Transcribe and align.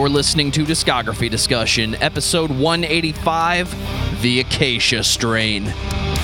You're 0.00 0.08
listening 0.08 0.50
to 0.52 0.64
Discography 0.64 1.28
Discussion, 1.28 1.94
episode 1.96 2.50
185 2.50 4.22
The 4.22 4.40
Acacia 4.40 5.04
Strain. 5.04 5.64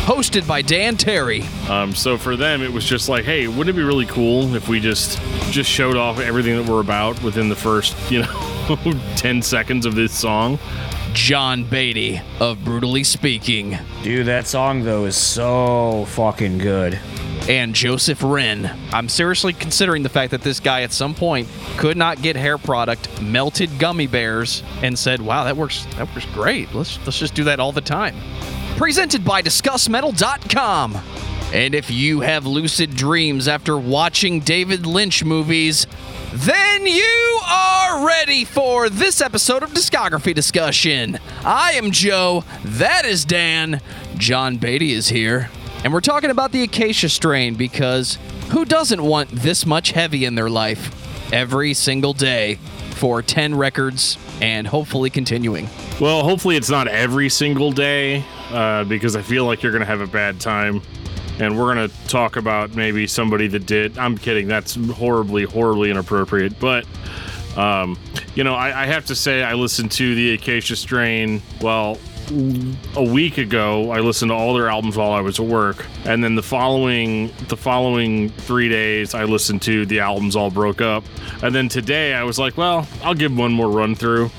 Hosted 0.07 0.49
by 0.49 0.63
Dan 0.63 0.97
Terry. 0.97 1.43
Um, 1.69 1.95
so 1.95 2.17
for 2.17 2.37
them, 2.37 2.63
it 2.63 2.73
was 2.73 2.87
just 2.87 3.11
like, 3.11 3.27
hey, 3.27 3.49
wouldn't 3.49 3.69
it 3.69 3.79
be 3.79 3.83
really 3.83 4.07
cool 4.07 4.55
if 4.55 4.67
we 4.67 4.81
just 4.81 5.21
just 5.51 5.71
showed 5.71 5.95
off 5.95 6.21
everything 6.21 6.57
that 6.57 6.67
we're 6.67 6.81
about 6.81 7.23
within 7.23 7.51
the 7.51 7.55
first, 7.55 7.95
you 8.11 8.23
know, 8.23 9.03
10 9.17 9.43
seconds 9.43 9.85
of 9.85 9.95
this 9.95 10.11
song? 10.15 10.59
John 11.13 11.63
Beatty 11.63 12.23
of 12.41 12.65
Brutally 12.65 13.05
Speaking. 13.05 13.77
Dude, 14.03 14.27
that 14.27 14.47
song 14.47 14.85
though 14.85 15.05
is 15.05 15.19
so 15.19 16.07
fucking 16.09 16.57
good. 16.57 16.99
And 17.49 17.75
Joseph 17.75 18.23
Wren. 18.25 18.71
I'm 18.93 19.09
seriously 19.09 19.53
considering 19.53 20.03
the 20.03 20.09
fact 20.09 20.33
that 20.33 20.43
this 20.43 20.59
guy 20.59 20.83
at 20.83 20.93
some 20.93 21.15
point 21.15 21.49
could 21.77 21.97
not 21.97 22.21
get 22.21 22.35
hair 22.35 22.59
product, 22.59 23.23
melted 23.23 23.79
gummy 23.79 24.09
bears, 24.09 24.65
and 24.83 24.99
said, 24.99 25.23
"Wow, 25.23 25.45
that 25.45 25.57
works. 25.57 25.87
That 25.97 26.13
works 26.13 26.27
great. 26.35 26.75
Let's 26.75 26.99
let's 27.07 27.19
just 27.19 27.35
do 27.35 27.45
that 27.45 27.61
all 27.61 27.71
the 27.71 27.81
time." 27.81 28.17
Presented 28.77 29.25
by 29.25 29.43
DiscussMetal.com. 29.43 30.99
And 31.53 31.75
if 31.75 31.91
you 31.91 32.21
have 32.21 32.45
lucid 32.45 32.97
dreams 32.97 33.47
after 33.47 33.79
watching 33.79 34.41
David 34.41 34.85
Lynch 34.85 35.25
movies, 35.25 35.87
then 36.35 36.87
you 36.87 37.41
are 37.49 38.05
ready 38.05 38.45
for 38.45 38.91
this 38.91 39.21
episode 39.21 39.63
of 39.63 39.71
Discography 39.71 40.35
Discussion. 40.35 41.21
I 41.45 41.73
am 41.73 41.93
Joe. 41.93 42.43
That 42.65 43.05
is 43.05 43.25
Dan. 43.25 43.81
John 44.19 44.57
Beatty 44.57 44.93
is 44.93 45.09
here. 45.09 45.49
And 45.87 45.93
we're 45.93 46.01
talking 46.01 46.33
about 46.33 46.51
the 46.51 46.65
Acacia 46.65 47.09
strain 47.09 47.55
because 47.55 48.19
who 48.49 48.65
doesn't 48.65 49.01
want 49.01 49.31
this 49.31 49.65
much 49.65 49.93
heavy 49.93 50.25
in 50.25 50.35
their 50.35 50.51
life 50.51 51.33
every 51.33 51.75
single 51.75 52.13
day 52.13 52.57
for 52.97 53.23
10 53.23 53.55
records 53.55 54.19
and 54.41 54.67
hopefully 54.67 55.11
continuing? 55.11 55.69
Well, 56.01 56.25
hopefully 56.25 56.57
it's 56.57 56.69
not 56.69 56.89
every 56.89 57.29
single 57.29 57.71
day 57.71 58.25
uh, 58.51 58.83
because 58.83 59.15
I 59.15 59.23
feel 59.23 59.45
like 59.45 59.63
you're 59.63 59.71
going 59.71 59.79
to 59.79 59.87
have 59.87 60.01
a 60.01 60.09
bad 60.09 60.41
time. 60.41 60.83
And 61.39 61.57
we're 61.57 61.73
going 61.73 61.89
to 61.89 62.09
talk 62.09 62.35
about 62.35 62.75
maybe 62.75 63.07
somebody 63.07 63.47
that 63.47 63.67
did. 63.67 63.97
I'm 63.97 64.19
kidding. 64.19 64.49
That's 64.49 64.75
horribly, 64.75 65.45
horribly 65.45 65.93
inappropriate. 65.93 66.59
But, 66.59 66.85
um, 67.57 67.97
you 68.35 68.43
know, 68.43 68.57
I, 68.57 68.83
I 68.83 68.87
have 68.87 69.07
to 69.07 69.15
say, 69.15 69.45
I 69.45 69.55
listened 69.55 69.93
to 69.93 70.17
the 70.17 70.35
Acacia 70.35 70.75
Strain, 70.75 71.43
well, 71.61 71.97
a 72.97 73.05
week 73.05 73.39
ago 73.39 73.91
i 73.91 74.01
listened 74.01 74.31
to 74.31 74.35
all 74.35 74.55
their 74.55 74.69
albums 74.69 74.97
while 74.97 75.13
i 75.13 75.21
was 75.21 75.39
at 75.39 75.47
work 75.47 75.87
and 76.05 76.25
then 76.25 76.35
the 76.35 76.43
following 76.43 77.31
the 77.49 77.57
following 77.57 78.29
three 78.31 78.69
days 78.69 79.15
i 79.15 79.25
listened 79.25 79.63
to 79.63 79.87
the 79.87 80.01
albums 80.01 80.35
all 80.35 80.51
broke 80.51 80.81
up 80.81 81.05
and 81.43 81.55
then 81.55 81.69
today 81.69 82.15
i 82.15 82.25
was 82.25 82.39
like 82.39 82.57
well 82.57 82.87
i'll 83.03 83.15
give 83.15 83.37
one 83.37 83.53
more 83.53 83.71
run 83.71 83.95
through 83.95 84.31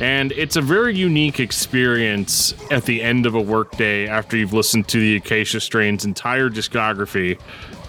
and 0.00 0.30
it's 0.32 0.54
a 0.54 0.60
very 0.60 0.96
unique 0.96 1.40
experience 1.40 2.54
at 2.70 2.84
the 2.84 3.02
end 3.02 3.26
of 3.26 3.34
a 3.34 3.40
workday 3.40 4.06
after 4.06 4.36
you've 4.36 4.52
listened 4.52 4.86
to 4.88 5.00
the 5.00 5.16
Acacia 5.16 5.60
Strain's 5.60 6.04
entire 6.04 6.48
discography 6.48 7.36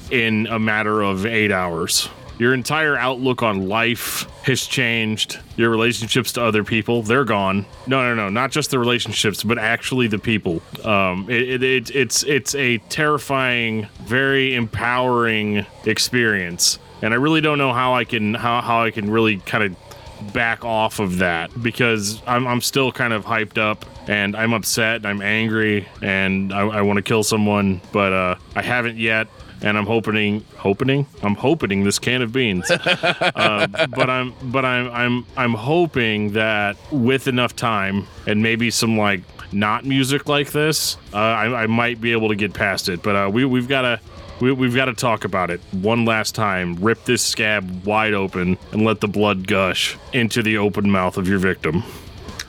in 0.09 0.47
a 0.47 0.57
matter 0.57 1.03
of 1.03 1.27
eight 1.27 1.51
hours. 1.51 2.09
Your 2.39 2.53
entire 2.53 2.95
outlook 2.95 3.43
on 3.43 3.67
life 3.67 4.25
has 4.43 4.65
changed. 4.65 5.39
Your 5.57 5.69
relationships 5.69 6.31
to 6.33 6.43
other 6.43 6.63
people, 6.63 7.03
they're 7.03 7.25
gone. 7.25 7.65
No, 7.85 8.01
no, 8.01 8.15
no, 8.15 8.29
not 8.29 8.51
just 8.51 8.71
the 8.71 8.79
relationships, 8.79 9.43
but 9.43 9.57
actually 9.57 10.07
the 10.07 10.19
people. 10.19 10.61
Um, 10.85 11.29
it, 11.29 11.61
it, 11.61 11.63
it, 11.63 11.95
it's 11.95 12.23
it's 12.23 12.55
a 12.55 12.77
terrifying, 12.89 13.87
very 14.03 14.55
empowering 14.55 15.65
experience, 15.85 16.79
and 17.01 17.13
I 17.13 17.17
really 17.17 17.41
don't 17.41 17.57
know 17.57 17.73
how 17.73 17.93
I 17.93 18.05
can 18.05 18.35
how, 18.35 18.61
how 18.61 18.83
I 18.83 18.91
can 18.91 19.11
really 19.11 19.37
kind 19.39 19.65
of 19.65 20.33
back 20.33 20.63
off 20.65 20.99
of 20.99 21.19
that 21.19 21.49
because 21.61 22.21
I'm, 22.27 22.47
I'm 22.47 22.61
still 22.61 22.91
kind 22.91 23.13
of 23.13 23.25
hyped 23.25 23.57
up 23.57 23.85
and 24.09 24.35
I'm 24.35 24.53
upset 24.53 24.97
and 24.97 25.07
I'm 25.07 25.21
angry 25.21 25.87
and 26.01 26.53
I, 26.53 26.61
I 26.61 26.81
want 26.81 26.97
to 26.97 27.03
kill 27.03 27.23
someone, 27.23 27.81
but 27.91 28.13
uh, 28.13 28.35
I 28.55 28.61
haven't 28.61 28.97
yet. 28.97 29.27
And 29.61 29.77
I'm 29.77 29.85
hoping, 29.85 30.45
hoping, 30.57 31.05
I'm 31.21 31.35
hoping 31.35 31.83
this 31.83 31.99
can 31.99 32.21
of 32.21 32.31
beans. 32.31 32.69
uh, 32.71 33.67
but 33.89 34.09
I'm, 34.09 34.33
but 34.43 34.65
I'm, 34.65 34.91
I'm, 34.91 35.25
I'm 35.35 35.53
hoping 35.53 36.33
that 36.33 36.77
with 36.91 37.27
enough 37.27 37.55
time 37.55 38.07
and 38.25 38.41
maybe 38.41 38.71
some 38.71 38.97
like 38.97 39.21
not 39.51 39.85
music 39.85 40.27
like 40.27 40.51
this, 40.51 40.97
uh, 41.13 41.17
I, 41.17 41.63
I 41.63 41.67
might 41.67 41.99
be 41.99 42.11
able 42.11 42.29
to 42.29 42.35
get 42.35 42.53
past 42.53 42.89
it. 42.89 43.03
But 43.03 43.15
uh, 43.15 43.29
we, 43.29 43.45
we've 43.45 43.67
got 43.67 43.81
to, 43.81 43.99
we, 44.39 44.51
we've 44.51 44.75
got 44.75 44.85
to 44.85 44.93
talk 44.93 45.25
about 45.25 45.49
it 45.49 45.59
one 45.71 46.05
last 46.05 46.35
time. 46.35 46.75
Rip 46.75 47.03
this 47.05 47.21
scab 47.21 47.85
wide 47.85 48.13
open 48.13 48.57
and 48.71 48.85
let 48.85 49.01
the 49.01 49.07
blood 49.07 49.47
gush 49.47 49.97
into 50.13 50.41
the 50.41 50.57
open 50.57 50.89
mouth 50.89 51.17
of 51.17 51.27
your 51.27 51.39
victim. 51.39 51.83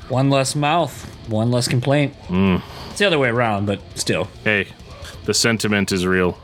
One 0.08 0.30
less 0.30 0.54
mouth, 0.54 1.04
one 1.28 1.50
less 1.50 1.68
complaint. 1.68 2.14
Mm. 2.28 2.62
It's 2.90 2.98
the 2.98 3.06
other 3.06 3.18
way 3.18 3.28
around, 3.28 3.66
but 3.66 3.80
still. 3.96 4.28
Hey, 4.44 4.68
the 5.24 5.34
sentiment 5.34 5.92
is 5.92 6.06
real. 6.06 6.36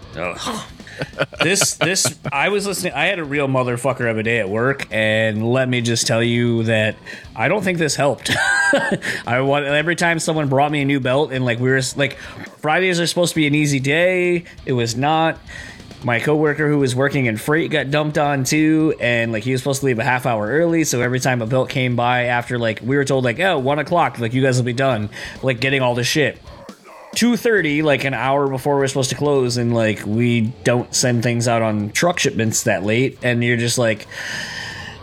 This 1.42 1.74
this 1.74 2.18
I 2.32 2.48
was 2.48 2.66
listening. 2.66 2.94
I 2.94 3.06
had 3.06 3.18
a 3.18 3.24
real 3.24 3.48
motherfucker 3.48 4.10
of 4.10 4.18
a 4.18 4.22
day 4.22 4.40
at 4.40 4.48
work, 4.48 4.86
and 4.90 5.52
let 5.52 5.68
me 5.68 5.80
just 5.80 6.06
tell 6.06 6.22
you 6.22 6.64
that 6.64 6.96
I 7.34 7.48
don't 7.48 7.62
think 7.62 7.78
this 7.78 7.94
helped. 7.94 8.30
I 9.26 9.40
want 9.40 9.66
every 9.66 9.94
time 9.94 10.18
someone 10.18 10.48
brought 10.48 10.72
me 10.72 10.82
a 10.82 10.84
new 10.84 11.00
belt, 11.00 11.32
and 11.32 11.44
like 11.44 11.60
we 11.60 11.68
were 11.68 11.80
like 11.96 12.16
Fridays 12.58 12.98
are 12.98 13.06
supposed 13.06 13.34
to 13.34 13.36
be 13.36 13.46
an 13.46 13.54
easy 13.54 13.80
day. 13.80 14.44
It 14.64 14.72
was 14.72 14.96
not. 14.96 15.38
My 16.02 16.20
coworker 16.20 16.68
who 16.68 16.78
was 16.78 16.94
working 16.94 17.26
in 17.26 17.36
freight 17.36 17.70
got 17.70 17.90
dumped 17.90 18.16
on 18.16 18.44
too, 18.44 18.94
and 19.00 19.32
like 19.32 19.44
he 19.44 19.52
was 19.52 19.60
supposed 19.60 19.80
to 19.80 19.86
leave 19.86 19.98
a 19.98 20.04
half 20.04 20.24
hour 20.24 20.46
early. 20.46 20.84
So 20.84 21.00
every 21.00 21.20
time 21.20 21.42
a 21.42 21.46
belt 21.46 21.68
came 21.68 21.96
by 21.96 22.24
after 22.24 22.58
like 22.58 22.80
we 22.82 22.96
were 22.96 23.04
told 23.04 23.24
like 23.24 23.38
oh 23.40 23.58
one 23.58 23.78
o'clock 23.78 24.18
like 24.18 24.32
you 24.32 24.42
guys 24.42 24.56
will 24.56 24.64
be 24.64 24.72
done 24.72 25.10
like 25.42 25.60
getting 25.60 25.82
all 25.82 25.94
this 25.94 26.06
shit 26.06 26.40
2.30 27.16 27.82
like 27.82 28.04
an 28.04 28.12
hour 28.12 28.46
before 28.46 28.76
we're 28.76 28.86
supposed 28.86 29.08
to 29.08 29.16
close 29.16 29.56
and 29.56 29.74
like 29.74 30.04
we 30.04 30.42
don't 30.64 30.94
send 30.94 31.22
things 31.22 31.48
out 31.48 31.62
on 31.62 31.90
truck 31.90 32.18
shipments 32.18 32.64
that 32.64 32.84
late 32.84 33.18
and 33.22 33.42
you're 33.42 33.56
just 33.56 33.78
like 33.78 34.06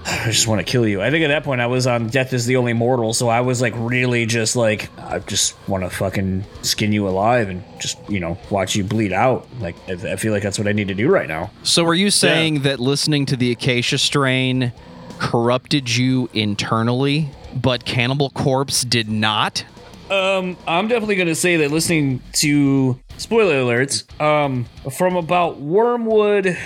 I 0.06 0.32
just 0.32 0.48
want 0.48 0.60
to 0.60 0.70
kill 0.70 0.86
you. 0.86 1.02
I 1.02 1.12
think 1.12 1.24
at 1.24 1.30
that 1.30 1.44
point 1.44 1.62
I 1.62 1.68
was 1.68 1.88
on 1.88 2.08
Death 2.10 2.34
is 2.34 2.46
the 2.46 2.58
Only 2.58 2.74
Mortal, 2.74 3.14
so 3.14 3.30
I 3.30 3.42
was 3.42 3.62
like 3.62 3.74
really 3.78 4.26
just 4.26 4.56
like 4.56 4.90
I 5.00 5.20
just 5.20 5.56
want 5.68 5.86
to 5.86 5.90
fucking 5.90 6.44
skin 6.62 6.92
you 6.92 7.08
alive 7.08 7.50
and 7.50 7.64
just 7.80 7.98
you 8.10 8.20
know 8.20 8.38
watch 8.50 8.76
you 8.76 8.84
bleed 8.84 9.14
out. 9.14 9.48
Like 9.60 9.76
I, 9.88 9.94
I 10.12 10.16
feel 10.18 10.34
like 10.34 10.44
that's 10.44 10.60
what 10.60 10.68
I 10.68 10.74
need 10.74 10.90
to 10.90 10.94
do 10.94 11.10
right 11.10 11.28
now. 11.28 11.52
So 11.64 11.86
are 11.86 11.94
you 11.94 12.10
saying 12.12 12.58
yeah. 12.58 12.62
that 12.64 12.80
listening 12.80 13.26
to 13.28 13.38
the 13.38 13.52
Acacia 13.52 13.98
Strain 13.98 14.74
corrupted 15.20 15.96
you 15.96 16.30
internally, 16.34 17.30
but 17.56 17.86
Cannibal 17.86 18.30
Corpse 18.32 18.84
did 18.84 19.10
not? 19.10 19.64
Um, 20.10 20.58
I'm 20.68 20.88
definitely 20.88 21.16
gonna 21.16 21.36
say 21.36 21.58
that 21.58 21.72
listening 21.72 22.22
to 22.34 23.00
spoiler 23.18 23.56
alerts, 23.56 24.04
um, 24.22 24.66
from 24.92 25.16
about 25.16 25.60
Wormwood 25.60 26.58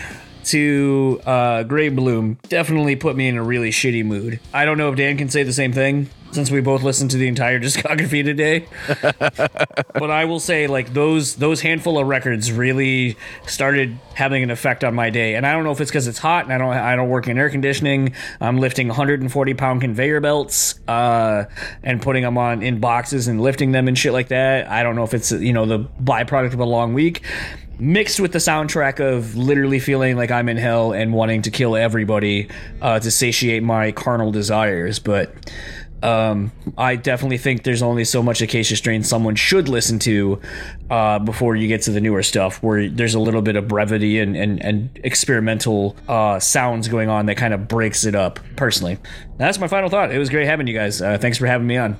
to 0.46 1.22
uh, 1.26 1.64
Gravebloom 1.64 2.42
definitely 2.44 2.96
put 2.96 3.16
me 3.16 3.28
in 3.28 3.38
a 3.38 3.44
really 3.44 3.70
shitty 3.70 4.06
mood. 4.06 4.40
I 4.54 4.64
don't 4.66 4.78
know 4.78 4.90
if 4.90 4.96
Dan 4.96 5.18
can 5.18 5.30
say 5.30 5.44
the 5.44 5.54
same 5.54 5.74
thing 5.74 6.10
since 6.32 6.52
we 6.52 6.62
both 6.62 6.84
listened 6.84 7.12
to 7.12 7.18
the 7.18 7.28
entire 7.28 7.60
discography 7.68 8.24
today. 8.24 8.68
but 9.94 10.12
I 10.12 10.26
will 10.26 10.40
say, 10.40 10.68
like 10.68 10.94
those 10.94 11.36
those 11.36 11.62
handful 11.62 11.98
of 11.98 12.08
records 12.08 12.52
really 12.52 13.18
started 13.46 13.98
having 14.14 14.44
an 14.44 14.52
effect 14.52 14.84
on 14.84 14.96
my 14.96 15.10
day. 15.10 15.36
And 15.36 15.46
I 15.46 15.54
don't 15.54 15.64
know 15.64 15.72
if 15.72 15.82
it's 15.82 15.92
because 15.92 16.08
it's 16.08 16.20
hot 16.20 16.46
and 16.46 16.54
I 16.54 16.58
don't 16.58 16.74
I 16.74 16.96
don't 16.96 17.10
work 17.10 17.28
in 17.28 17.38
air 17.38 17.50
conditioning. 17.50 18.14
I'm 18.42 18.58
lifting 18.58 18.88
140 18.88 19.54
pound 19.54 19.82
conveyor 19.82 20.22
belts 20.22 20.80
uh, 20.88 21.46
and 21.84 22.02
putting 22.02 22.24
them 22.24 22.38
on 22.38 22.62
in 22.62 22.80
boxes 22.80 23.28
and 23.28 23.42
lifting 23.42 23.72
them 23.72 23.88
and 23.88 23.98
shit 23.98 24.14
like 24.14 24.30
that. 24.30 24.70
I 24.70 24.84
don't 24.84 24.96
know 24.96 25.04
if 25.04 25.14
it's 25.14 25.32
you 25.32 25.54
know 25.54 25.66
the 25.66 25.80
byproduct 26.02 26.54
of 26.54 26.60
a 26.60 26.66
long 26.66 26.94
week 26.94 27.24
mixed 27.80 28.20
with 28.20 28.32
the 28.32 28.40
soundtrack 28.40 29.00
of 29.00 29.36
literally 29.36 29.80
feeling 29.80 30.18
like 30.18 30.32
I'm 30.32 30.50
in 30.50 30.58
hell 30.58 30.94
and 30.94 31.14
wanting 31.14 31.44
to 31.44 31.52
kill 31.52 31.76
everybody 31.76 32.50
uh, 32.82 33.00
to 33.00 33.12
satiate 33.12 33.64
my 33.64 33.92
carnal 33.92 34.32
desires. 34.32 35.00
But 35.00 35.32
um, 36.04 36.52
I 36.78 36.96
definitely 36.96 37.38
think 37.38 37.64
there's 37.64 37.82
only 37.82 38.06
so 38.06 38.22
much 38.22 38.42
Acacia 38.42 38.76
Strain 38.76 39.04
someone 39.04 39.36
should 39.36 39.68
listen 39.68 40.00
to 40.00 40.40
uh, 40.90 41.20
before 41.20 41.56
you 41.56 41.68
get 41.68 41.82
to 41.84 41.92
the 41.92 42.02
newer 42.02 42.24
stuff, 42.24 42.62
where 42.62 42.88
there's 42.90 43.16
a 43.16 43.20
little 43.20 43.42
bit 43.42 43.56
of 43.56 43.68
brevity 43.68 44.20
and 44.20 44.36
and, 44.36 44.62
and 44.64 45.00
experimental 45.04 45.96
uh, 46.08 46.40
sounds 46.40 46.88
going 46.88 47.10
on 47.10 47.26
that 47.28 47.38
kind 47.38 47.54
of 47.54 47.68
breaks 47.68 48.06
it 48.06 48.16
up. 48.16 48.40
Personally, 48.56 48.98
that's 49.38 49.60
my 49.60 49.68
final 49.68 49.90
thought. 49.90 50.12
It 50.12 50.20
was 50.20 50.30
great 50.30 50.46
having 50.46 50.68
you 50.68 50.74
guys. 50.74 51.02
Uh, 51.02 51.18
thanks 51.18 51.38
for 51.38 51.48
having 51.48 51.68
me 51.68 51.78
on. 51.78 51.98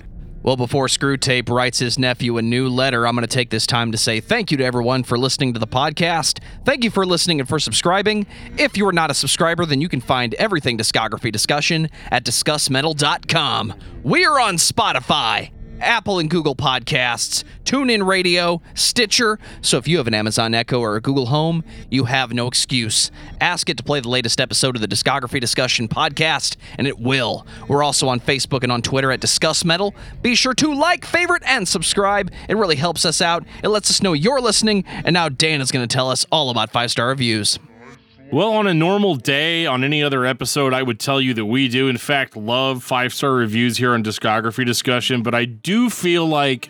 Well, 0.48 0.56
before 0.56 0.88
Screwtape 0.88 1.50
writes 1.50 1.78
his 1.78 2.00
nephew 2.00 2.38
a 2.38 2.42
new 2.42 2.70
letter, 2.70 3.06
I'm 3.06 3.16
going 3.16 3.28
to 3.28 3.36
take 3.36 3.50
this 3.50 3.68
time 3.68 3.92
to 3.92 3.98
say 3.98 4.22
thank 4.22 4.50
you 4.50 4.56
to 4.56 4.64
everyone 4.64 5.04
for 5.04 5.18
listening 5.18 5.54
to 5.56 5.60
the 5.60 5.68
podcast. 5.68 6.40
Thank 6.64 6.86
you 6.86 6.90
for 6.90 7.06
listening 7.06 7.42
and 7.42 7.50
for 7.50 7.60
subscribing. 7.60 8.26
If 8.58 8.78
you 8.78 8.88
are 8.88 8.94
not 8.94 9.12
a 9.12 9.14
subscriber, 9.14 9.66
then 9.66 9.82
you 9.82 9.90
can 9.90 10.00
find 10.00 10.34
everything 10.36 10.78
discography 10.78 11.34
discussion 11.34 11.90
at 12.12 12.24
discussmetal.com. 12.24 13.74
We 14.04 14.24
are 14.24 14.40
on 14.40 14.56
Spotify, 14.56 15.52
Apple 15.80 16.20
and 16.20 16.30
Google 16.30 16.56
Podcasts, 16.56 17.44
TuneIn 17.66 18.06
Radio, 18.06 18.62
Stitcher. 18.74 19.40
So 19.62 19.78
if 19.78 19.88
you 19.88 19.98
have 19.98 20.08
an 20.08 20.14
Amazon 20.14 20.54
Echo 20.54 20.80
or 20.80 20.96
a 20.96 21.02
Google 21.02 21.28
Home, 21.28 21.64
you 21.90 22.06
have 22.06 22.34
no 22.34 22.48
excuse. 22.48 23.12
Ask 23.40 23.70
it 23.70 23.78
to 23.78 23.84
play 23.84 24.00
the 24.00 24.10
latest 24.10 24.42
episode 24.42 24.76
of 24.76 24.82
the 24.82 24.88
Discography 24.88 25.40
Discussion 25.40 25.88
podcast, 25.88 26.56
and 26.78 26.88
it 26.88 27.00
will. 27.00 27.46
We're 27.68 27.84
also 27.84 28.08
on 28.08 28.20
Facebook 28.20 28.64
and 28.64 28.72
on 28.72 28.82
Twitter 28.82 29.12
at 29.12 29.20
Discuss 29.20 29.64
Metal. 29.64 29.94
Be 30.22 30.36
sure 30.36 30.54
to 30.56 30.74
like, 30.74 31.06
favorite, 31.06 31.44
and 31.46 31.68
subscribe. 31.68 32.32
It 32.50 32.58
really 32.58 32.76
helps 32.76 33.06
us 33.06 33.22
out. 33.22 33.44
It 33.64 33.70
lets 33.70 33.90
us 33.90 34.02
know 34.02 34.14
you're 34.14 34.42
listening. 34.42 34.84
And 34.88 35.14
now 35.14 35.30
Dan 35.30 35.62
is 35.62 35.72
going 35.72 35.88
to 35.88 35.94
tell 35.94 36.10
us 36.10 36.26
all 36.32 36.50
about 36.50 36.72
five 36.72 36.92
star 36.92 37.10
reviews. 37.10 37.60
Well, 38.30 38.50
on 38.50 38.68
a 38.68 38.74
normal 38.74 39.16
day, 39.16 39.66
on 39.66 39.86
any 39.86 40.04
other 40.04 40.26
episode, 40.26 40.74
I 40.74 40.84
would 40.84 41.00
tell 41.00 41.22
you 41.22 41.34
that 41.36 41.46
we 41.46 41.70
do, 41.70 41.88
in 41.88 41.98
fact, 41.98 42.36
love 42.36 42.84
five 42.84 43.14
star 43.14 43.32
reviews 43.32 43.78
here 43.78 43.94
on 43.94 44.04
Discography 44.04 44.66
Discussion. 44.66 45.24
But 45.24 45.34
I 45.34 45.46
do 45.46 45.90
feel 45.90 46.26
like, 46.26 46.70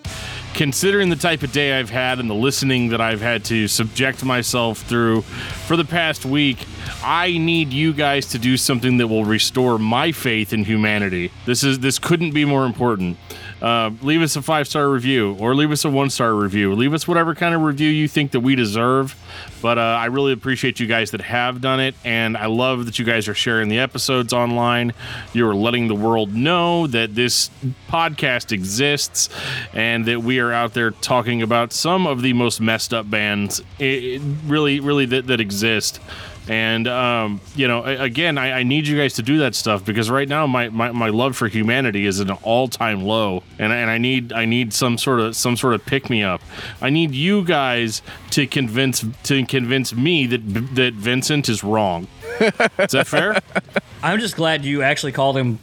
considering 0.54 1.10
the 1.10 1.16
type 1.16 1.42
of 1.42 1.52
day 1.52 1.80
I've 1.80 1.90
had 1.90 2.20
and 2.20 2.30
the 2.30 2.36
listening 2.36 2.90
that 2.90 3.02
I've 3.02 3.22
had 3.22 3.44
to 3.46 3.68
subject 3.68 4.24
myself 4.24 4.80
through 4.82 5.22
for 5.24 5.76
the 5.76 5.84
past 5.84 6.26
week, 6.26 6.64
I 7.04 7.40
need 7.40 7.74
you 7.74 7.92
guys 7.92 8.28
to 8.28 8.38
do 8.38 8.56
something 8.56 8.98
that 8.98 9.08
will 9.08 9.26
restore 9.26 9.80
my 9.80 10.12
faith 10.12 10.54
in 10.54 10.64
humanity. 10.64 11.32
This 11.48 11.64
is 11.64 11.80
this 11.80 11.98
couldn't 11.98 12.32
be 12.32 12.46
more 12.46 12.68
important. 12.68 13.18
Uh, 13.62 13.92
leave 14.02 14.22
us 14.22 14.36
a 14.36 14.42
five 14.42 14.68
star 14.68 14.90
review 14.90 15.36
or 15.40 15.56
leave 15.56 15.72
us 15.72 15.84
a 15.84 15.90
one 15.90 16.10
star 16.10 16.34
review. 16.34 16.74
Leave 16.74 16.94
us 16.94 17.08
whatever 17.08 17.34
kind 17.34 17.56
of 17.56 17.62
review 17.62 17.90
you 17.90 18.08
think 18.08 18.32
that 18.32 18.42
we 18.42 18.56
deserve. 18.56 19.16
But 19.62 19.78
uh, 19.78 19.82
I 19.82 20.06
really 20.06 20.34
appreciate 20.34 20.80
you 20.80 20.86
guys 20.86 21.12
that 21.12 21.22
have 21.22 21.62
done 21.62 21.80
it, 21.80 21.96
and 22.06 22.38
I 22.38 22.46
love 22.46 22.86
that 22.86 23.00
you 23.00 23.06
guys 23.06 23.28
are 23.28 23.34
sharing 23.34 23.70
the 23.70 23.80
episodes 23.80 24.32
online. 24.34 24.94
You're 25.34 25.56
letting 25.56 25.88
the 25.88 25.96
world 25.96 26.34
know 26.34 26.86
that 26.88 27.16
this 27.16 27.50
podcast 27.90 28.52
exists 28.52 29.30
and 29.74 30.06
that 30.06 30.22
we 30.22 30.40
are 30.40 30.52
out 30.52 30.74
there 30.74 30.92
talking 30.92 31.42
about 31.42 31.74
some 31.74 32.06
of 32.06 32.22
the 32.22 32.34
most 32.34 32.62
messed 32.62 32.94
up 32.94 33.10
bands, 33.10 33.62
it, 33.80 34.22
really, 34.46 34.80
really 34.80 35.06
that, 35.08 35.28
that 35.28 35.40
exist. 35.40 36.00
And 36.50 36.88
um, 36.88 37.42
you 37.56 37.68
know, 37.68 37.84
again, 37.84 38.38
I, 38.38 38.60
I, 38.60 38.64
need 38.64 38.88
you 38.88 38.98
guys 38.98 39.16
to 39.16 39.22
do 39.22 39.40
that 39.40 39.54
stuff 39.54 39.84
because 39.84 40.10
right 40.10 40.28
now 40.28 40.48
my, 40.48 40.70
my, 40.70 40.92
my 40.92 41.10
love 41.10 41.36
for 41.36 41.48
humanity 41.48 42.06
is 42.06 42.22
at 42.22 42.30
an 42.30 42.38
all 42.42 42.68
time 42.70 43.04
low, 43.04 43.44
and, 43.60 43.74
and 43.74 43.90
I 43.90 43.98
need 43.98 44.32
I 44.32 44.46
need 44.46 44.74
some 44.74 44.98
sort 44.98 45.20
of 45.20 45.36
some 45.36 45.58
sort 45.58 45.74
of 45.74 45.86
pick 45.86 46.10
me 46.10 46.24
up. 46.24 46.42
I 46.82 46.90
need 46.90 47.12
you 47.12 47.44
guys 47.44 48.02
to 48.32 48.48
convince 48.48 49.04
to 49.24 49.46
convince 49.46 49.94
me 49.94 50.26
that 50.28 50.76
that 50.76 50.94
Vincent 50.94 51.50
is 51.50 51.64
wrong. 51.64 52.08
is 52.40 52.92
that 52.92 53.08
fair? 53.08 53.42
I'm 54.04 54.20
just 54.20 54.36
glad 54.36 54.64
you 54.64 54.84
actually 54.84 55.12
called 55.12 55.36
him 55.36 55.60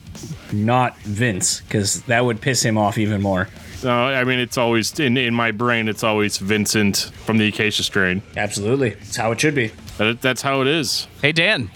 not 0.52 0.98
Vince 0.98 1.60
because 1.62 2.02
that 2.02 2.24
would 2.24 2.40
piss 2.40 2.62
him 2.62 2.76
off 2.76 2.98
even 2.98 3.22
more. 3.22 3.48
No, 3.82 4.06
I 4.06 4.24
mean 4.24 4.38
it's 4.38 4.58
always 4.58 4.98
in 4.98 5.16
in 5.16 5.34
my 5.34 5.50
brain. 5.50 5.88
It's 5.88 6.04
always 6.04 6.38
Vincent 6.38 7.10
from 7.24 7.38
the 7.38 7.48
Acacia 7.48 7.82
Strain. 7.82 8.22
Absolutely, 8.36 8.90
it's 8.90 9.16
how 9.16 9.32
it 9.32 9.40
should 9.40 9.54
be. 9.54 9.72
That, 9.98 10.20
that's 10.20 10.42
how 10.42 10.60
it 10.60 10.66
is. 10.66 11.06
Hey, 11.22 11.32
Dan, 11.32 11.70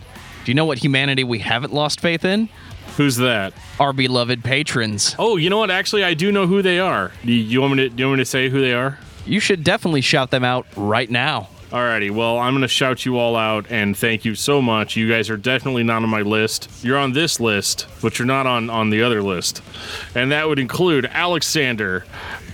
do 0.44 0.50
you 0.50 0.54
know 0.54 0.64
what 0.64 0.78
humanity 0.78 1.24
we 1.24 1.38
haven't 1.38 1.72
lost 1.72 2.00
faith 2.00 2.24
in? 2.24 2.48
Who's 2.96 3.16
that? 3.16 3.52
Our 3.78 3.92
beloved 3.92 4.42
patrons. 4.42 5.14
Oh, 5.18 5.36
you 5.36 5.50
know 5.50 5.58
what? 5.58 5.70
Actually, 5.70 6.04
I 6.04 6.14
do 6.14 6.32
know 6.32 6.46
who 6.46 6.62
they 6.62 6.80
are. 6.80 7.12
You, 7.22 7.34
you 7.34 7.60
want 7.60 7.76
me 7.76 7.84
to? 7.84 7.88
Do 7.90 8.02
you 8.02 8.08
want 8.08 8.18
me 8.18 8.22
to 8.22 8.30
say 8.30 8.48
who 8.48 8.60
they 8.60 8.72
are? 8.72 8.98
You 9.24 9.40
should 9.40 9.62
definitely 9.62 10.00
shout 10.00 10.30
them 10.30 10.42
out 10.42 10.66
right 10.74 11.08
now. 11.08 11.48
Alrighty, 11.70 12.10
well, 12.10 12.38
I'm 12.38 12.54
going 12.54 12.62
to 12.62 12.68
shout 12.68 13.04
you 13.04 13.18
all 13.18 13.36
out 13.36 13.66
and 13.68 13.94
thank 13.94 14.24
you 14.24 14.34
so 14.34 14.62
much. 14.62 14.96
You 14.96 15.06
guys 15.06 15.28
are 15.28 15.36
definitely 15.36 15.82
not 15.82 16.02
on 16.02 16.08
my 16.08 16.22
list. 16.22 16.70
You're 16.82 16.96
on 16.96 17.12
this 17.12 17.40
list, 17.40 17.86
but 18.00 18.18
you're 18.18 18.24
not 18.24 18.46
on, 18.46 18.70
on 18.70 18.88
the 18.88 19.02
other 19.02 19.22
list. 19.22 19.60
And 20.14 20.32
that 20.32 20.48
would 20.48 20.58
include 20.58 21.04
Alexander, 21.04 22.06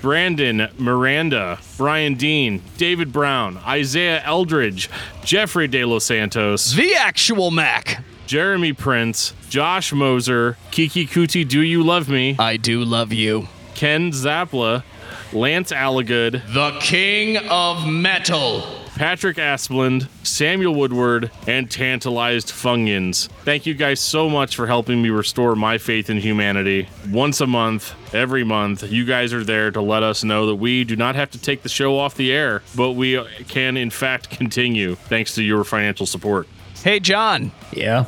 Brandon 0.05 0.69
Miranda, 0.77 1.59
Brian 1.79 2.17
Dean, 2.17 2.61
David 2.77 3.11
Brown, 3.11 3.57
Isaiah 3.67 4.23
Eldridge, 4.23 4.91
Jeffrey 5.25 5.67
De 5.67 5.83
Los 5.87 6.05
Santos, 6.05 6.75
the 6.75 6.95
actual 6.95 7.51
Mac, 7.51 8.05
Jeremy 8.27 8.75
Prince, 8.75 9.33
Josh 9.49 9.95
Moser, 9.95 10.59
Kiki 10.71 11.07
Kuti, 11.07 11.49
Do 11.49 11.63
You 11.63 11.83
Love 11.83 12.11
Me? 12.11 12.37
I 12.39 12.59
do 12.59 12.85
love 12.85 13.15
you. 13.15 13.49
Ken 13.75 14.11
Zapla, 14.11 14.85
Lance 15.33 15.73
Allagood, 15.73 16.43
the 16.53 16.79
King 16.81 17.39
of 17.49 17.89
Metal. 17.89 18.84
Patrick 18.95 19.39
Asplund, 19.39 20.09
Samuel 20.25 20.75
Woodward, 20.75 21.31
and 21.49 21.69
Tantalized 21.69 22.49
Fungians. 22.49 23.29
Thank 23.45 23.67
you 23.67 23.75
guys 23.75 23.99
so 23.99 24.31
much 24.31 24.55
for 24.55 24.69
helping 24.69 25.03
me 25.03 25.11
restore 25.11 25.57
my 25.57 25.79
faith 25.79 26.11
in 26.11 26.19
humanity. 26.19 26.89
Once 27.11 27.41
a 27.41 27.47
month, 27.47 27.93
every 28.15 28.45
month, 28.45 28.85
you 28.85 29.05
guys 29.05 29.33
are 29.33 29.43
there 29.43 29.73
to 29.73 29.81
let 29.81 30.05
us 30.05 30.23
know 30.23 30.47
that 30.47 30.55
we 30.55 30.85
do 30.85 30.95
not 30.95 31.17
have 31.17 31.31
to 31.33 31.39
take 31.39 31.63
the 31.63 31.69
show 31.69 31.99
off 31.99 32.15
the 32.15 32.33
air, 32.33 32.63
but 32.77 32.93
we 32.93 33.21
can, 33.49 33.77
in 33.77 33.91
fact, 33.91 34.31
continue 34.39 34.95
thanks 34.95 35.35
to 35.35 35.43
your 35.43 35.65
financial 35.65 36.07
support. 36.07 36.47
Hey, 36.85 37.01
John. 37.01 37.51
Yeah. 37.73 38.05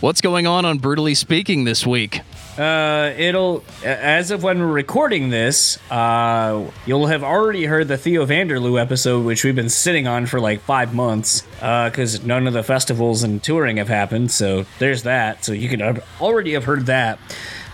What's 0.00 0.22
going 0.22 0.46
on 0.46 0.64
on 0.64 0.78
Brutally 0.78 1.14
Speaking 1.14 1.64
this 1.64 1.86
week? 1.86 2.20
Uh, 2.58 3.12
it'll 3.18 3.64
as 3.84 4.30
of 4.30 4.44
when 4.44 4.60
we're 4.60 4.66
recording 4.66 5.30
this, 5.30 5.78
uh, 5.90 6.70
you'll 6.86 7.06
have 7.06 7.24
already 7.24 7.64
heard 7.64 7.88
the 7.88 7.98
Theo 7.98 8.24
Vanderloo 8.24 8.80
episode, 8.80 9.24
which 9.24 9.42
we've 9.42 9.56
been 9.56 9.68
sitting 9.68 10.06
on 10.06 10.26
for 10.26 10.38
like 10.38 10.60
five 10.60 10.94
months, 10.94 11.44
uh, 11.60 11.90
because 11.90 12.24
none 12.24 12.46
of 12.46 12.52
the 12.52 12.62
festivals 12.62 13.24
and 13.24 13.42
touring 13.42 13.78
have 13.78 13.88
happened. 13.88 14.30
So 14.30 14.66
there's 14.78 15.02
that. 15.02 15.44
So 15.44 15.52
you 15.52 15.68
can 15.68 16.00
already 16.20 16.52
have 16.52 16.64
heard 16.64 16.86
that. 16.86 17.18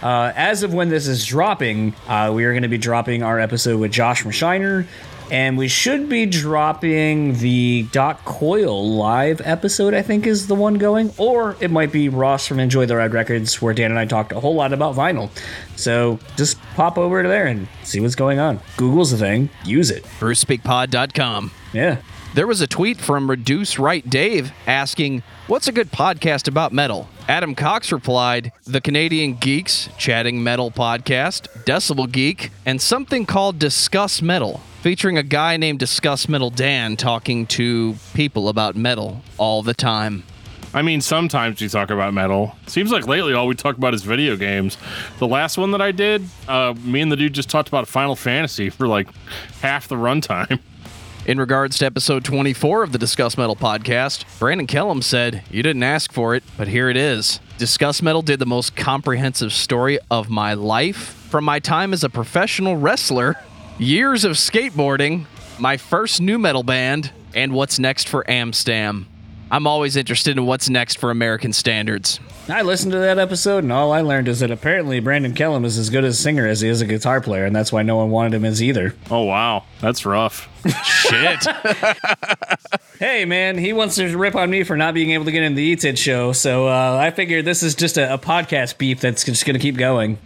Uh, 0.03 0.33
as 0.35 0.63
of 0.63 0.73
when 0.73 0.89
this 0.89 1.07
is 1.07 1.27
dropping, 1.27 1.95
uh, 2.09 2.33
we 2.35 2.45
are 2.45 2.53
going 2.53 2.63
to 2.63 2.69
be 2.69 2.79
dropping 2.79 3.23
our 3.23 3.39
episode 3.39 3.79
with 3.79 3.93
Josh 3.93 4.25
Shiner 4.35 4.87
and 5.31 5.57
we 5.57 5.69
should 5.69 6.09
be 6.09 6.27
dropping 6.27 7.35
the 7.39 7.85
Doc 7.93 8.25
Coyle 8.25 8.91
live 8.91 9.41
episode, 9.45 9.95
I 9.95 10.03
think 10.03 10.27
is 10.27 10.47
the 10.47 10.55
one 10.55 10.75
going. 10.75 11.13
Or 11.19 11.57
it 11.61 11.71
might 11.71 11.93
be 11.93 12.09
Ross 12.09 12.47
from 12.47 12.59
Enjoy 12.59 12.87
the 12.87 12.97
Ride 12.97 13.13
Records, 13.13 13.63
where 13.63 13.73
Dan 13.73 13.91
and 13.91 13.99
I 13.99 14.07
talked 14.07 14.33
a 14.33 14.41
whole 14.41 14.55
lot 14.55 14.73
about 14.73 14.95
vinyl. 14.95 15.31
So 15.77 16.19
just 16.37 16.61
pop 16.75 16.99
over 16.99 17.23
to 17.23 17.29
there 17.29 17.47
and 17.47 17.69
see 17.85 18.01
what's 18.01 18.15
going 18.15 18.39
on. 18.39 18.61
Google's 18.77 19.13
the 19.13 19.19
thing, 19.19 19.51
use 19.65 19.91
it. 19.91 20.05
BruceSpeakPod.com. 20.19 21.53
Yeah. 21.73 21.99
There 22.35 22.47
was 22.47 22.61
a 22.61 22.67
tweet 22.67 22.99
from 22.99 23.29
Reduce 23.29 23.79
Right 23.79 24.09
Dave 24.09 24.53
asking, 24.67 25.23
What's 25.47 25.67
a 25.67 25.73
good 25.73 25.91
podcast 25.91 26.47
about 26.47 26.73
metal? 26.73 27.09
Adam 27.31 27.55
Cox 27.55 27.93
replied, 27.93 28.51
The 28.65 28.81
Canadian 28.81 29.35
Geeks, 29.35 29.89
Chatting 29.97 30.43
Metal 30.43 30.73
Podcast, 30.73 31.47
Decibel 31.65 32.11
Geek, 32.11 32.51
and 32.67 32.83
something 32.83 33.25
called 33.25 33.57
Discuss 33.61 34.21
Metal 34.21 34.61
featuring 34.81 35.17
a 35.17 35.23
guy 35.23 35.57
named 35.57 35.79
Discuss 35.79 36.29
Metal 36.29 36.51
Dan 36.51 36.97
talking 36.97 37.47
to 37.47 37.95
people 38.15 38.49
about 38.49 38.75
metal 38.75 39.23
all 39.39 39.63
the 39.63 39.75
time. 39.75 40.25
I 40.75 40.83
mean, 40.83 41.01
sometimes 41.01 41.61
we 41.61 41.69
talk 41.69 41.91
about 41.91 42.13
metal. 42.15 42.57
Seems 42.67 42.91
like 42.91 43.07
lately 43.07 43.33
all 43.33 43.47
we 43.47 43.55
talk 43.55 43.77
about 43.77 43.95
is 43.95 44.03
video 44.03 44.35
games. 44.35 44.77
The 45.21 45.29
last 45.29 45.57
one 45.57 45.71
that 45.71 45.81
I 45.81 45.93
did, 45.93 46.25
uh, 46.49 46.75
me 46.83 47.01
and 47.01 47.13
the 47.13 47.17
dude 47.17 47.33
just 47.33 47.49
talked 47.49 47.69
about 47.69 47.87
Final 47.87 48.17
Fantasy 48.17 48.71
for 48.71 48.89
like 48.89 49.09
half 49.63 49.87
the 49.87 49.95
runtime. 49.95 50.59
In 51.31 51.39
regards 51.39 51.79
to 51.79 51.87
episode 51.87 52.25
24 52.25 52.83
of 52.83 52.91
the 52.91 52.99
Discuss 52.99 53.39
Metal 53.39 53.55
podcast, 53.55 54.25
Brandon 54.41 54.67
Kellum 54.67 55.01
said, 55.01 55.45
You 55.49 55.63
didn't 55.63 55.85
ask 55.85 56.13
for 56.13 56.35
it, 56.35 56.43
but 56.59 56.67
here 56.67 56.91
it 56.91 56.97
is. 56.97 57.39
Discuss 57.57 58.03
Metal 58.03 58.21
did 58.21 58.41
the 58.41 58.47
most 58.47 58.75
comprehensive 58.75 59.53
story 59.53 60.01
of 60.11 60.29
my 60.29 60.55
life. 60.55 60.97
From 61.31 61.45
my 61.45 61.61
time 61.61 61.93
as 61.93 62.03
a 62.03 62.11
professional 62.11 62.77
wrestler 62.77 63.37
years 63.79 64.25
of 64.25 64.33
skateboarding, 64.33 65.27
my 65.61 65.77
first 65.77 66.21
new 66.21 66.37
metal 66.37 66.65
band, 66.65 67.13
and 67.33 67.53
what's 67.53 67.79
next 67.79 68.09
for 68.09 68.25
Amstam. 68.25 69.07
I'm 69.53 69.67
always 69.67 69.97
interested 69.97 70.37
in 70.37 70.47
what's 70.47 70.69
next 70.69 70.99
for 70.99 71.11
American 71.11 71.53
standards. 71.53 72.21
I 72.49 72.63
listened 72.63 72.93
to 72.93 72.99
that 72.99 73.19
episode, 73.19 73.65
and 73.65 73.73
all 73.73 73.93
I 73.93 74.01
learned 74.01 74.29
is 74.29 74.41
that 74.41 74.51
apparently 74.51 75.01
Brandon 75.01 75.35
Kellum 75.35 75.65
is 75.65 75.77
as 75.77 75.91
good 75.91 76.05
a 76.05 76.13
singer 76.13 76.47
as 76.47 76.61
he 76.61 76.69
is 76.69 76.81
a 76.81 76.87
guitar 76.87 77.21
player, 77.21 77.45
and 77.45 77.55
that's 77.55 77.73
why 77.73 77.83
no 77.83 77.97
one 77.97 78.11
wanted 78.11 78.35
him 78.35 78.45
as 78.45 78.63
either. 78.63 78.95
Oh, 79.11 79.23
wow. 79.23 79.65
That's 79.81 80.07
rough. 80.07 80.49
Shit. 80.85 81.47
hey, 83.01 83.25
man, 83.25 83.59
he 83.59 83.73
wants 83.73 83.97
to 83.97 84.17
rip 84.17 84.37
on 84.37 84.51
me 84.51 84.63
for 84.63 84.77
not 84.77 84.95
being 84.95 85.11
able 85.11 85.25
to 85.25 85.33
get 85.33 85.43
in 85.43 85.55
the 85.55 85.75
ETID 85.75 85.99
show, 85.99 86.33
so 86.33 86.69
uh, 86.69 86.97
I 87.01 87.11
figured 87.11 87.45
this 87.45 87.63
is 87.63 87.75
just 87.75 87.99
a, 87.99 88.15
a 88.15 88.19
podcast 88.19 88.79
beef 88.79 89.01
that's 89.01 89.25
just 89.25 89.45
going 89.45 89.55
to 89.55 89.61
keep 89.61 89.77
going. 89.77 90.19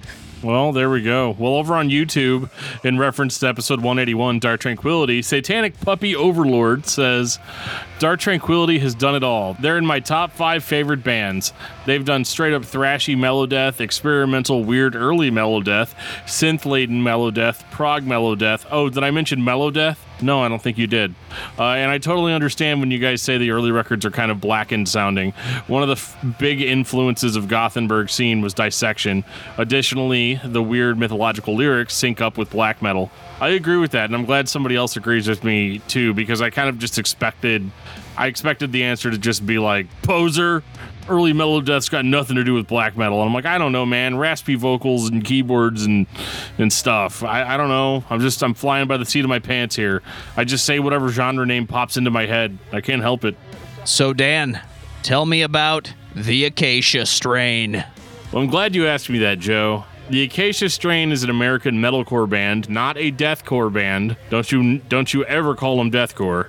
Well, 0.45 0.73
there 0.73 0.91
we 0.91 1.01
go. 1.01 1.35
Well, 1.39 1.55
over 1.55 1.75
on 1.75 1.89
YouTube, 1.89 2.51
in 2.85 2.99
reference 2.99 3.39
to 3.39 3.49
episode 3.49 3.79
181, 3.79 4.41
Dark 4.41 4.61
Tranquillity, 4.61 5.23
Satanic 5.23 5.81
Puppy 5.81 6.15
Overlord 6.15 6.85
says, 6.85 7.39
Dark 7.99 8.21
Tranquillity 8.21 8.79
has 8.81 8.95
done 8.95 9.15
it 9.15 9.25
all. 9.25 9.55
They're 9.59 9.79
in 9.79 9.87
my 9.87 10.01
top 10.01 10.33
five 10.33 10.63
favorite 10.63 11.03
bands. 11.03 11.55
They've 11.87 12.05
done 12.05 12.27
straight 12.27 12.53
up 12.53 12.61
thrashy 12.61 13.17
melodeath, 13.17 13.81
experimental 13.81 14.65
weird 14.65 14.95
early 14.95 15.31
melodeath, 15.31 15.95
synth 16.27 16.67
laden 16.67 17.03
melodeath, 17.03 17.63
prog 17.71 18.05
melodeath. 18.05 18.67
Oh, 18.71 18.91
did 18.91 19.03
I 19.03 19.11
mention 19.13 19.41
melodeath? 19.41 19.97
No, 20.25 20.43
I 20.43 20.49
don't 20.49 20.63
think 20.63 20.79
you 20.79 20.87
did. 20.87 21.15
Uh, 21.59 21.65
and 21.73 21.91
I 21.91 21.99
totally 21.99 22.33
understand 22.33 22.81
when 22.81 22.91
you 22.91 22.99
guys 22.99 23.21
say 23.21 23.37
the 23.37 23.51
early 23.51 23.71
records 23.71 24.07
are 24.07 24.11
kind 24.11 24.31
of 24.31 24.41
blackened 24.41 24.89
sounding. 24.89 25.33
One 25.67 25.83
of 25.83 25.89
the 25.89 25.97
f- 25.97 26.39
big 26.39 26.63
influences 26.63 27.37
of 27.37 27.47
Gothenburg 27.47 28.09
scene 28.09 28.41
was 28.41 28.55
dissection. 28.55 29.25
Additionally, 29.59 30.41
the 30.45 30.63
weird 30.63 30.99
mythological 30.99 31.55
lyrics 31.55 31.95
sync 31.95 32.21
up 32.21 32.39
with 32.39 32.51
black 32.51 32.81
metal. 32.81 33.11
I 33.41 33.49
agree 33.51 33.77
with 33.77 33.91
that, 33.91 34.07
and 34.07 34.15
I'm 34.15 34.25
glad 34.25 34.49
somebody 34.49 34.77
else 34.77 34.97
agrees 34.97 35.29
with 35.29 35.45
me 35.45 35.81
too, 35.81 36.15
because 36.15 36.41
I 36.41 36.51
kind 36.51 36.69
of 36.69 36.79
just 36.79 36.99
expected, 36.99 37.71
I 38.17 38.27
expected 38.27 38.73
the 38.73 38.85
answer 38.85 39.11
to 39.11 39.19
just 39.19 39.45
be 39.47 39.59
like 39.59 39.87
poser. 40.03 40.63
Early 41.09 41.33
melodeath's 41.33 41.91
got 41.91 42.05
nothing 42.07 42.37
to 42.37 42.45
do 42.45 42.55
with 42.55 42.67
black 42.67 42.97
metal, 42.97 43.21
and 43.21 43.29
I'm 43.29 43.35
like, 43.35 43.45
I 43.45 43.59
don't 43.59 43.73
know, 43.73 43.85
man. 43.85 44.17
Raspy 44.17 44.55
vocals 44.55 45.11
and 45.11 45.23
keyboards 45.23 45.85
and 45.85 46.07
and 46.57 46.73
stuff. 46.73 47.23
I, 47.23 47.55
I 47.55 47.57
don't 47.57 47.69
know. 47.69 48.05
I'm 48.09 48.21
just 48.21 48.43
I'm 48.43 48.55
flying 48.55 48.89
by 48.89 48.97
the 48.97 49.05
seat 49.05 49.21
of 49.21 49.29
my 49.29 49.39
pants 49.39 49.77
here. 49.77 50.03
I 50.37 50.45
just 50.45 50.65
say 50.65 50.79
whatever 50.79 51.11
genre 51.11 51.45
name 51.45 51.67
pops 51.67 51.97
into 51.97 52.11
my 52.11 52.27
head. 52.27 52.59
I 52.73 52.81
can't 52.81 53.03
help 53.03 53.25
it. 53.25 53.37
So, 53.85 54.15
Dan, 54.15 54.61
tell 55.03 55.27
me 55.27 55.43
about 55.43 55.93
the 56.15 56.47
Acacia 56.47 57.05
strain. 57.05 57.85
Well, 58.33 58.43
I'm 58.43 58.49
glad 58.49 58.75
you 58.75 58.87
asked 58.87 59.11
me 59.11 59.19
that, 59.19 59.39
Joe. 59.39 59.85
The 60.11 60.23
Acacia 60.25 60.69
Strain 60.69 61.13
is 61.13 61.23
an 61.25 61.31
American 61.31 61.77
metalcore 61.77 62.29
band, 62.29 62.69
not 62.69 62.99
a 62.99 63.11
deathcore 63.11 63.73
band. 63.73 64.17
Don't 64.29 64.51
you 64.53 64.79
don't 64.79 65.15
you 65.15 65.25
ever 65.25 65.55
call 65.55 65.79
them 65.79 65.91
deathcore. 65.91 66.49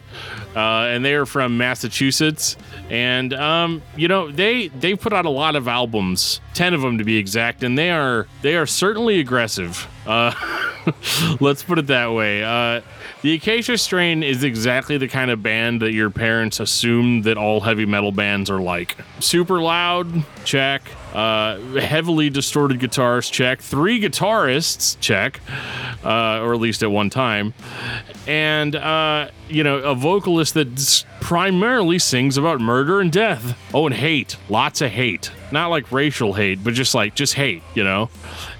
Uh, 0.55 0.87
and 0.89 1.03
they 1.03 1.13
are 1.13 1.25
from 1.25 1.57
Massachusetts, 1.57 2.55
and 2.89 3.33
um, 3.33 3.81
you 3.97 4.07
know 4.07 4.31
they 4.31 4.69
they 4.69 4.95
put 4.95 5.11
out 5.11 5.25
a 5.25 5.29
lot 5.29 5.55
of 5.55 5.67
albums, 5.67 6.39
ten 6.53 6.73
of 6.73 6.81
them 6.81 6.97
to 6.97 7.03
be 7.03 7.17
exact, 7.17 7.61
and 7.63 7.77
they 7.77 7.91
are 7.91 8.27
they 8.41 8.55
are 8.55 8.65
certainly 8.65 9.19
aggressive. 9.19 9.87
Uh, 10.07 10.31
let's 11.39 11.63
put 11.63 11.79
it 11.79 11.87
that 11.87 12.11
way. 12.13 12.43
Uh, 12.43 12.81
the 13.21 13.33
Acacia 13.33 13.77
Strain 13.77 14.23
is 14.23 14.43
exactly 14.43 14.97
the 14.97 15.07
kind 15.07 15.31
of 15.31 15.41
band 15.41 15.81
that 15.81 15.93
your 15.93 16.09
parents 16.09 16.59
assume 16.59 17.23
that 17.23 17.37
all 17.37 17.61
heavy 17.61 17.85
metal 17.85 18.11
bands 18.11 18.49
are 18.49 18.61
like. 18.61 18.97
Super 19.19 19.59
loud, 19.61 20.07
check. 20.43 20.83
Uh, 21.13 21.57
heavily 21.79 22.29
distorted 22.29 22.79
guitars, 22.79 23.29
check. 23.29 23.61
Three 23.61 24.01
guitarists, 24.01 24.97
check. 24.99 25.39
Uh, 26.03 26.41
or 26.41 26.53
at 26.53 26.59
least 26.59 26.83
at 26.83 26.91
one 26.91 27.09
time. 27.09 27.53
And, 28.27 28.75
uh, 28.75 29.29
you 29.49 29.63
know, 29.63 29.77
a 29.77 29.95
vocalist 29.95 30.53
that 30.53 31.05
primarily 31.21 31.97
sings 31.97 32.37
about 32.37 32.59
murder 32.61 32.99
and 32.99 33.11
death. 33.11 33.57
Oh, 33.73 33.87
and 33.87 33.95
hate. 33.95 34.37
Lots 34.49 34.81
of 34.81 34.91
hate. 34.91 35.31
Not 35.51 35.67
like 35.67 35.91
racial 35.91 36.33
hate, 36.33 36.63
but 36.63 36.73
just 36.73 36.93
like, 36.93 37.15
just 37.15 37.33
hate, 37.33 37.63
you 37.73 37.83
know? 37.83 38.09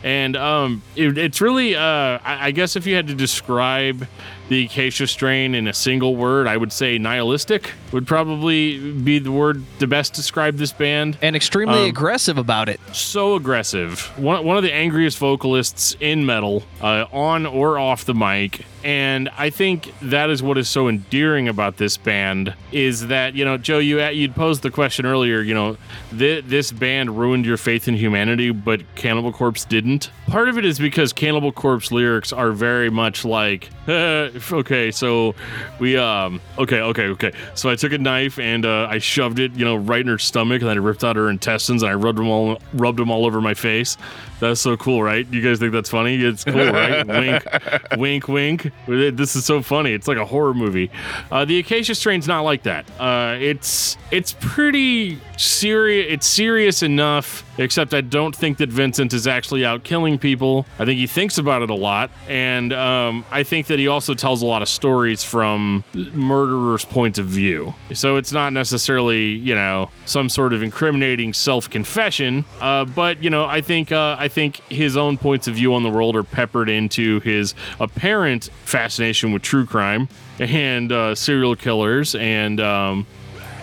And 0.05 0.37
um, 0.37 0.83
it, 0.95 1.17
it's 1.17 1.41
really, 1.41 1.75
uh, 1.75 1.81
I, 1.81 2.19
I 2.47 2.51
guess 2.51 2.75
if 2.75 2.85
you 2.85 2.95
had 2.95 3.07
to 3.07 3.15
describe 3.15 4.07
the 4.49 4.65
acacia 4.65 5.07
strain 5.07 5.55
in 5.55 5.67
a 5.67 5.73
single 5.73 6.15
word, 6.15 6.45
I 6.45 6.57
would 6.57 6.71
say 6.71 6.99
nihilistic 6.99 7.71
would 7.91 8.05
probably 8.05 8.91
be 8.91 9.17
the 9.17 9.31
word 9.31 9.63
to 9.79 9.87
best 9.87 10.13
describe 10.13 10.57
this 10.57 10.71
band. 10.71 11.17
And 11.23 11.35
extremely 11.35 11.79
Um, 11.79 11.89
aggressive 11.89 12.37
about 12.37 12.69
it. 12.69 12.79
So 12.93 13.33
aggressive. 13.33 14.11
One, 14.15 14.45
one 14.45 14.57
of 14.57 14.63
the 14.63 14.71
angriest 14.71 15.17
vocalists 15.17 15.97
in 15.99 16.23
metal, 16.23 16.61
uh, 16.81 17.05
on 17.11 17.47
or 17.47 17.79
off 17.79 18.05
the 18.05 18.13
mic. 18.13 18.63
And 18.85 19.29
I 19.29 19.49
think 19.49 19.91
that 19.99 20.29
is 20.29 20.43
what 20.43 20.59
is 20.59 20.69
so 20.69 20.87
endearing 20.87 21.47
about 21.47 21.77
this 21.77 21.97
band 21.97 22.53
is 22.71 23.07
that, 23.07 23.33
you 23.33 23.43
know, 23.43 23.57
Joe, 23.57 23.79
you 23.79 23.99
you'd 24.09 24.35
posed 24.35 24.61
the 24.61 24.69
question 24.69 25.07
earlier, 25.07 25.41
you 25.41 25.55
know, 25.55 25.77
th- 26.15 26.45
this 26.45 26.71
band 26.71 27.17
ruined 27.17 27.47
your 27.47 27.57
faith 27.57 27.87
in 27.87 27.95
humanity, 27.95 28.51
but 28.51 28.83
Cannibal 28.93 29.31
Corpse 29.31 29.65
didn't. 29.65 30.11
Part 30.27 30.49
of 30.49 30.59
it 30.59 30.65
is 30.65 30.77
because 30.77 31.13
Cannibal 31.13 31.51
Corpse 31.51 31.91
lyrics 31.91 32.31
are 32.31 32.51
very 32.51 32.91
much 32.91 33.25
like, 33.25 33.71
"Uh, 33.87 34.29
okay, 34.51 34.91
so 34.91 35.33
we, 35.79 35.97
um, 35.97 36.39
okay, 36.59 36.81
okay, 36.81 37.07
okay. 37.07 37.31
So 37.55 37.71
I 37.71 37.75
took 37.75 37.91
a 37.91 37.97
knife 37.97 38.37
and 38.37 38.67
uh, 38.67 38.87
I 38.87 38.99
shoved 38.99 39.39
it, 39.39 39.53
you 39.53 39.65
know, 39.65 39.77
right 39.77 40.01
in 40.01 40.07
her 40.09 40.19
stomach, 40.19 40.61
and 40.61 40.69
then 40.69 40.77
I 40.77 40.79
ripped 40.79 41.03
out 41.03 41.15
her 41.15 41.27
intestines 41.31 41.81
and 41.81 41.91
I 41.91 41.95
rubbed 41.95 42.19
them 42.19 42.29
all, 42.29 42.61
rubbed 42.71 42.99
them 42.99 43.09
all 43.09 43.25
over 43.25 43.41
my 43.41 43.55
face. 43.55 43.97
That's 44.39 44.61
so 44.61 44.75
cool, 44.77 45.01
right? 45.01 45.25
You 45.31 45.41
guys 45.41 45.59
think 45.59 45.71
that's 45.71 45.89
funny? 45.89 46.15
It's 46.15 46.43
cool, 46.43 46.71
right? 46.71 47.05
wink, 47.97 48.27
wink, 48.27 48.27
wink. 48.27 48.71
This 49.15 49.35
is 49.35 49.45
so 49.45 49.61
funny. 49.61 49.91
It's 49.93 50.07
like 50.07 50.17
a 50.17 50.25
horror 50.25 50.53
movie. 50.53 50.91
Uh, 51.31 51.45
the 51.45 51.59
Acacia 51.59 51.95
Strain's 51.95 52.27
not 52.27 52.41
like 52.41 52.63
that. 52.63 52.85
Uh, 52.99 53.37
it's 53.39 53.97
it's 54.11 54.35
pretty 54.39 55.19
serious. 55.37 56.07
It's 56.09 56.27
serious 56.27 56.83
enough, 56.83 57.43
except 57.57 57.93
I 57.93 58.01
don't 58.01 58.35
think 58.35 58.57
that 58.57 58.69
Vincent 58.69 59.13
is 59.13 59.27
actually 59.27 59.65
out 59.65 59.83
killing 59.83 60.19
people. 60.19 60.65
I 60.79 60.85
think 60.85 60.99
he 60.99 61.07
thinks 61.07 61.37
about 61.37 61.61
it 61.61 61.69
a 61.69 61.75
lot, 61.75 62.11
and 62.27 62.73
um, 62.73 63.25
I 63.31 63.43
think 63.43 63.67
that 63.67 63.79
he 63.79 63.87
also 63.87 64.13
tells 64.13 64.41
a 64.41 64.45
lot 64.45 64.61
of 64.61 64.69
stories 64.69 65.23
from 65.23 65.83
murderers' 65.93 66.85
point 66.85 67.17
of 67.17 67.25
view. 67.25 67.73
So 67.93 68.17
it's 68.17 68.31
not 68.31 68.53
necessarily, 68.53 69.29
you 69.29 69.55
know, 69.55 69.89
some 70.05 70.29
sort 70.29 70.53
of 70.53 70.61
incriminating 70.61 71.33
self-confession, 71.33 72.45
uh, 72.61 72.85
but 72.85 73.23
you 73.23 73.29
know, 73.29 73.45
I 73.45 73.61
think 73.61 73.91
uh, 73.91 74.17
I 74.25 74.27
think 74.27 74.57
his 74.69 74.97
own 74.97 75.19
points 75.19 75.47
of 75.47 75.53
view 75.53 75.75
on 75.75 75.83
the 75.83 75.89
world 75.91 76.15
are 76.15 76.23
peppered 76.23 76.67
into 76.67 77.19
his 77.19 77.53
apparent 77.79 78.49
fascination 78.63 79.31
with 79.31 79.43
true 79.43 79.67
crime 79.67 80.09
and 80.39 80.91
uh, 80.91 81.13
serial 81.13 81.55
killers 81.55 82.15
and 82.15 82.59
um, 82.59 83.05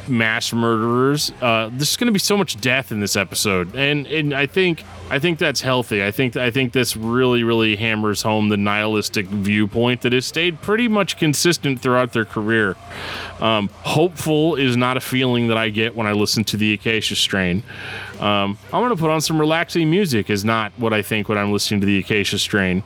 mass 0.08 0.52
murderers. 0.52 1.32
Uh, 1.40 1.70
there's 1.72 1.96
going 1.96 2.06
to 2.06 2.12
be 2.12 2.18
so 2.18 2.36
much 2.36 2.60
death 2.60 2.92
in 2.92 3.00
this 3.00 3.16
episode, 3.16 3.74
and 3.74 4.06
and 4.06 4.34
I 4.34 4.46
think 4.46 4.84
I 5.10 5.18
think 5.18 5.38
that's 5.38 5.60
healthy. 5.60 6.04
I 6.04 6.10
think 6.10 6.36
I 6.36 6.50
think 6.50 6.72
this 6.72 6.96
really 6.96 7.42
really 7.42 7.76
hammers 7.76 8.22
home 8.22 8.48
the 8.48 8.56
nihilistic 8.56 9.26
viewpoint 9.26 10.02
that 10.02 10.12
has 10.12 10.26
stayed 10.26 10.60
pretty 10.60 10.88
much 10.88 11.16
consistent 11.16 11.80
throughout 11.80 12.12
their 12.12 12.24
career. 12.24 12.76
Um, 13.40 13.68
hopeful 13.82 14.56
is 14.56 14.76
not 14.76 14.96
a 14.96 15.00
feeling 15.00 15.48
that 15.48 15.56
I 15.56 15.68
get 15.68 15.96
when 15.96 16.06
I 16.06 16.12
listen 16.12 16.44
to 16.44 16.56
the 16.56 16.74
Acacia 16.74 17.16
Strain. 17.16 17.62
Um, 18.20 18.58
I'm 18.72 18.80
going 18.80 18.90
to 18.90 18.96
put 18.96 19.10
on 19.10 19.20
some 19.20 19.38
relaxing 19.40 19.90
music. 19.90 20.30
Is 20.30 20.44
not 20.44 20.72
what 20.76 20.92
I 20.92 21.02
think 21.02 21.28
when 21.28 21.38
I'm 21.38 21.52
listening 21.52 21.80
to 21.80 21.86
the 21.86 21.98
Acacia 21.98 22.38
Strain. 22.38 22.82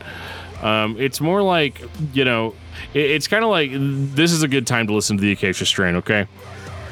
Um, 0.62 0.98
it's 0.98 1.20
more 1.20 1.42
like 1.42 1.82
you 2.14 2.24
know, 2.24 2.54
it, 2.94 3.10
it's 3.10 3.28
kind 3.28 3.44
of 3.44 3.50
like 3.50 3.70
this 3.72 4.32
is 4.32 4.42
a 4.42 4.48
good 4.48 4.66
time 4.66 4.86
to 4.86 4.94
listen 4.94 5.16
to 5.16 5.20
the 5.20 5.32
Acacia 5.32 5.66
Strain. 5.66 5.96
Okay, 5.96 6.26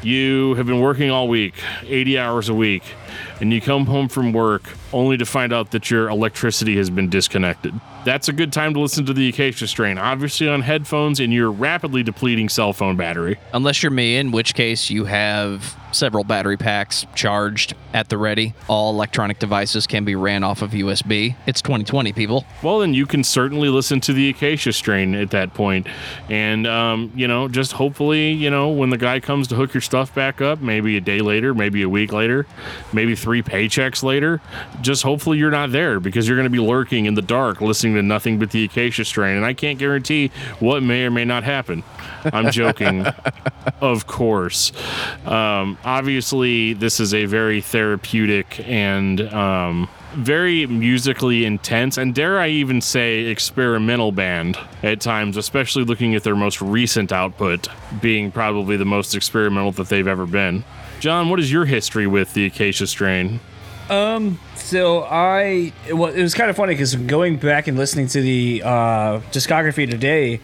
you 0.04 0.54
have 0.54 0.66
been 0.66 0.80
working 0.80 1.10
all 1.10 1.28
week, 1.28 1.54
80 1.84 2.18
hours 2.18 2.48
a 2.48 2.54
week, 2.54 2.82
and 3.40 3.52
you 3.52 3.60
come 3.60 3.86
home 3.86 4.08
from 4.08 4.32
work 4.32 4.62
only 4.92 5.16
to 5.16 5.24
find 5.24 5.52
out 5.52 5.70
that 5.72 5.90
your 5.90 6.08
electricity 6.08 6.76
has 6.76 6.90
been 6.90 7.08
disconnected. 7.08 7.74
That's 8.04 8.28
a 8.28 8.32
good 8.32 8.52
time 8.52 8.74
to 8.74 8.80
listen 8.80 9.06
to 9.06 9.12
the 9.12 9.28
Acacia 9.28 9.66
Strain, 9.66 9.98
obviously 9.98 10.48
on 10.48 10.62
headphones 10.62 11.20
in 11.20 11.32
your 11.32 11.50
rapidly 11.50 12.02
depleting 12.02 12.48
cell 12.48 12.72
phone 12.72 12.96
battery. 12.96 13.38
Unless 13.52 13.82
you're 13.82 13.90
me, 13.90 14.16
in 14.16 14.30
which 14.30 14.54
case 14.54 14.90
you 14.90 15.04
have 15.04 15.76
several 15.94 16.24
battery 16.24 16.56
packs 16.56 17.06
charged 17.14 17.74
at 17.92 18.08
the 18.08 18.18
ready. 18.18 18.54
All 18.68 18.92
electronic 18.92 19.38
devices 19.38 19.86
can 19.86 20.04
be 20.04 20.14
ran 20.14 20.44
off 20.44 20.62
of 20.62 20.72
USB. 20.72 21.36
It's 21.46 21.62
2020, 21.62 22.12
people. 22.12 22.44
Well, 22.62 22.80
then 22.80 22.92
you 22.94 23.06
can 23.06 23.24
certainly 23.24 23.68
listen 23.68 24.00
to 24.00 24.12
the 24.12 24.28
Acacia 24.28 24.72
Strain 24.72 25.14
at 25.14 25.30
that 25.30 25.54
point, 25.54 25.86
and 26.28 26.66
um, 26.66 27.12
you 27.14 27.28
know, 27.28 27.48
just 27.48 27.72
hopefully, 27.72 28.32
you 28.32 28.50
know, 28.50 28.70
when 28.70 28.90
the 28.90 28.98
guy 28.98 29.20
comes 29.20 29.48
to 29.48 29.54
hook 29.54 29.72
your 29.72 29.80
stuff 29.80 30.14
back 30.14 30.40
up, 30.40 30.60
maybe 30.60 30.96
a 30.96 31.00
day 31.00 31.20
later, 31.20 31.54
maybe 31.54 31.82
a 31.82 31.88
week 31.88 32.12
later, 32.12 32.46
maybe 32.92 33.14
three 33.14 33.42
paychecks 33.42 34.02
later, 34.02 34.40
just 34.80 35.02
hopefully 35.02 35.38
you're 35.38 35.50
not 35.50 35.70
there 35.72 36.00
because 36.00 36.26
you're 36.26 36.36
going 36.36 36.44
to 36.44 36.50
be 36.50 36.58
lurking 36.58 37.06
in 37.06 37.14
the 37.14 37.22
dark, 37.22 37.60
listening 37.60 37.94
to 37.94 38.02
nothing 38.02 38.38
but 38.38 38.50
the 38.50 38.64
Acacia 38.64 39.04
Strain, 39.04 39.36
and 39.36 39.44
I 39.44 39.54
can't 39.54 39.78
guarantee 39.78 40.30
what 40.58 40.82
may 40.82 41.04
or 41.04 41.10
may 41.10 41.24
not 41.24 41.44
happen. 41.44 41.82
I'm 42.32 42.50
joking, 42.50 43.06
of 43.80 44.06
course. 44.06 44.72
Um, 45.26 45.78
obviously, 45.84 46.72
this 46.74 47.00
is 47.00 47.14
a 47.14 47.26
very 47.26 47.60
therapeutic 47.60 48.66
and 48.68 49.20
um, 49.32 49.88
very 50.14 50.66
musically 50.66 51.44
intense, 51.44 51.98
and 51.98 52.14
dare 52.14 52.38
I 52.38 52.48
even 52.48 52.80
say 52.80 53.22
experimental 53.22 54.12
band 54.12 54.56
at 54.82 55.00
times, 55.00 55.36
especially 55.36 55.84
looking 55.84 56.14
at 56.14 56.22
their 56.22 56.36
most 56.36 56.60
recent 56.62 57.12
output 57.12 57.68
being 58.00 58.30
probably 58.30 58.76
the 58.76 58.84
most 58.84 59.14
experimental 59.14 59.72
that 59.72 59.88
they've 59.88 60.06
ever 60.06 60.26
been. 60.26 60.64
John, 61.00 61.28
what 61.28 61.40
is 61.40 61.52
your 61.52 61.64
history 61.64 62.06
with 62.06 62.34
the 62.34 62.46
Acacia 62.46 62.86
Strain? 62.86 63.40
Um, 63.90 64.38
So 64.54 65.02
I, 65.02 65.72
well, 65.92 66.10
it 66.10 66.22
was 66.22 66.32
kind 66.32 66.48
of 66.48 66.56
funny 66.56 66.72
because 66.72 66.94
going 66.96 67.36
back 67.36 67.66
and 67.66 67.76
listening 67.76 68.06
to 68.08 68.22
the 68.22 68.62
uh, 68.64 69.20
discography 69.30 69.88
today, 69.90 70.40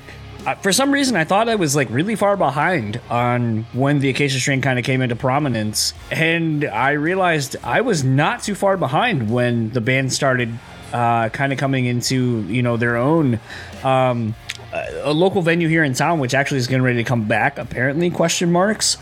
for 0.63 0.73
some 0.73 0.93
reason 0.93 1.17
I 1.17 1.25
thought 1.25 1.49
I 1.49 1.55
was 1.55 1.77
like 1.77 1.89
really 1.91 2.17
far 2.17 2.37
behind 2.37 3.01
on 3.11 3.65
when 3.73 4.01
the 4.01 4.09
Acacia 4.09 4.41
Strain 4.41 4.61
kind 4.61 4.79
of 4.79 4.85
came 4.85 5.03
into 5.03 5.17
prominence, 5.17 5.95
and 6.11 6.65
I 6.65 6.93
realized 6.93 7.57
I 7.63 7.81
was 7.83 8.05
not 8.05 8.43
too 8.43 8.55
far 8.55 8.77
behind 8.77 9.31
when 9.31 9.71
the 9.71 9.81
band 9.81 10.13
started 10.13 10.59
uh, 10.93 11.29
kind 11.29 11.53
of 11.53 11.59
coming 11.59 11.87
into 11.87 12.43
you 12.43 12.63
know 12.63 12.77
their 12.77 12.97
own. 12.97 13.41
Um, 13.85 14.35
a 14.73 15.13
local 15.13 15.43
venue 15.43 15.67
here 15.67 15.83
in 15.83 15.95
town, 15.95 16.21
which 16.21 16.33
actually 16.33 16.59
is 16.59 16.69
getting 16.69 16.83
ready 16.85 16.99
to 16.99 17.05
come 17.05 17.25
back, 17.25 17.59
apparently? 17.59 18.09
Question 18.09 18.53
marks. 18.53 18.99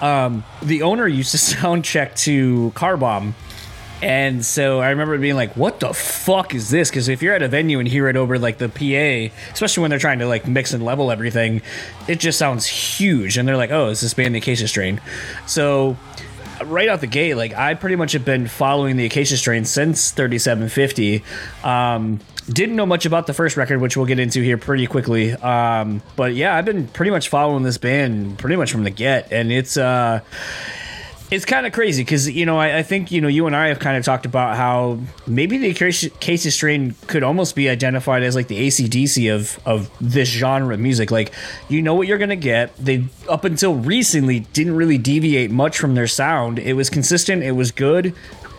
Um, 0.00 0.44
the 0.62 0.80
owner 0.80 1.06
used 1.06 1.32
to 1.32 1.38
sound 1.52 1.84
check 1.84 2.14
to 2.16 2.70
Car 2.70 2.96
Bomb 2.96 3.34
And 4.02 4.44
so 4.44 4.80
I 4.80 4.90
remember 4.90 5.18
being 5.18 5.36
like, 5.36 5.56
"What 5.56 5.80
the 5.80 5.92
fuck 5.92 6.54
is 6.54 6.70
this?" 6.70 6.90
Because 6.90 7.08
if 7.08 7.22
you're 7.22 7.34
at 7.34 7.42
a 7.42 7.48
venue 7.48 7.78
and 7.78 7.88
hear 7.88 8.08
it 8.08 8.16
over 8.16 8.38
like 8.38 8.58
the 8.58 8.68
PA, 8.68 9.34
especially 9.52 9.82
when 9.82 9.90
they're 9.90 9.98
trying 9.98 10.20
to 10.20 10.26
like 10.26 10.46
mix 10.46 10.72
and 10.72 10.84
level 10.84 11.10
everything, 11.10 11.62
it 12.08 12.18
just 12.18 12.38
sounds 12.38 12.66
huge. 12.66 13.36
And 13.36 13.46
they're 13.46 13.56
like, 13.56 13.70
"Oh, 13.70 13.88
is 13.88 14.00
this 14.00 14.14
band 14.14 14.34
the 14.34 14.38
Acacia 14.38 14.68
Strain?" 14.68 15.00
So 15.46 15.96
right 16.64 16.88
out 16.88 17.00
the 17.00 17.06
gate, 17.06 17.34
like 17.34 17.54
I 17.54 17.74
pretty 17.74 17.96
much 17.96 18.12
have 18.12 18.24
been 18.24 18.46
following 18.46 18.96
the 18.96 19.06
Acacia 19.06 19.36
Strain 19.36 19.64
since 19.64 20.10
3750. 20.10 21.22
Um, 21.64 22.20
didn't 22.48 22.76
know 22.76 22.86
much 22.86 23.06
about 23.06 23.26
the 23.26 23.34
first 23.34 23.56
record, 23.56 23.80
which 23.80 23.96
we'll 23.96 24.06
get 24.06 24.18
into 24.18 24.42
here 24.42 24.58
pretty 24.58 24.86
quickly. 24.86 25.32
Um, 25.32 26.02
but 26.16 26.34
yeah, 26.34 26.56
I've 26.56 26.64
been 26.64 26.88
pretty 26.88 27.10
much 27.10 27.28
following 27.28 27.62
this 27.62 27.78
band 27.78 28.38
pretty 28.38 28.56
much 28.56 28.72
from 28.72 28.84
the 28.84 28.90
get, 28.90 29.32
and 29.32 29.52
it's 29.52 29.76
uh, 29.76 30.20
it's 31.30 31.44
kind 31.44 31.66
of 31.66 31.72
crazy 31.72 32.02
because 32.02 32.28
you 32.28 32.44
know 32.44 32.58
I, 32.58 32.78
I, 32.78 32.82
think 32.82 33.12
you 33.12 33.20
know 33.20 33.28
you 33.28 33.46
and 33.46 33.54
I 33.54 33.68
have 33.68 33.78
kind 33.78 33.96
of 33.96 34.04
talked 34.04 34.26
about 34.26 34.56
how 34.56 34.98
maybe 35.26 35.58
the 35.58 35.70
Acacia 35.70 36.50
strain 36.50 36.96
could 37.06 37.22
almost 37.22 37.54
be 37.54 37.68
identified 37.68 38.22
as 38.22 38.34
like 38.34 38.48
the 38.48 38.66
ACDC 38.66 39.32
of 39.32 39.58
of 39.64 39.90
this 40.00 40.28
genre 40.28 40.74
of 40.74 40.80
music. 40.80 41.10
Like 41.10 41.32
you 41.68 41.82
know 41.82 41.94
what 41.94 42.08
you're 42.08 42.18
gonna 42.18 42.36
get. 42.36 42.76
They 42.76 43.04
up 43.28 43.44
until 43.44 43.76
recently 43.76 44.40
didn't 44.40 44.74
really 44.74 44.98
deviate 44.98 45.50
much 45.50 45.78
from 45.78 45.94
their 45.94 46.08
sound. 46.08 46.58
It 46.58 46.74
was 46.74 46.90
consistent. 46.90 47.44
It 47.44 47.52
was 47.52 47.70
good, 47.70 48.14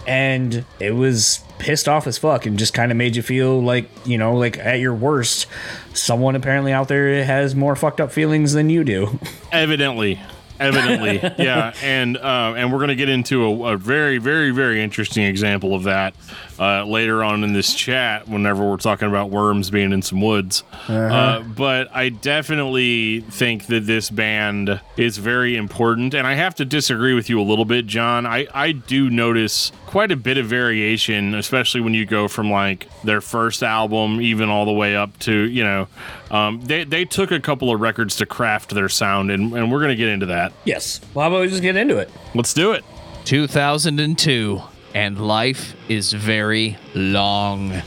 and 0.08 0.64
it 0.80 0.92
was 0.92 1.44
pissed 1.60 1.88
off 1.88 2.08
as 2.08 2.18
fuck 2.18 2.46
and 2.48 2.58
just 2.58 2.74
kind 2.74 2.92
of 2.92 2.98
made 2.98 3.16
you 3.16 3.22
feel 3.22 3.62
like 3.62 3.88
you 4.04 4.18
know 4.18 4.36
like 4.36 4.58
at 4.58 4.80
your 4.80 4.96
worst 4.96 5.46
someone 5.94 6.36
apparently 6.36 6.74
out 6.74 6.88
there 6.88 7.24
has 7.24 7.54
more 7.54 7.76
fucked 7.76 8.02
up 8.02 8.12
feelings 8.12 8.54
than 8.54 8.68
you 8.68 8.84
do 8.84 9.20
evidently 9.52 10.20
evidently. 10.62 11.20
Yeah 11.42 11.74
and 11.82 12.18
uh, 12.18 12.54
and 12.56 12.72
we're 12.72 12.78
going 12.80 12.90
to 12.90 12.96
get 12.96 13.10
into 13.10 13.44
a, 13.44 13.74
a, 13.74 13.78
very 13.78 14.18
very 14.18 14.52
very 14.52 14.82
interesting 14.82 15.24
example 15.24 15.74
of 15.74 15.84
that 15.84 16.14
uh, 16.62 16.86
later 16.86 17.24
on 17.24 17.44
in 17.44 17.54
this 17.54 17.74
chat 17.74 18.28
whenever 18.28 18.70
we're 18.70 18.78
talking 18.78 19.08
about 19.08 19.32
worms 19.32 19.72
being 19.72 19.92
in 19.92 20.04
some 20.04 20.22
woods. 20.22 20.64
Uh-huh. 20.72 20.94
uh, 20.94 21.42
but 21.42 21.94
i 21.96 22.10
definitely 22.10 23.22
think 23.22 23.66
that 23.68 23.86
this 23.88 24.10
band 24.10 24.80
is 24.98 25.18
very 25.18 25.56
important 25.56 26.14
and 26.14 26.28
i 26.28 26.36
have 26.36 26.54
to 26.56 26.66
disagree 26.66 27.14
with 27.14 27.30
you 27.30 27.40
a 27.40 27.44
little 27.44 27.66
bit 27.66 27.88
john. 27.88 28.26
I, 28.26 28.48
I 28.54 28.74
do 28.74 29.10
notice 29.10 29.72
quite 29.88 30.12
a 30.12 30.16
bit 30.16 30.38
of 30.38 30.46
variation 30.46 31.34
especially 31.34 31.82
when 31.82 31.94
you 31.94 32.06
go 32.06 32.28
from 32.28 32.52
like 32.52 32.88
their 33.04 33.22
first 33.22 33.64
album 33.64 34.22
even 34.22 34.50
all 34.50 34.66
the 34.66 34.72
way 34.72 34.96
up 34.96 35.18
to 35.20 35.34
you 35.34 35.64
know 35.64 35.88
um, 36.30 36.62
they, 36.62 36.84
they 36.84 37.06
took 37.06 37.32
a 37.32 37.40
couple 37.40 37.74
of 37.74 37.82
records 37.82 38.16
to 38.18 38.26
craft 38.26 38.70
their 38.70 38.90
sound 38.90 39.32
and, 39.32 39.54
and 39.54 39.72
we're 39.72 39.80
going 39.80 39.90
to 39.90 39.96
get 39.96 40.10
into 40.10 40.28
that. 40.28 40.54
Yes. 40.66 41.02
Well 41.14 41.24
how 41.24 41.36
about 41.36 41.42
we 41.42 41.48
just 41.50 41.62
get 41.62 41.76
into 41.76 41.98
it? 41.98 42.10
Let's 42.36 42.54
do 42.54 42.74
it. 42.74 42.84
2002 43.26 44.62
and 44.94 45.20
life 45.20 45.76
is 45.90 46.14
very 46.14 46.78
long. 46.94 47.82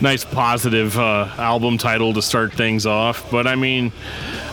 nice 0.00 0.24
positive 0.24 0.98
uh, 0.98 1.28
album 1.38 1.78
title 1.78 2.12
to 2.14 2.22
start 2.22 2.52
things 2.52 2.86
off. 2.86 3.30
But 3.30 3.46
I 3.46 3.54
mean, 3.54 3.92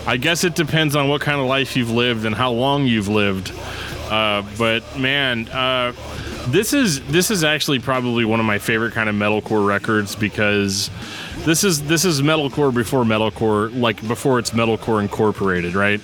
I 0.05 0.17
guess 0.17 0.43
it 0.43 0.55
depends 0.55 0.95
on 0.95 1.07
what 1.07 1.21
kind 1.21 1.39
of 1.39 1.47
life 1.47 1.75
you've 1.75 1.91
lived 1.91 2.25
and 2.25 2.35
how 2.35 2.51
long 2.51 2.85
you've 2.85 3.07
lived. 3.07 3.51
Uh, 4.09 4.43
but 4.57 4.97
man, 4.97 5.47
uh, 5.49 5.93
this 6.47 6.73
is 6.73 7.01
this 7.07 7.29
is 7.29 7.43
actually 7.43 7.79
probably 7.79 8.25
one 8.25 8.39
of 8.39 8.45
my 8.45 8.57
favorite 8.57 8.93
kind 8.93 9.07
of 9.07 9.15
metalcore 9.15 9.65
records 9.65 10.15
because 10.15 10.89
this 11.45 11.63
is 11.63 11.83
this 11.83 12.05
is 12.05 12.21
metalcore 12.21 12.73
before 12.73 13.03
metalcore, 13.03 13.77
like 13.79 14.05
before 14.07 14.39
it's 14.39 14.51
metalcore 14.51 15.01
incorporated, 15.01 15.75
right? 15.75 16.01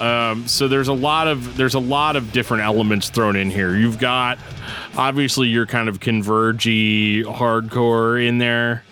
Um, 0.00 0.48
so 0.48 0.66
there's 0.66 0.88
a 0.88 0.94
lot 0.94 1.28
of 1.28 1.56
there's 1.56 1.74
a 1.74 1.80
lot 1.80 2.16
of 2.16 2.32
different 2.32 2.62
elements 2.62 3.10
thrown 3.10 3.36
in 3.36 3.50
here. 3.50 3.76
You've 3.76 3.98
got 3.98 4.38
obviously 4.96 5.48
your 5.48 5.66
kind 5.66 5.88
of 5.88 6.00
convergy 6.00 7.22
hardcore 7.22 8.26
in 8.26 8.38
there, 8.38 8.82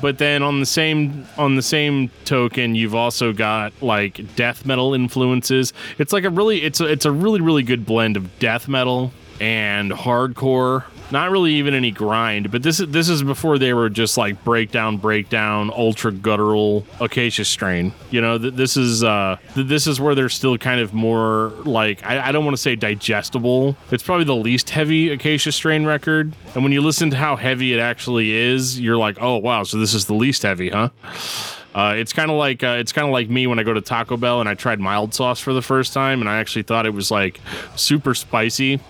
but 0.00 0.18
then 0.18 0.42
on 0.42 0.60
the 0.60 0.66
same 0.66 1.26
on 1.36 1.56
the 1.56 1.62
same 1.62 2.10
token, 2.24 2.76
you've 2.76 2.94
also 2.94 3.32
got 3.32 3.72
like 3.82 4.36
death 4.36 4.64
metal 4.64 4.94
influences. 4.94 5.72
It's 5.98 6.12
like 6.12 6.24
a 6.24 6.30
really 6.30 6.62
it's 6.62 6.80
a, 6.80 6.86
it's 6.86 7.06
a 7.06 7.12
really 7.12 7.40
really 7.40 7.64
good 7.64 7.84
blend 7.84 8.16
of 8.16 8.38
death 8.38 8.68
metal 8.68 9.12
and 9.40 9.90
hardcore 9.90 10.84
not 11.12 11.30
really 11.30 11.54
even 11.54 11.74
any 11.74 11.90
grind, 11.90 12.50
but 12.50 12.62
this 12.62 12.80
is 12.80 12.88
this 12.88 13.08
is 13.08 13.22
before 13.22 13.58
they 13.58 13.74
were 13.74 13.90
just 13.90 14.16
like 14.16 14.42
breakdown, 14.44 14.96
breakdown, 14.96 15.70
ultra 15.70 16.10
guttural 16.10 16.86
acacia 17.00 17.44
strain. 17.44 17.92
You 18.10 18.22
know, 18.22 18.38
th- 18.38 18.54
this 18.54 18.76
is 18.76 19.04
uh, 19.04 19.36
th- 19.54 19.66
this 19.66 19.86
is 19.86 20.00
where 20.00 20.14
they're 20.14 20.30
still 20.30 20.56
kind 20.58 20.80
of 20.80 20.94
more 20.94 21.52
like 21.64 22.04
I, 22.04 22.28
I 22.28 22.32
don't 22.32 22.44
want 22.44 22.56
to 22.56 22.62
say 22.62 22.74
digestible. 22.74 23.76
It's 23.90 24.02
probably 24.02 24.24
the 24.24 24.34
least 24.34 24.70
heavy 24.70 25.10
acacia 25.10 25.52
strain 25.52 25.84
record, 25.84 26.34
and 26.54 26.64
when 26.64 26.72
you 26.72 26.80
listen 26.80 27.10
to 27.10 27.16
how 27.16 27.36
heavy 27.36 27.74
it 27.74 27.78
actually 27.78 28.32
is, 28.32 28.80
you're 28.80 28.96
like, 28.96 29.18
oh 29.20 29.36
wow, 29.36 29.62
so 29.62 29.78
this 29.78 29.94
is 29.94 30.06
the 30.06 30.14
least 30.14 30.42
heavy, 30.42 30.70
huh? 30.70 30.88
Uh, 31.74 31.94
it's 31.96 32.12
kind 32.12 32.30
of 32.30 32.36
like 32.36 32.62
uh, 32.62 32.76
it's 32.78 32.92
kind 32.92 33.06
of 33.06 33.12
like 33.12 33.30
me 33.30 33.46
when 33.46 33.58
I 33.58 33.62
go 33.62 33.72
to 33.72 33.80
Taco 33.80 34.16
Bell 34.16 34.40
and 34.40 34.48
I 34.48 34.54
tried 34.54 34.78
mild 34.78 35.14
sauce 35.14 35.40
for 35.40 35.52
the 35.52 35.62
first 35.62 35.92
time, 35.92 36.20
and 36.20 36.28
I 36.28 36.38
actually 36.38 36.62
thought 36.62 36.86
it 36.86 36.94
was 36.94 37.10
like 37.10 37.40
super 37.76 38.14
spicy 38.14 38.80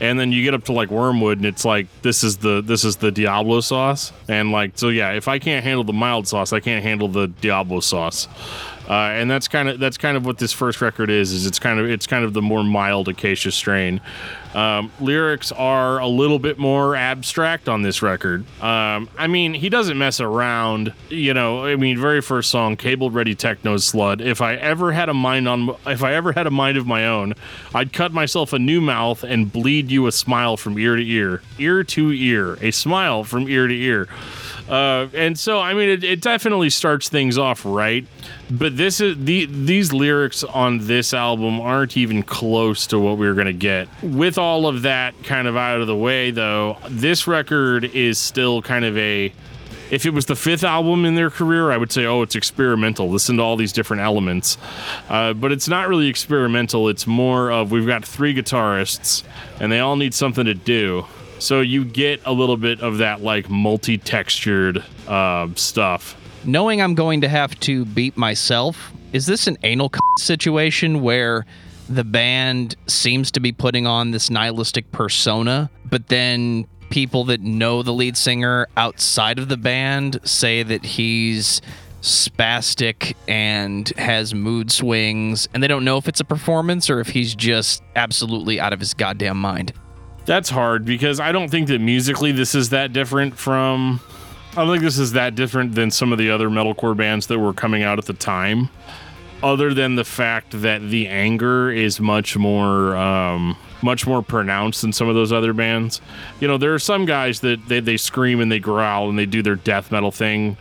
and 0.00 0.18
then 0.18 0.32
you 0.32 0.42
get 0.42 0.54
up 0.54 0.64
to 0.64 0.72
like 0.72 0.90
wormwood 0.90 1.38
and 1.38 1.46
it's 1.46 1.64
like 1.64 1.86
this 2.02 2.24
is 2.24 2.38
the 2.38 2.60
this 2.62 2.84
is 2.84 2.96
the 2.96 3.10
diablo 3.10 3.60
sauce. 3.60 4.12
And 4.28 4.52
like 4.52 4.72
so 4.76 4.88
yeah 4.88 5.12
if 5.12 5.28
i 5.28 5.38
can't 5.38 5.64
handle 5.64 5.84
the 5.84 5.92
mild 5.92 6.26
sauce 6.28 6.52
i 6.52 6.60
can't 6.60 6.82
handle 6.82 7.08
the 7.08 7.28
diablo 7.28 7.80
sauce 7.80 8.28
uh, 8.88 8.92
and 8.92 9.30
that's 9.30 9.48
kind 9.48 9.68
of 9.68 9.78
that's 9.78 9.96
kind 9.96 10.16
of 10.16 10.26
what 10.26 10.38
this 10.38 10.52
first 10.52 10.80
record 10.80 11.10
is. 11.10 11.32
Is 11.32 11.46
it's 11.46 11.58
kind 11.58 11.78
of 11.80 11.88
it's 11.88 12.06
kind 12.06 12.24
of 12.24 12.32
the 12.34 12.42
more 12.42 12.62
mild 12.62 13.08
Acacia 13.08 13.50
strain. 13.50 14.00
Um, 14.54 14.92
lyrics 15.00 15.50
are 15.50 15.98
a 15.98 16.06
little 16.06 16.38
bit 16.38 16.58
more 16.58 16.94
abstract 16.94 17.68
on 17.68 17.82
this 17.82 18.02
record. 18.02 18.44
Um, 18.62 19.08
I 19.18 19.26
mean, 19.26 19.52
he 19.52 19.68
doesn't 19.68 19.98
mess 19.98 20.20
around. 20.20 20.92
You 21.08 21.34
know, 21.34 21.64
I 21.64 21.76
mean, 21.76 21.98
very 21.98 22.20
first 22.20 22.50
song, 22.50 22.76
"Cabled 22.76 23.14
Ready 23.14 23.34
Techno 23.34 23.76
Slut." 23.76 24.20
If 24.20 24.40
I 24.40 24.54
ever 24.54 24.92
had 24.92 25.08
a 25.08 25.14
mind 25.14 25.48
on, 25.48 25.74
if 25.86 26.02
I 26.02 26.14
ever 26.14 26.32
had 26.32 26.46
a 26.46 26.52
mind 26.52 26.76
of 26.76 26.86
my 26.86 27.06
own, 27.06 27.34
I'd 27.74 27.92
cut 27.92 28.12
myself 28.12 28.52
a 28.52 28.58
new 28.58 28.80
mouth 28.80 29.24
and 29.24 29.52
bleed 29.52 29.90
you 29.90 30.06
a 30.06 30.12
smile 30.12 30.56
from 30.56 30.78
ear 30.78 30.96
to 30.96 31.04
ear, 31.04 31.42
ear 31.58 31.82
to 31.84 32.12
ear, 32.12 32.58
a 32.60 32.70
smile 32.70 33.24
from 33.24 33.48
ear 33.48 33.66
to 33.66 33.74
ear. 33.74 34.08
Uh, 34.68 35.08
and 35.12 35.38
so, 35.38 35.60
I 35.60 35.74
mean, 35.74 35.90
it, 35.90 36.04
it, 36.04 36.20
definitely 36.22 36.70
starts 36.70 37.10
things 37.10 37.36
off 37.36 37.64
right. 37.66 38.06
But 38.50 38.76
this 38.76 39.00
is 39.00 39.22
the 39.22 39.44
these 39.46 39.92
lyrics 39.92 40.42
on 40.42 40.86
this 40.86 41.12
album 41.12 41.60
aren't 41.60 41.96
even 41.96 42.22
close 42.22 42.86
to 42.88 42.98
what 42.98 43.18
we 43.18 43.26
were 43.26 43.34
going 43.34 43.46
to 43.46 43.52
get. 43.52 43.88
With 44.02 44.38
all 44.38 44.66
of 44.66 44.82
that 44.82 45.14
kind 45.22 45.48
of 45.48 45.56
out 45.56 45.80
of 45.80 45.86
the 45.86 45.96
way, 45.96 46.30
though, 46.30 46.78
this 46.88 47.26
record 47.26 47.84
is 47.84 48.18
still 48.18 48.62
kind 48.62 48.84
of 48.84 48.96
a. 48.96 49.32
If 49.90 50.06
it 50.06 50.14
was 50.14 50.24
the 50.24 50.34
fifth 50.34 50.64
album 50.64 51.04
in 51.04 51.14
their 51.14 51.28
career, 51.28 51.70
I 51.70 51.76
would 51.76 51.92
say, 51.92 52.06
oh, 52.06 52.22
it's 52.22 52.34
experimental. 52.34 53.10
Listen 53.10 53.36
to 53.36 53.42
all 53.42 53.56
these 53.56 53.72
different 53.72 54.02
elements. 54.02 54.56
Uh, 55.10 55.34
but 55.34 55.52
it's 55.52 55.68
not 55.68 55.88
really 55.88 56.08
experimental. 56.08 56.88
It's 56.88 57.06
more 57.06 57.52
of 57.52 57.70
we've 57.70 57.86
got 57.86 58.02
three 58.02 58.34
guitarists 58.34 59.24
and 59.60 59.70
they 59.70 59.80
all 59.80 59.96
need 59.96 60.14
something 60.14 60.46
to 60.46 60.54
do. 60.54 61.04
So 61.38 61.60
you 61.60 61.84
get 61.84 62.20
a 62.24 62.32
little 62.32 62.56
bit 62.56 62.80
of 62.80 62.98
that 62.98 63.22
like 63.22 63.50
multi-textured 63.50 64.82
uh, 65.08 65.48
stuff. 65.56 66.16
Knowing 66.44 66.80
I'm 66.80 66.94
going 66.94 67.20
to 67.22 67.28
have 67.28 67.58
to 67.60 67.84
beat 67.84 68.16
myself, 68.16 68.92
is 69.12 69.26
this 69.26 69.46
an 69.46 69.56
anal 69.62 69.90
situation 70.18 71.02
where 71.02 71.46
the 71.88 72.04
band 72.04 72.76
seems 72.86 73.30
to 73.32 73.40
be 73.40 73.52
putting 73.52 73.86
on 73.86 74.10
this 74.10 74.30
nihilistic 74.30 74.90
persona, 74.92 75.70
but 75.84 76.08
then 76.08 76.66
people 76.90 77.24
that 77.24 77.40
know 77.40 77.82
the 77.82 77.92
lead 77.92 78.16
singer 78.16 78.68
outside 78.76 79.38
of 79.38 79.48
the 79.48 79.56
band 79.56 80.20
say 80.24 80.62
that 80.62 80.84
he's 80.84 81.60
spastic 82.02 83.14
and 83.26 83.88
has 83.96 84.34
mood 84.34 84.70
swings, 84.70 85.48
and 85.54 85.62
they 85.62 85.66
don't 85.66 85.84
know 85.84 85.96
if 85.96 86.08
it's 86.08 86.20
a 86.20 86.24
performance 86.24 86.90
or 86.90 87.00
if 87.00 87.08
he's 87.08 87.34
just 87.34 87.82
absolutely 87.96 88.60
out 88.60 88.72
of 88.72 88.80
his 88.80 88.94
goddamn 88.94 89.38
mind. 89.38 89.72
That's 90.26 90.48
hard 90.48 90.84
because 90.84 91.20
I 91.20 91.32
don't 91.32 91.50
think 91.50 91.68
that 91.68 91.80
musically 91.80 92.32
this 92.32 92.54
is 92.54 92.70
that 92.70 92.92
different 92.92 93.36
from. 93.36 94.00
I 94.52 94.64
don't 94.64 94.70
think 94.70 94.82
this 94.82 94.98
is 94.98 95.12
that 95.12 95.34
different 95.34 95.74
than 95.74 95.90
some 95.90 96.12
of 96.12 96.18
the 96.18 96.30
other 96.30 96.48
metalcore 96.48 96.96
bands 96.96 97.26
that 97.26 97.38
were 97.38 97.52
coming 97.52 97.82
out 97.82 97.98
at 97.98 98.06
the 98.06 98.14
time. 98.14 98.70
Other 99.42 99.74
than 99.74 99.96
the 99.96 100.04
fact 100.04 100.62
that 100.62 100.80
the 100.80 101.08
anger 101.08 101.70
is 101.70 102.00
much 102.00 102.36
more, 102.36 102.96
um, 102.96 103.56
much 103.82 104.06
more 104.06 104.22
pronounced 104.22 104.80
than 104.80 104.92
some 104.92 105.08
of 105.08 105.14
those 105.14 105.32
other 105.32 105.52
bands. 105.52 106.00
You 106.40 106.48
know, 106.48 106.56
there 106.56 106.72
are 106.72 106.78
some 106.78 107.04
guys 107.04 107.40
that 107.40 107.68
they, 107.68 107.80
they 107.80 107.98
scream 107.98 108.40
and 108.40 108.50
they 108.50 108.60
growl 108.60 109.10
and 109.10 109.18
they 109.18 109.26
do 109.26 109.42
their 109.42 109.56
death 109.56 109.92
metal 109.92 110.10
thing 110.10 110.56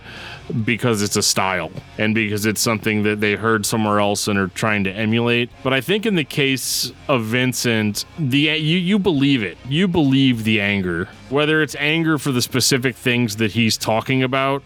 because 0.63 1.01
it's 1.01 1.15
a 1.15 1.23
style 1.23 1.71
and 1.97 2.13
because 2.13 2.45
it's 2.45 2.61
something 2.61 3.03
that 3.03 3.19
they 3.19 3.35
heard 3.35 3.65
somewhere 3.65 3.99
else 3.99 4.27
and 4.27 4.37
are 4.37 4.47
trying 4.49 4.83
to 4.83 4.91
emulate. 4.91 5.49
But 5.63 5.73
I 5.73 5.81
think 5.81 6.05
in 6.05 6.15
the 6.15 6.23
case 6.23 6.91
of 7.07 7.23
Vincent, 7.23 8.05
the 8.19 8.39
you 8.39 8.77
you 8.77 8.99
believe 8.99 9.43
it. 9.43 9.57
You 9.67 9.87
believe 9.87 10.43
the 10.43 10.61
anger. 10.61 11.07
Whether 11.29 11.61
it's 11.61 11.75
anger 11.75 12.17
for 12.17 12.31
the 12.31 12.41
specific 12.41 12.95
things 12.95 13.37
that 13.37 13.51
he's 13.51 13.77
talking 13.77 14.21
about 14.21 14.63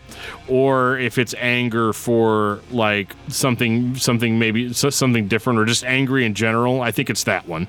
or 0.48 0.98
if 0.98 1.18
it's 1.18 1.34
anger 1.36 1.94
for 1.94 2.60
like 2.72 3.16
something 3.30 3.96
something 3.96 4.38
maybe 4.40 4.74
something 4.74 5.28
different 5.28 5.60
or 5.60 5.66
just 5.66 5.86
angry 5.86 6.26
in 6.26 6.34
general, 6.34 6.82
I 6.82 6.92
think 6.92 7.10
it's 7.10 7.24
that 7.24 7.48
one 7.48 7.68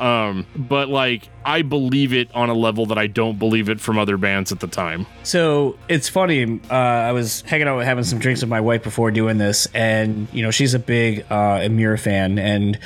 Um, 0.00 0.46
but 0.56 0.88
like 0.88 1.28
I 1.44 1.62
believe 1.62 2.12
it 2.12 2.30
on 2.34 2.50
a 2.50 2.54
level 2.54 2.86
that 2.86 2.98
I 2.98 3.06
don't 3.06 3.38
believe 3.38 3.68
it 3.68 3.80
from 3.80 3.98
other 3.98 4.16
bands 4.16 4.52
at 4.52 4.60
the 4.60 4.66
time. 4.66 5.06
So 5.22 5.78
it's 5.88 6.08
funny. 6.08 6.60
Uh, 6.70 6.74
I 6.74 7.12
was 7.12 7.42
hanging 7.42 7.68
out, 7.68 7.78
having 7.80 8.04
some 8.04 8.18
drinks 8.18 8.40
with 8.40 8.50
my 8.50 8.60
wife 8.60 8.82
before 8.82 9.10
doing 9.10 9.38
this, 9.38 9.66
and 9.74 10.28
you 10.32 10.42
know 10.42 10.50
she's 10.50 10.74
a 10.74 10.78
big 10.78 11.24
uh, 11.30 11.58
Emmure 11.58 11.98
fan, 11.98 12.38
and 12.38 12.78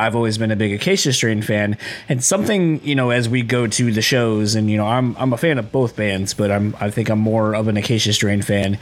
I've 0.00 0.16
always 0.16 0.38
been 0.38 0.50
a 0.50 0.56
big 0.56 0.72
Acacia 0.72 1.12
Strain 1.12 1.42
fan, 1.42 1.76
and 2.08 2.22
something 2.22 2.82
you 2.82 2.94
know 2.94 3.10
as 3.10 3.28
we 3.28 3.42
go 3.42 3.66
to 3.66 3.92
the 3.92 4.02
shows, 4.02 4.54
and 4.54 4.70
you 4.70 4.76
know 4.76 4.86
I'm 4.86 5.16
I'm 5.16 5.32
a 5.32 5.36
fan 5.36 5.58
of 5.58 5.70
both 5.70 5.96
bands, 5.96 6.34
but 6.34 6.50
I'm 6.50 6.74
I 6.80 6.90
think 6.90 7.08
I'm 7.10 7.18
more 7.18 7.54
of 7.54 7.68
an 7.68 7.76
Acacia 7.76 8.12
Strain 8.12 8.42
fan. 8.42 8.78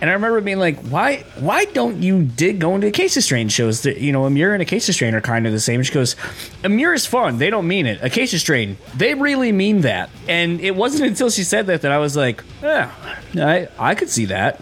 And 0.00 0.08
I 0.08 0.14
remember 0.14 0.40
being 0.40 0.58
like, 0.58 0.78
why 0.80 1.24
why 1.38 1.66
don't 1.66 2.02
you 2.02 2.22
dig 2.22 2.58
going 2.58 2.80
to 2.80 2.86
Acacia 2.86 3.20
Strain 3.20 3.48
shows? 3.48 3.82
That 3.82 3.98
you 3.98 4.12
know, 4.12 4.22
Emmure 4.22 4.52
and 4.52 4.62
Acacia 4.62 4.92
Strain 4.92 5.14
are 5.14 5.20
kind 5.20 5.46
of 5.46 5.52
the 5.52 5.60
same. 5.60 5.82
She 5.82 5.92
goes, 5.92 6.14
Emmure 6.62 6.94
is 6.94 7.04
fun. 7.04 7.38
They 7.38 7.50
don't 7.50 7.68
mean 7.68 7.86
it. 7.86 8.02
Acacia 8.02 8.38
Strain, 8.38 8.78
they 8.96 9.14
really 9.14 9.52
mean 9.52 9.82
that. 9.82 10.08
And 10.26 10.60
it 10.60 10.74
wasn't 10.74 11.08
until 11.08 11.28
she 11.30 11.44
said 11.44 11.66
that 11.66 11.82
that 11.82 11.92
I 11.92 11.98
was 11.98 12.16
like, 12.16 12.42
yeah, 12.62 12.92
I 13.36 13.68
I 13.78 13.94
could 13.94 14.08
see 14.08 14.26
that. 14.26 14.60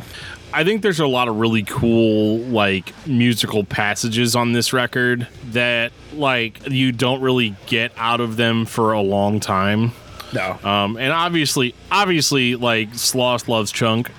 I 0.52 0.64
think 0.64 0.82
there's 0.82 1.00
a 1.00 1.06
lot 1.06 1.28
of 1.28 1.36
really 1.36 1.62
cool 1.62 2.38
like 2.38 2.92
musical 3.06 3.64
passages 3.64 4.34
on 4.34 4.52
this 4.52 4.72
record 4.72 5.28
that 5.50 5.92
like 6.12 6.68
you 6.68 6.92
don't 6.92 7.20
really 7.20 7.54
get 7.66 7.92
out 7.96 8.20
of 8.20 8.36
them 8.36 8.64
for 8.64 8.92
a 8.92 9.00
long 9.00 9.40
time. 9.40 9.92
No. 10.32 10.58
Um, 10.62 10.96
and 10.96 11.12
obviously, 11.12 11.74
obviously, 11.90 12.54
like 12.54 12.94
Sloth 12.94 13.48
loves 13.48 13.70
Chunk. 13.72 14.10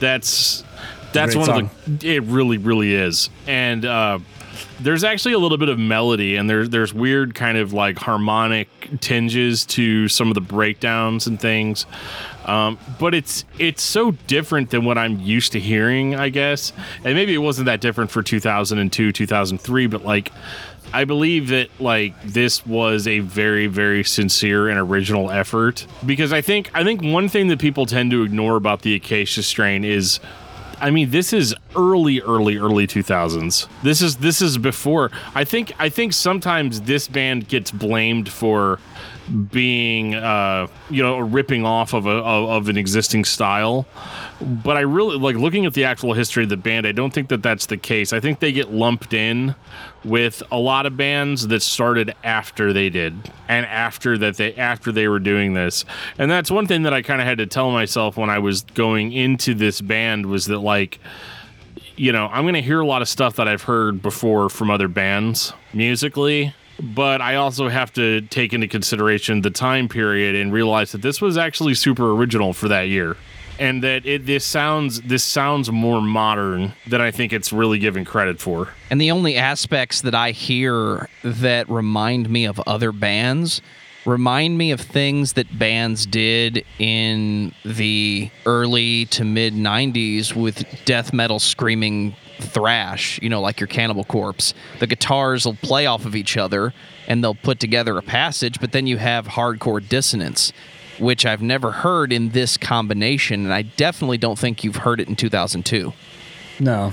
That's 0.00 0.64
that's 1.12 1.34
Great 1.34 1.48
one 1.48 1.64
of 1.64 2.00
the. 2.00 2.14
It 2.14 2.22
really, 2.24 2.58
really 2.58 2.94
is. 2.94 3.30
And 3.46 3.84
uh, 3.84 4.18
there's 4.80 5.04
actually 5.04 5.34
a 5.34 5.38
little 5.38 5.58
bit 5.58 5.68
of 5.68 5.78
melody, 5.78 6.36
and 6.36 6.50
there's 6.50 6.70
there's 6.70 6.92
weird 6.92 7.34
kind 7.34 7.56
of 7.56 7.72
like 7.72 7.98
harmonic 7.98 8.68
tinges 9.00 9.64
to 9.66 10.08
some 10.08 10.28
of 10.28 10.34
the 10.34 10.40
breakdowns 10.40 11.26
and 11.26 11.40
things. 11.40 11.86
Um, 12.44 12.78
but 12.98 13.14
it's 13.14 13.44
it's 13.58 13.82
so 13.82 14.10
different 14.10 14.70
than 14.70 14.84
what 14.84 14.98
I'm 14.98 15.18
used 15.20 15.52
to 15.52 15.60
hearing, 15.60 16.14
I 16.14 16.28
guess. 16.28 16.72
And 17.04 17.14
maybe 17.14 17.34
it 17.34 17.38
wasn't 17.38 17.66
that 17.66 17.80
different 17.80 18.10
for 18.10 18.22
2002, 18.22 19.12
2003, 19.12 19.86
but 19.86 20.04
like 20.04 20.30
I 20.92 21.04
believe 21.04 21.48
that 21.48 21.70
like 21.80 22.20
this 22.22 22.64
was 22.64 23.08
a 23.08 23.20
very 23.20 23.66
very 23.66 24.04
sincere 24.04 24.68
and 24.68 24.78
original 24.78 25.30
effort 25.30 25.86
because 26.06 26.32
I 26.32 26.40
think 26.40 26.70
I 26.74 26.84
think 26.84 27.02
one 27.02 27.28
thing 27.28 27.48
that 27.48 27.58
people 27.58 27.86
tend 27.86 28.10
to 28.12 28.22
ignore 28.22 28.56
about 28.56 28.82
the 28.82 28.94
Acacia 28.94 29.42
strain 29.42 29.84
is 29.84 30.20
I 30.80 30.90
mean 30.90 31.10
this 31.10 31.32
is 31.32 31.54
early 31.74 32.20
early 32.20 32.58
early 32.58 32.86
2000s. 32.86 33.66
This 33.82 34.02
is 34.02 34.16
this 34.16 34.40
is 34.40 34.58
before 34.58 35.10
I 35.34 35.44
think 35.44 35.72
I 35.78 35.88
think 35.88 36.12
sometimes 36.12 36.82
this 36.82 37.08
band 37.08 37.48
gets 37.48 37.70
blamed 37.70 38.28
for 38.28 38.78
being 39.50 40.14
uh 40.14 40.66
you 40.90 41.02
know 41.02 41.18
ripping 41.18 41.64
off 41.64 41.94
of 41.94 42.06
a 42.06 42.10
of, 42.10 42.68
an 42.68 42.76
existing 42.76 43.24
style. 43.24 43.86
But 44.40 44.76
i 44.76 44.80
really 44.80 45.16
like 45.16 45.36
looking 45.36 45.64
at 45.66 45.74
the 45.74 45.84
actual 45.84 46.12
history 46.12 46.42
of 46.42 46.50
the 46.50 46.56
band 46.56 46.86
i 46.86 46.92
don't 46.92 47.12
think 47.12 47.28
that 47.28 47.42
that's 47.42 47.66
the 47.66 47.76
case. 47.76 48.12
I 48.12 48.20
think 48.20 48.40
they 48.40 48.52
get 48.52 48.72
lumped 48.72 49.14
in 49.14 49.54
with 50.04 50.42
a 50.50 50.58
lot 50.58 50.84
of 50.86 50.96
bands 50.96 51.48
that 51.48 51.60
started 51.60 52.14
after 52.22 52.72
they 52.72 52.90
did 52.90 53.14
and 53.48 53.64
after 53.66 54.18
that 54.18 54.36
they 54.36 54.54
after 54.56 54.92
they 54.92 55.08
were 55.08 55.20
doing 55.20 55.54
this. 55.54 55.84
And 56.18 56.30
that's 56.30 56.50
one 56.50 56.66
thing 56.66 56.82
that 56.82 56.92
i 56.92 57.02
kind 57.02 57.20
of 57.20 57.26
had 57.26 57.38
to 57.38 57.46
tell 57.46 57.70
myself 57.70 58.16
when 58.16 58.30
i 58.30 58.38
was 58.38 58.62
going 58.62 59.12
into 59.12 59.54
this 59.54 59.80
band 59.80 60.26
was 60.26 60.46
that 60.46 60.58
like 60.58 61.00
you 61.96 62.12
know 62.12 62.28
i'm 62.32 62.44
going 62.44 62.54
to 62.54 62.62
hear 62.62 62.80
a 62.80 62.86
lot 62.86 63.02
of 63.02 63.08
stuff 63.08 63.36
that 63.36 63.48
i've 63.48 63.62
heard 63.62 64.02
before 64.02 64.48
from 64.48 64.70
other 64.70 64.88
bands 64.88 65.52
musically 65.72 66.54
but 66.80 67.20
I 67.20 67.36
also 67.36 67.68
have 67.68 67.92
to 67.94 68.22
take 68.22 68.52
into 68.52 68.68
consideration 68.68 69.42
the 69.42 69.50
time 69.50 69.88
period 69.88 70.34
and 70.34 70.52
realize 70.52 70.92
that 70.92 71.02
this 71.02 71.20
was 71.20 71.36
actually 71.36 71.74
super 71.74 72.12
original 72.12 72.52
for 72.52 72.68
that 72.68 72.88
year. 72.88 73.16
And 73.56 73.84
that 73.84 74.04
it 74.04 74.26
this 74.26 74.44
sounds 74.44 75.00
this 75.02 75.22
sounds 75.22 75.70
more 75.70 76.02
modern 76.02 76.72
than 76.88 77.00
I 77.00 77.12
think 77.12 77.32
it's 77.32 77.52
really 77.52 77.78
given 77.78 78.04
credit 78.04 78.40
for. 78.40 78.70
And 78.90 79.00
the 79.00 79.12
only 79.12 79.36
aspects 79.36 80.00
that 80.00 80.14
I 80.14 80.32
hear 80.32 81.08
that 81.22 81.70
remind 81.70 82.28
me 82.28 82.46
of 82.46 82.60
other 82.66 82.90
bands 82.90 83.62
remind 84.06 84.58
me 84.58 84.70
of 84.70 84.80
things 84.80 85.34
that 85.34 85.58
bands 85.58 86.06
did 86.06 86.64
in 86.78 87.54
the 87.64 88.30
early 88.46 89.06
to 89.06 89.24
mid 89.24 89.54
90s 89.54 90.34
with 90.34 90.64
death 90.84 91.12
metal 91.12 91.38
screaming 91.38 92.14
thrash, 92.44 93.20
you 93.22 93.28
know, 93.28 93.40
like 93.40 93.60
your 93.60 93.66
Cannibal 93.66 94.04
Corpse. 94.04 94.54
The 94.78 94.86
guitars 94.86 95.44
will 95.44 95.54
play 95.54 95.86
off 95.86 96.04
of 96.04 96.14
each 96.14 96.36
other 96.36 96.72
and 97.06 97.22
they'll 97.22 97.34
put 97.34 97.60
together 97.60 97.96
a 97.98 98.02
passage, 98.02 98.60
but 98.60 98.72
then 98.72 98.86
you 98.86 98.96
have 98.98 99.26
hardcore 99.26 99.86
dissonance, 99.86 100.52
which 100.98 101.26
I've 101.26 101.42
never 101.42 101.70
heard 101.70 102.12
in 102.12 102.30
this 102.30 102.56
combination, 102.56 103.44
and 103.44 103.52
I 103.52 103.62
definitely 103.62 104.18
don't 104.18 104.38
think 104.38 104.64
you've 104.64 104.76
heard 104.76 105.00
it 105.00 105.08
in 105.08 105.16
2002. 105.16 105.92
No. 106.60 106.92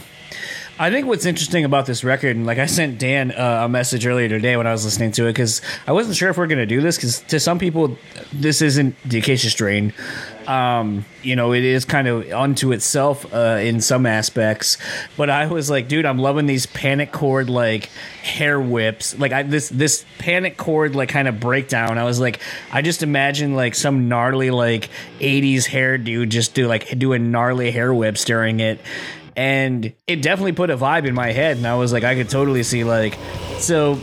I 0.80 0.90
think 0.90 1.06
what's 1.06 1.26
interesting 1.26 1.64
about 1.64 1.86
this 1.86 2.04
record, 2.04 2.36
and 2.36 2.46
like 2.46 2.58
I 2.58 2.66
sent 2.66 2.98
Dan 2.98 3.32
uh, 3.32 3.62
a 3.66 3.70
message 3.70 4.06
earlier 4.06 4.28
today 4.28 4.58
when 4.58 4.66
I 4.66 4.72
was 4.72 4.84
listening 4.84 5.12
to 5.14 5.26
it, 5.28 5.34
because 5.34 5.62
I 5.86 5.92
wasn't 5.92 6.16
sure 6.16 6.30
if 6.30 6.38
we're 6.38 6.48
going 6.48 6.60
to 6.60 6.66
do 6.66 6.82
this, 6.82 6.96
because 6.96 7.20
to 7.22 7.40
some 7.40 7.60
people, 7.60 7.98
this 8.34 8.62
isn't 8.62 8.96
the 9.04 9.20
Acacia 9.20 9.50
strain. 9.50 9.94
Um, 10.48 11.06
you 11.22 11.36
know, 11.36 11.54
it 11.54 11.64
is 11.64 11.86
kind 11.86 12.08
of 12.08 12.32
unto 12.32 12.72
itself 12.72 13.32
uh, 13.32 13.60
in 13.62 13.80
some 13.80 14.08
aspects, 14.08 14.78
but 15.18 15.30
I 15.30 15.46
was 15.46 15.70
like, 15.70 15.88
dude, 15.88 16.06
I'm 16.06 16.18
loving 16.18 16.48
these 16.48 16.66
panic 16.66 17.12
chord 17.12 17.48
like 17.48 17.86
hair 18.24 18.60
whips, 18.60 19.18
like 19.20 19.32
I, 19.32 19.44
this 19.44 19.70
this 19.70 20.04
panic 20.18 20.58
chord 20.58 20.96
like 20.96 21.10
kind 21.10 21.28
of 21.28 21.40
breakdown. 21.40 22.00
I 22.00 22.06
was 22.06 22.20
like, 22.20 22.40
I 22.72 22.82
just 22.82 23.04
imagine 23.04 23.56
like 23.56 23.76
some 23.76 24.10
gnarly 24.10 24.50
like 24.50 24.90
'80s 25.20 25.66
hair 25.66 26.00
dude 26.00 26.32
just 26.32 26.56
do 26.56 26.68
like 26.68 26.98
do 26.98 27.14
a 27.14 27.20
gnarly 27.20 27.70
hair 27.70 27.94
whips 27.94 28.26
during 28.26 28.60
it 28.60 28.82
and 29.36 29.94
it 30.08 30.22
definitely 30.22 30.52
put 30.52 30.70
a 30.70 30.78
vibe 30.78 31.08
in 31.08 31.14
my 31.14 31.32
head 31.32 31.58
and 31.58 31.66
i 31.66 31.76
was 31.76 31.94
like 31.94 32.04
i 32.04 32.16
could 32.16 32.30
totally 32.30 32.64
see 32.64 32.84
like 32.84 33.18
so 33.58 33.96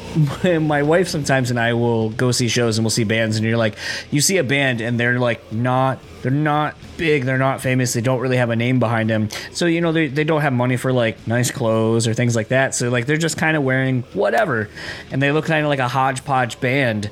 my 0.60 0.82
wife 0.82 1.08
sometimes 1.08 1.50
and 1.50 1.58
i 1.58 1.72
will 1.72 2.10
go 2.10 2.32
see 2.32 2.48
shows 2.48 2.78
and 2.78 2.84
we'll 2.84 2.90
see 2.90 3.04
bands 3.04 3.36
and 3.36 3.44
you're 3.44 3.56
like 3.56 3.76
you 4.10 4.20
see 4.20 4.38
a 4.38 4.44
band 4.44 4.80
and 4.80 4.98
they're 4.98 5.18
like 5.18 5.52
not 5.52 5.98
they're 6.22 6.32
not 6.32 6.74
big 6.96 7.24
they're 7.24 7.38
not 7.38 7.60
famous 7.60 7.92
they 7.92 8.00
don't 8.00 8.20
really 8.20 8.36
have 8.36 8.50
a 8.50 8.56
name 8.56 8.78
behind 8.78 9.10
them. 9.10 9.28
So 9.52 9.66
you 9.66 9.80
know 9.80 9.92
they, 9.92 10.08
they 10.08 10.24
don't 10.24 10.40
have 10.40 10.52
money 10.52 10.76
for 10.76 10.92
like 10.92 11.26
nice 11.26 11.50
clothes 11.50 12.06
or 12.06 12.14
things 12.14 12.36
like 12.36 12.48
that. 12.48 12.74
So 12.74 12.88
like 12.90 13.06
they're 13.06 13.16
just 13.16 13.36
kind 13.36 13.56
of 13.56 13.62
wearing 13.62 14.02
whatever. 14.14 14.68
And 15.10 15.20
they 15.22 15.32
look 15.32 15.46
kind 15.46 15.64
of 15.64 15.68
like 15.68 15.78
a 15.78 15.88
hodgepodge 15.88 16.60
band 16.60 17.10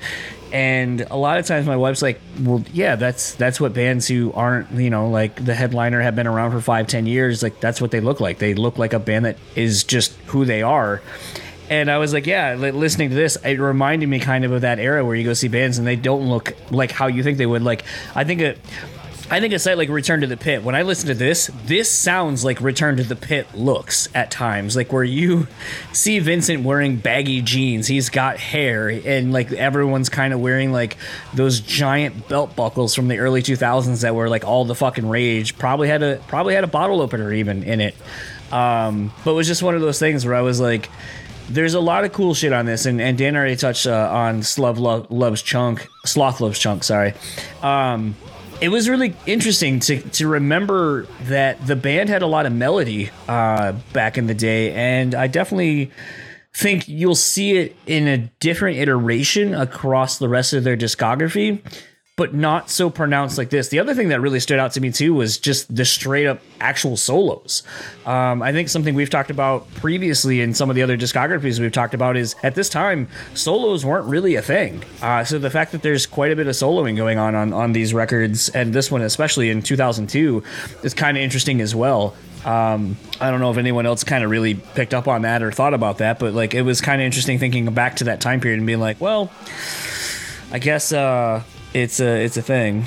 and 0.53 1.01
a 1.03 1.17
lot 1.17 1.39
of 1.39 1.47
times 1.47 1.67
my 1.67 1.77
wife's 1.77 2.03
like 2.03 2.21
well 2.41 2.63
yeah 2.73 2.97
that's 2.97 3.35
that's 3.35 3.61
what 3.61 3.73
bands 3.73 4.07
who 4.07 4.33
aren't 4.33 4.71
you 4.73 4.91
know 4.91 5.11
like 5.11 5.45
the 5.45 5.55
headliner 5.55 6.01
have 6.01 6.15
been 6.15 6.27
around 6.27 6.53
for 6.53 6.61
five 6.61 6.87
ten 6.87 7.07
years 7.07 7.43
like 7.43 7.61
that's 7.61 7.81
what 7.81 7.91
they 7.91 8.01
look 8.01 8.21
like 8.21 8.39
they 8.39 8.55
look 8.55 8.79
like 8.79 8.93
a 8.93 8.99
band 8.99 9.25
that 9.25 9.37
is 9.55 9.85
just 9.85 10.13
who 10.27 10.45
they 10.45 10.63
are 10.63 11.03
and 11.69 11.91
I 11.91 11.99
was 11.99 12.13
like, 12.13 12.27
yeah, 12.27 12.55
listening 12.55 13.09
to 13.09 13.15
this, 13.15 13.37
it 13.45 13.59
reminded 13.59 14.09
me 14.09 14.21
kind 14.21 14.45
of 14.45 14.53
of 14.53 14.61
that 14.61 14.79
era 14.79 15.05
where 15.05 15.17
you 15.17 15.25
go 15.25 15.35
see 15.35 15.49
bands 15.49 15.79
and 15.79 15.87
they 15.87 15.97
don't 15.97 16.29
look 16.29 16.55
like 16.71 16.93
how 16.93 17.09
you 17.09 17.23
think 17.23 17.39
they 17.39 17.47
would. 17.47 17.63
Like, 17.63 17.85
I 18.15 18.25
think 18.25 18.41
it. 18.41 18.59
I 19.29 19.41
think 19.41 19.53
a 19.53 19.59
site 19.59 19.77
like 19.77 19.89
Return 19.89 20.21
to 20.21 20.29
the 20.29 20.37
Pit, 20.37 20.63
when 20.63 20.77
I 20.77 20.83
listen 20.83 21.09
to 21.09 21.15
this, 21.15 21.51
this 21.65 21.91
sounds 21.91 22.45
like 22.45 22.61
Return 22.61 22.97
to 22.99 23.03
the 23.03 23.17
Pit 23.17 23.49
looks 23.55 24.09
at 24.15 24.31
times. 24.31 24.77
Like 24.77 24.93
where 24.93 25.03
you 25.03 25.49
see 25.93 26.21
Vincent 26.21 26.63
wearing 26.63 26.97
baggy 26.99 27.43
jeans, 27.43 27.89
he's 27.89 28.09
got 28.09 28.39
hair, 28.39 28.89
and 28.89 29.33
like 29.33 29.51
everyone's 29.51 30.09
kind 30.09 30.33
of 30.33 30.41
wearing 30.41 30.71
like 30.71 30.97
those 31.35 31.59
giant 31.59 32.29
belt 32.29 32.55
buckles 32.55 32.95
from 32.95 33.09
the 33.09 33.19
early 33.19 33.43
2000s 33.43 34.03
that 34.03 34.15
were 34.15 34.29
like 34.29 34.45
all 34.45 34.65
the 34.65 34.77
fucking 34.77 35.09
rage. 35.09 35.59
Probably 35.59 35.89
had 35.89 36.05
a 36.05 36.23
probably 36.29 36.55
had 36.55 36.63
a 36.63 36.69
bottle 36.69 37.01
opener 37.01 37.33
even 37.33 37.65
in 37.65 37.81
it. 37.81 37.97
Um, 38.53 39.13
but 39.25 39.33
it 39.33 39.35
was 39.35 39.49
just 39.49 39.61
one 39.61 39.75
of 39.75 39.81
those 39.81 39.99
things 39.99 40.25
where 40.25 40.37
I 40.37 40.43
was 40.43 40.61
like, 40.61 40.89
there's 41.49 41.75
a 41.75 41.81
lot 41.81 42.05
of 42.05 42.13
cool 42.13 42.33
shit 42.33 42.53
on 42.53 42.65
this, 42.65 42.87
and, 42.87 43.01
and 43.01 43.19
Dan 43.19 43.35
already 43.35 43.57
touched 43.57 43.89
uh, 43.89 44.09
on 44.13 44.43
Slov 44.43 44.79
Lo- 44.79 45.07
loves 45.11 45.43
Chunk, 45.43 45.89
Sloth 46.05 46.41
loves 46.41 46.61
Chunk. 46.61 46.85
Sorry. 46.85 47.15
Um, 47.61 48.15
it 48.61 48.69
was 48.69 48.89
really 48.89 49.15
interesting 49.27 49.81
to, 49.81 50.01
to 50.01 50.29
remember 50.29 51.07
that 51.25 51.65
the 51.67 51.77
band 51.77 52.09
had 52.09 52.23
a 52.23 52.27
lot 52.27 52.47
of 52.47 52.53
melody 52.53 53.11
uh, 53.29 53.73
back 53.93 54.17
in 54.19 54.27
the 54.27 54.35
day, 54.35 54.73
and 54.73 55.15
I 55.15 55.27
definitely 55.27 55.91
think 56.55 56.89
you'll 56.89 57.15
see 57.15 57.57
it 57.57 57.77
in 57.87 58.09
a 58.09 58.19
different 58.41 58.79
iteration 58.79 59.55
across 59.55 60.19
the 60.19 60.29
rest 60.29 60.53
of 60.55 60.65
their 60.65 60.77
discography, 60.77 61.61
but 62.17 62.33
not 62.33 62.71
so 62.71 62.89
pronounced 62.89 63.37
like 63.37 63.51
this. 63.51 63.69
The 63.69 63.79
other 63.79 63.95
thing 63.95 64.09
that 64.09 64.23
really 64.23 64.41
stood 64.41 64.59
out 64.59 64.73
to 64.73 64.81
me 64.81 64.91
too 64.91 65.13
was 65.13 65.37
just 65.37 65.75
the 65.75 65.85
straight 65.85 66.27
up 66.27 66.41
actual 66.61 66.97
solos. 66.97 67.63
Um, 68.07 68.41
I 68.41 68.53
think 68.53 68.71
something 68.71 68.95
we've 68.95 69.11
talked 69.11 69.31
about 69.31 69.73
previously 69.75 70.41
in 70.41 70.55
some 70.55 70.71
of 70.71 70.77
the 70.77 70.83
other 70.83 70.97
discographies 70.97 71.61
we've 71.61 71.73
talked 71.73 71.93
about 71.93 72.17
is 72.17 72.35
at 72.43 72.55
this 72.55 72.71
time 72.71 73.09
solos 73.35 73.85
weren't 73.85 74.07
really 74.07 74.35
a 74.35 74.43
thing. 74.43 74.83
Uh, 75.03 75.25
so 75.25 75.39
the 75.39 75.51
fact 75.51 75.73
that 75.73 75.83
there's 75.83 76.07
quite 76.07 76.33
a 76.33 76.37
bit 76.37 76.47
of 76.47 76.55
soloing 76.55 76.97
going 76.97 77.19
on 77.19 77.35
on, 77.35 77.53
on 77.53 77.73
these 77.73 77.93
records 77.93 78.49
and 78.49 78.73
this 78.73 78.91
one 78.91 79.03
especially 79.03 79.51
in 79.51 79.61
2002 79.61 80.43
is 80.83 80.95
kind 80.95 81.19
of 81.19 81.23
interesting 81.23 81.61
as 81.61 81.75
well. 81.75 82.15
Um, 82.47 82.97
I 83.21 83.31
don't 83.31 83.41
know 83.41 83.51
if 83.51 83.59
anyone 83.59 83.85
else 83.85 84.05
kind 84.05 84.25
of 84.25 84.31
really 84.31 84.55
picked 84.55 84.95
up 84.95 85.07
on 85.07 85.23
that 85.23 85.43
or 85.43 85.53
thought 85.53 85.75
about 85.75 85.99
that, 85.99 86.19
but 86.19 86.33
like 86.33 86.55
it 86.55 86.63
was 86.63 86.81
kind 86.81 87.03
of 87.03 87.05
interesting 87.05 87.39
thinking 87.39 87.71
back 87.75 87.97
to 87.97 88.05
that 88.05 88.23
time 88.23 88.41
period 88.41 88.59
and 88.59 88.67
being 88.67 88.81
like, 88.81 89.01
well, 89.03 89.31
I 90.53 90.61
guess 90.61 90.93
uh, 90.93 91.43
it's 91.77 92.01
a 92.01 92.25
it's 92.25 92.37
a 92.37 92.43
thing. 92.43 92.85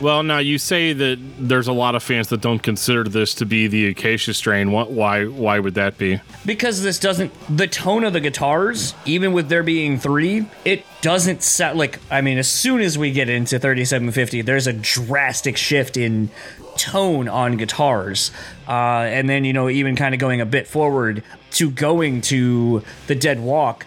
Well, 0.00 0.22
now 0.22 0.38
you 0.38 0.58
say 0.58 0.92
that 0.92 1.18
there's 1.38 1.68
a 1.68 1.72
lot 1.72 1.94
of 1.94 2.02
fans 2.02 2.28
that 2.28 2.40
don't 2.40 2.62
consider 2.62 3.04
this 3.04 3.34
to 3.36 3.46
be 3.46 3.68
the 3.68 3.86
acacia 3.86 4.34
strain. 4.34 4.72
What? 4.72 4.90
Why? 4.90 5.26
Why 5.26 5.58
would 5.58 5.74
that 5.74 5.98
be? 5.98 6.20
because 6.46 6.82
this 6.82 6.98
doesn't 6.98 7.32
the 7.48 7.66
tone 7.66 8.04
of 8.04 8.12
the 8.12 8.20
guitars 8.20 8.94
even 9.06 9.32
with 9.32 9.48
there 9.48 9.62
being 9.62 9.98
three 9.98 10.46
it 10.64 10.84
doesn't 11.00 11.42
sound 11.42 11.78
like 11.78 11.98
i 12.10 12.20
mean 12.20 12.36
as 12.36 12.48
soon 12.48 12.80
as 12.80 12.98
we 12.98 13.10
get 13.12 13.28
into 13.30 13.58
3750 13.58 14.42
there's 14.42 14.66
a 14.66 14.72
drastic 14.72 15.56
shift 15.56 15.96
in 15.96 16.28
tone 16.76 17.28
on 17.28 17.56
guitars 17.56 18.30
uh, 18.68 18.72
and 19.08 19.28
then 19.28 19.44
you 19.44 19.52
know 19.52 19.68
even 19.70 19.96
kind 19.96 20.14
of 20.14 20.20
going 20.20 20.40
a 20.40 20.46
bit 20.46 20.66
forward 20.66 21.22
to 21.50 21.70
going 21.70 22.20
to 22.20 22.82
the 23.06 23.14
dead 23.14 23.40
walk 23.40 23.86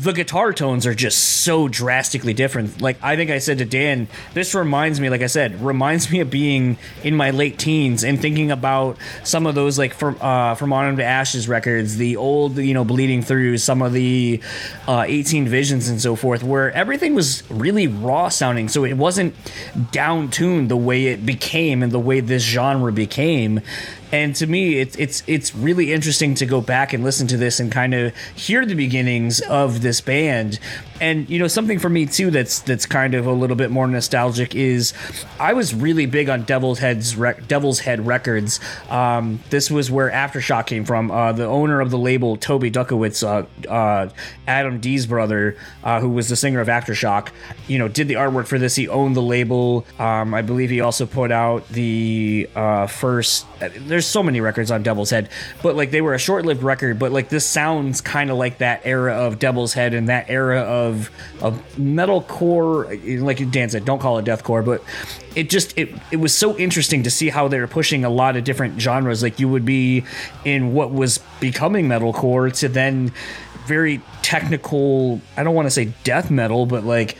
the 0.00 0.12
guitar 0.12 0.54
tones 0.54 0.86
are 0.86 0.94
just 0.94 1.18
so 1.18 1.68
drastically 1.68 2.32
different. 2.32 2.80
Like 2.80 2.96
I 3.02 3.14
think 3.14 3.30
I 3.30 3.38
said 3.38 3.58
to 3.58 3.66
Dan, 3.66 4.08
this 4.32 4.54
reminds 4.54 4.98
me, 5.00 5.10
like 5.10 5.20
I 5.20 5.26
said, 5.26 5.60
reminds 5.60 6.10
me 6.10 6.20
of 6.20 6.30
being 6.30 6.78
in 7.04 7.14
my 7.14 7.30
late 7.30 7.58
teens 7.58 8.02
and 8.02 8.18
thinking 8.18 8.50
about 8.50 8.96
some 9.22 9.46
of 9.46 9.54
those 9.54 9.78
like 9.78 9.92
from 9.92 10.16
uh, 10.22 10.54
from 10.54 10.72
Autumn 10.72 10.96
to 10.96 11.04
Ashes 11.04 11.46
records, 11.46 11.98
the 11.98 12.16
old 12.16 12.56
you 12.56 12.72
know 12.72 12.86
bleeding 12.86 13.20
through 13.20 13.58
some 13.58 13.82
of 13.82 13.92
the 13.92 14.40
uh, 14.88 15.04
18 15.06 15.46
Visions 15.46 15.88
and 15.90 16.00
so 16.00 16.16
forth, 16.16 16.42
where 16.42 16.72
everything 16.72 17.14
was 17.14 17.42
really 17.50 17.86
raw 17.86 18.30
sounding. 18.30 18.68
So 18.68 18.84
it 18.84 18.94
wasn't 18.94 19.34
down 19.92 20.30
tuned 20.30 20.70
the 20.70 20.76
way 20.76 21.08
it 21.08 21.26
became 21.26 21.82
and 21.82 21.92
the 21.92 21.98
way 21.98 22.20
this 22.20 22.42
genre 22.42 22.92
became. 22.92 23.60
And 24.12 24.36
to 24.36 24.46
me, 24.46 24.78
it's 24.78 24.94
it's 24.96 25.22
it's 25.26 25.54
really 25.54 25.92
interesting 25.92 26.34
to 26.34 26.46
go 26.46 26.60
back 26.60 26.92
and 26.92 27.02
listen 27.02 27.26
to 27.28 27.38
this 27.38 27.58
and 27.58 27.72
kind 27.72 27.94
of 27.94 28.14
hear 28.36 28.66
the 28.66 28.74
beginnings 28.74 29.40
of 29.40 29.80
this 29.80 30.02
band. 30.02 30.60
And 31.02 31.28
you 31.28 31.40
know, 31.40 31.48
something 31.48 31.80
for 31.80 31.88
me 31.88 32.06
too 32.06 32.30
that's 32.30 32.60
that's 32.60 32.86
kind 32.86 33.14
of 33.14 33.26
a 33.26 33.32
little 33.32 33.56
bit 33.56 33.72
more 33.72 33.88
nostalgic 33.88 34.54
is 34.54 34.94
I 35.40 35.52
was 35.52 35.74
really 35.74 36.06
big 36.06 36.28
on 36.28 36.44
Devil's 36.44 36.78
Head's 36.78 37.16
rec- 37.16 37.48
Devil's 37.48 37.80
Head 37.80 38.06
Records. 38.06 38.60
Um, 38.88 39.40
this 39.50 39.68
was 39.68 39.90
where 39.90 40.10
Aftershock 40.10 40.66
came 40.66 40.84
from. 40.84 41.10
Uh, 41.10 41.32
the 41.32 41.44
owner 41.44 41.80
of 41.80 41.90
the 41.90 41.98
label, 41.98 42.36
Toby 42.36 42.70
Dutkiewicz, 42.70 43.26
uh, 43.26 43.68
uh, 43.68 44.10
Adam 44.46 44.78
D's 44.78 45.06
brother, 45.06 45.56
uh, 45.82 45.98
who 45.98 46.08
was 46.08 46.28
the 46.28 46.36
singer 46.36 46.60
of 46.60 46.68
Aftershock, 46.68 47.30
you 47.66 47.80
know, 47.80 47.88
did 47.88 48.06
the 48.06 48.14
artwork 48.14 48.46
for 48.46 48.60
this. 48.60 48.76
He 48.76 48.86
owned 48.86 49.16
the 49.16 49.22
label. 49.22 49.84
Um, 49.98 50.32
I 50.34 50.42
believe 50.42 50.70
he 50.70 50.80
also 50.80 51.04
put 51.04 51.32
out 51.32 51.68
the 51.70 52.48
uh, 52.54 52.86
first. 52.86 53.44
There's 53.58 54.06
so 54.06 54.22
many 54.22 54.40
records 54.40 54.70
on 54.70 54.84
Devil's 54.84 55.10
Head, 55.10 55.30
but 55.64 55.74
like 55.74 55.90
they 55.90 56.00
were 56.00 56.14
a 56.14 56.18
short-lived 56.18 56.62
record. 56.62 57.00
But 57.00 57.10
like 57.10 57.28
this 57.28 57.44
sounds 57.44 58.00
kind 58.00 58.30
of 58.30 58.36
like 58.36 58.58
that 58.58 58.82
era 58.84 59.14
of 59.14 59.40
Devil's 59.40 59.72
Head 59.72 59.94
and 59.94 60.08
that 60.08 60.30
era 60.30 60.60
of 60.60 60.91
of 61.40 61.62
metalcore. 61.76 63.20
Like 63.22 63.50
Dan 63.50 63.70
said, 63.70 63.84
don't 63.84 63.98
call 63.98 64.18
it 64.18 64.24
deathcore, 64.24 64.64
but 64.64 64.82
it 65.34 65.50
just 65.50 65.76
it 65.78 65.90
it 66.10 66.16
was 66.16 66.34
so 66.34 66.56
interesting 66.58 67.02
to 67.04 67.10
see 67.10 67.28
how 67.28 67.48
they 67.48 67.58
were 67.58 67.66
pushing 67.66 68.04
a 68.04 68.10
lot 68.10 68.36
of 68.36 68.44
different 68.44 68.80
genres. 68.80 69.22
Like 69.22 69.40
you 69.40 69.48
would 69.48 69.64
be 69.64 70.04
in 70.44 70.74
what 70.74 70.92
was 70.92 71.18
becoming 71.40 71.86
metalcore 71.88 72.56
to 72.60 72.68
then 72.68 73.12
very 73.66 74.00
technical. 74.22 75.20
I 75.36 75.42
don't 75.42 75.54
want 75.54 75.66
to 75.66 75.70
say 75.70 75.92
death 76.04 76.30
metal, 76.30 76.66
but 76.66 76.84
like 76.84 77.16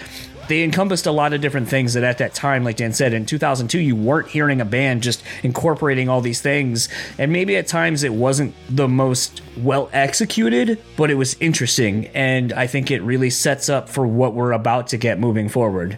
they 0.53 0.63
encompassed 0.63 1.07
a 1.07 1.13
lot 1.13 1.33
of 1.33 1.41
different 1.41 1.67
things 1.67 1.95
that 1.95 2.05
at 2.05 2.19
that 2.19 2.35
time, 2.35 2.63
like 2.63 2.77
Dan 2.77 2.93
said, 2.93 3.15
in 3.15 3.25
2002, 3.25 3.81
you 3.81 3.97
weren't 3.97 4.29
hearing 4.29 4.61
a 4.61 4.67
band 4.67 5.03
just 5.03 5.25
incorporating 5.43 6.11
all 6.11 6.21
these 6.21 6.43
things. 6.43 6.91
And 7.17 7.33
maybe 7.33 7.57
at 7.57 7.67
times 7.67 8.03
it 8.03 8.13
wasn't 8.13 8.55
the 8.69 8.87
most 8.87 9.41
well 9.57 9.89
executed, 9.95 10.79
but 10.99 11.11
it 11.11 11.15
was 11.15 11.39
interesting. 11.41 12.09
And 12.09 12.53
I 12.53 12.67
think 12.67 12.91
it 12.91 13.01
really 13.01 13.31
sets 13.31 13.71
up 13.71 13.89
for 13.89 14.07
what 14.07 14.35
we're 14.35 14.53
about 14.53 14.89
to 14.89 14.99
get 14.99 15.19
moving 15.19 15.49
forward. 15.49 15.97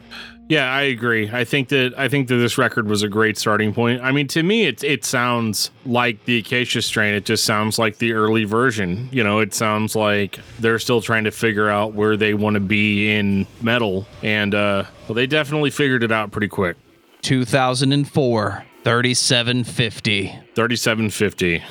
Yeah, 0.48 0.70
I 0.70 0.82
agree. 0.82 1.30
I 1.32 1.44
think 1.44 1.68
that 1.70 1.94
I 1.96 2.08
think 2.08 2.28
that 2.28 2.36
this 2.36 2.58
record 2.58 2.86
was 2.86 3.02
a 3.02 3.08
great 3.08 3.38
starting 3.38 3.72
point. 3.72 4.02
I 4.02 4.12
mean, 4.12 4.26
to 4.28 4.42
me, 4.42 4.64
it 4.66 4.84
it 4.84 5.04
sounds 5.04 5.70
like 5.86 6.22
the 6.26 6.38
Acacia 6.38 6.82
strain. 6.82 7.14
It 7.14 7.24
just 7.24 7.44
sounds 7.44 7.78
like 7.78 7.96
the 7.96 8.12
early 8.12 8.44
version. 8.44 9.08
You 9.10 9.24
know, 9.24 9.38
it 9.38 9.54
sounds 9.54 9.96
like 9.96 10.38
they're 10.58 10.78
still 10.78 11.00
trying 11.00 11.24
to 11.24 11.30
figure 11.30 11.70
out 11.70 11.94
where 11.94 12.16
they 12.16 12.34
want 12.34 12.54
to 12.54 12.60
be 12.60 13.10
in 13.10 13.46
metal, 13.62 14.06
and 14.22 14.54
uh, 14.54 14.84
well, 15.08 15.14
they 15.14 15.26
definitely 15.26 15.70
figured 15.70 16.02
it 16.02 16.12
out 16.12 16.30
pretty 16.30 16.48
quick. 16.48 16.76
2004, 17.22 18.64
3750. 18.84 20.38
Thirty-seven 20.54 21.10
fifty. 21.10 21.62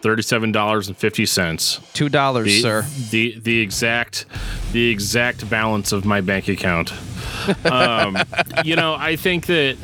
Thirty-seven 0.00 0.52
dollars 0.52 0.88
and 0.88 0.96
fifty 0.96 1.26
cents. 1.26 1.80
Two 1.92 2.08
dollars, 2.08 2.60
sir. 2.62 2.84
the 3.10 3.38
the 3.38 3.60
exact 3.60 4.24
the 4.72 4.88
exact 4.90 5.48
balance 5.50 5.92
of 5.92 6.04
my 6.04 6.20
bank 6.20 6.48
account. 6.48 6.92
Um, 7.64 8.18
you 8.64 8.76
know, 8.76 8.94
I 8.94 9.16
think 9.16 9.46
that 9.46 9.76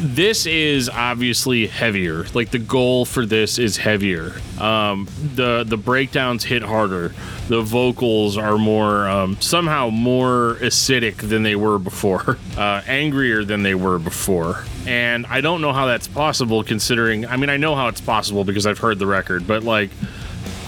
this 0.00 0.46
is 0.46 0.88
obviously 0.88 1.66
heavier. 1.66 2.24
Like 2.34 2.50
the 2.50 2.58
goal 2.58 3.04
for 3.04 3.26
this 3.26 3.58
is 3.58 3.76
heavier. 3.76 4.32
Um, 4.60 5.08
the 5.34 5.64
the 5.64 5.76
breakdowns 5.76 6.44
hit 6.44 6.62
harder. 6.62 7.12
The 7.48 7.62
vocals 7.62 8.36
are 8.36 8.58
more 8.58 9.08
um, 9.08 9.40
somehow 9.40 9.90
more 9.90 10.56
acidic 10.60 11.16
than 11.16 11.42
they 11.42 11.56
were 11.56 11.78
before, 11.78 12.38
uh, 12.56 12.82
angrier 12.86 13.44
than 13.44 13.62
they 13.62 13.74
were 13.74 13.98
before. 13.98 14.64
And 14.86 15.26
I 15.26 15.40
don't 15.40 15.60
know 15.60 15.72
how 15.72 15.86
that's 15.86 16.08
possible, 16.08 16.62
considering. 16.62 17.26
I 17.26 17.36
mean, 17.36 17.50
I 17.50 17.56
know 17.56 17.74
how 17.74 17.88
it's 17.88 18.00
possible 18.00 18.44
because 18.44 18.66
I've 18.66 18.78
heard 18.78 18.98
the 18.98 19.06
record, 19.06 19.46
but 19.46 19.62
like. 19.64 19.90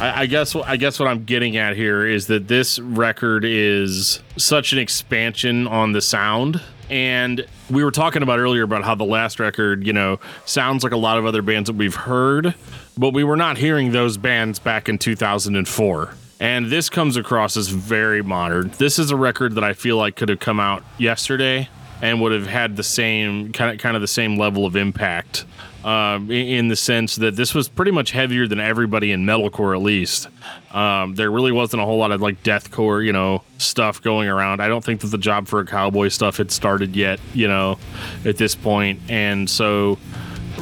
I, 0.00 0.22
I 0.22 0.26
guess 0.26 0.56
I 0.56 0.76
guess 0.76 0.98
what 0.98 1.08
I'm 1.08 1.24
getting 1.24 1.56
at 1.56 1.76
here 1.76 2.06
is 2.06 2.26
that 2.28 2.48
this 2.48 2.78
record 2.78 3.44
is 3.44 4.20
such 4.36 4.72
an 4.72 4.78
expansion 4.78 5.66
on 5.66 5.92
the 5.92 6.00
sound. 6.00 6.60
And 6.88 7.46
we 7.70 7.84
were 7.84 7.92
talking 7.92 8.22
about 8.22 8.40
earlier 8.40 8.64
about 8.64 8.82
how 8.82 8.96
the 8.96 9.04
last 9.04 9.38
record, 9.38 9.86
you 9.86 9.92
know, 9.92 10.18
sounds 10.44 10.82
like 10.82 10.92
a 10.92 10.96
lot 10.96 11.18
of 11.18 11.26
other 11.26 11.40
bands 11.40 11.68
that 11.68 11.76
we've 11.76 11.94
heard, 11.94 12.54
but 12.98 13.12
we 13.12 13.22
were 13.22 13.36
not 13.36 13.58
hearing 13.58 13.92
those 13.92 14.16
bands 14.16 14.58
back 14.58 14.88
in 14.88 14.98
2004. 14.98 16.14
And 16.40 16.66
this 16.66 16.90
comes 16.90 17.16
across 17.16 17.56
as 17.56 17.68
very 17.68 18.22
modern. 18.22 18.72
This 18.78 18.98
is 18.98 19.12
a 19.12 19.16
record 19.16 19.54
that 19.54 19.62
I 19.62 19.72
feel 19.72 19.98
like 19.98 20.16
could 20.16 20.30
have 20.30 20.40
come 20.40 20.58
out 20.58 20.82
yesterday 20.98 21.68
and 22.02 22.20
would 22.20 22.32
have 22.32 22.46
had 22.46 22.76
the 22.76 22.82
same 22.82 23.52
kind 23.52 23.72
of 23.72 23.78
kind 23.78 23.94
of 23.94 24.00
the 24.00 24.08
same 24.08 24.36
level 24.36 24.66
of 24.66 24.74
impact 24.74 25.44
um, 25.84 26.30
in, 26.30 26.68
the 26.68 26.76
sense 26.76 27.16
that 27.16 27.36
this 27.36 27.54
was 27.54 27.68
pretty 27.68 27.90
much 27.90 28.10
heavier 28.10 28.46
than 28.46 28.60
everybody 28.60 29.12
in 29.12 29.24
metalcore 29.24 29.74
at 29.74 29.82
least. 29.82 30.28
Um, 30.72 31.14
there 31.14 31.30
really 31.30 31.52
wasn't 31.52 31.82
a 31.82 31.84
whole 31.84 31.98
lot 31.98 32.12
of 32.12 32.20
like 32.20 32.42
deathcore, 32.42 33.04
you 33.04 33.12
know, 33.12 33.42
stuff 33.58 34.02
going 34.02 34.28
around. 34.28 34.60
I 34.60 34.68
don't 34.68 34.84
think 34.84 35.00
that 35.00 35.08
the 35.08 35.18
job 35.18 35.48
for 35.48 35.60
a 35.60 35.66
cowboy 35.66 36.08
stuff 36.08 36.36
had 36.36 36.50
started 36.50 36.94
yet, 36.94 37.20
you 37.32 37.48
know, 37.48 37.78
at 38.24 38.36
this 38.36 38.54
point. 38.54 39.00
And 39.08 39.48
so 39.48 39.98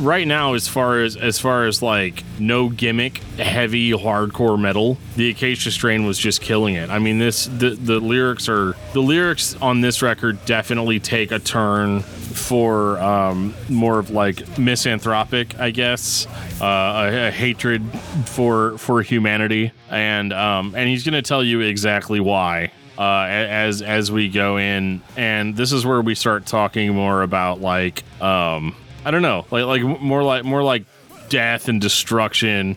right 0.01 0.27
now 0.27 0.55
as 0.55 0.69
far 0.69 1.01
as 1.01 1.17
as 1.17 1.39
far 1.39 1.67
as 1.67 1.83
like 1.83 2.23
no 2.39 2.69
gimmick 2.69 3.19
heavy 3.39 3.91
hardcore 3.93 4.61
metal 4.61 4.97
the 5.17 5.31
acacia 5.31 5.71
strain 5.71 6.07
was 6.07 6.19
just 6.19 6.41
killing 6.41 6.75
it. 6.75 6.91
I 6.91 6.99
mean 6.99 7.19
this 7.19 7.47
the 7.47 7.71
the 7.71 7.99
lyrics 7.99 8.49
are 8.49 8.75
the 8.93 9.01
lyrics 9.01 9.55
on 9.57 9.81
this 9.81 10.03
record 10.03 10.45
definitely 10.45 11.01
take 11.01 11.33
a 11.33 11.39
turn 11.39 12.01
for 12.01 12.99
um 13.01 13.55
more 13.69 13.99
of 13.99 14.11
like 14.11 14.59
misanthropic 14.59 15.59
i 15.59 15.71
guess 15.71 16.27
uh 16.61 17.11
a, 17.11 17.29
a 17.29 17.31
hatred 17.31 17.83
for 18.27 18.79
for 18.79 19.03
humanity. 19.03 19.73
And 19.91 20.33
um 20.33 20.75
and 20.77 20.89
he's 20.89 21.05
gonna 21.05 21.23
tell 21.23 21.43
you 21.43 21.61
exactly 21.61 22.21
why 22.21 22.71
uh, 22.99 23.27
as 23.29 23.81
as 23.81 24.11
we 24.11 24.29
go 24.29 24.57
in, 24.57 25.01
and 25.17 25.57
this 25.57 25.73
is 25.73 25.87
where 25.87 26.01
we 26.03 26.17
start 26.17 26.47
talking 26.47 26.93
more 26.93 27.23
about 27.23 27.61
like 27.61 28.03
um, 28.21 28.75
I 29.09 29.11
don't 29.11 29.23
know, 29.23 29.47
like 29.51 29.65
like 29.65 29.83
more 30.03 30.23
like 30.23 30.45
more 30.45 30.63
like 30.63 30.85
death 31.31 31.69
and 31.71 31.81
destruction. 31.81 32.77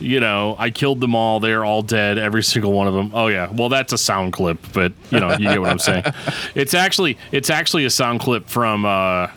You 0.00 0.18
know, 0.18 0.56
I 0.58 0.70
killed 0.70 1.00
them 1.00 1.14
all. 1.14 1.38
They're 1.38 1.64
all 1.64 1.82
dead, 1.82 2.18
every 2.18 2.42
single 2.42 2.72
one 2.72 2.88
of 2.88 2.94
them. 2.94 3.12
Oh 3.14 3.28
yeah, 3.28 3.48
well 3.52 3.68
that's 3.68 3.92
a 3.92 3.98
sound 3.98 4.32
clip, 4.32 4.58
but 4.72 4.92
you 5.12 5.20
know, 5.20 5.30
you 5.30 5.48
get 5.48 5.60
what 5.60 5.70
I'm 5.70 5.78
saying. 5.78 6.02
It's 6.56 6.74
actually 6.74 7.18
it's 7.30 7.50
actually 7.50 7.84
a 7.84 7.90
sound 7.90 8.18
clip 8.18 8.48
from 8.48 8.84
uh, 8.84 9.28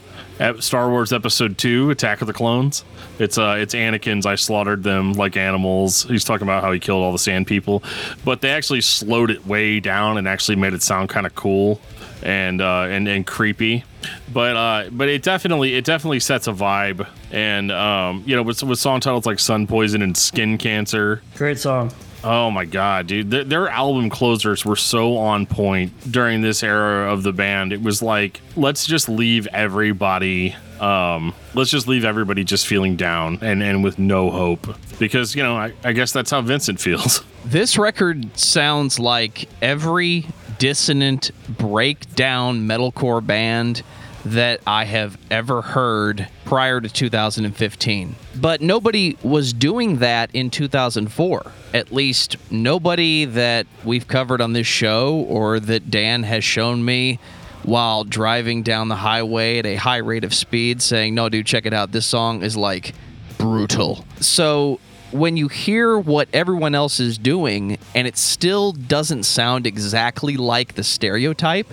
Star 0.60 0.90
Wars 0.90 1.14
Episode 1.14 1.60
Two, 1.60 1.92
Attack 1.92 2.22
of 2.22 2.26
the 2.28 2.34
Clones. 2.34 2.84
It's 3.20 3.38
uh, 3.38 3.58
it's 3.60 3.76
Anakin's. 3.76 4.26
I 4.26 4.34
slaughtered 4.34 4.82
them 4.82 5.14
like 5.14 5.38
animals. 5.38 6.02
He's 6.06 6.24
talking 6.24 6.48
about 6.48 6.64
how 6.64 6.72
he 6.72 6.80
killed 6.80 7.04
all 7.04 7.12
the 7.12 7.20
Sand 7.20 7.46
People, 7.46 7.84
but 8.26 8.42
they 8.42 8.50
actually 8.50 8.82
slowed 8.82 9.30
it 9.30 9.46
way 9.46 9.80
down 9.80 10.18
and 10.18 10.28
actually 10.28 10.56
made 10.56 10.74
it 10.74 10.82
sound 10.82 11.10
kind 11.10 11.28
of 11.28 11.36
cool 11.36 11.80
and 12.22 12.62
uh, 12.62 12.88
and 12.90 13.08
and 13.08 13.26
creepy. 13.26 13.84
But 14.32 14.56
uh, 14.56 14.90
but 14.92 15.10
it 15.10 15.24
definitely 15.24 15.76
it 15.76 15.86
definitely 15.86 16.20
sets 16.20 16.48
a 16.48 16.54
vibe. 16.54 17.08
And 17.32 17.72
um, 17.72 18.24
you 18.26 18.36
know, 18.36 18.44
with 18.44 18.62
with 18.64 18.80
song 18.80 19.00
titles 19.00 19.26
like 19.26 19.40
Sun 19.40 19.68
Poison 19.68 20.02
and 20.02 20.16
Skin 20.16 20.58
Cancer, 20.58 21.22
Great 21.36 21.60
song. 21.60 21.92
Oh 22.26 22.50
my 22.50 22.64
god, 22.64 23.08
dude! 23.08 23.32
Their, 23.32 23.44
their, 23.44 23.68
album 23.68 24.10
closers 24.10 24.64
were 24.64 24.78
so 24.78 25.18
on 25.18 25.46
point 25.46 25.92
during 26.10 26.42
this 26.42 26.64
era 26.64 27.12
of 27.12 27.24
the 27.24 27.34
band. 27.34 27.74
It 27.74 27.82
was 27.82 28.02
like, 28.02 28.40
let's 28.56 28.86
just 28.86 29.10
leave 29.10 29.46
everybody. 29.48 30.56
Um, 30.80 31.34
let's 31.54 31.70
just 31.70 31.88
leave 31.88 32.06
everybody 32.06 32.46
just 32.46 32.66
feeling 32.66 32.96
down 32.96 33.40
and 33.42 33.62
and 33.62 33.84
with 33.84 34.00
no 34.00 34.30
hope 34.32 34.68
because 35.00 35.36
you 35.36 35.44
know 35.44 35.56
I, 35.56 35.74
I 35.84 35.92
guess 35.92 36.14
that's 36.14 36.32
how 36.32 36.42
Vincent 36.42 36.80
feels. 36.80 37.24
This 37.46 37.78
record 37.78 38.40
sounds 38.40 39.00
like 39.00 39.50
every 39.62 40.26
dissonant 40.58 41.32
breakdown 41.48 42.68
metalcore 42.68 43.26
band 43.26 43.84
that 44.26 44.62
I 44.66 44.86
have 44.86 45.18
ever 45.30 45.62
heard 45.62 46.28
prior 46.46 46.80
to 46.80 46.90
2015. 46.90 48.16
But 48.36 48.62
nobody 48.62 49.18
was 49.22 49.52
doing 49.54 49.98
that 49.98 50.34
in 50.34 50.50
2004. 50.50 51.52
At 51.74 51.92
least 51.92 52.38
nobody 52.50 53.26
that 53.26 53.68
we've 53.84 54.08
covered 54.08 54.40
on 54.40 54.54
this 54.54 54.68
show 54.68 55.16
or 55.28 55.60
that 55.60 55.92
Dan 55.92 56.24
has 56.24 56.44
shown 56.44 56.86
me 56.86 57.20
while 57.64 58.04
driving 58.04 58.64
down 58.64 58.88
the 58.88 58.96
highway 58.96 59.60
at 59.60 59.66
a 59.66 59.76
high 59.76 59.98
rate 59.98 60.24
of 60.24 60.34
speed 60.34 60.82
saying, 60.82 61.16
No, 61.16 61.30
dude, 61.30 61.46
check 61.46 61.66
it 61.66 61.74
out. 61.74 61.92
This 61.92 62.06
song 62.06 62.44
is 62.44 62.56
like 62.56 62.94
brutal. 63.38 64.06
So 64.20 64.80
when 65.14 65.38
you 65.38 65.48
hear 65.48 65.98
what 65.98 66.28
everyone 66.34 66.74
else 66.74 67.00
is 67.00 67.18
doing 67.18 67.78
and 67.94 68.08
it 68.08 68.18
still 68.18 68.72
doesn't 68.72 69.24
sound 69.24 69.68
exactly 69.68 70.38
like 70.38 70.74
the 70.74 70.84
stereotype, 70.84 71.68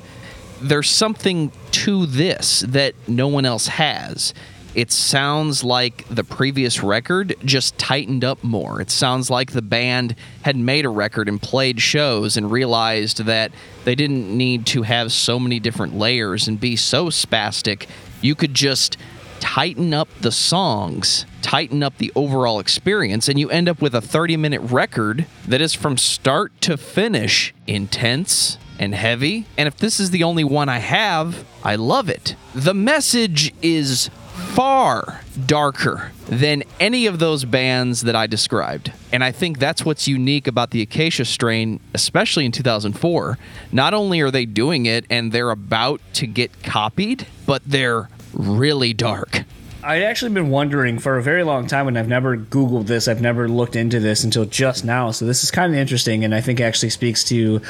there's 0.61 0.91
something 0.91 1.51
to 1.71 2.05
this 2.07 2.61
that 2.61 2.95
no 3.09 3.29
one 3.29 3.47
else 3.47 3.67
has. 3.67 4.35
It 4.75 4.93
sounds 4.93 5.65
like 5.65 6.07
the 6.09 6.23
previous 6.23 6.83
record 6.83 7.35
just 7.45 7.77
tightened 7.77 8.25
up 8.25 8.45
more. 8.45 8.81
It 8.81 8.91
sounds 8.91 9.31
like 9.31 9.51
the 9.51 9.63
band 9.63 10.15
had 10.43 10.55
made 10.57 10.85
a 10.85 10.91
record 10.91 11.29
and 11.29 11.43
played 11.43 11.81
shows 11.81 12.37
and 12.37 12.53
realized 12.53 13.25
that 13.25 13.51
they 13.85 13.95
didn't 13.97 14.37
need 14.37 14.67
to 14.67 14.83
have 14.83 15.13
so 15.13 15.41
many 15.41 15.59
different 15.59 15.97
layers 15.97 16.47
and 16.47 16.61
be 16.61 16.77
so 16.77 17.07
spastic. 17.07 17.89
You 18.21 18.37
could 18.37 18.55
just 18.55 18.97
tighten 19.41 19.93
up 19.93 20.09
the 20.21 20.31
songs, 20.31 21.27
tighten 21.43 21.83
up 21.83 21.99
the 21.99 22.13
overall 22.15 22.61
experience, 22.61 23.29
and 23.29 23.39
you 23.39 23.51
end 23.51 23.69
up 23.69 23.83
with 23.83 23.95
a 23.95 24.01
30 24.01 24.37
minute 24.37 24.61
record 24.61 25.27
that 25.49 25.61
is 25.61 25.75
from 25.75 25.97
start 25.97 26.59
to 26.61 26.77
finish 26.77 27.53
intense 27.67 28.59
and 28.79 28.95
heavy. 28.95 29.47
And 29.59 29.67
if 29.67 29.77
this 29.77 29.99
is 29.99 30.11
the 30.11 30.23
only 30.23 30.45
one 30.45 30.69
I 30.69 30.79
have, 30.79 31.45
I 31.65 31.77
love 31.77 32.09
it. 32.09 32.37
The 32.55 32.75
message 32.75 33.53
is 33.63 34.11
far 34.55 35.21
darker 35.47 36.13
than 36.27 36.63
any 36.79 37.07
of 37.07 37.19
those 37.19 37.45
bands 37.45 38.03
that 38.03 38.17
I 38.17 38.27
described. 38.27 38.93
And 39.13 39.23
I 39.23 39.33
think 39.33 39.59
that's 39.59 39.85
what's 39.85 40.09
unique 40.09 40.47
about 40.47 40.71
the 40.71 40.81
Acacia 40.81 41.25
strain, 41.25 41.81
especially 41.95 42.47
in 42.47 42.53
2004. 42.53 43.39
Not 43.71 43.95
only 43.95 44.21
are 44.21 44.31
they 44.31 44.47
doing 44.47 44.87
it 44.87 45.05
and 45.11 45.31
they're 45.31 45.51
about 45.51 46.01
to 46.15 46.27
get 46.27 46.63
copied, 46.63 47.27
but 47.47 47.63
they're 47.67 48.09
really 48.33 48.93
dark. 48.93 49.45
I'd 49.83 50.03
actually 50.03 50.33
been 50.33 50.51
wondering 50.51 50.99
for 50.99 51.17
a 51.17 51.23
very 51.23 51.43
long 51.43 51.67
time, 51.67 51.89
and 51.89 51.99
I've 51.99 52.09
never 52.09 52.37
Googled 52.37 52.87
this. 52.87 53.09
I've 53.09 53.23
never 53.23 53.49
looked 53.49 53.77
into 53.77 53.99
this 53.99 54.25
until 54.25 54.45
just 54.45 54.85
now. 54.85 55.11
So 55.11 55.25
this 55.25 55.43
is 55.43 55.51
kind 55.51 55.73
of 55.73 55.79
interesting, 55.79 56.23
and 56.25 56.35
I 56.35 56.43
think 56.43 56.61
actually 56.61 56.91
speaks 56.91 57.25
to 57.25 57.63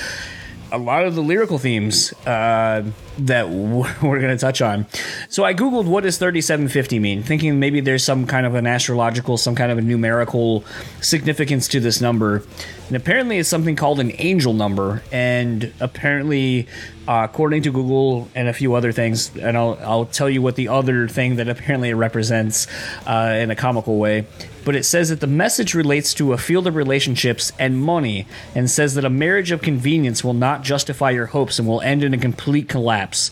a 0.72 0.78
lot 0.78 1.04
of 1.04 1.14
the 1.14 1.22
lyrical 1.22 1.58
themes 1.58 2.12
uh, 2.26 2.84
that 3.18 3.42
w- 3.42 3.84
we're 4.02 4.20
going 4.20 4.36
to 4.36 4.38
touch 4.38 4.62
on. 4.62 4.86
So 5.28 5.44
I 5.44 5.54
googled 5.54 5.86
what 5.86 6.04
does 6.04 6.18
3750 6.18 6.98
mean, 6.98 7.22
thinking 7.22 7.58
maybe 7.58 7.80
there's 7.80 8.04
some 8.04 8.26
kind 8.26 8.46
of 8.46 8.54
an 8.54 8.66
astrological, 8.66 9.36
some 9.36 9.54
kind 9.54 9.72
of 9.72 9.78
a 9.78 9.82
numerical 9.82 10.64
significance 11.00 11.68
to 11.68 11.80
this 11.80 12.00
number. 12.00 12.42
And 12.88 12.96
apparently 12.96 13.38
it's 13.38 13.48
something 13.48 13.76
called 13.76 14.00
an 14.00 14.12
angel 14.18 14.52
number. 14.52 15.02
And 15.12 15.72
apparently, 15.80 16.66
uh, 17.06 17.26
according 17.30 17.62
to 17.62 17.72
Google 17.72 18.28
and 18.34 18.48
a 18.48 18.52
few 18.52 18.74
other 18.74 18.92
things, 18.92 19.34
and 19.36 19.56
I'll, 19.56 19.78
I'll 19.82 20.06
tell 20.06 20.28
you 20.30 20.42
what 20.42 20.56
the 20.56 20.68
other 20.68 21.08
thing 21.08 21.36
that 21.36 21.48
apparently 21.48 21.90
it 21.90 21.94
represents 21.94 22.66
uh, 23.06 23.36
in 23.38 23.50
a 23.50 23.56
comical 23.56 23.98
way 23.98 24.26
but 24.64 24.76
it 24.76 24.84
says 24.84 25.08
that 25.08 25.20
the 25.20 25.26
message 25.26 25.74
relates 25.74 26.14
to 26.14 26.32
a 26.32 26.38
field 26.38 26.66
of 26.66 26.76
relationships 26.76 27.52
and 27.58 27.82
money 27.82 28.26
and 28.54 28.70
says 28.70 28.94
that 28.94 29.04
a 29.04 29.10
marriage 29.10 29.50
of 29.50 29.62
convenience 29.62 30.22
will 30.22 30.34
not 30.34 30.62
justify 30.62 31.10
your 31.10 31.26
hopes 31.26 31.58
and 31.58 31.66
will 31.66 31.80
end 31.80 32.02
in 32.02 32.14
a 32.14 32.18
complete 32.18 32.68
collapse. 32.68 33.30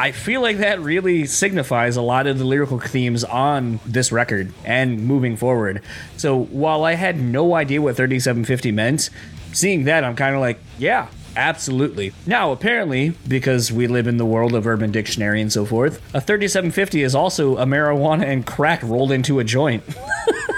I 0.00 0.12
feel 0.12 0.40
like 0.40 0.58
that 0.58 0.80
really 0.80 1.26
signifies 1.26 1.96
a 1.96 2.02
lot 2.02 2.28
of 2.28 2.38
the 2.38 2.44
lyrical 2.44 2.78
themes 2.78 3.24
on 3.24 3.80
this 3.84 4.12
record 4.12 4.52
and 4.64 5.04
moving 5.04 5.36
forward. 5.36 5.82
So 6.16 6.36
while 6.36 6.84
I 6.84 6.94
had 6.94 7.20
no 7.20 7.56
idea 7.56 7.82
what 7.82 7.96
3750 7.96 8.70
meant, 8.70 9.10
seeing 9.52 9.84
that, 9.84 10.04
I'm 10.04 10.14
kind 10.14 10.36
of 10.36 10.40
like, 10.40 10.60
yeah, 10.78 11.08
absolutely. 11.34 12.12
Now, 12.26 12.52
apparently, 12.52 13.10
because 13.26 13.72
we 13.72 13.88
live 13.88 14.06
in 14.06 14.18
the 14.18 14.24
world 14.24 14.54
of 14.54 14.68
Urban 14.68 14.92
Dictionary 14.92 15.40
and 15.40 15.52
so 15.52 15.64
forth, 15.64 15.96
a 16.14 16.20
3750 16.20 17.02
is 17.02 17.16
also 17.16 17.56
a 17.56 17.66
marijuana 17.66 18.22
and 18.22 18.46
crack 18.46 18.84
rolled 18.84 19.10
into 19.10 19.40
a 19.40 19.44
joint. 19.44 19.82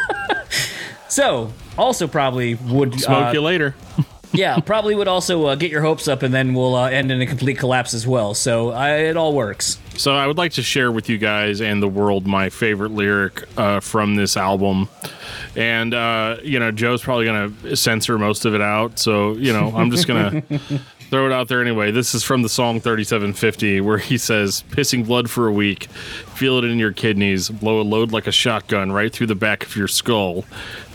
so, 1.11 1.53
also 1.77 2.07
probably 2.07 2.55
would 2.55 2.99
smoke 2.99 3.27
uh, 3.27 3.33
you 3.33 3.43
later. 3.43 3.75
yeah, 4.33 4.59
probably 4.61 4.95
would 4.95 5.09
also 5.09 5.47
uh, 5.47 5.55
get 5.55 5.71
your 5.71 5.83
hopes 5.83 6.09
up, 6.09 6.23
and 6.23 6.33
then 6.33 6.55
we'll 6.55 6.77
uh, 6.77 6.89
end 6.89 7.11
in 7.11 7.21
a 7.21 7.27
complete 7.27 7.59
collapse 7.59 7.95
as 7.95 8.07
well. 8.07 8.35
So 8.35 8.73
it 8.73 9.17
all 9.17 9.35
works. 9.35 9.79
So 9.97 10.15
I 10.15 10.27
would 10.27 10.39
like 10.39 10.53
to 10.53 10.63
share 10.63 10.91
with 10.91 11.09
you 11.09 11.19
guys 11.19 11.61
and 11.61 11.83
the 11.83 11.89
world 11.89 12.27
my 12.27 12.49
favorite 12.49 12.93
lyric 12.93 13.45
uh, 13.59 13.81
from 13.81 14.15
this 14.15 14.37
album. 14.37 14.89
And 15.57 15.93
uh, 15.93 16.39
you 16.43 16.59
know, 16.59 16.71
Joe's 16.71 17.03
probably 17.03 17.27
gonna 17.27 17.77
censor 17.77 18.19
most 18.19 18.45
of 18.45 18.55
it 18.55 18.61
out. 18.61 18.99
So 18.99 19.33
you 19.33 19.53
know, 19.53 19.73
I'm 19.75 19.91
just 19.91 20.07
gonna 20.07 20.41
throw 21.11 21.27
it 21.27 21.33
out 21.33 21.49
there 21.49 21.61
anyway. 21.61 21.91
This 21.91 22.15
is 22.15 22.23
from 22.23 22.43
the 22.43 22.49
song 22.49 22.81
3750, 22.81 23.81
where 23.81 23.99
he 23.99 24.17
says, 24.17 24.65
"Pissing 24.71 25.07
blood 25.07 25.29
for 25.29 25.49
a 25.49 25.53
week, 25.53 25.85
feel 26.35 26.57
it 26.59 26.65
in 26.65 26.79
your 26.79 26.93
kidneys, 26.93 27.51
blow 27.51 27.81
a 27.81 27.83
load 27.83 28.13
like 28.13 28.27
a 28.27 28.33
shotgun 28.33 28.93
right 28.93 29.13
through 29.13 29.27
the 29.27 29.35
back 29.35 29.65
of 29.65 29.77
your 29.77 29.89
skull." 29.89 30.45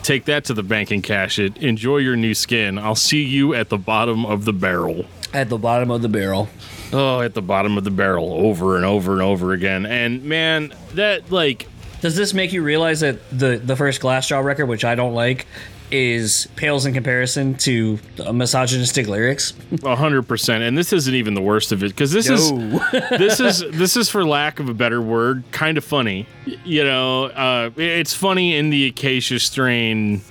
Take 0.06 0.26
that 0.26 0.46
to 0.46 0.54
the 0.54 0.62
bank 0.62 0.91
and 0.91 1.02
cash 1.02 1.39
it. 1.39 1.58
Enjoy 1.58 1.98
your 1.98 2.15
new 2.15 2.36
skin. 2.36 2.78
I'll 2.78 2.94
see 2.94 3.24
you 3.24 3.56
at 3.56 3.70
the 3.70 3.78
bottom 3.80 4.24
of 4.24 4.46
the 4.46 4.54
barrel. 4.54 5.06
At 5.34 5.50
the 5.50 5.58
bottom 5.58 5.89
of 5.89 6.04
the 6.04 6.08
barrel. 6.08 6.48
Oh, 6.94 7.22
at 7.22 7.34
the 7.34 7.41
bottom 7.41 7.76
of 7.76 7.86
the 7.86 7.89
barrel 7.89 8.32
over 8.32 8.76
and 8.76 8.86
over 8.86 9.13
and 9.13 9.22
over 9.24 9.52
again. 9.52 9.88
And 9.88 10.24
man, 10.26 10.76
that 10.94 11.32
like 11.32 11.68
does 12.02 12.15
this 12.15 12.36
make 12.36 12.54
you 12.54 12.62
realize 12.62 13.00
that 13.00 13.18
the 13.32 13.58
the 13.58 13.76
first 13.76 14.00
Glassjaw 14.00 14.44
record, 14.44 14.68
which 14.68 14.86
I 14.86 14.94
don't 14.94 15.15
like, 15.15 15.48
is 15.91 16.48
pales 16.56 16.86
in 16.86 16.93
comparison 16.93 17.56
to 17.56 18.00
misogynistic 18.34 19.08
lyrics. 19.08 19.54
hundred 19.84 20.24
percent, 20.24 20.63
and 20.63 20.78
this 20.78 20.91
isn't 20.93 21.13
even 21.13 21.34
the 21.34 21.41
worst 21.41 21.71
of 21.71 21.84
it 21.84 21.89
because 21.89 22.12
this 22.12 22.28
no. 22.30 22.36
is 22.36 22.82
this 23.10 23.39
is 23.39 23.63
this 23.71 23.98
is 23.98 24.10
for 24.10 24.26
lack 24.26 24.60
of 24.60 24.69
a 24.69 24.74
better 24.74 25.02
word, 25.02 25.43
kind 25.52 25.78
of 25.78 25.84
funny. 25.84 26.28
You 26.63 26.84
know, 26.84 27.26
uh, 27.26 27.69
it's 27.78 28.13
funny 28.13 28.56
in 28.56 28.69
the 28.69 28.88
acacia 28.88 29.39
strain 29.39 30.21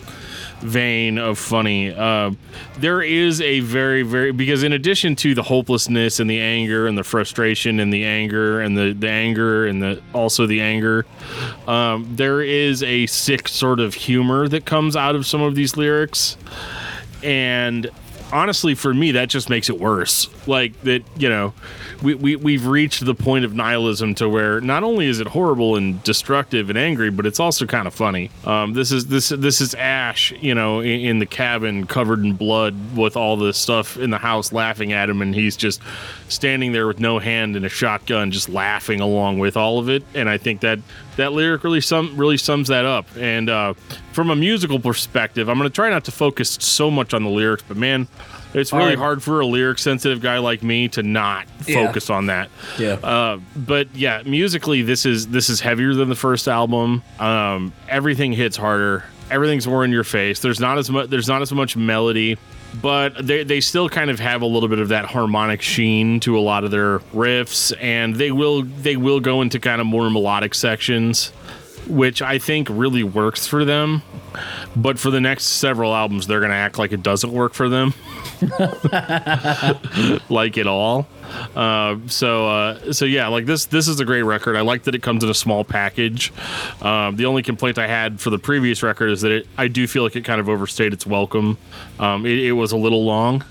vein 0.64 1.18
of 1.18 1.38
funny. 1.38 1.94
Uh, 1.94 2.32
there 2.78 3.02
is 3.02 3.40
a 3.40 3.60
very, 3.60 4.02
very 4.02 4.32
because 4.32 4.62
in 4.62 4.72
addition 4.72 5.14
to 5.16 5.34
the 5.34 5.42
hopelessness 5.42 6.18
and 6.18 6.28
the 6.28 6.40
anger 6.40 6.86
and 6.86 6.96
the 6.98 7.04
frustration 7.04 7.78
and 7.78 7.92
the 7.92 8.04
anger 8.04 8.60
and 8.60 8.76
the 8.76 8.92
the 8.92 9.08
anger 9.08 9.66
and 9.66 9.82
the 9.82 10.02
also 10.12 10.46
the 10.46 10.60
anger, 10.60 11.06
um, 11.68 12.08
there 12.16 12.40
is 12.40 12.82
a 12.82 13.06
sick 13.06 13.46
sort 13.46 13.78
of 13.78 13.94
humor 13.94 14.48
that 14.48 14.64
comes 14.64 14.96
out 14.96 15.14
of 15.14 15.26
some 15.26 15.42
of 15.42 15.54
these 15.54 15.76
lyrics, 15.76 16.36
and 17.22 17.90
honestly, 18.32 18.74
for 18.74 18.92
me, 18.92 19.12
that 19.12 19.28
just 19.28 19.48
makes 19.48 19.68
it 19.68 19.78
worse. 19.78 20.28
Like 20.46 20.80
that, 20.82 21.02
you 21.16 21.28
know, 21.28 21.54
we, 22.02 22.14
we 22.14 22.36
we've 22.36 22.66
reached 22.66 23.04
the 23.04 23.14
point 23.14 23.44
of 23.44 23.54
nihilism 23.54 24.14
to 24.16 24.28
where 24.28 24.60
not 24.60 24.82
only 24.82 25.06
is 25.06 25.20
it 25.20 25.28
horrible 25.28 25.76
and 25.76 26.02
destructive 26.02 26.68
and 26.68 26.78
angry, 26.78 27.10
but 27.10 27.26
it's 27.26 27.40
also 27.40 27.66
kind 27.66 27.86
of 27.86 27.94
funny. 27.94 28.30
Um, 28.44 28.74
this 28.74 28.92
is 28.92 29.06
this 29.06 29.30
this 29.30 29.60
is 29.60 29.74
Ash, 29.74 30.32
you 30.32 30.54
know, 30.54 30.80
in, 30.80 31.00
in 31.00 31.18
the 31.18 31.26
cabin 31.26 31.86
covered 31.86 32.20
in 32.20 32.34
blood 32.34 32.96
with 32.96 33.16
all 33.16 33.36
the 33.36 33.52
stuff 33.52 33.96
in 33.96 34.10
the 34.10 34.18
house 34.18 34.52
laughing 34.52 34.92
at 34.92 35.08
him, 35.08 35.22
and 35.22 35.34
he's 35.34 35.56
just 35.56 35.80
standing 36.28 36.72
there 36.72 36.86
with 36.86 37.00
no 37.00 37.18
hand 37.18 37.56
and 37.56 37.64
a 37.64 37.68
shotgun, 37.68 38.30
just 38.30 38.48
laughing 38.48 39.00
along 39.00 39.38
with 39.38 39.56
all 39.56 39.78
of 39.78 39.88
it. 39.88 40.02
And 40.14 40.28
I 40.28 40.38
think 40.38 40.60
that 40.60 40.80
that 41.16 41.32
lyric 41.32 41.64
really 41.64 41.80
sum 41.80 42.16
really 42.16 42.36
sums 42.36 42.68
that 42.68 42.84
up. 42.84 43.06
And 43.16 43.48
uh, 43.48 43.74
from 44.12 44.30
a 44.30 44.36
musical 44.36 44.78
perspective, 44.78 45.48
I'm 45.48 45.58
going 45.58 45.68
to 45.68 45.74
try 45.74 45.90
not 45.90 46.04
to 46.04 46.10
focus 46.10 46.58
so 46.60 46.90
much 46.90 47.14
on 47.14 47.22
the 47.22 47.30
lyrics, 47.30 47.64
but 47.66 47.76
man, 47.76 48.08
it's 48.54 48.72
really 48.72 48.94
hard 48.94 49.22
for 49.22 49.40
a 49.40 49.46
lyric 49.46 49.78
sensitive 49.78 50.20
guy 50.20 50.38
like 50.38 50.62
me 50.62 50.88
to 50.88 51.02
not 51.02 51.48
focus 51.60 52.08
yeah. 52.08 52.16
on 52.16 52.26
that. 52.26 52.50
Yeah. 52.78 52.92
Uh, 52.92 53.40
but 53.56 53.94
yeah, 53.96 54.22
musically, 54.24 54.82
this 54.82 55.04
is 55.04 55.28
this 55.28 55.48
is 55.50 55.60
heavier 55.60 55.94
than 55.94 56.08
the 56.08 56.14
first 56.14 56.46
album. 56.46 57.02
Um, 57.18 57.72
everything 57.88 58.32
hits 58.32 58.56
harder. 58.56 59.04
Everything's 59.30 59.66
more 59.66 59.84
in 59.84 59.90
your 59.90 60.04
face. 60.04 60.40
There's 60.40 60.60
not 60.60 60.78
as 60.78 60.88
much. 60.88 61.10
There's 61.10 61.28
not 61.28 61.42
as 61.42 61.52
much 61.52 61.76
melody 61.76 62.38
but 62.80 63.26
they, 63.26 63.44
they 63.44 63.60
still 63.60 63.88
kind 63.88 64.10
of 64.10 64.18
have 64.20 64.42
a 64.42 64.46
little 64.46 64.68
bit 64.68 64.78
of 64.78 64.88
that 64.88 65.04
harmonic 65.04 65.62
sheen 65.62 66.20
to 66.20 66.38
a 66.38 66.40
lot 66.40 66.64
of 66.64 66.70
their 66.70 66.98
riffs 67.12 67.74
and 67.80 68.16
they 68.16 68.32
will 68.32 68.62
they 68.62 68.96
will 68.96 69.20
go 69.20 69.42
into 69.42 69.58
kind 69.58 69.80
of 69.80 69.86
more 69.86 70.10
melodic 70.10 70.54
sections 70.54 71.32
which 71.86 72.22
I 72.22 72.38
think 72.38 72.68
really 72.70 73.02
works 73.02 73.46
for 73.46 73.64
them. 73.64 74.02
But 74.74 74.98
for 74.98 75.10
the 75.10 75.20
next 75.20 75.44
several 75.44 75.94
albums, 75.94 76.26
they're 76.26 76.40
going 76.40 76.50
to 76.50 76.56
act 76.56 76.78
like 76.78 76.92
it 76.92 77.02
doesn't 77.02 77.32
work 77.32 77.54
for 77.54 77.68
them, 77.68 77.94
like 80.28 80.58
at 80.58 80.66
all. 80.66 81.06
Uh, 81.54 81.96
so 82.06 82.48
uh, 82.48 82.92
so 82.92 83.04
yeah, 83.04 83.28
like 83.28 83.46
this 83.46 83.66
this 83.66 83.88
is 83.88 84.00
a 84.00 84.04
great 84.04 84.22
record. 84.22 84.56
I 84.56 84.60
like 84.60 84.84
that 84.84 84.94
it 84.94 85.02
comes 85.02 85.24
in 85.24 85.30
a 85.30 85.34
small 85.34 85.64
package. 85.64 86.32
Um, 86.82 87.16
the 87.16 87.26
only 87.26 87.42
complaint 87.42 87.78
I 87.78 87.86
had 87.86 88.20
for 88.20 88.30
the 88.30 88.38
previous 88.38 88.82
record 88.82 89.10
is 89.10 89.22
that 89.22 89.32
it, 89.32 89.46
I 89.56 89.68
do 89.68 89.86
feel 89.86 90.02
like 90.02 90.16
it 90.16 90.24
kind 90.24 90.40
of 90.40 90.48
overstayed 90.48 90.92
its 90.92 91.06
welcome. 91.06 91.58
Um, 91.98 92.26
it, 92.26 92.38
it 92.38 92.52
was 92.52 92.72
a 92.72 92.76
little 92.76 93.04
long. 93.04 93.44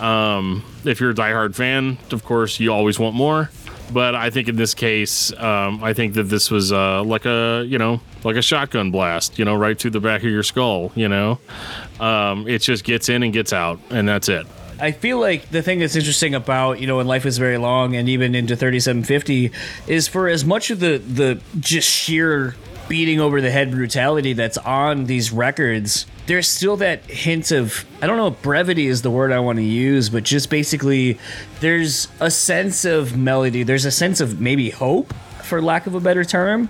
Um, 0.00 0.64
if 0.84 1.00
you're 1.00 1.10
a 1.10 1.14
diehard 1.14 1.54
fan, 1.54 1.98
of 2.12 2.24
course, 2.24 2.60
you 2.60 2.72
always 2.72 2.98
want 2.98 3.14
more. 3.14 3.50
But 3.92 4.14
I 4.14 4.30
think 4.30 4.48
in 4.48 4.56
this 4.56 4.74
case, 4.74 5.32
um, 5.38 5.82
I 5.82 5.92
think 5.92 6.14
that 6.14 6.24
this 6.24 6.50
was 6.50 6.72
uh, 6.72 7.02
like 7.04 7.24
a 7.24 7.64
you 7.66 7.78
know 7.78 8.00
like 8.24 8.36
a 8.36 8.42
shotgun 8.42 8.90
blast, 8.90 9.38
you 9.38 9.44
know, 9.44 9.54
right 9.54 9.78
through 9.78 9.92
the 9.92 10.00
back 10.00 10.22
of 10.22 10.30
your 10.30 10.42
skull. 10.42 10.92
You 10.94 11.08
know, 11.08 11.38
um, 12.00 12.48
it 12.48 12.62
just 12.62 12.84
gets 12.84 13.08
in 13.08 13.22
and 13.22 13.32
gets 13.32 13.52
out, 13.52 13.78
and 13.90 14.08
that's 14.08 14.28
it. 14.28 14.46
I 14.78 14.92
feel 14.92 15.18
like 15.18 15.48
the 15.48 15.62
thing 15.62 15.78
that's 15.78 15.96
interesting 15.96 16.34
about 16.34 16.80
you 16.80 16.86
know 16.86 16.98
when 16.98 17.06
life 17.06 17.24
is 17.24 17.38
very 17.38 17.56
long 17.56 17.96
and 17.96 18.08
even 18.08 18.34
into 18.34 18.56
3750 18.56 19.50
is 19.86 20.06
for 20.06 20.28
as 20.28 20.44
much 20.44 20.70
of 20.70 20.80
the 20.80 20.98
the 20.98 21.40
just 21.58 21.88
sheer 21.88 22.54
beating 22.88 23.18
over 23.20 23.40
the 23.40 23.50
head 23.50 23.70
brutality 23.70 24.32
that's 24.32 24.58
on 24.58 25.06
these 25.06 25.32
records 25.32 26.06
there's 26.26 26.48
still 26.48 26.76
that 26.78 27.04
hint 27.04 27.50
of 27.50 27.84
I 28.02 28.06
don't 28.06 28.16
know 28.16 28.28
if 28.28 28.42
brevity 28.42 28.86
is 28.86 29.02
the 29.02 29.10
word 29.10 29.32
I 29.32 29.40
want 29.40 29.58
to 29.58 29.64
use, 29.64 30.10
but 30.10 30.24
just 30.24 30.50
basically 30.50 31.18
there's 31.60 32.08
a 32.20 32.30
sense 32.30 32.84
of 32.84 33.16
melody, 33.16 33.62
there's 33.62 33.84
a 33.84 33.90
sense 33.90 34.20
of 34.20 34.40
maybe 34.40 34.70
hope, 34.70 35.14
for 35.42 35.62
lack 35.62 35.86
of 35.86 35.94
a 35.94 36.00
better 36.00 36.24
term. 36.24 36.68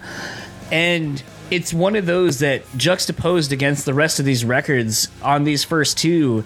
And 0.71 1.23
it's 1.51 1.73
one 1.73 1.97
of 1.97 2.07
those 2.07 2.41
that 2.41 2.63
juxtaposed 2.77 3.53
against 3.53 3.85
the 3.85 3.95
rest 3.95 4.19
of 4.19 4.25
these 4.25 4.45
records 4.45 5.09
on 5.23 5.45
these 5.45 5.65
first 5.65 5.97
two, 5.97 6.45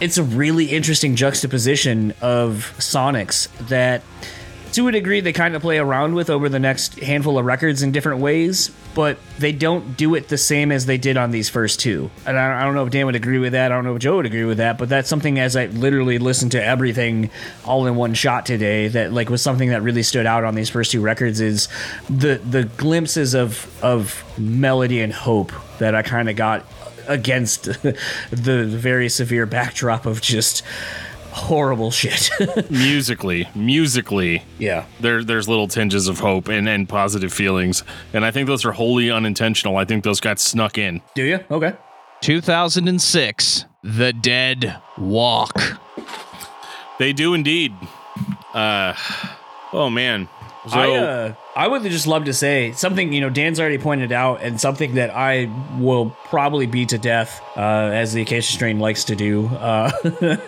it's 0.00 0.16
a 0.16 0.22
really 0.22 0.66
interesting 0.66 1.16
juxtaposition 1.16 2.14
of 2.20 2.74
sonics 2.78 3.48
that 3.68 4.02
to 4.72 4.88
a 4.88 4.92
degree 4.92 5.20
they 5.20 5.32
kind 5.32 5.54
of 5.54 5.62
play 5.62 5.78
around 5.78 6.14
with 6.14 6.30
over 6.30 6.48
the 6.48 6.58
next 6.58 6.98
handful 7.00 7.38
of 7.38 7.44
records 7.44 7.82
in 7.82 7.92
different 7.92 8.20
ways 8.20 8.70
but 8.94 9.18
they 9.38 9.52
don't 9.52 9.96
do 9.96 10.14
it 10.14 10.28
the 10.28 10.38
same 10.38 10.72
as 10.72 10.86
they 10.86 10.98
did 10.98 11.16
on 11.16 11.30
these 11.30 11.48
first 11.48 11.78
two. 11.78 12.10
And 12.26 12.36
I, 12.36 12.60
I, 12.60 12.64
don't 12.64 12.74
know 12.74 12.84
if 12.84 12.90
dan 12.90 13.06
would 13.06 13.14
agree 13.14 13.38
with 13.38 13.52
that 13.52 13.70
i 13.70 13.74
don't 13.74 13.84
know 13.84 13.94
if 13.94 14.02
joe 14.02 14.16
would 14.16 14.26
agree 14.26 14.44
with 14.44 14.58
that 14.58 14.78
but 14.78 14.88
that's 14.88 15.08
something 15.08 15.38
as 15.38 15.56
i 15.56 15.66
literally 15.66 16.18
listened 16.18 16.52
to 16.52 16.64
everything 16.64 17.30
all 17.64 17.86
in 17.86 17.96
one 17.96 18.14
shot 18.14 18.46
today 18.46 18.88
that 18.88 19.12
like 19.12 19.30
was 19.30 19.42
something 19.42 19.70
that 19.70 19.82
really 19.82 20.02
stood 20.02 20.26
out 20.26 20.44
on 20.44 20.54
these 20.54 20.70
first 20.70 20.90
two 20.92 21.00
records 21.00 21.40
is 21.40 21.68
the 22.10 22.40
the 22.50 22.64
glimpses 22.64 23.34
of 23.34 23.72
of 23.82 24.24
melody 24.38 25.00
and 25.00 25.12
hope 25.12 25.52
that 25.78 25.94
i 25.94 26.02
kind 26.02 26.28
of 26.28 26.36
got 26.36 26.64
against 27.06 27.64
the 28.30 28.64
very 28.66 29.08
severe 29.08 29.46
backdrop 29.46 30.06
of 30.06 30.20
just 30.20 30.62
horrible 31.38 31.90
shit. 31.90 32.30
musically, 32.70 33.48
musically, 33.54 34.42
yeah. 34.58 34.84
There, 35.00 35.24
there's 35.24 35.48
little 35.48 35.68
tinges 35.68 36.08
of 36.08 36.18
hope 36.18 36.48
and, 36.48 36.68
and 36.68 36.88
positive 36.88 37.32
feelings, 37.32 37.84
and 38.12 38.24
I 38.24 38.30
think 38.30 38.46
those 38.46 38.64
are 38.64 38.72
wholly 38.72 39.10
unintentional. 39.10 39.76
I 39.76 39.84
think 39.84 40.04
those 40.04 40.20
got 40.20 40.38
snuck 40.38 40.78
in. 40.78 41.00
Do 41.14 41.24
you? 41.24 41.40
Okay. 41.50 41.74
2006, 42.20 43.64
The 43.82 44.12
Dead 44.12 44.80
Walk. 44.98 45.52
They 46.98 47.12
do 47.12 47.34
indeed. 47.34 47.72
Uh, 48.52 48.94
oh 49.72 49.88
man. 49.88 50.28
So, 50.66 50.78
I, 50.78 50.96
uh, 50.96 51.34
I 51.54 51.68
would 51.68 51.82
just 51.82 52.06
love 52.06 52.24
to 52.24 52.34
say 52.34 52.72
something, 52.72 53.12
you 53.12 53.20
know, 53.20 53.30
Dan's 53.30 53.60
already 53.60 53.78
pointed 53.78 54.12
out, 54.12 54.42
and 54.42 54.60
something 54.60 54.94
that 54.94 55.10
I 55.10 55.50
will 55.78 56.10
probably 56.24 56.66
beat 56.66 56.90
to 56.90 56.98
death, 56.98 57.40
uh, 57.56 57.60
as 57.60 58.12
the 58.12 58.22
Acacia 58.22 58.52
Strain 58.52 58.80
likes 58.80 59.04
to 59.04 59.16
do. 59.16 59.46
Uh, 59.46 60.38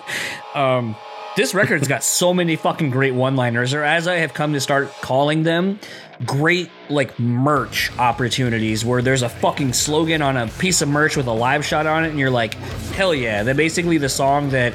um, 0.54 0.96
this 1.36 1.54
record's 1.54 1.86
got 1.86 2.02
so 2.02 2.34
many 2.34 2.56
fucking 2.56 2.90
great 2.90 3.14
one 3.14 3.36
liners, 3.36 3.72
or 3.72 3.84
as 3.84 4.08
I 4.08 4.16
have 4.16 4.34
come 4.34 4.52
to 4.54 4.60
start 4.60 4.92
calling 5.00 5.44
them, 5.44 5.78
great 6.26 6.70
like 6.88 7.18
merch 7.18 7.96
opportunities 7.98 8.84
where 8.84 9.00
there's 9.00 9.22
a 9.22 9.28
fucking 9.28 9.72
slogan 9.72 10.22
on 10.22 10.36
a 10.36 10.48
piece 10.48 10.82
of 10.82 10.88
merch 10.88 11.16
with 11.16 11.28
a 11.28 11.32
live 11.32 11.64
shot 11.64 11.86
on 11.86 12.04
it, 12.04 12.08
and 12.08 12.18
you're 12.18 12.30
like, 12.30 12.54
hell 12.94 13.14
yeah. 13.14 13.42
They're 13.42 13.54
basically 13.54 13.98
the 13.98 14.08
song 14.08 14.50
that 14.50 14.74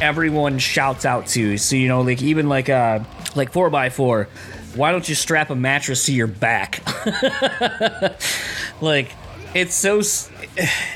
everyone 0.00 0.58
shouts 0.58 1.04
out 1.06 1.26
to. 1.28 1.56
So, 1.56 1.76
you 1.76 1.88
know, 1.88 2.02
like 2.02 2.22
even 2.22 2.48
like, 2.48 2.68
uh, 2.68 3.00
like 3.34 3.52
4x4 3.52 4.28
why 4.76 4.92
don't 4.92 5.08
you 5.08 5.14
strap 5.14 5.50
a 5.50 5.56
mattress 5.56 6.06
to 6.06 6.12
your 6.12 6.26
back? 6.26 6.82
like, 8.80 9.10
it's 9.56 9.74
so 9.74 10.02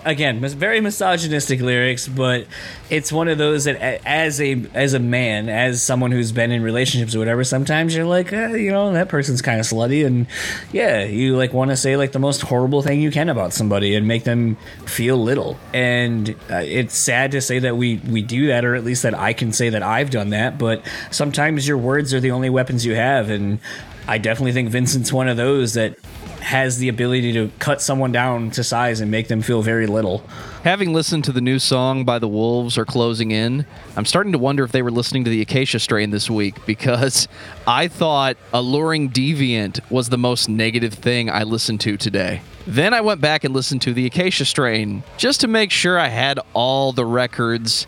again 0.04 0.40
very 0.40 0.80
misogynistic 0.80 1.60
lyrics 1.60 2.08
but 2.08 2.46
it's 2.88 3.12
one 3.12 3.28
of 3.28 3.38
those 3.38 3.64
that 3.64 3.76
as 4.06 4.40
a 4.40 4.64
as 4.74 4.94
a 4.94 4.98
man 4.98 5.48
as 5.48 5.82
someone 5.82 6.10
who's 6.10 6.32
been 6.32 6.50
in 6.50 6.62
relationships 6.62 7.14
or 7.14 7.18
whatever 7.18 7.44
sometimes 7.44 7.94
you're 7.94 8.04
like 8.04 8.32
eh, 8.32 8.56
you 8.56 8.70
know 8.70 8.92
that 8.92 9.08
person's 9.08 9.40
kind 9.42 9.60
of 9.60 9.66
slutty 9.66 10.04
and 10.04 10.26
yeah 10.72 11.04
you 11.04 11.36
like 11.36 11.52
want 11.52 11.70
to 11.70 11.76
say 11.76 11.96
like 11.96 12.12
the 12.12 12.18
most 12.18 12.42
horrible 12.42 12.82
thing 12.82 13.00
you 13.00 13.10
can 13.10 13.28
about 13.28 13.52
somebody 13.52 13.94
and 13.94 14.06
make 14.06 14.24
them 14.24 14.56
feel 14.86 15.16
little. 15.16 15.58
And 15.72 16.30
uh, 16.50 16.62
it's 16.64 16.96
sad 16.96 17.32
to 17.32 17.40
say 17.40 17.58
that 17.60 17.76
we 17.76 17.96
we 17.98 18.22
do 18.22 18.48
that 18.48 18.64
or 18.64 18.74
at 18.74 18.84
least 18.84 19.02
that 19.02 19.14
I 19.14 19.32
can 19.32 19.52
say 19.52 19.70
that 19.70 19.82
I've 19.82 20.10
done 20.10 20.30
that 20.30 20.58
but 20.58 20.84
sometimes 21.10 21.66
your 21.66 21.78
words 21.78 22.12
are 22.12 22.20
the 22.20 22.30
only 22.30 22.50
weapons 22.50 22.84
you 22.84 22.94
have 22.94 23.30
and 23.30 23.60
I 24.08 24.18
definitely 24.18 24.52
think 24.52 24.70
Vincent's 24.70 25.12
one 25.12 25.28
of 25.28 25.36
those 25.36 25.74
that 25.74 25.96
has 26.40 26.78
the 26.78 26.88
ability 26.88 27.32
to 27.32 27.50
cut 27.58 27.80
someone 27.80 28.12
down 28.12 28.50
to 28.52 28.64
size 28.64 29.00
and 29.00 29.10
make 29.10 29.28
them 29.28 29.42
feel 29.42 29.62
very 29.62 29.86
little. 29.86 30.22
Having 30.64 30.92
listened 30.92 31.24
to 31.24 31.32
the 31.32 31.40
new 31.40 31.58
song 31.58 32.04
by 32.04 32.18
the 32.18 32.28
Wolves 32.28 32.76
are 32.76 32.84
closing 32.84 33.30
in, 33.30 33.64
I'm 33.96 34.04
starting 34.04 34.32
to 34.32 34.38
wonder 34.38 34.64
if 34.64 34.72
they 34.72 34.82
were 34.82 34.90
listening 34.90 35.24
to 35.24 35.30
the 35.30 35.40
Acacia 35.40 35.78
Strain 35.78 36.10
this 36.10 36.28
week 36.28 36.54
because 36.66 37.28
I 37.66 37.88
thought 37.88 38.36
Alluring 38.52 39.10
Deviant 39.10 39.80
was 39.90 40.08
the 40.08 40.18
most 40.18 40.48
negative 40.48 40.94
thing 40.94 41.30
I 41.30 41.44
listened 41.44 41.80
to 41.82 41.96
today. 41.96 42.42
Then 42.66 42.92
I 42.92 43.00
went 43.00 43.20
back 43.20 43.44
and 43.44 43.54
listened 43.54 43.82
to 43.82 43.94
the 43.94 44.06
Acacia 44.06 44.44
Strain 44.44 45.02
just 45.16 45.40
to 45.40 45.48
make 45.48 45.70
sure 45.70 45.98
I 45.98 46.08
had 46.08 46.38
all 46.52 46.92
the 46.92 47.06
records 47.06 47.86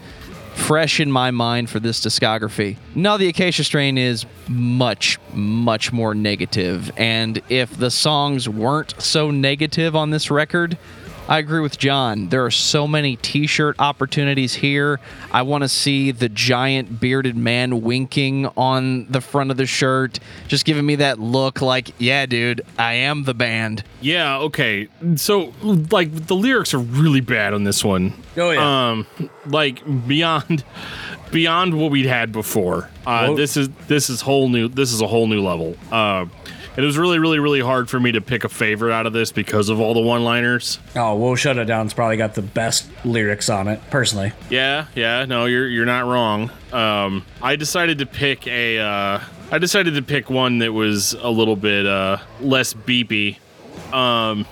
fresh 0.55 1.01
in 1.01 1.11
my 1.11 1.31
mind 1.31 1.71
for 1.71 1.81
this 1.81 2.01
discography. 2.01 2.77
No, 2.95 3.19
the 3.19 3.29
Acacia 3.29 3.65
Strain 3.65 3.99
is 3.99 4.27
much, 4.49 5.19
much 5.33 5.93
more. 5.93 6.15
And 6.15 7.43
if 7.49 7.77
the 7.77 7.91
songs 7.91 8.49
weren't 8.49 8.95
so 9.01 9.31
negative 9.31 9.97
on 9.97 10.11
this 10.11 10.31
record, 10.31 10.77
I 11.29 11.39
agree 11.39 11.61
with 11.61 11.79
John. 11.79 12.29
There 12.29 12.45
are 12.45 12.51
so 12.51 12.87
many 12.87 13.17
t 13.17 13.47
shirt 13.47 13.77
opportunities 13.79 14.55
here. 14.55 15.01
I 15.31 15.43
want 15.43 15.63
to 15.63 15.69
see 15.69 16.11
the 16.11 16.29
giant 16.29 17.01
bearded 17.01 17.37
man 17.37 17.83
winking 17.83 18.47
on 18.57 19.07
the 19.07 19.21
front 19.21 19.51
of 19.51 19.57
the 19.57 19.67
shirt, 19.67 20.19
just 20.49 20.65
giving 20.65 20.85
me 20.85 20.97
that 20.97 21.19
look 21.21 21.63
like, 21.63 21.93
yeah, 21.99 22.27
dude, 22.27 22.63
I 22.77 22.95
am 22.95 23.25
the 23.25 23.35
band. 23.35 23.85
Yeah, 24.01 24.39
okay. 24.39 24.89
So, 25.17 25.53
like, 25.63 26.27
the 26.27 26.35
lyrics 26.35 26.75
are 26.75 26.79
really 26.79 27.21
bad 27.21 27.55
on 27.55 27.65
this 27.65 27.85
one. 27.85 28.15
Oh, 28.37 28.51
yeah. 28.51 28.91
Um, 28.91 29.07
like, 29.47 29.83
beyond. 30.07 30.65
Beyond 31.31 31.81
what 31.81 31.91
we'd 31.91 32.05
had 32.05 32.31
before, 32.31 32.91
uh, 33.07 33.33
this 33.33 33.57
is 33.57 33.71
this 33.89 34.11
is 34.11 34.21
whole 34.21 34.51
new. 34.51 34.69
This 34.69 34.93
is 34.93 35.01
a 35.01 35.07
whole 35.07 35.27
new 35.27 35.43
level. 35.43 35.79
Uh, 35.91 36.27
it 36.77 36.81
was 36.83 36.97
really, 36.99 37.19
really, 37.19 37.39
really 37.39 37.61
hard 37.61 37.89
for 37.91 38.01
me 38.01 38.13
to 38.13 38.21
pick 38.21 38.45
a 38.45 38.49
favorite 38.49 38.93
out 38.93 39.07
of 39.07 39.13
this 39.13 39.33
because 39.33 39.69
of 39.69 39.81
all 39.81 39.95
the 39.95 40.01
one-liners. 40.01 40.79
Oh, 40.97 41.17
"We'll 41.17 41.35
Shut 41.37 41.59
It 41.59 41.65
Down's 41.67 41.95
probably 41.95 42.17
got 42.17 42.35
the 42.35 42.43
best 42.43 42.89
lyrics 43.05 43.49
on 43.49 43.69
it, 43.69 43.81
personally. 43.91 44.33
Yeah, 44.51 44.87
yeah, 44.95 45.25
no, 45.25 45.45
you're 45.47 45.67
you're 45.69 45.87
not 45.87 46.07
wrong. 46.07 46.51
Um, 46.73 47.25
I 47.43 47.57
decided 47.57 47.99
to 47.99 48.07
pick 48.07 48.47
a. 48.47 48.79
Uh, 48.79 49.21
I 49.51 49.59
decided 49.59 49.95
to 49.95 50.03
pick 50.03 50.31
one 50.31 50.59
that 50.61 50.73
was 50.73 51.13
a 51.13 51.29
little 51.29 51.57
bit 51.57 51.87
uh, 51.87 52.19
less 52.41 52.73
beepy. 52.73 53.37
Um, 53.93 54.47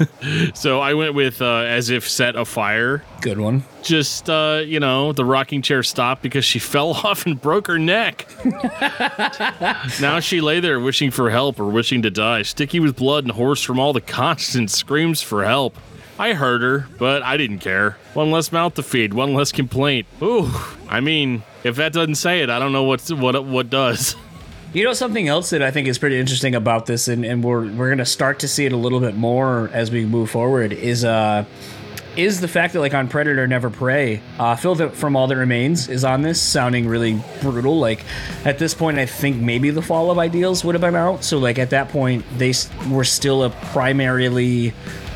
so 0.54 0.80
I 0.80 0.94
went 0.94 1.14
with 1.14 1.40
uh, 1.40 1.64
as 1.66 1.90
if 1.90 2.08
set 2.08 2.36
afire. 2.36 3.04
Good 3.20 3.38
one. 3.38 3.64
Just 3.82 4.28
uh, 4.28 4.62
you 4.64 4.80
know, 4.80 5.12
the 5.12 5.24
rocking 5.24 5.62
chair 5.62 5.82
stopped 5.82 6.22
because 6.22 6.44
she 6.44 6.58
fell 6.72 6.90
off 6.90 7.26
and 7.26 7.40
broke 7.40 7.66
her 7.66 7.78
neck. 7.78 8.26
now 10.00 10.20
she 10.20 10.40
lay 10.40 10.60
there 10.60 10.78
wishing 10.80 11.10
for 11.10 11.30
help 11.30 11.58
or 11.58 11.66
wishing 11.66 12.02
to 12.02 12.10
die, 12.10 12.42
sticky 12.42 12.80
with 12.80 12.96
blood 12.96 13.24
and 13.24 13.32
hoarse 13.32 13.62
from 13.62 13.78
all 13.78 13.92
the 13.92 14.00
constant 14.00 14.70
screams 14.70 15.22
for 15.22 15.44
help. 15.44 15.76
I 16.18 16.34
heard 16.34 16.60
her, 16.62 16.86
but 16.98 17.22
I 17.22 17.36
didn't 17.36 17.60
care. 17.60 17.96
One 18.14 18.30
less 18.30 18.52
mouth 18.52 18.74
to 18.74 18.82
feed, 18.82 19.14
one 19.14 19.34
less 19.34 19.50
complaint. 19.50 20.06
Ooh, 20.22 20.50
I 20.88 21.00
mean, 21.00 21.42
if 21.64 21.76
that 21.76 21.92
doesn't 21.92 22.16
say 22.16 22.42
it, 22.42 22.50
I 22.50 22.58
don't 22.58 22.72
know 22.72 22.84
what 22.84 23.00
what 23.10 23.44
what 23.44 23.70
does. 23.70 24.14
You 24.74 24.84
know 24.84 24.94
something 24.94 25.28
else 25.28 25.50
that 25.50 25.60
I 25.60 25.70
think 25.70 25.86
is 25.86 25.98
pretty 25.98 26.18
interesting 26.18 26.54
about 26.54 26.86
this, 26.86 27.06
and, 27.06 27.26
and 27.26 27.44
we're 27.44 27.70
we're 27.70 27.90
gonna 27.90 28.06
start 28.06 28.38
to 28.38 28.48
see 28.48 28.64
it 28.64 28.72
a 28.72 28.76
little 28.76 29.00
bit 29.00 29.14
more 29.14 29.68
as 29.74 29.90
we 29.90 30.06
move 30.06 30.30
forward. 30.30 30.72
Is 30.72 31.04
uh, 31.04 31.44
is 32.16 32.40
the 32.40 32.48
fact 32.48 32.72
that 32.72 32.80
like 32.80 32.94
on 32.94 33.08
Predator 33.08 33.46
Never 33.46 33.68
Prey, 33.68 34.22
uh, 34.38 34.56
Phil 34.56 34.88
from 34.88 35.14
All 35.14 35.26
That 35.26 35.36
Remains 35.36 35.90
is 35.90 36.04
on 36.04 36.22
this, 36.22 36.40
sounding 36.40 36.88
really 36.88 37.22
brutal. 37.42 37.78
Like 37.80 38.02
at 38.46 38.58
this 38.58 38.72
point, 38.72 38.98
I 38.98 39.04
think 39.04 39.36
maybe 39.36 39.68
the 39.68 39.82
Fall 39.82 40.10
of 40.10 40.18
Ideals 40.18 40.64
would 40.64 40.74
have 40.74 40.80
been 40.80 40.96
out. 40.96 41.22
So 41.22 41.38
like 41.38 41.58
at 41.58 41.68
that 41.70 41.90
point, 41.90 42.24
they 42.38 42.54
were 42.90 43.04
still 43.04 43.42
a 43.44 43.50
primarily 43.50 44.72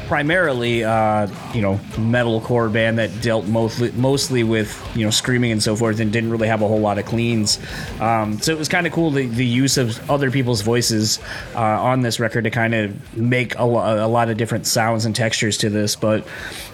primarily 0.06 0.84
uh, 0.84 1.26
you 1.52 1.60
know 1.60 1.76
metalcore 1.94 2.72
band 2.72 2.98
that 2.98 3.10
dealt 3.20 3.46
mostly 3.46 3.90
mostly 3.92 4.44
with 4.44 4.80
you 4.96 5.04
know 5.04 5.10
screaming 5.10 5.52
and 5.52 5.62
so 5.62 5.74
forth 5.76 6.00
and 6.00 6.12
didn't 6.12 6.30
really 6.30 6.48
have 6.48 6.62
a 6.62 6.68
whole 6.68 6.80
lot 6.80 6.98
of 6.98 7.04
cleans. 7.04 7.58
Um, 8.00 8.40
so 8.40 8.52
it 8.52 8.58
was 8.58 8.68
kind 8.68 8.86
of 8.86 8.92
cool 8.92 9.10
the, 9.10 9.26
the 9.26 9.44
use 9.44 9.78
of 9.78 10.10
other 10.10 10.30
people's 10.30 10.60
voices 10.60 11.18
uh, 11.54 11.60
on 11.60 12.02
this 12.02 12.20
record 12.20 12.44
to 12.44 12.50
kind 12.50 12.74
of 12.74 13.16
make 13.16 13.56
a, 13.58 13.64
lo- 13.64 14.04
a 14.04 14.08
lot 14.08 14.30
of 14.30 14.36
different 14.36 14.66
sounds 14.66 15.04
and 15.04 15.14
textures 15.14 15.58
to 15.58 15.70
this 15.70 15.96
but 15.96 16.26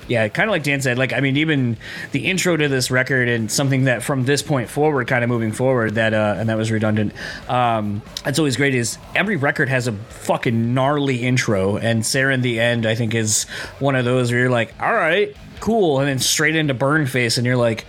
yeah 0.09 0.29
kind 0.29 0.49
of 0.49 0.53
like 0.53 0.63
dan 0.63 0.81
said 0.81 0.99
like 0.99 1.13
i 1.13 1.21
mean 1.21 1.37
even 1.37 1.77
the 2.13 2.27
intro 2.27 2.57
to 2.57 2.69
this 2.69 2.91
record 2.91 3.29
and 3.29 3.51
something 3.51 3.85
that 3.85 4.03
from 4.03 4.25
this 4.25 4.43
point 4.43 4.69
forward 4.69 5.07
kind 5.07 5.23
of 5.23 5.29
moving 5.29 5.53
forward 5.53 5.95
that 5.95 6.15
uh, 6.15 6.35
and 6.39 6.49
that 6.49 6.57
was 6.57 6.71
redundant 6.71 7.13
um, 7.49 8.03
that's 8.25 8.39
always 8.39 8.57
great 8.57 8.75
is 8.75 8.99
every 9.15 9.37
record 9.37 9.69
has 9.69 9.87
a 9.87 9.93
fucking 9.93 10.75
gnarly 10.75 11.23
intro 11.23 11.77
and 11.77 12.05
sarah 12.05 12.35
in 12.35 12.43
the 12.43 12.61
end 12.61 12.87
i 12.87 12.95
think 12.95 13.15
is 13.15 13.45
one 13.79 13.95
of 13.95 14.05
those 14.05 14.31
where 14.31 14.41
you're 14.43 14.51
like 14.51 14.75
all 14.81 14.93
right 14.93 15.37
cool 15.61 16.01
and 16.01 16.09
then 16.09 16.19
straight 16.19 16.57
into 16.57 16.75
burn 16.75 17.07
face 17.07 17.39
and 17.39 17.47
you're 17.47 17.57
like 17.57 17.87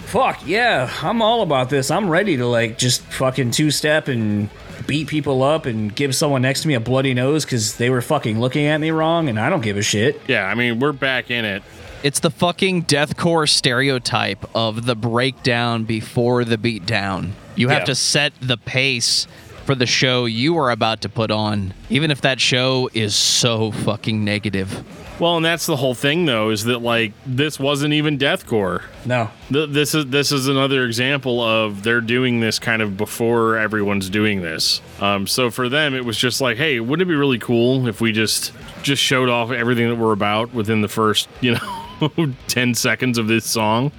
fuck 0.00 0.46
yeah 0.46 0.92
i'm 1.02 1.22
all 1.22 1.42
about 1.42 1.70
this. 1.70 1.90
I'm 1.90 2.08
ready 2.08 2.36
to 2.36 2.46
like 2.46 2.78
just 2.78 3.00
fucking 3.02 3.50
two 3.50 3.70
step 3.70 4.06
and 4.08 4.48
beat 4.86 5.08
people 5.08 5.42
up 5.42 5.66
and 5.66 5.94
give 5.94 6.14
someone 6.14 6.42
next 6.42 6.62
to 6.62 6.68
me 6.68 6.74
a 6.74 6.80
bloody 6.80 7.14
nose 7.14 7.44
because 7.44 7.76
they 7.76 7.90
were 7.90 8.02
fucking 8.02 8.38
looking 8.40 8.66
at 8.66 8.78
me 8.78 8.90
wrong 8.90 9.28
and 9.28 9.38
i 9.40 9.48
don't 9.50 9.62
give 9.62 9.76
a 9.76 9.82
shit 9.82 10.20
Yeah, 10.28 10.44
I 10.46 10.54
mean, 10.54 10.78
we're 10.78 10.92
back 10.92 11.30
in 11.30 11.44
it. 11.44 11.62
It's 12.02 12.20
the 12.20 12.30
fucking 12.30 12.84
deathcore 12.84 13.48
stereotype 13.48 14.44
of 14.54 14.84
the 14.84 14.94
breakdown 14.94 15.84
before 15.84 16.44
the 16.44 16.58
beatdown. 16.58 17.30
You 17.56 17.68
have 17.70 17.80
Yeah. 17.80 17.84
to 17.86 17.94
set 17.94 18.32
the 18.42 18.58
pace 18.58 19.26
for 19.64 19.74
the 19.74 19.86
show 19.86 20.26
you 20.26 20.56
are 20.58 20.70
about 20.70 21.00
to 21.02 21.08
put 21.08 21.30
on, 21.30 21.72
even 21.90 22.10
if 22.10 22.20
that 22.20 22.40
show 22.40 22.88
is 22.94 23.14
so 23.14 23.70
fucking 23.72 24.24
negative. 24.24 24.84
Well, 25.20 25.36
and 25.36 25.44
that's 25.44 25.66
the 25.66 25.76
whole 25.76 25.94
thing, 25.94 26.26
though, 26.26 26.50
is 26.50 26.64
that 26.64 26.80
like 26.80 27.12
this 27.24 27.58
wasn't 27.60 27.94
even 27.94 28.18
deathcore. 28.18 28.82
no 29.06 29.30
Th- 29.52 29.68
This 29.70 29.94
is 29.94 30.06
this 30.06 30.32
is 30.32 30.48
another 30.48 30.84
example 30.84 31.40
of 31.40 31.84
they're 31.84 32.00
doing 32.00 32.40
this 32.40 32.58
kind 32.58 32.82
of 32.82 32.96
before 32.96 33.56
everyone's 33.56 34.10
doing 34.10 34.42
this. 34.42 34.80
Um, 35.00 35.26
so 35.28 35.50
for 35.52 35.68
them, 35.68 35.94
it 35.94 36.04
was 36.04 36.18
just 36.18 36.40
like, 36.40 36.56
hey, 36.56 36.80
wouldn't 36.80 37.08
it 37.08 37.12
be 37.12 37.16
really 37.16 37.38
cool 37.38 37.86
if 37.86 38.00
we 38.00 38.10
just 38.10 38.52
just 38.82 39.00
showed 39.02 39.28
off 39.28 39.52
everything 39.52 39.88
that 39.88 39.96
we're 39.96 40.12
about 40.12 40.52
within 40.52 40.80
the 40.82 40.88
first, 40.88 41.28
you 41.40 41.54
know, 41.54 42.34
ten 42.48 42.74
seconds 42.74 43.16
of 43.16 43.28
this 43.28 43.44
song? 43.44 43.92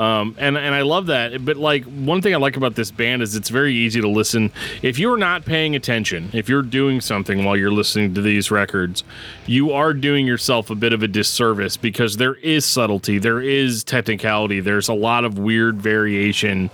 Um, 0.00 0.34
and 0.38 0.56
and 0.56 0.74
I 0.74 0.80
love 0.80 1.08
that. 1.08 1.44
But 1.44 1.58
like 1.58 1.84
one 1.84 2.22
thing 2.22 2.32
I 2.32 2.38
like 2.38 2.56
about 2.56 2.74
this 2.74 2.90
band 2.90 3.20
is 3.20 3.36
it's 3.36 3.50
very 3.50 3.74
easy 3.74 4.00
to 4.00 4.08
listen. 4.08 4.50
If 4.80 4.98
you're 4.98 5.18
not 5.18 5.44
paying 5.44 5.76
attention, 5.76 6.30
if 6.32 6.48
you're 6.48 6.62
doing 6.62 7.02
something 7.02 7.44
while 7.44 7.54
you're 7.54 7.70
listening 7.70 8.14
to 8.14 8.22
these 8.22 8.50
records, 8.50 9.04
you 9.44 9.72
are 9.72 9.92
doing 9.92 10.26
yourself 10.26 10.70
a 10.70 10.74
bit 10.74 10.94
of 10.94 11.02
a 11.02 11.08
disservice 11.08 11.76
because 11.76 12.16
there 12.16 12.36
is 12.36 12.64
subtlety, 12.64 13.18
there 13.18 13.42
is 13.42 13.84
technicality, 13.84 14.60
there's 14.60 14.88
a 14.88 14.94
lot 14.94 15.26
of 15.26 15.38
weird 15.38 15.82
variation 15.82 16.70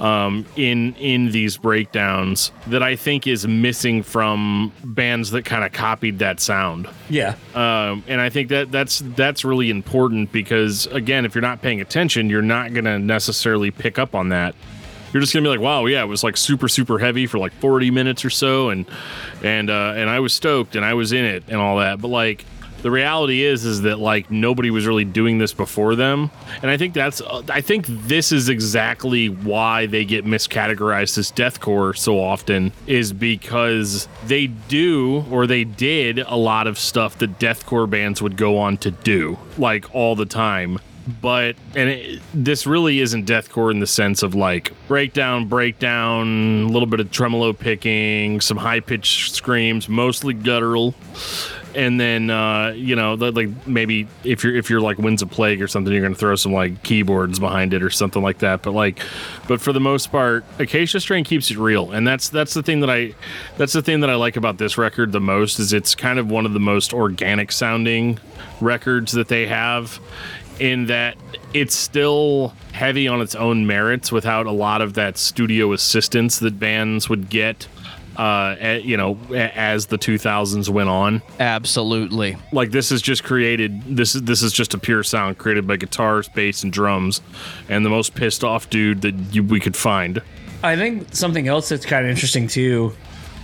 um, 0.00 0.44
in 0.56 0.94
in 0.96 1.30
these 1.30 1.56
breakdowns 1.56 2.52
that 2.66 2.82
I 2.82 2.96
think 2.96 3.26
is 3.26 3.46
missing 3.46 4.02
from 4.02 4.72
bands 4.84 5.30
that 5.30 5.44
kind 5.44 5.64
of 5.64 5.72
copied 5.72 6.18
that 6.18 6.40
sound. 6.40 6.88
yeah 7.08 7.34
Um, 7.54 8.04
and 8.06 8.20
I 8.20 8.28
think 8.28 8.50
that 8.50 8.70
that's 8.70 9.02
that's 9.16 9.44
really 9.44 9.70
important 9.70 10.32
because 10.32 10.86
again, 10.88 11.24
if 11.24 11.34
you're 11.34 11.42
not 11.42 11.62
paying 11.62 11.80
attention, 11.80 12.28
you're 12.28 12.42
not 12.42 12.74
gonna 12.74 12.98
necessarily 12.98 13.70
pick 13.70 13.98
up 13.98 14.14
on 14.14 14.28
that. 14.30 14.54
You're 15.12 15.20
just 15.22 15.32
gonna 15.32 15.44
be 15.44 15.48
like, 15.48 15.60
"Wow, 15.60 15.86
yeah, 15.86 16.02
it 16.02 16.06
was 16.06 16.22
like 16.22 16.36
super 16.36 16.68
super 16.68 16.98
heavy 16.98 17.26
for 17.26 17.38
like 17.38 17.52
40 17.54 17.90
minutes 17.90 18.24
or 18.24 18.30
so," 18.30 18.68
and 18.68 18.84
and 19.42 19.70
uh, 19.70 19.94
and 19.96 20.10
I 20.10 20.20
was 20.20 20.34
stoked 20.34 20.76
and 20.76 20.84
I 20.84 20.94
was 20.94 21.12
in 21.12 21.24
it 21.24 21.44
and 21.48 21.56
all 21.58 21.78
that. 21.78 22.02
But 22.02 22.08
like, 22.08 22.44
the 22.86 22.92
reality 22.92 23.42
is 23.42 23.64
is 23.64 23.82
that 23.82 23.98
like 23.98 24.30
nobody 24.30 24.70
was 24.70 24.86
really 24.86 25.04
doing 25.04 25.38
this 25.38 25.52
before 25.52 25.96
them, 25.96 26.30
and 26.62 26.70
I 26.70 26.76
think 26.76 26.94
that's 26.94 27.20
uh, 27.20 27.42
I 27.48 27.60
think 27.60 27.86
this 27.88 28.30
is 28.30 28.48
exactly 28.48 29.28
why 29.28 29.86
they 29.86 30.04
get 30.04 30.24
miscategorized 30.24 31.18
as 31.18 31.32
deathcore 31.32 31.96
so 31.96 32.20
often 32.20 32.70
is 32.86 33.12
because 33.12 34.06
they 34.26 34.46
do 34.46 35.24
or 35.32 35.48
they 35.48 35.64
did 35.64 36.20
a 36.20 36.36
lot 36.36 36.68
of 36.68 36.78
stuff 36.78 37.18
that 37.18 37.40
deathcore 37.40 37.90
bands 37.90 38.22
would 38.22 38.36
go 38.36 38.56
on 38.56 38.76
to 38.76 38.92
do 38.92 39.36
like 39.58 39.92
all 39.92 40.14
the 40.14 40.24
time. 40.24 40.78
But 41.20 41.56
and 41.74 41.90
it, 41.90 42.22
this 42.32 42.68
really 42.68 43.00
isn't 43.00 43.26
deathcore 43.26 43.72
in 43.72 43.80
the 43.80 43.88
sense 43.88 44.22
of 44.22 44.36
like 44.36 44.72
breakdown 44.86 45.48
breakdown 45.48 46.66
a 46.68 46.68
little 46.68 46.86
bit 46.86 47.00
of 47.00 47.10
tremolo 47.10 47.52
picking 47.52 48.40
some 48.40 48.56
high 48.56 48.78
pitched 48.78 49.34
screams 49.34 49.88
mostly 49.88 50.34
guttural 50.34 50.94
and 51.76 52.00
then 52.00 52.30
uh, 52.30 52.72
you 52.74 52.96
know 52.96 53.14
like 53.14 53.50
maybe 53.66 54.08
if 54.24 54.42
you're 54.42 54.56
if 54.56 54.70
you're 54.70 54.80
like 54.80 54.98
Winds 54.98 55.22
of 55.22 55.30
Plague 55.30 55.60
or 55.62 55.68
something 55.68 55.92
you're 55.92 56.02
gonna 56.02 56.14
throw 56.14 56.34
some 56.34 56.52
like 56.52 56.82
keyboards 56.82 57.38
behind 57.38 57.74
it 57.74 57.82
or 57.82 57.90
something 57.90 58.22
like 58.22 58.38
that. 58.38 58.62
But 58.62 58.72
like 58.72 59.00
but 59.46 59.60
for 59.60 59.72
the 59.72 59.80
most 59.80 60.10
part 60.10 60.44
acacia 60.58 60.98
strain 61.00 61.22
keeps 61.22 61.50
it 61.50 61.58
real. 61.58 61.92
And 61.92 62.06
that's 62.06 62.28
that's 62.30 62.54
the 62.54 62.62
thing 62.62 62.80
that 62.80 62.90
i 62.90 63.14
that's 63.58 63.74
the 63.74 63.82
thing 63.82 64.00
that 64.00 64.10
i 64.10 64.14
like 64.14 64.36
about 64.36 64.58
this 64.58 64.78
record 64.78 65.12
the 65.12 65.20
most 65.20 65.58
is 65.58 65.72
it's 65.72 65.94
kind 65.94 66.18
of 66.18 66.30
one 66.30 66.46
of 66.46 66.54
the 66.54 66.60
most 66.60 66.92
organic 66.92 67.52
sounding 67.52 68.18
records 68.60 69.12
that 69.12 69.28
they 69.28 69.46
have 69.46 70.00
in 70.58 70.86
that 70.86 71.16
it's 71.52 71.74
still 71.74 72.54
heavy 72.72 73.06
on 73.08 73.20
its 73.20 73.34
own 73.34 73.66
merits 73.66 74.10
without 74.10 74.46
a 74.46 74.50
lot 74.50 74.80
of 74.80 74.94
that 74.94 75.18
studio 75.18 75.72
assistance 75.72 76.38
that 76.38 76.58
bands 76.58 77.08
would 77.08 77.28
get 77.28 77.68
uh, 78.16 78.80
you 78.82 78.96
know, 78.96 79.18
as 79.34 79.86
the 79.86 79.98
2000s 79.98 80.68
went 80.68 80.88
on, 80.88 81.22
Absolutely. 81.38 82.36
like 82.52 82.70
this 82.70 82.90
is 82.90 83.02
just 83.02 83.24
created. 83.24 83.82
This 83.84 84.14
is 84.14 84.22
this 84.22 84.42
is 84.42 84.52
just 84.52 84.74
a 84.74 84.78
pure 84.78 85.02
sound 85.02 85.38
created 85.38 85.66
by 85.66 85.76
guitars, 85.76 86.28
bass, 86.28 86.62
and 86.62 86.72
drums, 86.72 87.20
and 87.68 87.84
the 87.84 87.90
most 87.90 88.14
pissed 88.14 88.44
off 88.44 88.70
dude 88.70 89.02
that 89.02 89.14
you, 89.32 89.42
we 89.42 89.60
could 89.60 89.76
find. 89.76 90.22
I 90.62 90.76
think 90.76 91.14
something 91.14 91.48
else 91.48 91.68
that's 91.68 91.84
kind 91.84 92.04
of 92.04 92.10
interesting 92.10 92.48
too 92.48 92.94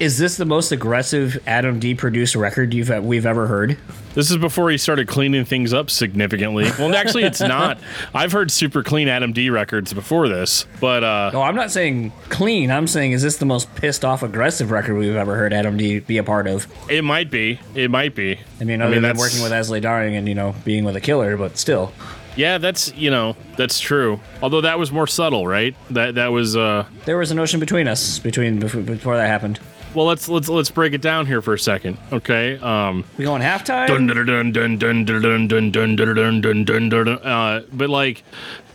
is 0.02 0.18
this 0.18 0.36
the 0.36 0.44
most 0.44 0.72
aggressive 0.72 1.40
Adam 1.46 1.78
D 1.78 1.94
produced 1.94 2.34
record 2.34 2.74
you've 2.74 2.88
we've 3.04 3.24
ever 3.24 3.46
heard? 3.46 3.78
This 4.14 4.30
is 4.30 4.36
before 4.36 4.68
he 4.70 4.76
started 4.76 5.06
cleaning 5.06 5.44
things 5.44 5.72
up 5.72 5.88
significantly. 5.88 6.64
Well, 6.78 6.94
actually, 6.94 7.22
it's 7.22 7.40
not. 7.40 7.78
I've 8.14 8.32
heard 8.32 8.50
super 8.50 8.82
clean 8.82 9.06
Adam 9.08 9.32
D 9.32 9.48
records 9.48 9.92
before 9.94 10.28
this, 10.28 10.66
but 10.80 11.04
uh, 11.04 11.30
No, 11.32 11.40
I'm 11.42 11.54
not 11.54 11.70
saying 11.70 12.12
clean. 12.28 12.70
I'm 12.70 12.86
saying 12.88 13.12
is 13.12 13.22
this 13.22 13.36
the 13.36 13.46
most 13.46 13.72
pissed 13.76 14.04
off 14.04 14.22
aggressive 14.22 14.70
record 14.72 14.96
we've 14.96 15.14
ever 15.14 15.36
heard 15.36 15.52
Adam 15.52 15.76
D 15.76 16.00
be 16.00 16.18
a 16.18 16.24
part 16.24 16.46
of? 16.48 16.66
it 16.90 17.04
might 17.04 17.30
be. 17.30 17.60
It 17.74 17.90
might 17.90 18.14
be. 18.16 18.40
I 18.60 18.64
mean, 18.64 18.82
other 18.82 18.94
than 18.94 19.02
that's- 19.04 19.20
working 19.20 19.42
with 19.42 19.52
As 19.52 19.70
I 19.70 19.74
Lay 19.74 19.80
Dying 19.80 20.16
and 20.16 20.28
you 20.28 20.34
know 20.34 20.54
being 20.64 20.84
with 20.84 20.96
a 20.96 21.00
killer, 21.00 21.36
but 21.36 21.56
still. 21.56 21.92
Yeah, 22.34 22.56
that's 22.58 22.92
you 22.94 23.10
know 23.10 23.36
that's 23.56 23.78
true. 23.78 24.18
Although 24.42 24.62
that 24.62 24.78
was 24.78 24.90
more 24.90 25.06
subtle, 25.06 25.46
right? 25.46 25.76
That 25.90 26.14
that 26.16 26.28
was. 26.32 26.56
uh 26.56 26.86
There 27.04 27.18
was 27.18 27.30
an 27.30 27.38
ocean 27.38 27.60
between 27.60 27.86
us 27.88 28.18
between 28.18 28.58
before 28.58 29.16
that 29.16 29.26
happened. 29.28 29.60
Well, 29.94 30.06
let's 30.06 30.26
let's 30.26 30.48
let's 30.48 30.70
break 30.70 30.94
it 30.94 31.02
down 31.02 31.26
here 31.26 31.42
for 31.42 31.52
a 31.52 31.58
second, 31.58 31.98
okay? 32.12 32.58
Um, 32.58 33.04
We 33.18 33.24
going 33.26 33.42
halftime? 33.42 33.86
dun 33.86 34.06
dun 34.06 34.24
dun 34.26 34.52
dun 34.52 34.78
dun 34.78 35.04
dun 35.04 35.48
dun 35.48 35.70
dun 35.70 36.14
dun 36.16 36.40
dun 36.40 36.64
dun 36.64 36.88
dun. 36.88 37.08
Uh, 37.08 37.62
but 37.72 37.90
like, 37.90 38.24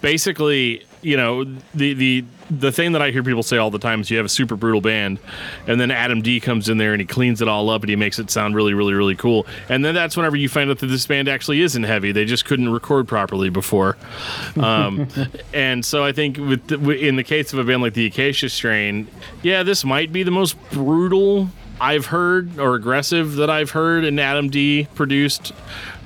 basically, 0.02 0.86
you 1.02 1.18
know, 1.18 1.44
the 1.74 1.94
the 1.94 2.26
the 2.50 2.72
thing 2.72 2.94
that 2.94 3.02
I 3.02 3.12
hear 3.12 3.24
people 3.24 3.44
say 3.44 3.58
all 3.58 3.70
the 3.70 3.80
time 3.80 4.02
is 4.02 4.10
you 4.10 4.18
have 4.18 4.26
a 4.26 4.30
super 4.30 4.56
brutal 4.56 4.82
band, 4.82 5.20
and 5.68 5.80
then 5.80 5.92
Adam 5.92 6.22
D 6.22 6.40
comes 6.40 6.70
in 6.70 6.78
there 6.78 6.94
and 6.94 7.02
he 7.02 7.06
cleans 7.06 7.42
it 7.42 7.48
all 7.48 7.70
up 7.70 7.82
and 7.82 7.90
he 7.90 7.96
makes 7.96 8.20
it 8.20 8.30
sound 8.30 8.56
really 8.56 8.74
really 8.74 8.94
really 8.94 9.16
cool. 9.16 9.46
And 9.70 9.84
then 9.84 9.94
that's 9.94 10.16
whenever 10.16 10.36
you 10.36 10.50
find 10.50 10.70
out 10.70 10.80
that 10.80 10.88
this 10.88 11.06
band 11.06 11.28
actually 11.28 11.62
isn't 11.62 11.84
heavy. 11.84 12.12
They 12.12 12.26
just 12.26 12.46
couldn't 12.46 12.70
record 12.70 13.08
properly 13.08 13.50
before. 13.50 13.98
Um, 14.56 15.08
and 15.54 15.84
so 15.84 16.04
I 16.04 16.12
think 16.12 16.38
with 16.38 16.68
the, 16.68 16.92
in 16.92 17.16
the 17.16 17.24
case 17.24 17.54
of 17.54 17.60
a 17.60 17.64
band 17.64 17.82
like 17.82 17.94
the 17.94 18.06
Acacia 18.06 18.50
Strain, 18.50 19.08
yeah, 19.44 19.64
this 19.64 19.84
might 19.84 20.12
be 20.12 20.24
the 20.24 20.32
most 20.32 20.58
brutal 20.72 21.50
I've 21.80 22.08
heard 22.08 22.60
or 22.60 22.76
aggressive 22.76 23.36
that 23.36 23.50
I've 23.50 23.72
heard 23.72 24.04
an 24.04 24.18
Adam 24.20 24.50
D 24.50 24.88
produced 24.96 25.54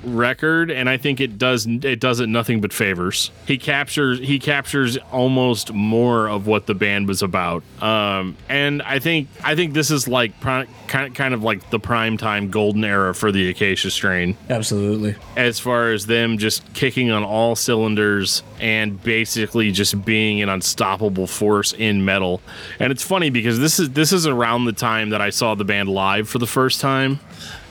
record 0.04 0.72
and 0.72 0.90
I 0.90 0.98
think 0.98 1.20
it 1.20 1.38
does 1.38 1.66
it 1.66 2.00
does 2.00 2.20
it 2.20 2.28
nothing 2.28 2.62
but 2.62 2.74
favors. 2.74 3.32
He 3.46 3.58
captures 3.58 4.20
he 4.20 4.40
captures 4.40 4.98
almost 5.12 5.74
more 5.74 6.28
of 6.28 6.48
what 6.48 6.66
the 6.66 6.74
band 6.74 7.08
was 7.08 7.22
about. 7.22 7.64
Um 7.82 8.38
and 8.50 8.82
I 8.82 9.00
think 9.00 9.28
I 9.44 9.56
think 9.56 9.74
this 9.74 9.92
is 9.92 10.08
like 10.08 10.40
kind 10.42 10.68
kind 10.88 11.34
of 11.34 11.44
like 11.44 11.70
the 11.70 11.80
prime 11.80 12.18
time 12.18 12.50
golden 12.50 12.84
era 12.84 13.14
for 13.14 13.32
the 13.32 13.50
Acacia 13.50 13.92
strain 13.92 14.38
Absolutely. 14.50 15.16
as 15.38 15.60
far 15.60 15.92
as 15.92 16.06
them 16.06 16.38
just 16.38 16.74
kicking 16.74 17.12
on 17.12 17.24
all 17.24 17.56
cylinders 17.56 18.44
and 18.60 19.02
basically 19.04 19.72
just 19.72 20.04
being 20.06 20.42
an 20.42 20.50
unstoppable 20.50 21.28
force 21.28 21.74
in 21.74 22.06
metal. 22.06 22.42
And 22.80 22.92
it's 22.92 23.04
funny 23.04 23.30
because 23.30 23.60
this 23.60 23.80
is 23.80 23.92
this 23.92 24.12
is 24.12 24.28
around 24.28 24.66
the 24.66 24.74
time 24.74 25.10
that 25.10 25.22
I 25.22 25.30
saw 25.30 25.56
the 25.56 25.66
band 25.66 25.90
live 25.90 26.30
for 26.30 26.40
the 26.40 26.48
first 26.48 26.82
time. 26.82 27.20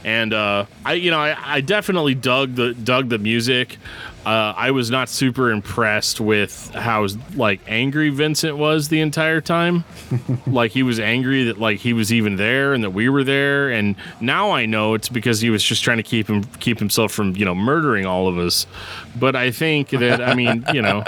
And 0.05 0.33
uh, 0.33 0.67
I, 0.85 0.95
you 0.95 1.11
know, 1.11 1.19
I, 1.19 1.57
I 1.57 1.61
definitely 1.61 2.15
dug 2.15 2.55
the 2.55 2.73
dug 2.75 3.09
the 3.11 3.19
music. 3.19 3.77
Uh, 4.25 4.53
I 4.55 4.71
was 4.71 4.91
not 4.91 5.09
super 5.09 5.51
impressed 5.51 6.21
with 6.21 6.71
how 6.75 7.07
like 7.35 7.61
angry 7.67 8.11
Vincent 8.11 8.57
was 8.57 8.89
the 8.89 9.01
entire 9.01 9.41
time. 9.41 9.85
like 10.47 10.73
he 10.73 10.83
was 10.83 11.01
angry 11.01 11.45
that 11.45 11.59
like 11.59 11.79
he 11.81 11.93
was 11.93 12.13
even 12.13 12.37
there 12.37 12.75
and 12.75 12.85
that 12.85 12.91
we 12.91 13.09
were 13.09 13.25
there. 13.25 13.71
And 13.71 13.97
now 14.21 14.51
I 14.53 14.67
know 14.67 14.95
it's 14.95 15.09
because 15.09 15.41
he 15.41 15.49
was 15.51 15.63
just 15.63 15.83
trying 15.83 15.97
to 15.99 16.03
keep 16.03 16.29
him 16.29 16.45
keep 16.61 16.79
himself 16.79 17.13
from 17.13 17.35
you 17.37 17.45
know 17.45 17.55
murdering 17.55 18.07
all 18.07 18.29
of 18.29 18.39
us. 18.39 18.67
But 19.19 19.37
I 19.37 19.51
think 19.51 19.91
that 19.91 20.21
I 20.23 20.35
mean 20.35 20.65
you 20.73 20.83
know. 20.83 21.05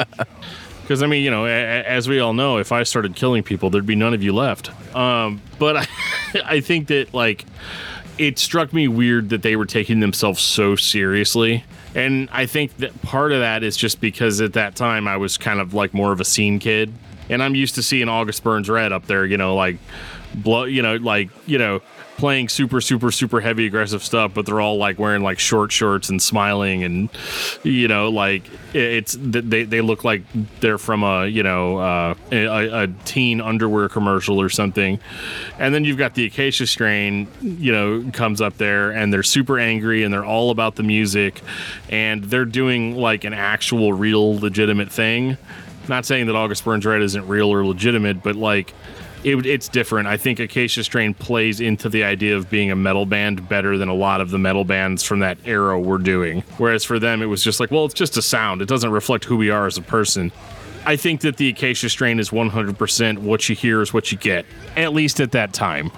Because 0.82 1.02
I 1.02 1.06
mean, 1.06 1.22
you 1.22 1.30
know, 1.30 1.46
a- 1.46 1.84
as 1.86 2.08
we 2.08 2.18
all 2.18 2.34
know, 2.34 2.58
if 2.58 2.72
I 2.72 2.82
started 2.82 3.14
killing 3.14 3.42
people, 3.42 3.70
there'd 3.70 3.86
be 3.86 3.94
none 3.94 4.14
of 4.14 4.22
you 4.22 4.34
left. 4.34 4.70
Um, 4.96 5.40
but 5.58 5.76
I, 5.76 5.86
I 6.44 6.60
think 6.60 6.88
that 6.88 7.14
like 7.14 7.46
it 8.18 8.38
struck 8.38 8.72
me 8.72 8.88
weird 8.88 9.30
that 9.30 9.42
they 9.42 9.56
were 9.56 9.66
taking 9.66 10.00
themselves 10.00 10.40
so 10.40 10.76
seriously. 10.76 11.64
And 11.94 12.28
I 12.32 12.46
think 12.46 12.76
that 12.78 13.00
part 13.02 13.32
of 13.32 13.40
that 13.40 13.62
is 13.62 13.76
just 13.76 14.00
because 14.00 14.40
at 14.40 14.54
that 14.54 14.76
time 14.76 15.06
I 15.06 15.16
was 15.16 15.36
kind 15.36 15.60
of 15.60 15.74
like 15.74 15.92
more 15.92 16.12
of 16.12 16.20
a 16.20 16.24
scene 16.24 16.58
kid. 16.58 16.92
And 17.28 17.42
I'm 17.42 17.54
used 17.54 17.74
to 17.76 17.82
seeing 17.82 18.08
August 18.08 18.42
Burns 18.42 18.68
Red 18.68 18.92
up 18.92 19.06
there, 19.06 19.24
you 19.24 19.36
know, 19.36 19.54
like 19.54 19.76
blow, 20.34 20.64
you 20.64 20.82
know, 20.82 20.96
like, 20.96 21.30
you 21.46 21.58
know, 21.58 21.80
playing 22.22 22.48
super, 22.48 22.80
super, 22.80 23.10
super 23.10 23.40
heavy 23.40 23.66
aggressive 23.66 24.00
stuff, 24.00 24.32
but 24.32 24.46
they're 24.46 24.60
all 24.60 24.76
like 24.76 24.96
wearing 24.96 25.24
like 25.24 25.40
short 25.40 25.72
shorts 25.72 26.08
and 26.08 26.22
smiling, 26.22 26.84
and 26.84 27.08
you 27.64 27.88
know, 27.88 28.10
like 28.10 28.44
it's 28.72 29.16
they 29.20 29.64
they 29.64 29.80
look 29.80 30.04
like 30.04 30.22
they're 30.60 30.78
from 30.78 31.02
a 31.02 31.26
you 31.26 31.42
know 31.42 31.78
uh, 31.78 32.14
a, 32.30 32.84
a 32.84 32.86
teen 33.04 33.40
underwear 33.40 33.88
commercial 33.88 34.40
or 34.40 34.48
something. 34.48 35.00
And 35.58 35.74
then 35.74 35.84
you've 35.84 35.98
got 35.98 36.14
the 36.14 36.24
Acacia 36.26 36.68
Strain, 36.68 37.26
you 37.40 37.72
know, 37.72 38.08
comes 38.12 38.40
up 38.40 38.56
there, 38.56 38.92
and 38.92 39.12
they're 39.12 39.24
super 39.24 39.58
angry, 39.58 40.04
and 40.04 40.14
they're 40.14 40.24
all 40.24 40.52
about 40.52 40.76
the 40.76 40.84
music, 40.84 41.42
and 41.90 42.22
they're 42.22 42.44
doing 42.44 42.94
like 42.94 43.24
an 43.24 43.32
actual, 43.32 43.94
real, 43.94 44.38
legitimate 44.38 44.92
thing. 44.92 45.38
Not 45.88 46.06
saying 46.06 46.26
that 46.26 46.36
August 46.36 46.64
Burns 46.64 46.86
Red 46.86 47.02
isn't 47.02 47.26
real 47.26 47.52
or 47.52 47.66
legitimate, 47.66 48.22
but 48.22 48.36
like 48.36 48.74
it, 49.24 49.46
it's 49.46 49.68
different. 49.68 50.08
I 50.08 50.16
think 50.16 50.40
Acacia 50.40 50.84
Strain 50.84 51.14
plays 51.14 51.60
into 51.60 51.88
the 51.88 52.04
idea 52.04 52.36
of 52.36 52.50
being 52.50 52.70
a 52.70 52.76
metal 52.76 53.06
band 53.06 53.48
better 53.48 53.78
than 53.78 53.88
a 53.88 53.94
lot 53.94 54.20
of 54.20 54.30
the 54.30 54.38
metal 54.38 54.64
bands 54.64 55.02
from 55.02 55.20
that 55.20 55.38
era 55.44 55.80
were 55.80 55.98
doing. 55.98 56.42
Whereas 56.58 56.84
for 56.84 56.98
them, 56.98 57.22
it 57.22 57.26
was 57.26 57.42
just 57.42 57.60
like, 57.60 57.70
well, 57.70 57.84
it's 57.84 57.94
just 57.94 58.16
a 58.16 58.22
sound. 58.22 58.62
It 58.62 58.68
doesn't 58.68 58.90
reflect 58.90 59.24
who 59.24 59.36
we 59.36 59.50
are 59.50 59.66
as 59.66 59.78
a 59.78 59.82
person. 59.82 60.32
I 60.84 60.96
think 60.96 61.20
that 61.20 61.36
the 61.36 61.48
Acacia 61.48 61.88
Strain 61.88 62.18
is 62.18 62.30
100% 62.30 63.18
what 63.18 63.48
you 63.48 63.54
hear 63.54 63.82
is 63.82 63.94
what 63.94 64.10
you 64.10 64.18
get, 64.18 64.44
at 64.76 64.92
least 64.92 65.20
at 65.20 65.32
that 65.32 65.52
time. 65.52 65.92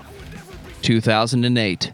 2008. 0.82 1.92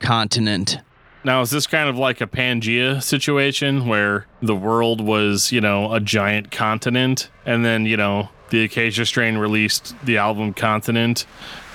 Continent. 0.00 0.78
Now, 1.24 1.42
is 1.42 1.50
this 1.50 1.66
kind 1.66 1.88
of 1.88 1.96
like 1.96 2.20
a 2.20 2.26
Pangea 2.26 3.02
situation 3.02 3.86
where 3.86 4.26
the 4.40 4.54
world 4.54 5.00
was, 5.00 5.52
you 5.52 5.60
know, 5.60 5.92
a 5.92 6.00
giant 6.00 6.50
continent 6.50 7.30
and 7.44 7.64
then, 7.64 7.86
you 7.86 7.96
know, 7.96 8.30
the 8.50 8.64
Acacia 8.64 9.06
Strain 9.06 9.38
released 9.38 9.94
the 10.04 10.18
album 10.18 10.54
Continent, 10.54 11.26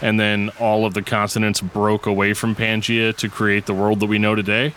and 0.02 0.20
then 0.20 0.50
all 0.60 0.86
of 0.86 0.94
the 0.94 1.02
continents 1.02 1.62
broke 1.62 2.06
away 2.06 2.34
from 2.34 2.56
Pangea 2.56 3.16
to 3.18 3.30
create 3.30 3.66
the 3.66 3.74
world 3.74 4.00
that 4.00 4.08
we 4.08 4.18
know 4.18 4.36
today. 4.36 4.74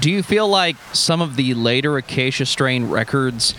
Do 0.00 0.10
you 0.10 0.22
feel 0.22 0.48
like 0.48 0.76
some 0.92 1.22
of 1.22 1.36
the 1.36 1.54
later 1.54 1.96
Acacia 1.96 2.44
Strain 2.44 2.88
records 2.90 3.54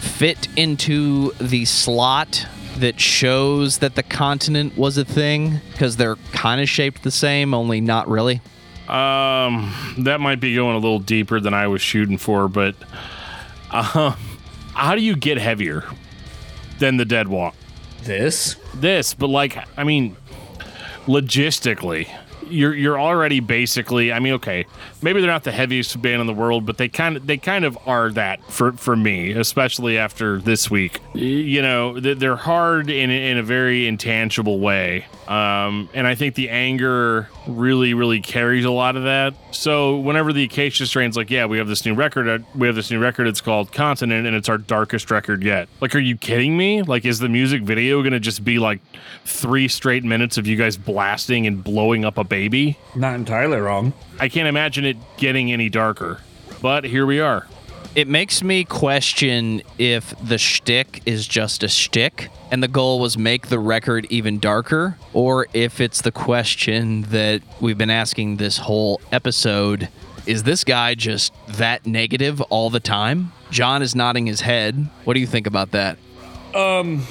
fit 0.00 0.48
into 0.56 1.32
the 1.32 1.64
slot 1.66 2.46
that 2.78 2.98
shows 2.98 3.78
that 3.78 3.94
the 3.94 4.02
continent 4.02 4.76
was 4.76 4.96
a 4.96 5.04
thing? 5.04 5.60
Because 5.70 5.96
they're 5.96 6.16
kind 6.32 6.60
of 6.60 6.68
shaped 6.68 7.02
the 7.02 7.10
same, 7.10 7.52
only 7.52 7.80
not 7.80 8.08
really. 8.08 8.40
Um, 8.88 9.72
that 9.98 10.20
might 10.20 10.40
be 10.40 10.54
going 10.54 10.76
a 10.76 10.78
little 10.78 10.98
deeper 10.98 11.40
than 11.40 11.54
I 11.54 11.66
was 11.66 11.80
shooting 11.80 12.18
for, 12.18 12.48
but 12.48 12.74
uh, 13.70 14.14
how 14.74 14.94
do 14.94 15.02
you 15.02 15.14
get 15.14 15.38
heavier 15.38 15.84
than 16.82 16.96
the 16.96 17.04
Dead 17.04 17.28
Walk? 17.28 17.54
This? 18.02 18.56
This, 18.74 19.14
but 19.14 19.28
like, 19.28 19.56
I 19.78 19.84
mean, 19.84 20.16
logistically, 21.06 22.08
you're 22.48 22.74
you're 22.74 23.00
already 23.00 23.40
basically. 23.40 24.12
I 24.12 24.18
mean, 24.18 24.34
okay, 24.34 24.66
maybe 25.02 25.20
they're 25.20 25.30
not 25.30 25.44
the 25.44 25.52
heaviest 25.52 26.00
band 26.00 26.20
in 26.20 26.26
the 26.26 26.34
world, 26.34 26.66
but 26.66 26.78
they 26.78 26.88
kind 26.88 27.16
of 27.16 27.26
they 27.26 27.36
kind 27.36 27.64
of 27.64 27.78
are 27.86 28.10
that 28.12 28.42
for 28.50 28.72
for 28.72 28.96
me, 28.96 29.32
especially 29.32 29.98
after 29.98 30.38
this 30.38 30.70
week. 30.70 31.00
You 31.14 31.62
know, 31.62 31.98
they're 32.00 32.36
hard 32.36 32.90
in 32.90 33.10
in 33.10 33.38
a 33.38 33.42
very 33.42 33.86
intangible 33.86 34.60
way, 34.60 35.06
um, 35.28 35.88
and 35.94 36.06
I 36.06 36.14
think 36.14 36.34
the 36.34 36.50
anger 36.50 37.28
really 37.46 37.94
really 37.94 38.20
carries 38.20 38.64
a 38.64 38.70
lot 38.70 38.96
of 38.96 39.04
that. 39.04 39.34
So 39.52 39.98
whenever 39.98 40.32
the 40.32 40.44
Acacia 40.44 40.86
Strain's 40.86 41.16
like, 41.16 41.30
yeah, 41.30 41.46
we 41.46 41.58
have 41.58 41.68
this 41.68 41.84
new 41.84 41.94
record, 41.94 42.44
we 42.54 42.66
have 42.66 42.76
this 42.76 42.90
new 42.90 42.98
record. 42.98 43.26
It's 43.26 43.40
called 43.40 43.72
Continent, 43.72 44.26
and 44.26 44.34
it's 44.34 44.48
our 44.48 44.58
darkest 44.58 45.10
record 45.10 45.42
yet. 45.42 45.68
Like, 45.80 45.94
are 45.94 46.00
you 46.00 46.16
kidding 46.16 46.56
me? 46.56 46.82
Like, 46.82 47.04
is 47.04 47.18
the 47.18 47.28
music 47.28 47.62
video 47.62 48.02
gonna 48.02 48.20
just 48.20 48.44
be 48.44 48.58
like 48.58 48.80
three 49.24 49.68
straight 49.68 50.04
minutes 50.04 50.38
of 50.38 50.46
you 50.46 50.56
guys 50.56 50.76
blasting 50.76 51.46
and 51.46 51.62
blowing 51.62 52.04
up 52.04 52.18
a 52.18 52.24
baby? 52.32 52.78
Not 52.96 53.14
entirely 53.16 53.58
wrong. 53.58 53.92
I 54.18 54.30
can't 54.30 54.48
imagine 54.48 54.86
it 54.86 54.96
getting 55.18 55.52
any 55.52 55.68
darker. 55.68 56.18
But 56.62 56.84
here 56.84 57.04
we 57.04 57.20
are. 57.20 57.46
It 57.94 58.08
makes 58.08 58.42
me 58.42 58.64
question 58.64 59.60
if 59.76 60.14
the 60.18 60.38
shtick 60.38 61.02
is 61.04 61.26
just 61.26 61.62
a 61.62 61.68
shtick 61.68 62.30
and 62.50 62.62
the 62.62 62.68
goal 62.68 63.00
was 63.00 63.18
make 63.18 63.48
the 63.48 63.58
record 63.58 64.06
even 64.08 64.38
darker, 64.38 64.96
or 65.12 65.46
if 65.52 65.78
it's 65.78 66.00
the 66.00 66.10
question 66.10 67.02
that 67.02 67.42
we've 67.60 67.76
been 67.76 67.90
asking 67.90 68.38
this 68.38 68.56
whole 68.56 69.02
episode 69.12 69.90
is 70.24 70.44
this 70.44 70.64
guy 70.64 70.94
just 70.94 71.34
that 71.48 71.84
negative 71.84 72.40
all 72.42 72.70
the 72.70 72.80
time? 72.80 73.32
John 73.50 73.82
is 73.82 73.94
nodding 73.94 74.24
his 74.24 74.40
head. 74.40 74.88
What 75.04 75.14
do 75.14 75.20
you 75.20 75.26
think 75.26 75.46
about 75.46 75.72
that? 75.72 75.98
Um 76.54 77.02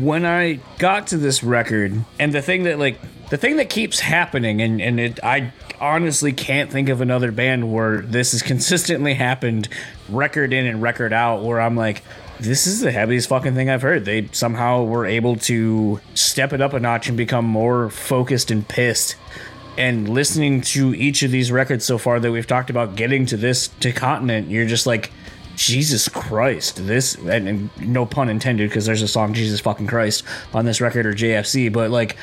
when 0.00 0.24
I 0.24 0.60
got 0.78 1.08
to 1.08 1.16
this 1.16 1.42
record, 1.42 2.04
and 2.18 2.32
the 2.32 2.42
thing 2.42 2.64
that 2.64 2.78
like 2.78 2.98
the 3.30 3.36
thing 3.36 3.56
that 3.56 3.68
keeps 3.68 4.00
happening, 4.00 4.62
and 4.62 4.80
and 4.80 5.00
it, 5.00 5.22
I 5.22 5.52
honestly 5.80 6.32
can't 6.32 6.70
think 6.70 6.88
of 6.88 7.00
another 7.00 7.30
band 7.30 7.72
where 7.72 8.00
this 8.00 8.32
has 8.32 8.42
consistently 8.42 9.14
happened, 9.14 9.68
record 10.08 10.52
in 10.52 10.66
and 10.66 10.82
record 10.82 11.12
out, 11.12 11.42
where 11.42 11.60
I'm 11.60 11.76
like, 11.76 12.02
this 12.40 12.66
is 12.66 12.80
the 12.80 12.92
heaviest 12.92 13.28
fucking 13.28 13.54
thing 13.54 13.68
I've 13.70 13.82
heard. 13.82 14.04
They 14.04 14.28
somehow 14.32 14.84
were 14.84 15.06
able 15.06 15.36
to 15.36 16.00
step 16.14 16.52
it 16.52 16.60
up 16.60 16.72
a 16.72 16.80
notch 16.80 17.08
and 17.08 17.16
become 17.16 17.44
more 17.44 17.90
focused 17.90 18.50
and 18.50 18.66
pissed. 18.66 19.16
And 19.76 20.08
listening 20.08 20.62
to 20.62 20.92
each 20.94 21.22
of 21.22 21.30
these 21.30 21.52
records 21.52 21.84
so 21.84 21.98
far 21.98 22.18
that 22.18 22.32
we've 22.32 22.46
talked 22.46 22.68
about 22.68 22.96
getting 22.96 23.26
to 23.26 23.36
this 23.36 23.68
to 23.80 23.92
continent, 23.92 24.50
you're 24.50 24.66
just 24.66 24.86
like, 24.86 25.12
Jesus 25.54 26.08
Christ, 26.08 26.86
this 26.86 27.16
and, 27.16 27.48
and 27.48 27.70
no 27.80 28.06
pun 28.06 28.28
intended 28.28 28.70
because 28.70 28.86
there's 28.86 29.02
a 29.02 29.08
song 29.08 29.34
Jesus 29.34 29.58
fucking 29.60 29.88
Christ 29.88 30.22
on 30.54 30.64
this 30.64 30.80
record 30.80 31.04
or 31.04 31.12
JFC, 31.12 31.72
but 31.72 31.90
like 31.90 32.16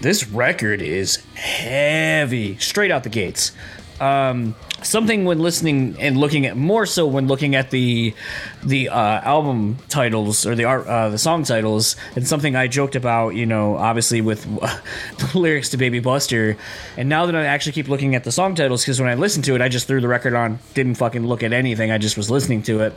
this 0.00 0.28
record 0.28 0.82
is 0.82 1.24
heavy 1.34 2.58
straight 2.58 2.90
out 2.90 3.02
the 3.02 3.08
gates. 3.08 3.52
Um, 4.00 4.54
something 4.82 5.24
when 5.24 5.38
listening 5.38 5.96
and 5.98 6.18
looking 6.18 6.44
at 6.44 6.56
more 6.56 6.84
so 6.84 7.06
when 7.06 7.28
looking 7.28 7.54
at 7.54 7.70
the 7.70 8.14
the 8.62 8.90
uh, 8.90 9.20
album 9.22 9.78
titles 9.88 10.46
or 10.46 10.54
the 10.54 10.64
art 10.64 10.86
uh, 10.86 11.08
the 11.08 11.18
song 11.18 11.44
titles 11.44 11.96
and 12.14 12.28
something 12.28 12.54
I 12.54 12.66
joked 12.66 12.94
about 12.94 13.30
you 13.30 13.46
know 13.46 13.76
obviously 13.76 14.20
with 14.20 14.44
the 15.18 15.30
lyrics 15.34 15.70
to 15.70 15.76
Baby 15.76 16.00
Buster. 16.00 16.56
And 16.96 17.08
now 17.08 17.26
that 17.26 17.34
I 17.34 17.46
actually 17.46 17.72
keep 17.72 17.88
looking 17.88 18.14
at 18.14 18.24
the 18.24 18.32
song 18.32 18.54
titles 18.54 18.82
because 18.82 19.00
when 19.00 19.08
I 19.08 19.14
listened 19.14 19.44
to 19.46 19.54
it 19.54 19.62
I 19.62 19.68
just 19.68 19.86
threw 19.86 20.00
the 20.00 20.08
record 20.08 20.34
on 20.34 20.58
didn't 20.74 20.96
fucking 20.96 21.26
look 21.26 21.42
at 21.42 21.52
anything 21.52 21.90
I 21.90 21.98
just 21.98 22.16
was 22.16 22.30
listening 22.30 22.62
to 22.64 22.80
it. 22.80 22.94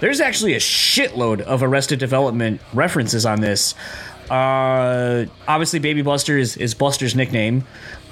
There's 0.00 0.20
actually 0.20 0.54
a 0.54 0.58
shitload 0.58 1.40
of 1.40 1.62
Arrested 1.62 1.98
Development 1.98 2.60
references 2.74 3.24
on 3.24 3.40
this 3.40 3.74
uh, 4.30 5.26
obviously 5.46 5.78
Baby 5.78 6.02
Buster 6.02 6.38
is, 6.38 6.56
is 6.56 6.74
Buster's 6.74 7.14
nickname 7.14 7.64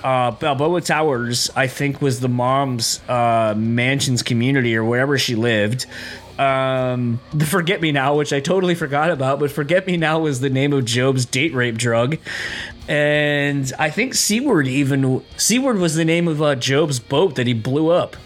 uh, 0.02 0.32
Balboa 0.32 0.80
Towers, 0.80 1.50
I 1.54 1.66
think, 1.66 2.02
was 2.02 2.20
the 2.20 2.28
mom's 2.28 3.00
uh, 3.08 3.54
mansion's 3.56 4.22
community 4.22 4.76
or 4.76 4.84
wherever 4.84 5.18
she 5.18 5.34
lived. 5.34 5.86
Um, 6.38 7.20
the 7.32 7.46
Forget 7.46 7.80
Me 7.80 7.92
Now, 7.92 8.16
which 8.16 8.32
I 8.32 8.40
totally 8.40 8.74
forgot 8.74 9.10
about, 9.10 9.38
but 9.38 9.50
Forget 9.50 9.86
Me 9.86 9.96
Now 9.96 10.18
was 10.20 10.40
the 10.40 10.50
name 10.50 10.72
of 10.72 10.92
Gob's 10.92 11.24
date 11.24 11.54
rape 11.54 11.76
drug. 11.76 12.18
And 12.88 13.70
I 13.78 13.90
think 13.90 14.14
Seaward 14.14 14.66
even 14.66 15.22
Seaward 15.36 15.78
was 15.78 15.94
the 15.94 16.04
name 16.04 16.26
of 16.26 16.42
uh, 16.42 16.56
Gob's 16.56 16.98
boat 16.98 17.36
that 17.36 17.46
he 17.46 17.54
blew 17.54 17.90
up 17.90 18.16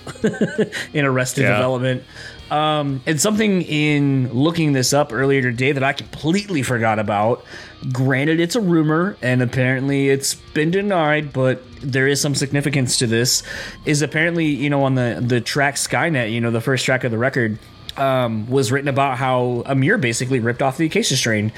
in 0.94 1.04
Arrested 1.04 1.42
Yeah. 1.42 1.52
Development. 1.56 2.04
Um, 2.50 3.02
and 3.06 3.20
something 3.20 3.62
in 3.62 4.32
looking 4.32 4.72
this 4.72 4.92
up 4.92 5.12
earlier 5.12 5.42
today 5.42 5.72
that 5.72 5.82
I 5.82 5.92
completely 5.92 6.62
forgot 6.62 6.98
about. 6.98 7.44
Granted, 7.92 8.38
it's 8.38 8.54
a 8.54 8.60
rumor, 8.60 9.16
and 9.20 9.42
apparently 9.42 10.10
it's 10.10 10.34
been 10.34 10.70
denied, 10.70 11.32
but 11.32 11.62
there 11.80 12.06
is 12.06 12.20
some 12.20 12.34
significance 12.34 12.98
to 12.98 13.06
this. 13.06 13.42
Is 13.84 14.00
apparently, 14.00 14.46
you 14.46 14.70
know, 14.70 14.84
on 14.84 14.94
the 14.94 15.22
the 15.24 15.40
track 15.40 15.74
Skynet, 15.74 16.32
you 16.32 16.40
know, 16.40 16.52
the 16.52 16.60
first 16.60 16.84
track 16.84 17.02
of 17.02 17.10
the 17.10 17.18
record, 17.18 17.58
um, 17.96 18.48
was 18.48 18.70
written 18.70 18.88
about 18.88 19.18
how 19.18 19.64
Emmure 19.66 20.00
basically 20.00 20.38
ripped 20.38 20.62
off 20.62 20.76
the 20.76 20.86
Acacia 20.86 21.16
strain 21.16 21.52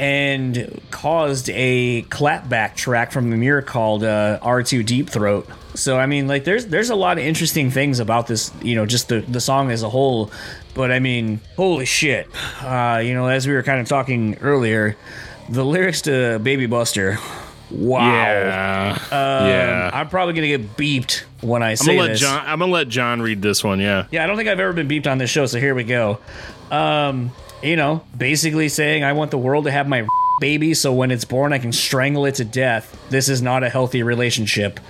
and 0.00 0.80
caused 0.90 1.50
a 1.50 2.02
clapback 2.02 2.74
track 2.76 3.12
from 3.12 3.32
Emmure 3.32 3.64
called 3.64 4.04
uh, 4.04 4.38
R2 4.40 4.84
Deep 4.84 5.10
Throat. 5.10 5.48
So 5.78 5.96
I 5.96 6.06
mean, 6.06 6.26
like, 6.26 6.44
there's 6.44 6.66
there's 6.66 6.90
a 6.90 6.96
lot 6.96 7.18
of 7.18 7.24
interesting 7.24 7.70
things 7.70 8.00
about 8.00 8.26
this, 8.26 8.52
you 8.62 8.74
know, 8.74 8.84
just 8.84 9.08
the 9.08 9.20
the 9.20 9.40
song 9.40 9.70
as 9.70 9.82
a 9.82 9.88
whole. 9.88 10.30
But 10.74 10.90
I 10.90 10.98
mean, 10.98 11.40
holy 11.56 11.86
shit, 11.86 12.28
uh, 12.62 13.00
you 13.04 13.14
know, 13.14 13.28
as 13.28 13.46
we 13.46 13.52
were 13.54 13.62
kind 13.62 13.80
of 13.80 13.88
talking 13.88 14.36
earlier, 14.40 14.96
the 15.48 15.64
lyrics 15.64 16.02
to 16.02 16.38
Baby 16.40 16.66
Buster. 16.66 17.18
Wow. 17.70 18.00
Yeah. 18.00 18.92
Um, 19.10 19.48
yeah. 19.48 19.90
I'm 19.92 20.08
probably 20.08 20.34
gonna 20.34 20.46
get 20.46 20.76
beeped 20.76 21.22
when 21.42 21.62
I 21.62 21.70
I'm 21.70 21.76
say 21.76 21.86
gonna 21.96 22.00
let 22.00 22.08
this. 22.08 22.20
John. 22.20 22.44
I'm 22.46 22.58
gonna 22.58 22.72
let 22.72 22.88
John 22.88 23.22
read 23.22 23.42
this 23.42 23.62
one. 23.62 23.78
Yeah. 23.78 24.06
Yeah, 24.10 24.24
I 24.24 24.26
don't 24.26 24.36
think 24.36 24.48
I've 24.48 24.60
ever 24.60 24.72
been 24.72 24.88
beeped 24.88 25.10
on 25.10 25.18
this 25.18 25.30
show, 25.30 25.46
so 25.46 25.60
here 25.60 25.74
we 25.74 25.84
go. 25.84 26.18
Um, 26.70 27.30
you 27.62 27.76
know, 27.76 28.02
basically 28.16 28.68
saying 28.68 29.04
I 29.04 29.12
want 29.12 29.30
the 29.30 29.38
world 29.38 29.64
to 29.64 29.70
have 29.70 29.86
my 29.86 30.06
baby, 30.40 30.74
so 30.74 30.92
when 30.92 31.10
it's 31.10 31.24
born, 31.24 31.52
I 31.52 31.58
can 31.58 31.72
strangle 31.72 32.24
it 32.24 32.36
to 32.36 32.44
death. 32.44 32.96
This 33.10 33.28
is 33.28 33.42
not 33.42 33.62
a 33.62 33.68
healthy 33.68 34.02
relationship. 34.02 34.80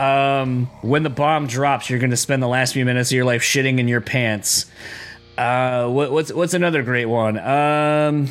Um, 0.00 0.70
when 0.80 1.02
the 1.02 1.10
bomb 1.10 1.46
drops, 1.46 1.90
you're 1.90 1.98
going 1.98 2.10
to 2.10 2.16
spend 2.16 2.42
the 2.42 2.48
last 2.48 2.72
few 2.72 2.86
minutes 2.86 3.10
of 3.10 3.16
your 3.16 3.26
life 3.26 3.42
shitting 3.42 3.78
in 3.78 3.86
your 3.86 4.00
pants. 4.00 4.64
Uh, 5.36 5.88
what, 5.88 6.10
what's 6.10 6.32
what's 6.32 6.54
another 6.54 6.82
great 6.82 7.04
one? 7.04 7.38
Um, 7.38 8.28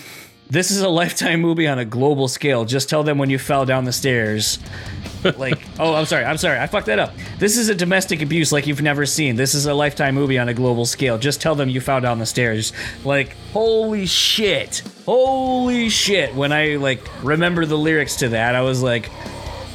this 0.50 0.72
is 0.72 0.82
a 0.82 0.90
lifetime 1.02 1.42
movie 1.42 1.68
on 1.68 1.78
a 1.78 1.86
global 1.86 2.28
scale. 2.28 2.66
Just 2.66 2.90
tell 2.90 3.04
them 3.04 3.20
when 3.20 3.30
you 3.30 3.38
fell 3.38 3.68
down 3.68 3.86
the 3.86 3.92
stairs. 3.92 4.58
like, 5.38 5.62
oh, 5.80 5.94
I'm 5.94 6.08
sorry, 6.08 6.26
I'm 6.26 6.38
sorry, 6.38 6.58
I 6.58 6.66
fucked 6.66 6.88
that 6.88 6.98
up. 6.98 7.14
This 7.38 7.56
is 7.56 7.70
a 7.70 7.76
domestic 7.76 8.24
abuse 8.24 8.52
like 8.52 8.66
you've 8.66 8.82
never 8.82 9.06
seen. 9.06 9.36
This 9.36 9.54
is 9.54 9.68
a 9.68 9.74
lifetime 9.76 10.16
movie 10.16 10.40
on 10.40 10.50
a 10.50 10.56
global 10.56 10.88
scale. 10.88 11.20
Just 11.20 11.40
tell 11.40 11.54
them 11.54 11.70
you 11.70 11.82
fell 11.82 12.02
down 12.02 12.18
the 12.18 12.26
stairs. 12.26 12.74
Like, 13.06 13.36
holy 13.54 14.08
shit, 14.08 14.82
holy 15.06 15.90
shit. 15.90 16.34
When 16.34 16.52
I 16.52 16.78
like 16.78 17.08
remember 17.24 17.68
the 17.68 17.78
lyrics 17.78 18.16
to 18.18 18.30
that, 18.30 18.56
I 18.56 18.62
was 18.62 18.82
like, 18.82 19.12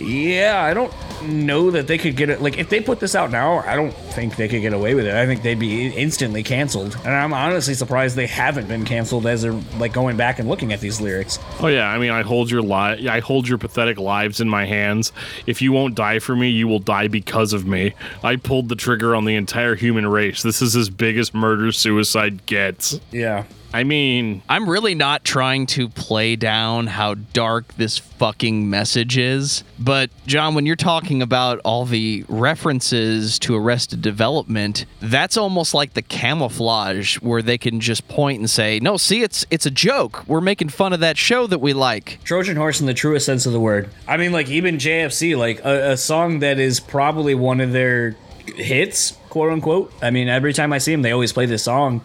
yeah, 0.01 0.61
I 0.61 0.75
don't 0.75 0.93
know 1.23 1.71
that 1.71 1.87
they 1.87 1.99
could 1.99 2.17
get 2.17 2.29
it. 2.29 2.43
Like, 2.43 2.59
if 2.59 2.69
they 2.69 2.81
put 2.81 3.01
this 3.01 3.15
out 3.15 3.31
now, 3.31 3.59
I 3.61 3.77
don't 3.77 3.93
think 3.93 4.37
they 4.37 4.49
could 4.49 4.61
get 4.61 4.73
away 4.73 4.95
with 4.95 5.07
it. 5.07 5.15
I 5.15 5.27
think 5.27 5.43
they'd 5.43 5.59
be 5.59 5.89
instantly 5.89 6.43
canceled. 6.43 6.97
And 7.05 7.15
I'm 7.15 7.33
honestly 7.33 7.75
surprised 7.75 8.17
they 8.17 8.27
haven't 8.27 8.69
been 8.69 8.85
canceled 8.85 9.27
as 9.27 9.43
they're 9.43 9.53
like 9.79 9.93
going 9.93 10.17
back 10.17 10.39
and 10.39 10.49
looking 10.49 10.73
at 10.73 10.81
these 10.81 11.01
lyrics. 11.01 11.39
Oh 11.61 11.69
yeah. 11.69 11.89
I 11.89 11.99
mean, 11.99 12.11
I 12.11 12.23
hold 12.23 12.51
your 12.51 12.63
li- 12.63 13.09
I 13.09 13.21
hold 13.21 13.49
your 13.49 13.59
pathetic 13.59 13.99
lives 13.99 14.41
in 14.41 14.49
my 14.49 14.65
hands. 14.67 15.13
If 15.47 15.63
you 15.63 15.73
won't 15.73 15.95
die 15.95 16.19
for 16.19 16.35
me, 16.37 16.51
you 16.51 16.69
will 16.69 16.79
die 16.79 17.09
because 17.09 17.53
of 17.53 17.67
me. 17.67 17.95
I 18.23 18.37
pulled 18.37 18.69
the 18.69 18.77
trigger 18.77 19.15
on 19.15 19.25
the 19.25 19.35
entire 19.35 19.75
human 19.75 20.07
race. 20.07 20.43
This 20.43 20.63
is 20.63 20.77
as 20.77 20.91
big 20.91 21.17
as 21.19 21.35
murder 21.35 21.73
suicide 21.73 22.47
gets. 22.47 23.01
Yeah. 23.11 23.45
I 23.75 23.83
mean, 23.83 24.41
I'm 24.49 24.71
really 24.71 24.95
not 24.95 25.25
trying 25.25 25.67
to 25.67 25.89
play 25.89 26.37
down 26.37 26.87
how 26.87 27.15
dark 27.15 27.75
this 27.75 27.99
fucking 27.99 28.71
message 28.71 29.19
is. 29.19 29.65
But, 29.81 30.11
John, 30.29 30.55
when 30.55 30.65
you're 30.65 30.77
talking 30.77 31.21
about 31.21 31.59
all 31.65 31.85
the 31.85 32.25
references 32.29 33.37
to 33.41 33.57
Arrested 33.57 34.01
Development, 34.01 34.87
that's 35.01 35.37
almost 35.37 35.75
like 35.75 35.95
the 35.95 36.03
camouflage 36.03 37.17
where 37.17 37.43
they 37.43 37.59
can 37.59 37.81
just 37.81 38.07
point 38.07 38.39
and 38.39 38.49
say, 38.49 38.79
no, 38.79 38.97
see, 38.97 39.23
it's 39.23 39.45
it's 39.51 39.67
a 39.67 39.73
joke. 39.73 40.23
We're 40.29 40.41
making 40.41 40.69
fun 40.69 40.93
of 40.93 41.01
that 41.01 41.19
show 41.19 41.49
that 41.49 41.59
we 41.59 41.73
like. 41.73 42.21
Trojan 42.23 42.57
horse 42.57 42.79
in 42.81 42.87
the 42.87 42.95
truest 42.95 43.27
sense 43.27 43.45
of 43.45 43.53
the 43.53 43.59
word. 43.59 43.91
I 44.07 44.19
mean, 44.19 44.31
like, 44.31 44.49
even 44.51 44.77
JFC, 44.77 45.37
like, 45.37 45.65
a, 45.65 45.91
a 45.91 45.97
song 45.97 46.39
that 46.39 46.61
is 46.61 46.79
probably 46.79 47.35
one 47.35 47.61
of 47.61 47.73
their 47.73 48.15
hits, 48.55 49.19
quote 49.31 49.53
unquote. 49.53 49.93
I 50.01 50.11
mean, 50.11 50.29
every 50.29 50.53
time 50.53 50.73
I 50.73 50.79
see 50.79 50.93
them, 50.93 51.03
they 51.03 51.11
always 51.11 51.33
play 51.33 51.47
this 51.47 51.65
song. 51.65 52.03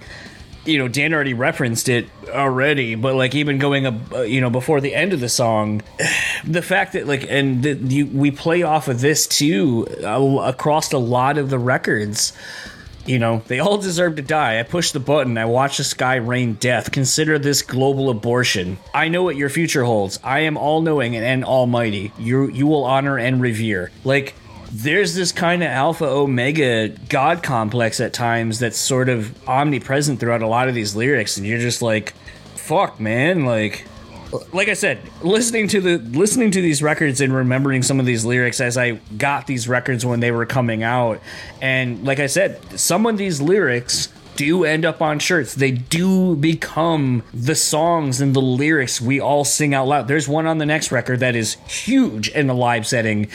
You 0.65 0.77
know, 0.77 0.87
Dan 0.87 1.13
already 1.13 1.33
referenced 1.33 1.89
it 1.89 2.09
already, 2.27 2.95
but 2.95 3.15
like 3.15 3.33
even 3.35 3.57
going 3.57 3.85
up, 3.85 3.95
uh, 4.13 4.21
you 4.21 4.41
know, 4.41 4.49
before 4.49 4.81
the 4.81 4.93
end 4.93 5.13
of 5.13 5.19
the 5.19 5.29
song, 5.29 5.81
the 6.45 6.61
fact 6.61 6.93
that 6.93 7.07
like, 7.07 7.25
and 7.29 7.63
the, 7.63 7.73
you, 7.73 8.05
we 8.07 8.31
play 8.31 8.63
off 8.63 8.87
of 8.87 9.01
this 9.01 9.27
too 9.27 9.87
uh, 10.03 10.41
across 10.43 10.91
a 10.93 10.97
lot 10.97 11.37
of 11.37 11.49
the 11.49 11.59
records. 11.59 12.33
You 13.05 13.17
know, 13.17 13.41
they 13.47 13.59
all 13.59 13.79
deserve 13.79 14.17
to 14.17 14.21
die. 14.21 14.59
I 14.59 14.63
push 14.63 14.91
the 14.91 14.99
button. 14.99 15.37
I 15.37 15.45
watch 15.45 15.77
the 15.77 15.83
sky 15.83 16.17
rain 16.17 16.53
death. 16.55 16.91
Consider 16.91 17.39
this 17.39 17.63
global 17.63 18.11
abortion. 18.11 18.77
I 18.93 19.07
know 19.07 19.23
what 19.23 19.35
your 19.35 19.49
future 19.49 19.83
holds. 19.83 20.19
I 20.23 20.41
am 20.41 20.57
all 20.57 20.81
knowing 20.81 21.15
and 21.15 21.43
almighty. 21.43 22.11
You 22.19 22.49
you 22.49 22.67
will 22.67 22.83
honor 22.83 23.17
and 23.17 23.41
revere. 23.41 23.89
Like 24.03 24.35
there's 24.71 25.15
this 25.15 25.31
kind 25.31 25.63
of 25.63 25.69
alpha 25.69 26.05
omega 26.05 26.89
god 27.09 27.41
complex 27.41 27.99
at 27.99 28.13
times 28.13 28.59
that's 28.59 28.77
sort 28.77 29.09
of 29.09 29.47
omnipresent 29.47 30.19
throughout 30.19 30.41
a 30.41 30.47
lot 30.47 30.67
of 30.67 30.75
these 30.75 30.95
lyrics 30.95 31.37
and 31.37 31.45
you're 31.45 31.59
just 31.59 31.81
like 31.81 32.13
fuck 32.55 32.99
man 32.99 33.45
like 33.45 33.85
like 34.51 34.67
I 34.67 34.73
said, 34.73 34.99
listening 35.23 35.67
to 35.69 35.81
the 35.81 35.97
listening 35.97 36.51
to 36.51 36.61
these 36.61 36.83
records 36.83 37.19
and 37.21 37.33
remembering 37.33 37.81
some 37.81 37.99
of 37.99 38.05
these 38.05 38.25
lyrics 38.25 38.61
as 38.61 38.77
I 38.77 38.99
got 39.17 39.47
these 39.47 39.67
records 39.67 40.05
when 40.05 40.19
they 40.19 40.31
were 40.31 40.45
coming 40.45 40.83
out, 40.83 41.19
and 41.61 42.03
like 42.05 42.19
I 42.19 42.27
said, 42.27 42.79
some 42.79 43.05
of 43.05 43.17
these 43.17 43.41
lyrics 43.41 44.09
do 44.35 44.63
end 44.63 44.85
up 44.85 45.01
on 45.01 45.19
shirts. 45.19 45.53
They 45.55 45.71
do 45.71 46.35
become 46.35 47.23
the 47.33 47.55
songs 47.55 48.21
and 48.21 48.33
the 48.33 48.41
lyrics 48.41 49.01
we 49.01 49.19
all 49.19 49.43
sing 49.43 49.73
out 49.73 49.87
loud. 49.87 50.07
There's 50.07 50.29
one 50.29 50.47
on 50.47 50.59
the 50.59 50.65
next 50.65 50.93
record 50.93 51.19
that 51.19 51.35
is 51.35 51.55
huge 51.67 52.29
in 52.29 52.47
the 52.47 52.53
live 52.53 52.87
setting. 52.87 53.27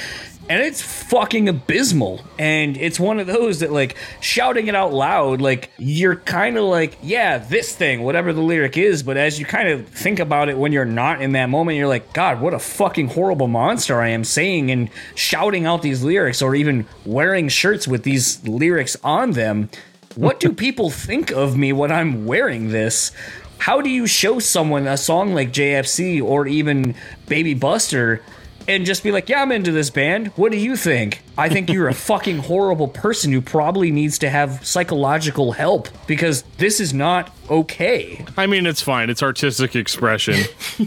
And 0.47 0.63
it's 0.63 0.83
fucking 0.83 1.49
abysmal. 1.49 2.21
And 2.39 2.77
it's 2.77 3.01
one 3.01 3.19
of 3.19 3.27
those 3.27 3.61
that, 3.61 3.73
like, 3.73 3.97
shouting 4.21 4.67
it 4.67 4.75
out 4.75 4.93
loud, 4.93 5.41
like, 5.41 5.71
you're 5.79 6.17
kind 6.17 6.59
of 6.59 6.65
like, 6.65 6.99
yeah, 7.03 7.39
this 7.39 7.75
thing, 7.75 8.03
whatever 8.03 8.33
the 8.35 8.43
lyric 8.43 8.77
is. 8.77 9.03
But 9.03 9.17
as 9.17 9.39
you 9.39 9.47
kind 9.47 9.69
of 9.69 9.89
think 9.89 10.19
about 10.19 10.51
it 10.51 10.59
when 10.59 10.73
you're 10.73 10.85
not 10.85 11.23
in 11.23 11.33
that 11.33 11.49
moment, 11.49 11.79
you're 11.79 11.89
like, 11.89 12.13
God, 12.13 12.43
what 12.43 12.53
a 12.53 12.59
fucking 12.59 13.09
horrible 13.09 13.49
monster 13.49 14.01
I 14.01 14.09
am 14.09 14.23
saying 14.23 14.71
and 14.71 14.91
shouting 15.15 15.65
out 15.65 15.81
these 15.81 16.05
lyrics 16.05 16.43
or 16.43 16.55
even 16.55 16.87
wearing 17.07 17.49
shirts 17.49 17.89
with 17.89 18.03
these 18.03 18.47
lyrics 18.47 18.97
on 19.03 19.31
them. 19.33 19.71
What 20.15 20.41
do 20.41 20.53
people 20.53 20.91
think 20.91 21.31
of 21.31 21.57
me 21.57 21.73
when 21.73 21.91
I'm 21.91 22.27
wearing 22.27 22.69
this? 22.69 23.13
How 23.59 23.81
do 23.81 23.89
you 23.89 24.07
show 24.07 24.41
someone 24.41 24.87
a 24.87 24.99
song 24.99 25.33
like 25.33 25.53
JFC 25.53 26.23
or 26.23 26.47
even 26.47 26.95
Baby 27.29 27.55
Buster 27.55 28.21
and 28.69 28.85
just 28.87 29.03
be 29.03 29.13
like, 29.13 29.29
yeah, 29.29 29.43
I'm 29.43 29.53
into 29.53 29.73
this 29.73 29.91
band. 29.91 30.29
What 30.37 30.53
do 30.53 30.59
you 30.59 30.77
think? 30.77 31.23
I 31.37 31.49
think 31.49 31.71
you're 31.71 31.89
a 31.89 31.95
fucking 32.11 32.39
horrible 32.39 32.89
person 32.89 33.33
who 33.33 33.41
probably 33.41 33.91
needs 33.91 34.19
to 34.19 34.31
have 34.31 34.67
psychological 34.67 35.53
help 35.53 35.89
because 36.07 36.43
this 36.59 36.81
is 36.81 36.93
not 36.95 37.31
okay. 37.51 38.25
I 38.37 38.47
mean, 38.47 38.67
it's 38.67 38.81
fine. 38.83 39.11
It's 39.11 39.23
artistic 39.23 39.77
expression. 39.77 40.37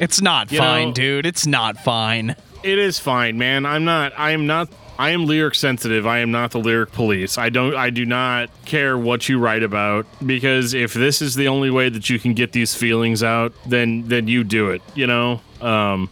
It's 0.00 0.20
not 0.20 0.52
You 0.52 0.58
fine, 0.58 0.88
know- 0.88 0.94
dude. 0.94 1.26
It's 1.26 1.46
not 1.46 1.78
fine. 1.78 2.36
it 2.62 2.78
is 2.78 2.98
fine, 2.98 3.36
man. 3.38 3.66
I'm 3.66 3.84
not. 3.84 4.12
I 4.16 4.30
am 4.30 4.46
not. 4.46 4.68
I 4.98 5.10
am 5.10 5.26
lyric 5.26 5.54
sensitive. 5.54 6.06
I 6.06 6.18
am 6.18 6.30
not 6.30 6.50
the 6.52 6.58
lyric 6.58 6.92
police. 6.92 7.36
I 7.38 7.48
don't. 7.48 7.74
I 7.74 7.90
do 7.90 8.04
not 8.04 8.50
care 8.64 8.96
what 8.96 9.28
you 9.28 9.38
write 9.38 9.62
about 9.62 10.06
because 10.24 10.72
if 10.74 10.92
this 10.94 11.20
is 11.22 11.34
the 11.34 11.48
only 11.48 11.70
way 11.70 11.88
that 11.88 12.08
you 12.10 12.18
can 12.18 12.34
get 12.34 12.52
these 12.52 12.74
feelings 12.74 13.22
out, 13.24 13.52
then 13.66 14.06
then 14.08 14.28
you 14.28 14.44
do 14.44 14.70
it. 14.70 14.82
You 14.94 15.06
know. 15.08 15.40
Um, 15.60 16.08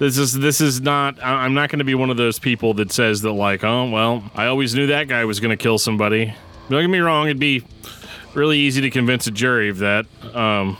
this 0.00 0.16
is 0.16 0.32
this 0.32 0.62
is 0.62 0.80
not. 0.80 1.22
I'm 1.22 1.52
not 1.52 1.68
going 1.68 1.80
to 1.80 1.84
be 1.84 1.94
one 1.94 2.08
of 2.08 2.16
those 2.16 2.38
people 2.38 2.72
that 2.74 2.90
says 2.90 3.20
that 3.20 3.32
like, 3.32 3.62
oh 3.62 3.90
well, 3.90 4.24
I 4.34 4.46
always 4.46 4.74
knew 4.74 4.86
that 4.86 5.08
guy 5.08 5.26
was 5.26 5.40
going 5.40 5.50
to 5.50 5.62
kill 5.62 5.78
somebody. 5.78 6.34
Don't 6.70 6.80
get 6.80 6.88
me 6.88 7.00
wrong. 7.00 7.26
It'd 7.26 7.38
be 7.38 7.62
really 8.34 8.58
easy 8.58 8.80
to 8.80 8.90
convince 8.90 9.26
a 9.26 9.30
jury 9.30 9.68
of 9.68 9.78
that. 9.78 10.06
Um, 10.34 10.78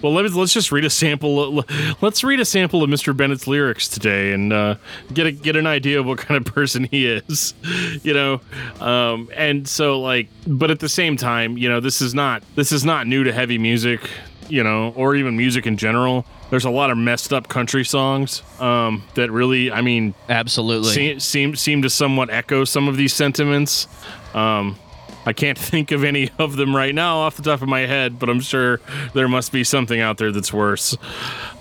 well, 0.00 0.14
let's 0.14 0.34
let's 0.34 0.54
just 0.54 0.72
read 0.72 0.86
a 0.86 0.90
sample. 0.90 1.64
Let's 2.00 2.24
read 2.24 2.40
a 2.40 2.46
sample 2.46 2.82
of 2.82 2.88
Mr. 2.88 3.14
Bennett's 3.14 3.46
lyrics 3.46 3.88
today 3.88 4.32
and 4.32 4.54
uh, 4.54 4.76
get 5.12 5.26
a, 5.26 5.32
get 5.32 5.54
an 5.54 5.66
idea 5.66 6.00
of 6.00 6.06
what 6.06 6.18
kind 6.18 6.38
of 6.38 6.52
person 6.52 6.84
he 6.84 7.06
is, 7.06 7.52
you 8.02 8.14
know. 8.14 8.40
Um, 8.80 9.28
and 9.36 9.68
so, 9.68 10.00
like, 10.00 10.28
but 10.46 10.70
at 10.70 10.80
the 10.80 10.88
same 10.88 11.18
time, 11.18 11.58
you 11.58 11.68
know, 11.68 11.80
this 11.80 12.00
is 12.00 12.14
not 12.14 12.42
this 12.54 12.72
is 12.72 12.86
not 12.86 13.06
new 13.06 13.22
to 13.22 13.34
heavy 13.34 13.58
music, 13.58 14.08
you 14.48 14.64
know, 14.64 14.94
or 14.96 15.14
even 15.14 15.36
music 15.36 15.66
in 15.66 15.76
general. 15.76 16.24
There's 16.52 16.66
a 16.66 16.70
lot 16.70 16.90
of 16.90 16.98
messed 16.98 17.32
up 17.32 17.48
country 17.48 17.82
songs 17.82 18.42
um, 18.60 19.04
that 19.14 19.30
really, 19.30 19.72
I 19.72 19.80
mean, 19.80 20.12
Absolutely. 20.28 20.92
seem, 20.92 21.18
seem 21.18 21.56
seem 21.56 21.80
to 21.80 21.88
somewhat 21.88 22.28
echo 22.28 22.64
some 22.64 22.88
of 22.88 22.98
these 22.98 23.14
sentiments. 23.14 23.88
Um, 24.34 24.76
I 25.24 25.32
can't 25.32 25.58
think 25.58 25.90
of 25.92 26.04
any 26.04 26.30
of 26.38 26.56
them 26.56 26.74
right 26.74 26.94
now 26.94 27.18
off 27.18 27.36
the 27.36 27.42
top 27.42 27.62
of 27.62 27.68
my 27.68 27.80
head, 27.80 28.18
but 28.18 28.28
I'm 28.28 28.40
sure 28.40 28.80
there 29.14 29.28
must 29.28 29.52
be 29.52 29.64
something 29.64 30.00
out 30.00 30.18
there 30.18 30.32
that's 30.32 30.52
worse. 30.52 30.96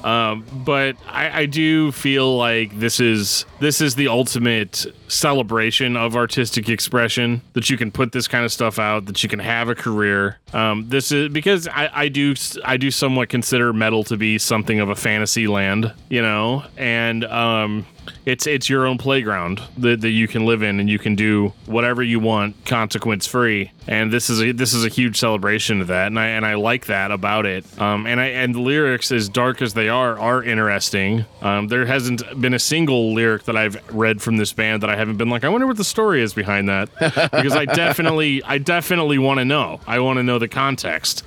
Um, 0.03 0.45
but 0.66 0.95
I, 1.07 1.41
I 1.41 1.45
do 1.45 1.91
feel 1.91 2.36
like 2.36 2.80
this 2.80 2.99
is 2.99 3.45
this 3.59 3.82
is 3.82 3.95
the 3.95 4.07
ultimate 4.07 4.86
celebration 5.07 5.95
of 5.95 6.16
artistic 6.16 6.70
expression 6.70 7.41
that 7.53 7.70
you 7.70 7.78
can 7.78 7.91
put 7.91 8.12
this 8.12 8.28
kind 8.28 8.43
of 8.43 8.51
stuff 8.51 8.80
out, 8.80 9.05
that 9.05 9.22
you 9.22 9.30
can 9.30 9.39
have 9.39 9.70
a 9.70 9.76
career. 9.76 10.39
Um, 10.53 10.89
this 10.89 11.12
is 11.12 11.30
because 11.30 11.68
I, 11.68 11.89
I 11.93 12.07
do 12.07 12.34
I 12.66 12.78
do 12.78 12.89
somewhat 12.89 13.30
consider 13.30 13.74
metal 13.74 14.03
to 14.05 14.18
be 14.18 14.38
something 14.38 14.80
of 14.80 14.89
a 14.89 14.95
fantasy 14.95 15.47
land, 15.47 15.93
you 16.09 16.22
know, 16.22 16.64
and 16.78 17.24
um, 17.26 17.86
it's 18.26 18.46
it's 18.46 18.70
your 18.70 18.86
own 18.86 18.98
playground 18.98 19.62
that, 19.78 20.02
that 20.02 20.10
you 20.10 20.28
can 20.28 20.46
live 20.46 20.62
in 20.62 20.80
and 20.80 20.90
you 20.90 21.00
can 21.00 21.16
do 21.16 21.54
whatever 21.66 22.04
you 22.04 22.20
want 22.20 22.66
consequence 22.66 23.26
free. 23.26 23.72
And 23.88 24.14
this 24.14 24.30
is 24.30 24.42
a 24.42 24.52
this 24.52 24.74
is 24.74 24.86
a 24.86 24.90
huge 24.90 25.18
celebration 25.18 25.82
of 25.82 25.88
that. 25.88 26.08
And 26.08 26.20
I 26.20 26.28
and 26.28 26.46
I 26.46 26.56
like 26.56 26.86
that 26.86 27.12
about 27.12 27.46
it. 27.46 27.66
Um 27.82 28.06
and 28.06 28.20
I 28.20 28.28
and 28.28 28.54
the 28.54 28.60
lyrics 28.60 29.12
as 29.12 29.28
dark 29.28 29.62
as 29.62 29.74
they 29.74 29.90
are 29.90 30.20
are 30.20 30.44
interesting. 30.44 31.26
Um 31.42 31.68
there 31.68 31.86
hasn't 31.86 32.40
been 32.40 32.54
a 32.54 32.60
single 32.60 33.14
lyric 33.14 33.44
that 33.44 33.58
I've 33.58 33.78
read 33.94 34.22
from 34.22 34.38
this 34.38 34.54
band 34.54 34.84
that 34.84 34.90
I 34.90 34.96
haven't 34.96 35.18
been 35.18 35.30
like 35.30 35.44
I 35.44 35.50
wonder 35.50 35.66
what 35.66 35.78
the 35.78 35.84
story 35.84 36.22
is 36.22 36.34
behind 36.34 36.70
that. 36.70 36.90
Because 37.32 37.56
I 37.56 37.66
definitely 37.66 38.44
I 38.44 38.58
definitely 38.58 39.18
want 39.18 39.40
to 39.40 39.46
know. 39.46 39.80
I 39.88 40.00
want 40.00 40.18
to 40.18 40.24
know 40.24 40.38
the 40.38 40.48
context 40.48 41.24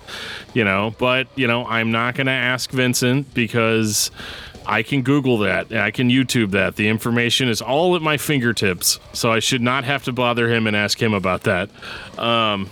you 0.54 0.64
know? 0.64 0.94
But 0.98 1.26
you 1.34 1.46
know 1.46 1.66
I'm 1.66 1.90
not 1.90 2.14
going 2.14 2.26
to 2.26 2.32
ask 2.32 2.70
Vincent 2.70 3.34
because 3.34 4.10
I 4.66 4.82
can 4.82 5.02
Google 5.02 5.38
that. 5.38 5.72
I 5.72 5.90
can 5.90 6.08
YouTube 6.08 6.52
that. 6.52 6.76
The 6.76 6.88
information 6.88 7.48
is 7.48 7.60
all 7.60 7.96
at 7.96 8.02
my 8.02 8.16
fingertips, 8.16 8.98
so 9.12 9.30
I 9.30 9.40
should 9.40 9.62
not 9.62 9.84
have 9.84 10.04
to 10.04 10.12
bother 10.12 10.48
him 10.48 10.66
and 10.66 10.76
ask 10.76 11.00
him 11.00 11.12
about 11.14 11.42
that. 11.42 11.70
Um, 12.18 12.70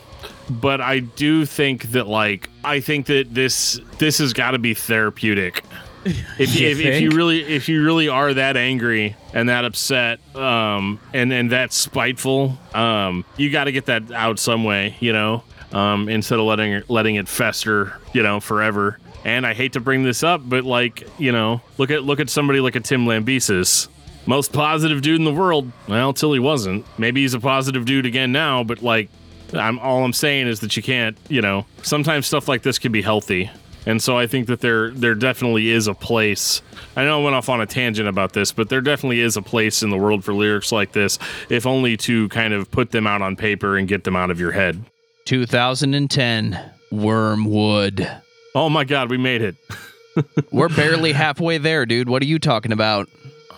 but 0.49 0.80
I 0.80 1.01
do 1.01 1.45
think 1.47 1.93
that, 1.93 2.07
like, 2.07 2.49
I 2.64 2.80
think 2.80 3.07
that 3.07 3.34
this 3.34 3.80
this 3.99 4.18
has 4.18 4.32
got 4.32 4.53
to 4.53 4.59
be 4.59 4.74
therapeutic. 4.74 5.62
If 6.05 6.59
you, 6.59 6.68
if, 6.68 6.80
if 6.80 7.01
you 7.01 7.11
really 7.11 7.43
if 7.43 7.68
you 7.68 7.84
really 7.84 8.09
are 8.09 8.34
that 8.34 8.57
angry 8.57 9.16
and 9.32 9.49
that 9.49 9.64
upset 9.64 10.20
um, 10.36 10.99
and 11.12 11.32
and 11.32 11.53
that 11.53 11.72
spiteful, 11.72 12.59
um, 12.74 13.24
you 13.36 13.51
got 13.51 13.64
to 13.64 13.72
get 13.72 13.86
that 13.86 14.11
out 14.12 14.38
some 14.38 14.64
way, 14.64 14.97
you 15.01 15.12
know, 15.12 15.45
um, 15.72 16.09
instead 16.09 16.38
of 16.38 16.45
letting 16.47 16.82
letting 16.88 17.16
it 17.16 17.28
fester, 17.28 17.95
you 18.12 18.22
know, 18.22 18.40
forever. 18.40 18.99
And 19.25 19.47
I 19.47 19.55
hate 19.55 19.75
to 19.75 19.81
bring 19.81 20.03
this 20.03 20.23
up, 20.23 20.41
but 20.45 20.64
like, 20.64 21.07
you 21.18 21.33
know, 21.33 21.61
look 21.79 21.91
at 21.91 22.03
look 22.03 22.20
at 22.20 22.29
somebody 22.29 22.61
like 22.61 22.75
a 22.75 22.81
Tim 22.81 23.07
Lambesis. 23.07 23.89
Most 24.27 24.53
positive 24.53 25.03
dude 25.03 25.18
in 25.18 25.25
the 25.25 25.33
world. 25.33 25.70
Well, 25.89 26.12
till 26.12 26.33
he 26.33 26.39
wasn't. 26.39 26.87
Maybe 26.99 27.23
he's 27.23 27.35
a 27.35 27.41
positive 27.41 27.85
dude 27.85 28.07
again 28.07 28.33
now, 28.33 28.62
but 28.64 28.83
like 28.83 29.09
I'm 29.55 29.79
all 29.79 30.05
I'm 30.05 30.12
saying 30.12 30.49
is 30.49 30.61
that 30.61 30.77
you 30.77 30.83
can't, 30.83 31.16
you 31.29 31.41
know, 31.41 31.66
sometimes 31.83 32.27
stuff 32.27 32.49
like 32.49 32.62
this 32.62 32.79
can 32.79 32.93
be 32.93 33.03
healthy. 33.03 33.51
And 33.85 34.01
so 34.01 34.16
I 34.16 34.27
think 34.27 34.47
that 34.47 34.61
there 34.61 34.91
there 34.91 35.14
definitely 35.14 35.70
is 35.70 35.89
a 35.89 35.95
place. 35.95 36.62
I 36.97 37.05
know 37.05 37.20
I 37.20 37.25
went 37.25 37.35
off 37.35 37.49
on 37.49 37.61
a 37.61 37.66
tangent 37.66 38.09
about 38.09 38.33
this, 38.33 38.53
but 38.53 38.68
there 38.68 38.81
definitely 38.81 39.20
is 39.20 39.37
a 39.37 39.43
place 39.43 39.83
in 39.83 39.91
the 39.91 39.97
world 39.97 40.25
for 40.25 40.33
lyrics 40.33 40.70
like 40.70 40.93
this, 40.93 41.18
if 41.49 41.66
only 41.66 41.97
to 41.99 42.29
kind 42.29 42.55
of 42.55 42.70
put 42.70 42.93
them 42.93 43.07
out 43.07 43.23
on 43.23 43.35
paper 43.37 43.77
and 43.77 43.89
get 43.89 44.05
them 44.05 44.14
out 44.14 44.31
of 44.31 44.39
your 44.39 44.53
head. 44.53 44.85
2010 45.25 46.59
Wormwood. 46.91 48.22
Oh 48.55 48.68
my 48.68 48.84
god, 48.84 49.11
we 49.11 49.18
made 49.18 49.42
it. 49.42 49.57
We're 50.53 50.68
barely 50.68 51.12
halfway 51.12 51.59
there, 51.59 51.86
dude. 51.86 52.09
What 52.09 52.22
are 52.22 52.26
you 52.26 52.38
talking 52.38 52.72
about? 52.72 53.09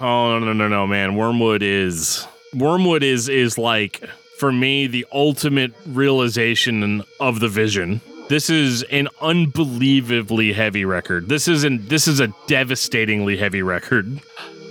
Oh 0.00 0.38
no 0.38 0.52
no 0.52 0.68
no 0.68 0.86
man, 0.86 1.14
Wormwood 1.16 1.62
is 1.62 2.26
Wormwood 2.54 3.02
is 3.02 3.28
is 3.28 3.58
like 3.58 4.04
for 4.38 4.52
me 4.52 4.86
the 4.86 5.06
ultimate 5.12 5.72
realization 5.86 7.02
of 7.20 7.40
the 7.40 7.48
vision. 7.48 8.00
This 8.28 8.48
is 8.50 8.82
an 8.84 9.08
unbelievably 9.20 10.52
heavy 10.52 10.84
record. 10.84 11.28
This 11.28 11.46
isn't 11.48 11.88
this 11.88 12.08
is 12.08 12.20
a 12.20 12.32
devastatingly 12.46 13.36
heavy 13.36 13.62
record. 13.62 14.20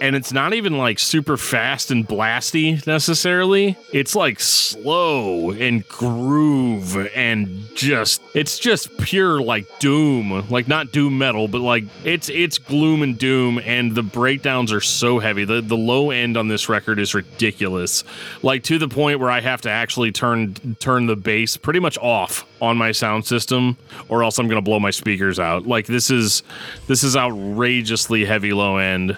And 0.02 0.16
it's 0.16 0.34
not 0.34 0.54
even 0.54 0.78
like 0.78 1.00
super 1.00 1.38
fast 1.38 1.91
and 1.91 2.08
blasty 2.08 2.86
necessarily. 2.86 3.78
It's 3.91 4.16
like 4.16 4.39
slow 4.39 5.52
and 5.52 5.88
groove 5.88 7.08
and 7.16 7.68
just 7.76 8.22
it's 8.34 8.60
just 8.60 8.98
pure 8.98 9.41
like 9.41 9.66
doom. 9.80 10.46
Like 10.50 10.68
not 10.68 10.91
doom 10.91 11.18
metal, 11.18 11.48
but 11.48 11.62
like 11.62 11.86
it's 12.04 12.30
it's 12.30 12.58
gloom 12.58 13.02
and 13.02 13.18
doom 13.18 13.60
and 13.60 13.96
the 13.96 14.04
breakdowns 14.04 14.72
are 14.74 14.82
so 14.82 15.20
heavy. 15.20 15.46
The 15.46 15.62
the 15.62 15.78
low 15.78 16.12
end 16.12 16.38
on 16.38 16.48
this 16.48 16.68
record 16.70 17.00
is 17.00 17.14
ridiculous. 17.14 18.04
Like 18.41 18.64
to 18.64 18.78
the 18.78 18.88
point 18.88 19.20
where 19.20 19.30
I 19.32 19.41
have 19.41 19.62
to 19.62 19.70
actually 19.70 20.12
turn 20.12 20.56
turn 20.80 21.08
the 21.08 21.16
bass 21.16 21.56
pretty 21.58 21.80
much 21.80 21.98
off 22.00 22.46
on 22.62 22.78
my 22.78 22.91
sound 22.91 23.26
system 23.26 23.78
or 24.08 24.24
else 24.24 24.39
I'm 24.39 24.48
going 24.48 24.58
to 24.58 24.62
blow 24.62 24.80
my 24.80 24.91
speakers 24.91 25.39
out. 25.39 25.68
Like 25.68 25.86
this 25.86 26.10
is 26.10 26.44
this 26.88 27.04
is 27.04 27.16
outrageously 27.16 28.26
heavy 28.26 28.54
low 28.54 28.78
end. 28.78 29.18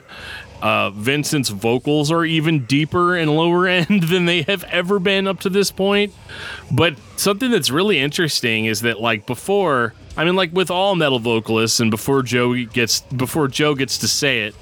Uh, 0.62 0.89
Vincent's 0.91 1.49
vocals 1.49 2.12
are 2.12 2.26
even 2.26 2.66
deeper 2.66 3.16
and 3.16 3.36
lower 3.36 3.68
end 3.68 4.03
than 4.03 4.26
they 4.26 4.43
have 4.43 4.64
ever 4.66 4.99
been 4.99 5.28
up 5.28 5.39
to 5.41 5.49
this 5.49 5.72
point. 5.72 6.14
But 6.72 6.95
something 7.18 7.51
that's 7.51 7.70
really 7.70 7.99
interesting 7.99 8.66
is 8.66 8.82
that 8.82 8.99
like 8.99 9.26
before, 9.26 9.93
I 10.18 10.26
mean 10.26 10.36
like 10.36 10.53
with 10.53 10.72
all 10.72 10.95
metal 10.95 11.20
vocalists 11.20 11.80
and 11.80 11.91
before 11.91 12.24
Joe 12.24 12.53
gets 12.66 13.01
before 13.01 13.47
Joe 13.47 13.76
gets 13.76 13.97
to 13.99 14.08
say 14.08 14.43
it, 14.43 14.56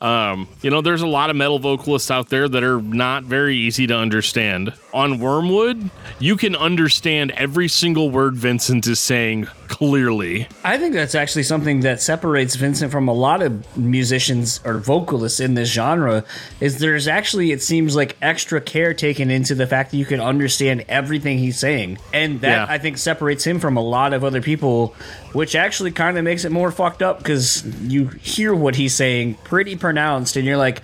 um, 0.00 0.48
you 0.62 0.70
know, 0.70 0.80
there's 0.80 1.02
a 1.02 1.06
lot 1.06 1.28
of 1.28 1.36
metal 1.36 1.58
vocalists 1.58 2.10
out 2.10 2.30
there 2.30 2.48
that 2.48 2.64
are 2.64 2.80
not 2.80 3.24
very 3.24 3.56
easy 3.56 3.86
to 3.86 3.94
understand. 3.94 4.72
On 4.94 5.18
Wormwood, 5.18 5.90
you 6.18 6.36
can 6.36 6.56
understand 6.56 7.32
every 7.32 7.68
single 7.68 8.10
word 8.10 8.34
Vincent 8.34 8.86
is 8.86 8.98
saying 8.98 9.46
clearly. 9.70 10.48
I 10.64 10.76
think 10.78 10.94
that's 10.94 11.14
actually 11.14 11.44
something 11.44 11.80
that 11.80 12.02
separates 12.02 12.56
Vincent 12.56 12.90
from 12.90 13.06
a 13.08 13.12
lot 13.14 13.40
of 13.40 13.76
musicians 13.76 14.60
or 14.64 14.74
vocalists 14.78 15.38
in 15.38 15.54
this 15.54 15.72
genre 15.72 16.24
is 16.60 16.78
there's 16.80 17.06
actually 17.06 17.52
it 17.52 17.62
seems 17.62 17.94
like 17.94 18.16
extra 18.20 18.60
care 18.60 18.92
taken 18.92 19.30
into 19.30 19.54
the 19.54 19.66
fact 19.68 19.92
that 19.92 19.96
you 19.96 20.04
can 20.04 20.20
understand 20.20 20.84
everything 20.88 21.38
he's 21.38 21.58
saying. 21.58 21.98
And 22.12 22.40
that 22.40 22.68
Yeah. 22.68 22.74
I 22.74 22.78
think 22.78 22.98
separates 22.98 23.44
him 23.46 23.60
from 23.60 23.76
a 23.76 23.82
lot 23.82 24.12
of 24.12 24.24
other 24.24 24.42
people, 24.42 24.94
which 25.32 25.54
actually 25.54 25.92
kind 25.92 26.18
of 26.18 26.24
makes 26.24 26.44
it 26.44 26.50
more 26.50 26.72
fucked 26.72 27.00
up 27.00 27.22
cuz 27.22 27.64
you 27.86 28.08
hear 28.20 28.52
what 28.54 28.74
he's 28.74 28.94
saying 28.94 29.34
pretty 29.44 29.76
pronounced 29.76 30.34
and 30.36 30.44
you're 30.44 30.56
like, 30.58 30.82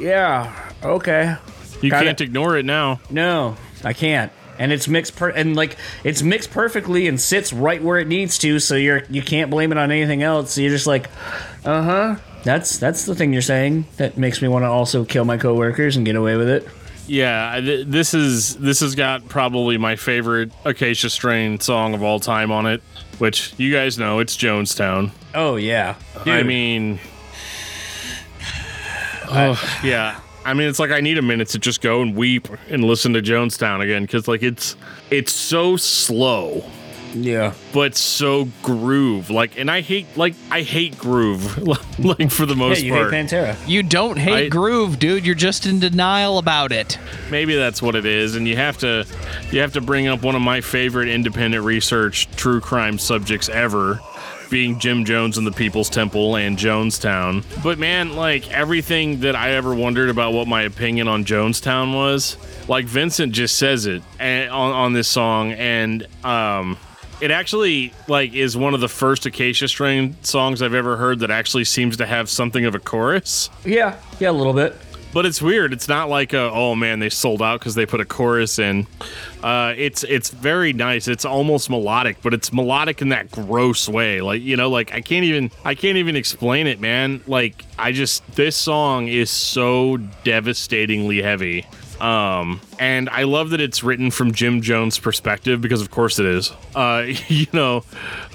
yeah, 0.00 0.50
okay. 0.82 1.36
You 1.82 1.90
Kinda- 1.90 2.04
can't 2.06 2.20
ignore 2.22 2.56
it 2.56 2.64
now. 2.64 3.00
No, 3.10 3.56
I 3.84 3.92
can't. 3.92 4.32
And 4.58 4.72
it's 4.72 4.86
mixed 4.88 5.16
per- 5.16 5.30
and 5.30 5.56
like 5.56 5.76
it's 6.04 6.22
mixed 6.22 6.50
perfectly 6.50 7.08
and 7.08 7.20
sits 7.20 7.52
right 7.52 7.82
where 7.82 7.98
it 7.98 8.06
needs 8.06 8.38
to, 8.38 8.58
so 8.60 8.74
you're 8.76 9.02
you 9.10 9.22
can't 9.22 9.50
blame 9.50 9.72
it 9.72 9.78
on 9.78 9.90
anything 9.90 10.22
else. 10.22 10.52
So 10.52 10.60
you're 10.60 10.70
just 10.70 10.86
like, 10.86 11.08
uh 11.64 11.82
huh. 11.82 12.16
That's 12.44 12.78
that's 12.78 13.06
the 13.06 13.14
thing 13.14 13.32
you're 13.32 13.42
saying 13.42 13.86
that 13.96 14.18
makes 14.18 14.42
me 14.42 14.48
want 14.48 14.64
to 14.64 14.68
also 14.68 15.04
kill 15.04 15.24
my 15.24 15.38
coworkers 15.38 15.96
and 15.96 16.04
get 16.04 16.14
away 16.14 16.36
with 16.36 16.48
it. 16.48 16.68
Yeah, 17.06 17.60
th- 17.60 17.86
this 17.86 18.14
is 18.14 18.56
this 18.56 18.80
has 18.80 18.94
got 18.94 19.28
probably 19.28 19.76
my 19.78 19.96
favorite 19.96 20.52
Acacia 20.64 21.10
Strain 21.10 21.60
song 21.60 21.94
of 21.94 22.02
all 22.02 22.20
time 22.20 22.50
on 22.50 22.66
it, 22.66 22.82
which 23.18 23.54
you 23.58 23.72
guys 23.72 23.98
know 23.98 24.20
it's 24.20 24.36
Jonestown. 24.36 25.10
Oh 25.34 25.56
yeah, 25.56 25.96
I 26.26 26.42
mean, 26.42 26.98
oh 29.28 29.80
yeah. 29.82 30.20
I 30.44 30.54
mean, 30.54 30.68
it's 30.68 30.78
like 30.78 30.90
I 30.90 31.00
need 31.00 31.18
a 31.18 31.22
minute 31.22 31.48
to 31.48 31.58
just 31.58 31.80
go 31.80 32.02
and 32.02 32.14
weep 32.14 32.48
and 32.68 32.84
listen 32.84 33.12
to 33.14 33.22
Jonestown 33.22 33.80
again 33.82 34.02
because 34.02 34.28
like 34.28 34.42
it's 34.42 34.76
it's 35.10 35.32
so 35.32 35.76
slow 35.76 36.64
yeah. 37.16 37.54
but 37.72 37.94
so 37.94 38.48
groove 38.62 39.30
like 39.30 39.56
and 39.56 39.70
I 39.70 39.82
hate 39.82 40.06
like 40.16 40.34
I 40.50 40.62
hate 40.62 40.98
groove 40.98 41.58
like 41.98 42.30
for 42.30 42.44
the 42.44 42.54
Yeah, 42.54 42.58
most 42.58 42.82
you 42.82 42.92
part. 42.92 43.12
hate 43.12 43.26
Pantera. 43.26 43.56
You 43.68 43.82
don't 43.84 44.16
hate 44.18 44.46
I- 44.46 44.48
groove, 44.48 44.98
dude. 44.98 45.24
You're 45.24 45.36
just 45.36 45.64
in 45.64 45.78
denial 45.78 46.38
about 46.38 46.72
it. 46.72 46.98
maybe 47.30 47.54
that's 47.54 47.80
what 47.80 47.94
it 47.94 48.04
is 48.04 48.34
and 48.34 48.48
you 48.48 48.56
have 48.56 48.76
to 48.78 49.06
you 49.52 49.60
have 49.60 49.72
to 49.74 49.80
bring 49.80 50.08
up 50.08 50.22
one 50.24 50.34
of 50.34 50.42
my 50.42 50.60
favorite 50.60 51.08
independent 51.08 51.64
research 51.64 52.28
true 52.36 52.60
crime 52.60 52.98
subjects 52.98 53.48
ever 53.48 54.00
being 54.50 54.78
Jim 54.78 55.04
Jones 55.04 55.38
and 55.38 55.46
the 55.46 55.52
People's 55.52 55.90
Temple 55.90 56.36
and 56.36 56.56
Jonestown. 56.56 57.44
But 57.62 57.78
man, 57.78 58.14
like 58.14 58.50
everything 58.50 59.20
that 59.20 59.34
I 59.34 59.52
ever 59.52 59.74
wondered 59.74 60.10
about 60.10 60.32
what 60.32 60.46
my 60.46 60.62
opinion 60.62 61.08
on 61.08 61.24
Jonestown 61.24 61.94
was, 61.94 62.36
like 62.68 62.84
Vincent 62.84 63.32
just 63.32 63.56
says 63.56 63.86
it 63.86 64.02
and, 64.18 64.50
on, 64.50 64.72
on 64.72 64.92
this 64.92 65.08
song 65.08 65.52
and 65.52 66.06
um 66.24 66.76
it 67.20 67.30
actually 67.30 67.92
like 68.08 68.32
is 68.34 68.56
one 68.56 68.74
of 68.74 68.80
the 68.80 68.88
first 68.88 69.24
Acacia 69.26 69.68
Strain 69.68 70.16
songs 70.22 70.62
I've 70.62 70.74
ever 70.74 70.96
heard 70.96 71.20
that 71.20 71.30
actually 71.30 71.64
seems 71.64 71.96
to 71.98 72.06
have 72.06 72.28
something 72.28 72.64
of 72.64 72.74
a 72.74 72.78
chorus. 72.78 73.50
Yeah, 73.64 73.96
yeah, 74.18 74.30
a 74.30 74.32
little 74.32 74.52
bit. 74.52 74.76
But 75.14 75.26
it's 75.26 75.40
weird. 75.40 75.72
It's 75.72 75.86
not 75.86 76.08
like 76.08 76.32
a, 76.32 76.50
oh 76.50 76.74
man, 76.74 76.98
they 76.98 77.08
sold 77.08 77.40
out 77.40 77.60
because 77.60 77.76
they 77.76 77.86
put 77.86 78.00
a 78.00 78.04
chorus 78.04 78.58
in. 78.58 78.88
Uh, 79.44 79.72
it's 79.76 80.02
it's 80.02 80.30
very 80.30 80.72
nice. 80.72 81.06
It's 81.06 81.24
almost 81.24 81.70
melodic, 81.70 82.20
but 82.20 82.34
it's 82.34 82.52
melodic 82.52 83.00
in 83.00 83.10
that 83.10 83.30
gross 83.30 83.88
way. 83.88 84.20
Like 84.20 84.42
you 84.42 84.56
know, 84.56 84.68
like 84.68 84.92
I 84.92 85.00
can't 85.00 85.24
even 85.24 85.52
I 85.64 85.76
can't 85.76 85.98
even 85.98 86.16
explain 86.16 86.66
it, 86.66 86.80
man. 86.80 87.22
Like 87.28 87.64
I 87.78 87.92
just 87.92 88.26
this 88.34 88.56
song 88.56 89.06
is 89.06 89.30
so 89.30 89.98
devastatingly 90.24 91.22
heavy. 91.22 91.64
Um, 92.00 92.60
and 92.80 93.08
I 93.08 93.22
love 93.22 93.50
that 93.50 93.60
it's 93.60 93.84
written 93.84 94.10
from 94.10 94.32
Jim 94.32 94.62
Jones' 94.62 94.98
perspective 94.98 95.60
because 95.60 95.80
of 95.80 95.92
course 95.92 96.18
it 96.18 96.26
is. 96.26 96.52
Uh, 96.74 97.06
you 97.28 97.46
know, 97.52 97.84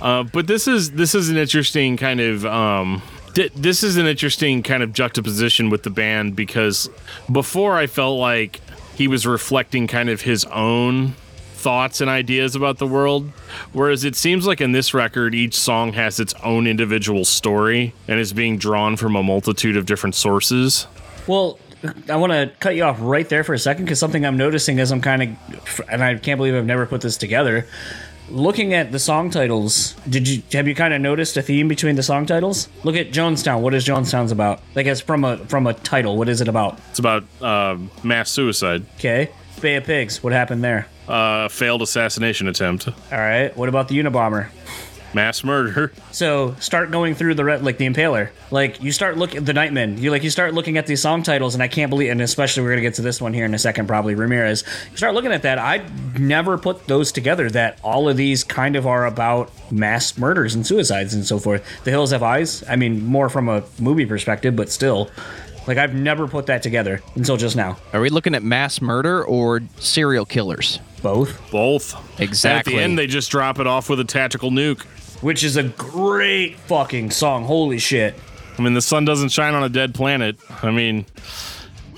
uh, 0.02 0.24
but 0.24 0.48
this 0.48 0.66
is 0.68 0.92
this 0.92 1.14
is 1.14 1.28
an 1.28 1.36
interesting 1.36 1.98
kind 1.98 2.22
of 2.22 2.46
um 2.46 3.02
th- 3.34 3.54
this 3.54 3.84
is 3.84 3.98
an 3.98 4.06
interesting 4.08 4.64
kind 4.64 4.84
of 4.84 4.94
juxtaposition 4.94 5.70
with 5.70 5.84
the 5.84 5.90
band 5.90 6.36
because 6.36 6.90
before 7.32 7.78
I 7.78 7.88
felt 7.88 8.20
like 8.20 8.62
he 8.96 9.08
was 9.08 9.26
reflecting 9.26 9.88
kind 9.88 10.10
of 10.10 10.22
his 10.22 10.46
own 10.46 11.14
thoughts 11.54 12.00
and 12.00 12.10
ideas 12.10 12.56
about 12.56 12.78
the 12.78 12.88
world 12.88 13.30
whereas 13.74 14.06
it 14.06 14.16
seems 14.16 14.48
like 14.48 14.62
in 14.62 14.72
this 14.72 14.94
record 14.94 15.36
each 15.36 15.54
song 15.54 15.92
has 15.92 16.18
its 16.18 16.34
own 16.42 16.66
individual 16.66 17.26
story 17.26 17.94
and 18.08 18.18
is 18.18 18.32
being 18.32 18.58
drawn 18.58 18.96
from 18.96 19.14
a 19.14 19.22
multitude 19.22 19.76
of 19.76 19.86
different 19.86 20.16
sources 20.16 20.88
Well, 21.28 21.60
I 22.10 22.16
want 22.16 22.32
to 22.34 22.52
cut 22.60 22.76
you 22.76 22.84
off 22.84 22.98
right 23.00 23.28
there 23.30 23.44
for 23.44 23.54
a 23.54 23.60
second 23.60 23.86
because 23.86 24.00
something 24.00 24.26
I'm 24.26 24.36
noticing 24.38 24.80
as 24.80 24.92
I'm 24.92 25.00
kind 25.02 25.38
of, 25.54 25.82
and 25.90 26.04
I 26.04 26.16
can't 26.16 26.38
believe 26.38 26.56
I've 26.56 26.66
never 26.66 26.86
put 26.86 27.02
this 27.02 27.16
together. 27.18 27.68
Looking 28.32 28.74
at 28.76 28.92
the 28.92 29.00
song 29.00 29.32
titles, 29.32 29.96
did 30.08 30.28
you 30.28 30.44
have 30.54 30.68
you 30.68 30.76
kind 30.76 30.94
of 30.94 31.02
noticed 31.02 31.36
a 31.38 31.42
theme 31.42 31.68
between 31.68 31.96
the 31.96 32.04
song 32.04 32.26
titles? 32.28 32.70
Look 32.84 32.96
at 32.96 33.12
Jonestown. 33.12 33.62
What 33.62 33.74
is 33.74 33.86
Jonestown's 33.86 34.32
about? 34.32 34.62
Like, 34.76 34.86
as 34.86 35.02
from 35.02 35.24
a 35.24 35.38
from 35.48 35.66
a 35.66 35.74
title, 35.74 36.16
what 36.16 36.30
is 36.30 36.40
it 36.40 36.48
about? 36.48 36.80
It's 36.92 37.00
about 37.00 37.24
uh, 37.42 37.78
mass 38.04 38.30
suicide, 38.30 38.86
Okay, 38.98 39.32
Bay 39.62 39.76
of 39.78 39.86
Pigs. 39.86 40.22
What 40.22 40.32
happened 40.34 40.64
there? 40.64 40.88
uh, 41.08 41.48
failed 41.48 41.82
assassination 41.82 42.48
attempt, 42.48 42.88
All 42.88 42.94
right. 43.18 43.56
What 43.58 43.68
about 43.68 43.88
the 43.88 43.98
Unabomber? 43.98 44.50
Mass 45.14 45.44
murder. 45.44 45.92
So 46.12 46.56
start 46.60 46.92
going 46.92 47.16
through 47.16 47.36
the 47.36 47.44
re- 47.46 47.58
like 47.58 47.78
the 47.78 47.86
Impaler. 47.88 48.30
Like 48.52 48.82
you 48.82 48.92
start 48.92 49.18
looking 49.18 49.44
the 49.44 49.54
Nightmen. 49.54 49.98
You 49.98 50.12
like 50.12 50.24
you 50.24 50.30
start 50.30 50.54
looking 50.54 50.78
at 50.78 50.88
these 50.88 51.02
song 51.02 51.24
titles, 51.24 51.54
and 51.54 51.64
I 51.64 51.68
can't 51.68 51.90
believe. 51.90 52.12
And 52.12 52.22
especially 52.22 52.64
we're 52.64 52.72
gonna 52.72 52.82
get 52.82 52.96
to 52.96 53.02
this 53.02 53.22
one 53.22 53.34
here 53.34 53.46
in 53.46 53.54
a 53.54 53.60
second, 53.60 53.88
probably 53.88 54.16
Ramirez. 54.16 54.64
You 54.92 54.98
start 54.98 55.14
looking 55.14 55.32
at 55.32 55.44
that. 55.44 55.60
I 55.60 55.86
never 56.18 56.58
put 56.58 56.88
those 56.88 57.12
together. 57.12 57.50
That 57.50 57.80
all 57.84 58.10
of 58.10 58.18
these 58.18 58.44
kind 58.44 58.76
of 58.76 58.86
are 58.88 59.06
about 59.06 59.52
mass 59.72 60.18
murders 60.18 60.56
and 60.56 60.66
suicides 60.66 61.14
and 61.14 61.26
so 61.26 61.40
forth. 61.40 61.64
The 61.84 61.92
Hills 61.92 62.12
Have 62.12 62.24
Eyes. 62.24 62.64
I 62.70 62.76
mean, 62.76 63.06
more 63.06 63.30
from 63.30 63.50
a 63.50 63.64
movie 63.80 64.06
perspective, 64.06 64.56
but 64.56 64.70
still. 64.70 65.10
Like 65.68 65.78
I've 65.78 65.94
never 65.94 66.28
put 66.28 66.48
that 66.48 66.64
together 66.64 67.02
until 67.14 67.38
just 67.38 67.56
now. 67.56 67.78
Are 67.94 68.02
we 68.02 68.10
looking 68.10 68.34
at 68.34 68.42
mass 68.42 68.82
murder 68.82 69.24
or 69.24 69.62
serial 69.78 70.26
killers? 70.26 70.80
Both, 71.04 71.40
Both. 71.52 72.20
Exactly. 72.20 72.74
And 72.74 72.80
at 72.80 72.80
the 72.80 72.84
end, 72.84 73.00
they 73.00 73.08
just 73.08 73.30
drop 73.30 73.60
it 73.60 73.68
off 73.68 73.88
with 73.90 74.00
a 74.00 74.04
tactical 74.04 74.50
nuke. 74.52 74.84
Which 75.22 75.44
is 75.44 75.58
a 75.58 75.64
great 75.64 76.58
fucking 76.58 77.12
song. 77.12 77.44
Holy 77.44 77.80
shit. 77.80 78.16
I 78.58 78.62
mean, 78.62 78.74
the 78.74 78.82
sun 78.82 79.06
doesn't 79.06 79.30
shine 79.30 79.54
on 79.54 79.64
a 79.64 79.70
dead 79.70 79.96
planet. 79.96 80.38
I 80.62 80.72
mean, 80.72 81.06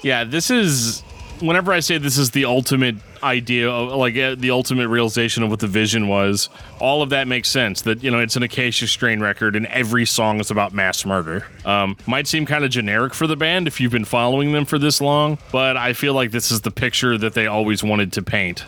yeah, 0.03 0.23
this 0.23 0.49
is. 0.49 1.01
Whenever 1.39 1.73
I 1.73 1.79
say 1.79 1.97
this 1.97 2.19
is 2.19 2.31
the 2.31 2.45
ultimate 2.45 2.97
idea, 3.23 3.67
of, 3.67 3.97
like 3.97 4.15
uh, 4.15 4.35
the 4.35 4.51
ultimate 4.51 4.89
realization 4.89 5.41
of 5.41 5.49
what 5.49 5.59
the 5.59 5.65
vision 5.65 6.07
was, 6.07 6.49
all 6.79 7.01
of 7.01 7.09
that 7.09 7.27
makes 7.27 7.49
sense. 7.49 7.81
That 7.81 8.03
you 8.03 8.11
know, 8.11 8.19
it's 8.19 8.35
an 8.35 8.43
Acacia 8.43 8.85
Strain 8.85 9.21
record, 9.21 9.55
and 9.55 9.65
every 9.67 10.05
song 10.05 10.39
is 10.39 10.51
about 10.51 10.71
mass 10.71 11.03
murder. 11.03 11.47
Um, 11.65 11.97
might 12.05 12.27
seem 12.27 12.45
kind 12.45 12.63
of 12.63 12.69
generic 12.69 13.15
for 13.15 13.25
the 13.25 13.35
band 13.35 13.67
if 13.67 13.81
you've 13.81 13.91
been 13.91 14.05
following 14.05 14.51
them 14.51 14.65
for 14.65 14.77
this 14.77 15.01
long, 15.01 15.39
but 15.51 15.77
I 15.77 15.93
feel 15.93 16.13
like 16.13 16.29
this 16.29 16.51
is 16.51 16.61
the 16.61 16.69
picture 16.69 17.17
that 17.17 17.33
they 17.33 17.47
always 17.47 17.83
wanted 17.83 18.13
to 18.13 18.21
paint 18.21 18.63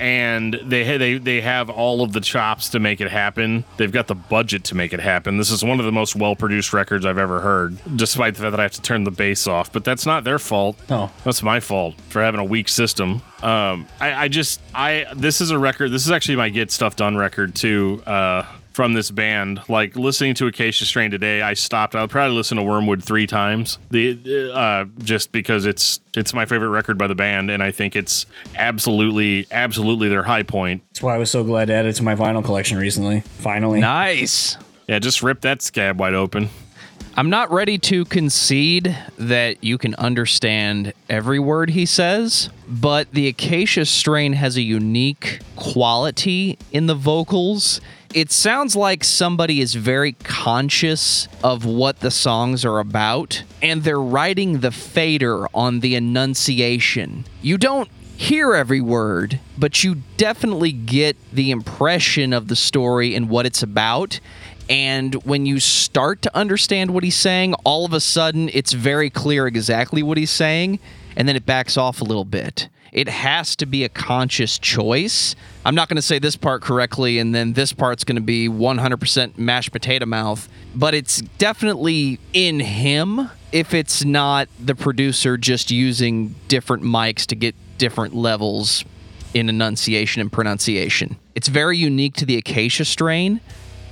and 0.00 0.54
they 0.64 0.96
they 0.96 1.18
they 1.18 1.40
have 1.42 1.68
all 1.68 2.02
of 2.02 2.12
the 2.12 2.20
chops 2.20 2.70
to 2.70 2.80
make 2.80 3.00
it 3.00 3.10
happen. 3.10 3.64
They've 3.76 3.92
got 3.92 4.06
the 4.06 4.14
budget 4.14 4.64
to 4.64 4.74
make 4.74 4.92
it 4.92 5.00
happen. 5.00 5.36
This 5.36 5.50
is 5.50 5.62
one 5.62 5.78
of 5.78 5.84
the 5.86 5.92
most 5.92 6.16
well 6.16 6.34
produced 6.34 6.72
records 6.72 7.04
I've 7.04 7.18
ever 7.18 7.40
heard, 7.40 7.78
despite 7.96 8.34
the 8.34 8.40
fact 8.40 8.52
that 8.52 8.60
I 8.60 8.64
have 8.64 8.72
to 8.72 8.82
turn 8.82 9.04
the 9.04 9.10
bass 9.10 9.46
off. 9.46 9.70
But 9.70 9.84
that's 9.84 10.06
not 10.06 10.24
their 10.24 10.38
fault. 10.38 10.76
No. 10.88 11.10
that's 11.24 11.42
my 11.42 11.60
fault 11.60 11.94
for 12.08 12.22
having 12.22 12.40
a 12.40 12.44
weak 12.44 12.68
system. 12.68 13.22
Um, 13.42 13.86
I, 14.00 14.24
I 14.24 14.28
just 14.28 14.60
I 14.74 15.06
this 15.14 15.40
is 15.40 15.50
a 15.50 15.58
record. 15.58 15.90
This 15.90 16.06
is 16.06 16.10
actually 16.10 16.36
my 16.36 16.48
get 16.48 16.70
stuff 16.70 16.96
done 16.96 17.16
record 17.16 17.54
too. 17.54 18.02
Uh, 18.06 18.44
from 18.80 18.94
this 18.94 19.10
band, 19.10 19.60
like 19.68 19.94
listening 19.94 20.32
to 20.32 20.46
Acacia 20.46 20.86
Strain 20.86 21.10
today, 21.10 21.42
I 21.42 21.52
stopped. 21.52 21.94
I'll 21.94 22.08
probably 22.08 22.34
listen 22.34 22.56
to 22.56 22.62
Wormwood 22.62 23.04
three 23.04 23.26
times. 23.26 23.78
The 23.90 24.50
uh, 24.54 24.86
just 25.00 25.32
because 25.32 25.66
it's 25.66 26.00
it's 26.16 26.32
my 26.32 26.46
favorite 26.46 26.70
record 26.70 26.96
by 26.96 27.06
the 27.06 27.14
band, 27.14 27.50
and 27.50 27.62
I 27.62 27.72
think 27.72 27.94
it's 27.94 28.24
absolutely 28.56 29.46
absolutely 29.50 30.08
their 30.08 30.22
high 30.22 30.44
point. 30.44 30.82
That's 30.88 31.02
why 31.02 31.14
I 31.14 31.18
was 31.18 31.30
so 31.30 31.44
glad 31.44 31.66
to 31.66 31.74
add 31.74 31.84
it 31.84 31.92
to 31.96 32.02
my 32.02 32.14
vinyl 32.14 32.42
collection 32.42 32.78
recently. 32.78 33.20
Finally. 33.20 33.80
Nice. 33.80 34.56
Yeah, 34.88 34.98
just 34.98 35.22
rip 35.22 35.42
that 35.42 35.60
scab 35.60 36.00
wide 36.00 36.14
open. 36.14 36.48
I'm 37.20 37.28
not 37.28 37.50
ready 37.50 37.76
to 37.76 38.06
concede 38.06 38.96
that 39.18 39.62
you 39.62 39.76
can 39.76 39.94
understand 39.96 40.94
every 41.10 41.38
word 41.38 41.68
he 41.68 41.84
says, 41.84 42.48
but 42.66 43.12
the 43.12 43.28
Acacia 43.28 43.84
strain 43.84 44.32
has 44.32 44.56
a 44.56 44.62
unique 44.62 45.40
quality 45.54 46.56
in 46.72 46.86
the 46.86 46.94
vocals. 46.94 47.82
It 48.14 48.32
sounds 48.32 48.74
like 48.74 49.04
somebody 49.04 49.60
is 49.60 49.74
very 49.74 50.12
conscious 50.12 51.28
of 51.44 51.66
what 51.66 52.00
the 52.00 52.10
songs 52.10 52.64
are 52.64 52.78
about, 52.78 53.42
and 53.60 53.84
they're 53.84 54.00
writing 54.00 54.60
the 54.60 54.72
fader 54.72 55.46
on 55.54 55.80
the 55.80 55.96
enunciation. 55.96 57.26
You 57.42 57.58
don't 57.58 57.90
hear 58.16 58.54
every 58.54 58.80
word, 58.80 59.40
but 59.58 59.84
you 59.84 59.96
definitely 60.16 60.72
get 60.72 61.18
the 61.30 61.50
impression 61.50 62.32
of 62.32 62.48
the 62.48 62.56
story 62.56 63.14
and 63.14 63.28
what 63.28 63.44
it's 63.44 63.62
about. 63.62 64.20
And 64.70 65.14
when 65.24 65.46
you 65.46 65.58
start 65.58 66.22
to 66.22 66.36
understand 66.36 66.92
what 66.92 67.02
he's 67.02 67.16
saying, 67.16 67.54
all 67.64 67.84
of 67.84 67.92
a 67.92 68.00
sudden 68.00 68.48
it's 68.52 68.72
very 68.72 69.10
clear 69.10 69.48
exactly 69.48 70.00
what 70.02 70.16
he's 70.16 70.30
saying, 70.30 70.78
and 71.16 71.28
then 71.28 71.34
it 71.34 71.44
backs 71.44 71.76
off 71.76 72.00
a 72.00 72.04
little 72.04 72.24
bit. 72.24 72.68
It 72.92 73.08
has 73.08 73.56
to 73.56 73.66
be 73.66 73.84
a 73.84 73.88
conscious 73.88 74.58
choice. 74.58 75.34
I'm 75.64 75.74
not 75.74 75.88
going 75.88 75.96
to 75.96 76.02
say 76.02 76.20
this 76.20 76.36
part 76.36 76.62
correctly, 76.62 77.18
and 77.18 77.34
then 77.34 77.52
this 77.52 77.72
part's 77.72 78.04
going 78.04 78.16
to 78.16 78.22
be 78.22 78.48
100% 78.48 79.38
mashed 79.38 79.72
potato 79.72 80.06
mouth, 80.06 80.48
but 80.74 80.94
it's 80.94 81.20
definitely 81.20 82.20
in 82.32 82.60
him 82.60 83.28
if 83.52 83.74
it's 83.74 84.04
not 84.04 84.48
the 84.58 84.76
producer 84.76 85.36
just 85.36 85.72
using 85.72 86.36
different 86.46 86.84
mics 86.84 87.26
to 87.26 87.34
get 87.34 87.56
different 87.78 88.14
levels 88.14 88.84
in 89.34 89.48
enunciation 89.48 90.20
and 90.20 90.32
pronunciation. 90.32 91.16
It's 91.34 91.48
very 91.48 91.76
unique 91.76 92.14
to 92.14 92.26
the 92.26 92.36
Acacia 92.36 92.84
strain. 92.84 93.40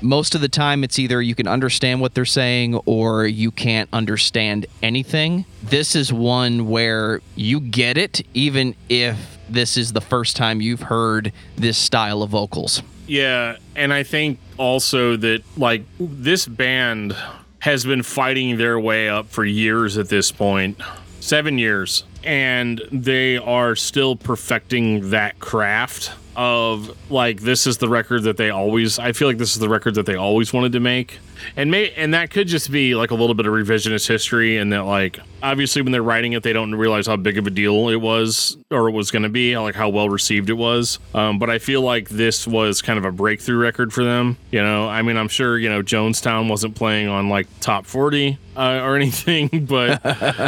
Most 0.01 0.35
of 0.35 0.41
the 0.41 0.49
time, 0.49 0.85
it's 0.85 0.99
either 0.99 1.21
you 1.21 1.35
can 1.35 1.49
understand 1.49 2.01
what 2.01 2.15
they're 2.15 2.25
saying 2.25 2.77
or 2.87 3.27
you 3.27 3.51
can't 3.51 3.89
understand 3.93 4.67
anything. 4.83 5.45
This 5.63 5.97
is 5.97 6.13
one 6.13 6.69
where 6.69 7.21
you 7.35 7.59
get 7.61 7.99
it, 7.99 8.25
even 8.33 8.77
if 8.89 9.39
this 9.49 9.77
is 9.77 9.93
the 9.93 10.01
first 10.01 10.37
time 10.37 10.61
you've 10.61 10.83
heard 10.83 11.33
this 11.57 11.77
style 11.77 12.23
of 12.23 12.31
vocals. 12.31 12.83
Yeah, 13.07 13.57
and 13.75 13.93
I 13.93 14.03
think 14.03 14.39
also 14.57 15.17
that 15.17 15.43
like 15.57 15.83
this 15.99 16.47
band 16.47 17.17
has 17.61 17.85
been 17.85 18.03
fighting 18.03 18.57
their 18.59 18.79
way 18.79 19.09
up 19.09 19.29
for 19.29 19.45
years 19.45 19.99
at 19.99 20.09
this 20.09 20.31
point. 20.31 20.81
7 21.21 21.59
years 21.59 22.05
and 22.25 22.81
they 22.93 23.37
are 23.37 23.75
still 23.75 24.17
perfecting 24.17 25.11
that 25.11 25.39
craft 25.41 26.13
of 26.39 26.97
like 27.11 27.41
this 27.41 27.67
is 27.67 27.79
the 27.79 27.89
record 27.89 28.23
that 28.23 28.37
they 28.37 28.49
always 28.49 29.01
I 29.01 29.11
feel 29.11 29.27
like 29.27 29.39
this 29.39 29.55
is 29.55 29.59
the 29.59 29.69
record 29.69 29.97
that 29.97 30.07
they 30.07 30.15
always 30.15 30.53
wanted 30.53 30.71
to 30.73 30.81
make. 30.81 31.19
And 31.57 31.69
may 31.69 31.91
and 31.91 32.15
that 32.15 32.31
could 32.31 32.47
just 32.47 32.71
be 32.71 32.95
like 32.95 33.11
a 33.11 33.17
little 33.17 33.35
bit 33.35 33.47
of 33.47 33.53
revisionist 33.53 34.07
history 34.07 34.57
and 34.57 34.73
that 34.73 34.85
like 34.85 35.19
obviously 35.43 35.83
when 35.83 35.91
they're 35.91 36.03
writing 36.03 36.33
it 36.33 36.45
they 36.45 36.53
don't 36.53 36.75
realize 36.75 37.09
how 37.09 37.17
big 37.17 37.39
of 37.39 37.47
a 37.47 37.51
deal 37.51 37.89
it 37.89 37.97
was 37.97 38.57
or 38.71 38.89
it 38.89 38.93
was 38.93 39.11
going 39.11 39.23
to 39.23 39.29
be 39.29 39.57
like 39.59 39.75
how 39.75 39.89
well 39.89 40.09
received 40.09 40.51
it 40.51 40.55
was 40.55 40.99
um, 41.15 41.39
but 41.39 41.49
i 41.49 41.59
feel 41.59 41.81
like 41.81 42.09
this 42.09 42.47
was 42.47 42.83
kind 42.83 42.99
of 42.99 43.05
a 43.05 43.13
breakthrough 43.13 43.57
record 43.57 43.93
for 43.93 44.03
them 44.03 44.37
you 44.51 44.61
know 44.61 44.89
i 44.89 45.01
mean 45.03 45.17
i'm 45.17 45.29
sure 45.29 45.57
you 45.57 45.69
know 45.69 45.81
jonestown 45.81 46.49
wasn't 46.49 46.75
playing 46.75 47.09
on 47.09 47.29
like 47.29 47.47
top 47.61 47.87
40 47.87 48.37
uh, 48.57 48.81
or 48.83 48.97
anything 48.97 49.67
but 49.67 50.05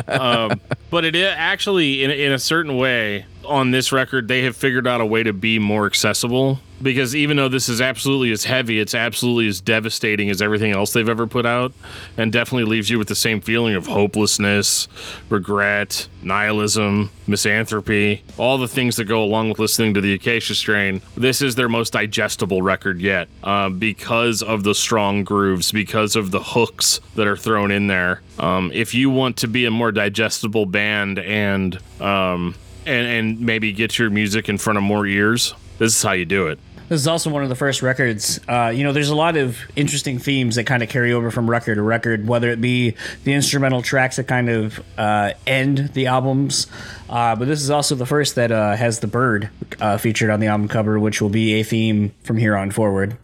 um, 0.09 0.61
but 0.91 1.05
it 1.05 1.15
actually 1.15 2.03
in, 2.03 2.11
in 2.11 2.33
a 2.33 2.39
certain 2.39 2.77
way 2.77 3.27
on 3.45 3.71
this 3.71 3.93
record 3.93 4.29
they 4.29 4.43
have 4.43 4.57
figured 4.57 4.87
out 4.87 5.01
a 5.01 5.07
way 5.07 5.23
to 5.23 5.33
be 5.33 5.59
more 5.59 5.87
accessible. 5.87 6.61
Because 6.83 7.15
even 7.15 7.37
though 7.37 7.51
this 7.51 7.69
is 7.69 7.83
absolutely 7.83 8.33
as 8.33 8.45
heavy 8.45 8.81
it's 8.81 8.95
absolutely 8.95 9.49
as 9.49 9.61
devastating 9.61 10.31
as 10.31 10.41
everything 10.41 10.73
else 10.73 10.95
they've 10.95 11.09
ever 11.09 11.27
put 11.27 11.45
out 11.45 11.75
and 12.17 12.33
definitely 12.33 12.65
leaves 12.65 12.89
you 12.89 12.99
with 12.99 13.09
the 13.09 13.15
same 13.15 13.43
feeling 13.43 13.75
of 13.75 13.87
hopelessness 13.87 14.89
regret 15.29 16.09
nihilism 16.23 17.11
misanthropy 17.27 18.23
all 18.39 18.57
the 18.57 18.67
things 18.67 18.97
that 18.97 19.05
go 19.05 19.23
along 19.23 19.51
with 19.51 19.59
listening 19.59 19.93
to 19.93 20.01
the 20.01 20.15
acacia 20.15 20.55
strain. 20.55 21.03
This 21.19 21.43
is 21.43 21.55
their 21.55 21.69
most 21.69 21.93
digestible 21.93 22.63
record 22.63 22.99
yet 22.99 23.29
uh, 23.43 23.69
because 23.69 24.43
of 24.43 24.65
the 24.65 24.75
strong 24.75 25.23
grooves 25.23 25.73
because 25.73 26.17
of 26.17 26.31
the 26.31 26.43
hooks 26.43 27.01
that 27.15 27.27
are 27.27 27.37
thrown 27.37 27.71
in 27.71 27.89
there. 27.89 28.23
Um, 28.39 28.71
if 28.73 28.95
you 28.95 29.11
want 29.11 29.37
to 29.39 29.49
be 29.49 29.67
a 29.67 29.71
more 29.71 29.93
digestible 29.93 30.65
band 30.65 31.19
and 31.19 31.79
um, 32.01 32.55
and, 32.91 33.07
and 33.07 33.41
maybe 33.41 33.73
get 33.73 33.99
your 33.99 34.11
music 34.11 34.49
in 34.49 34.59
front 34.59 34.77
of 34.77 34.83
more 34.83 35.07
ears 35.07 35.55
this 35.79 35.97
is 35.97 36.03
how 36.03 36.13
you 36.13 36.25
do 36.25 36.47
it 36.49 36.59
This 36.91 37.03
is 37.03 37.07
also 37.07 37.31
one 37.31 37.45
of 37.45 37.49
the 37.49 37.55
first 37.55 37.83
records. 37.83 38.41
Uh, 38.49 38.73
you 38.75 38.83
know, 38.83 38.93
there's 38.93 39.11
a 39.11 39.15
lot 39.15 39.37
of 39.37 39.57
interesting 39.77 40.19
themes 40.19 40.57
that 40.57 40.65
kind 40.65 40.83
of 40.83 40.89
carry 40.89 41.13
over 41.13 41.31
from 41.31 41.49
record 41.49 41.77
to 41.77 41.83
record, 41.83 42.27
whether 42.27 42.51
it 42.51 42.61
be 42.61 42.97
the 43.23 43.33
instrumental 43.33 43.81
tracks 43.81 44.17
that 44.17 44.27
kind 44.27 44.49
of 44.49 44.83
uh, 44.99 45.31
end 45.47 45.93
the 45.95 46.09
albums. 46.09 46.67
Uh, 47.09 47.37
but 47.37 47.47
this 47.47 47.63
is 47.63 47.71
also 47.71 47.95
the 47.95 48.07
first 48.07 48.35
that 48.35 48.51
uh, 48.51 48.75
has 48.75 48.99
the 48.99 49.07
bird 49.07 49.51
uh, 49.81 49.99
featured 49.99 50.31
on 50.31 50.41
the 50.41 50.49
album 50.49 50.67
cover, 50.67 50.99
which 50.99 51.23
will 51.23 51.29
be 51.29 51.61
a 51.61 51.63
theme 51.63 52.13
from 52.25 52.37
here 52.37 52.57
on 52.57 52.73
forward. 52.73 53.17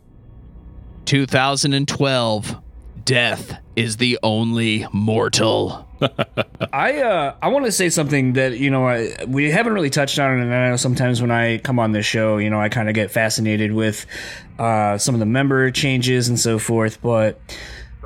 2012 1.07 2.63
Death 3.07 3.57
is 3.77 3.99
the 3.99 4.19
only 4.25 4.85
mortal. 4.93 5.87
I 6.73 7.01
uh, 7.01 7.37
I 7.41 7.49
want 7.49 7.65
to 7.67 7.73
say 7.73 7.89
something 7.89 8.33
that 8.33 8.59
you 8.59 8.69
know 8.69 8.87
I, 8.87 9.15
we 9.29 9.49
haven't 9.51 9.75
really 9.75 9.91
touched 9.91 10.19
on, 10.19 10.41
and 10.41 10.53
I 10.53 10.71
know 10.71 10.77
sometimes 10.77 11.23
when 11.23 11.31
I 11.31 11.59
come 11.59 11.79
on 11.79 11.93
this 11.93 12.05
show, 12.05 12.39
you 12.39 12.51
know, 12.51 12.61
I 12.61 12.69
kind 12.69 12.89
of 12.89 12.97
get 12.97 13.13
fascinated 13.13 13.73
with 13.73 14.07
uh, 14.59 14.99
some 14.99 15.15
of 15.15 15.21
the 15.21 15.27
member 15.27 15.71
changes 15.71 16.29
and 16.29 16.39
so 16.39 16.59
forth. 16.59 17.01
But 17.01 17.41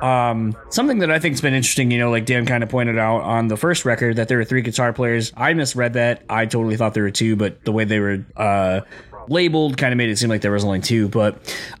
Um, 0.01 0.55
something 0.69 0.97
that 0.99 1.11
I 1.11 1.19
think's 1.19 1.41
been 1.41 1.53
interesting, 1.53 1.91
you 1.91 1.99
know, 1.99 2.09
like 2.09 2.25
Dan 2.25 2.47
kind 2.47 2.63
of 2.63 2.69
pointed 2.69 2.97
out 2.97 3.21
on 3.21 3.49
the 3.49 3.57
first 3.57 3.85
record 3.85 4.15
that 4.15 4.27
there 4.29 4.39
were 4.39 4.43
three 4.45 4.63
guitar 4.63 4.93
players. 4.93 5.31
I 5.37 5.53
misread 5.53 5.93
that. 5.93 6.23
I 6.27 6.47
totally 6.47 6.75
thought 6.75 6.95
there 6.95 7.03
were 7.03 7.11
two, 7.11 7.35
but 7.35 7.63
the 7.65 7.71
way 7.71 7.85
they 7.85 7.99
were 7.99 8.25
uh, 8.35 8.81
labeled 9.27 9.77
kind 9.77 9.93
of 9.93 9.97
made 9.97 10.09
it 10.09 10.17
seem 10.17 10.29
like 10.29 10.41
there 10.41 10.51
was 10.51 10.63
only 10.63 10.79
two. 10.79 11.07
But 11.09 11.35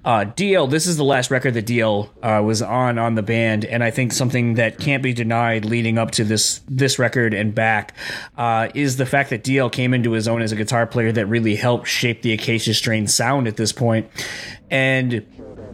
uh, 0.05 0.25
DL, 0.25 0.69
this 0.69 0.87
is 0.87 0.97
the 0.97 1.03
last 1.03 1.31
record 1.31 1.53
that 1.55 1.65
DL 1.65 2.09
uh, 2.21 2.41
was 2.43 2.61
on 2.61 2.97
on 2.97 3.15
the 3.15 3.21
band, 3.21 3.65
and 3.65 3.83
I 3.83 3.91
think 3.91 4.13
something 4.13 4.55
that 4.55 4.79
can't 4.79 5.03
be 5.03 5.13
denied 5.13 5.65
leading 5.65 5.97
up 5.97 6.11
to 6.11 6.23
this 6.23 6.61
this 6.67 6.99
record 6.99 7.33
and 7.33 7.53
back 7.53 7.95
uh, 8.37 8.69
is 8.73 8.97
the 8.97 9.05
fact 9.05 9.29
that 9.29 9.43
DL 9.43 9.71
came 9.71 9.93
into 9.93 10.11
his 10.11 10.27
own 10.27 10.41
as 10.41 10.51
a 10.51 10.55
guitar 10.55 10.85
player 10.87 11.11
that 11.11 11.25
really 11.25 11.55
helped 11.55 11.87
shape 11.87 12.21
the 12.21 12.33
Acacia 12.33 12.73
Strain 12.73 13.07
sound 13.07 13.47
at 13.47 13.57
this 13.57 13.71
point, 13.71 14.09
and 14.69 15.25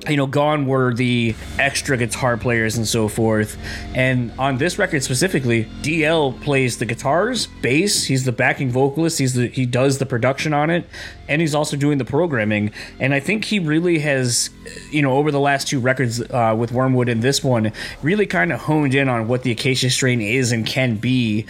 you 0.08 0.18
know, 0.18 0.28
gone 0.28 0.66
were 0.66 0.94
the 0.94 1.36
extra 1.60 1.98
guitar 1.98 2.38
players 2.38 2.78
and 2.78 2.88
so 2.88 3.08
forth. 3.08 3.58
And 3.94 4.32
on 4.38 4.58
this 4.58 4.78
record 4.78 5.04
specifically, 5.04 5.66
DL 5.82 6.40
plays 6.42 6.78
the 6.78 6.86
guitars, 6.86 7.48
bass. 7.62 8.06
He's 8.06 8.24
the 8.24 8.32
backing 8.32 8.70
vocalist. 8.70 9.20
He's 9.20 9.34
the 9.34 9.48
he 9.48 9.66
does 9.66 9.98
the 9.98 10.06
production 10.06 10.54
on 10.54 10.70
it, 10.70 10.88
and 11.28 11.42
he's 11.42 11.56
also 11.56 11.78
doing 11.78 11.98
the 11.98 12.06
programming. 12.06 12.72
And 13.00 13.14
I 13.14 13.20
think 13.20 13.46
he 13.46 13.60
really 13.60 14.00
has, 14.00 14.50
you 14.92 15.02
know, 15.02 15.18
over 15.18 15.32
the 15.32 15.40
last 15.40 15.68
two 15.68 15.80
records 15.80 16.22
uh, 16.22 16.56
with 16.58 16.72
Wormwood 16.72 17.10
and 17.10 17.22
this 17.22 17.44
one, 17.44 17.72
really 18.02 18.26
kind 18.26 18.52
of 18.52 18.62
honed 18.62 18.96
in 18.96 19.10
on 19.10 19.28
what 19.28 19.44
the 19.44 19.52
Acacia 19.52 19.90
Strain 19.90 20.22
is 20.22 20.52
and 20.52 20.66
can 20.66 20.96
be. 20.96 21.46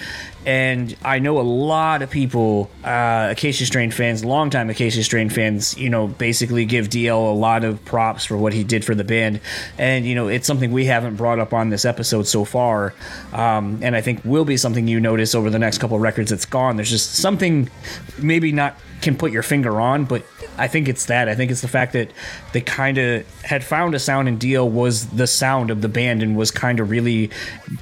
And 0.47 0.95
I 1.03 1.19
know 1.19 1.39
a 1.39 1.43
lot 1.43 2.01
of 2.01 2.09
people, 2.09 2.71
uh, 2.81 3.27
Acacia 3.31 3.65
Strain 3.65 3.91
fans, 3.91 4.23
longtime 4.23 4.69
Acacia 4.69 5.03
Strain 5.03 5.27
fans, 5.27 5.77
you 5.77 5.89
know, 5.89 6.07
basically 6.07 6.63
give 6.63 6.87
DL 6.87 7.31
a 7.31 7.35
lot 7.35 7.65
of 7.65 7.83
props 7.83 8.23
for 8.23 8.37
what 8.37 8.53
he 8.53 8.63
did 8.63 8.85
for 8.85 8.95
the 8.95 9.03
band. 9.03 9.41
And, 9.77 10.05
you 10.05 10.15
know, 10.15 10.29
it's 10.29 10.47
something 10.47 10.71
we 10.71 10.85
haven't 10.85 11.17
brought 11.17 11.39
up 11.39 11.53
on 11.53 11.69
this 11.69 11.83
episode 11.83 12.27
so 12.27 12.45
far. 12.45 12.93
Um, 13.33 13.79
and 13.81 13.93
I 13.93 13.99
think 13.99 14.23
will 14.23 14.45
be 14.45 14.55
something 14.55 14.87
you 14.87 15.01
notice 15.01 15.35
over 15.35 15.49
the 15.49 15.59
next 15.59 15.79
couple 15.79 15.99
records 15.99 16.29
that's 16.29 16.45
gone. 16.45 16.77
There's 16.77 16.91
just 16.91 17.15
something 17.15 17.69
maybe 18.17 18.53
not 18.53 18.77
can 19.01 19.17
put 19.17 19.33
your 19.33 19.43
finger 19.43 19.81
on, 19.81 20.05
but 20.05 20.25
I 20.57 20.69
think 20.69 20.87
it's 20.87 21.05
that. 21.07 21.27
I 21.27 21.35
think 21.35 21.51
it's 21.51 21.61
the 21.61 21.67
fact 21.67 21.93
that 21.93 22.09
they 22.53 22.61
kind 22.61 22.97
of 22.97 23.43
had 23.43 23.63
found 23.65 23.93
a 23.93 23.99
sound 23.99 24.27
and 24.27 24.39
DL 24.39 24.67
was 24.67 25.07
the 25.07 25.27
sound 25.27 25.69
of 25.71 25.81
the 25.81 25.89
band 25.89 26.23
and 26.23 26.35
was 26.37 26.51
kind 26.51 26.79
of 26.79 26.89
really 26.89 27.29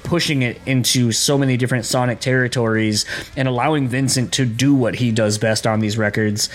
pushing 0.02 0.42
it 0.42 0.60
into 0.66 1.12
so 1.12 1.38
many 1.38 1.56
different 1.56 1.86
sonic 1.86 2.20
territories 2.20 2.55
and 3.36 3.48
allowing 3.48 3.88
Vincent 3.88 4.32
to 4.34 4.46
do 4.46 4.74
what 4.74 4.96
he 4.96 5.12
does 5.12 5.38
best 5.38 5.66
on 5.66 5.80
these 5.80 5.98
records. 5.98 6.48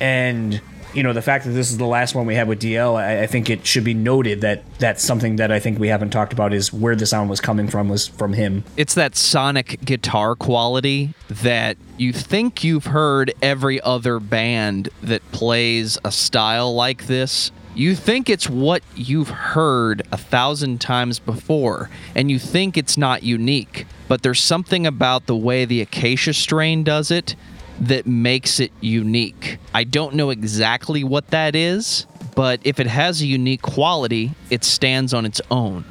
And 0.00 0.60
you 0.96 1.02
know 1.02 1.12
the 1.12 1.22
fact 1.22 1.44
that 1.44 1.50
this 1.50 1.70
is 1.70 1.76
the 1.76 1.86
last 1.86 2.14
one 2.14 2.26
we 2.26 2.34
have 2.36 2.48
with 2.48 2.60
DL, 2.60 2.96
I, 2.96 3.24
I, 3.24 3.26
think 3.26 3.50
it 3.50 3.66
should 3.66 3.84
be 3.84 3.92
noted 3.92 4.40
that 4.40 4.64
that's 4.78 5.04
something 5.04 5.36
that 5.36 5.52
I 5.52 5.60
think 5.60 5.78
we 5.78 5.88
haven't 5.88 6.08
talked 6.08 6.32
about 6.32 6.54
is 6.54 6.72
where 6.72 6.96
the 6.96 7.04
sound 7.04 7.28
was 7.28 7.38
coming 7.38 7.68
from 7.68 7.90
was 7.90 8.08
from 8.08 8.32
him. 8.32 8.64
It's 8.78 8.94
that 8.94 9.14
sonic 9.14 9.78
guitar 9.84 10.34
quality 10.34 11.12
that 11.28 11.76
you 11.98 12.14
think 12.14 12.64
you've 12.64 12.86
heard 12.86 13.32
every 13.42 13.78
other 13.82 14.18
band 14.18 14.88
that 15.02 15.20
plays 15.32 15.98
a 16.02 16.10
style 16.10 16.74
like 16.74 17.06
this. 17.06 17.52
You 17.76 17.94
think 17.94 18.30
it's 18.30 18.48
what 18.48 18.82
you've 18.94 19.28
heard 19.28 20.00
a 20.10 20.16
thousand 20.16 20.80
times 20.80 21.18
before, 21.18 21.90
and 22.14 22.30
you 22.30 22.38
think 22.38 22.78
it's 22.78 22.96
not 22.96 23.22
unique. 23.22 23.86
But 24.08 24.22
there's 24.22 24.40
something 24.40 24.86
about 24.86 25.26
the 25.26 25.36
way 25.36 25.66
the 25.66 25.82
Acacia 25.82 26.32
strain 26.32 26.84
does 26.84 27.10
it 27.10 27.36
that 27.78 28.06
makes 28.06 28.60
it 28.60 28.72
unique. 28.80 29.58
I 29.74 29.84
don't 29.84 30.14
know 30.14 30.30
exactly 30.30 31.04
what 31.04 31.28
that 31.28 31.54
is, 31.54 32.06
but 32.34 32.60
if 32.64 32.80
it 32.80 32.86
has 32.86 33.20
a 33.20 33.26
unique 33.26 33.60
quality, 33.60 34.32
it 34.48 34.64
stands 34.64 35.12
on 35.12 35.26
its 35.26 35.42
own. 35.50 35.84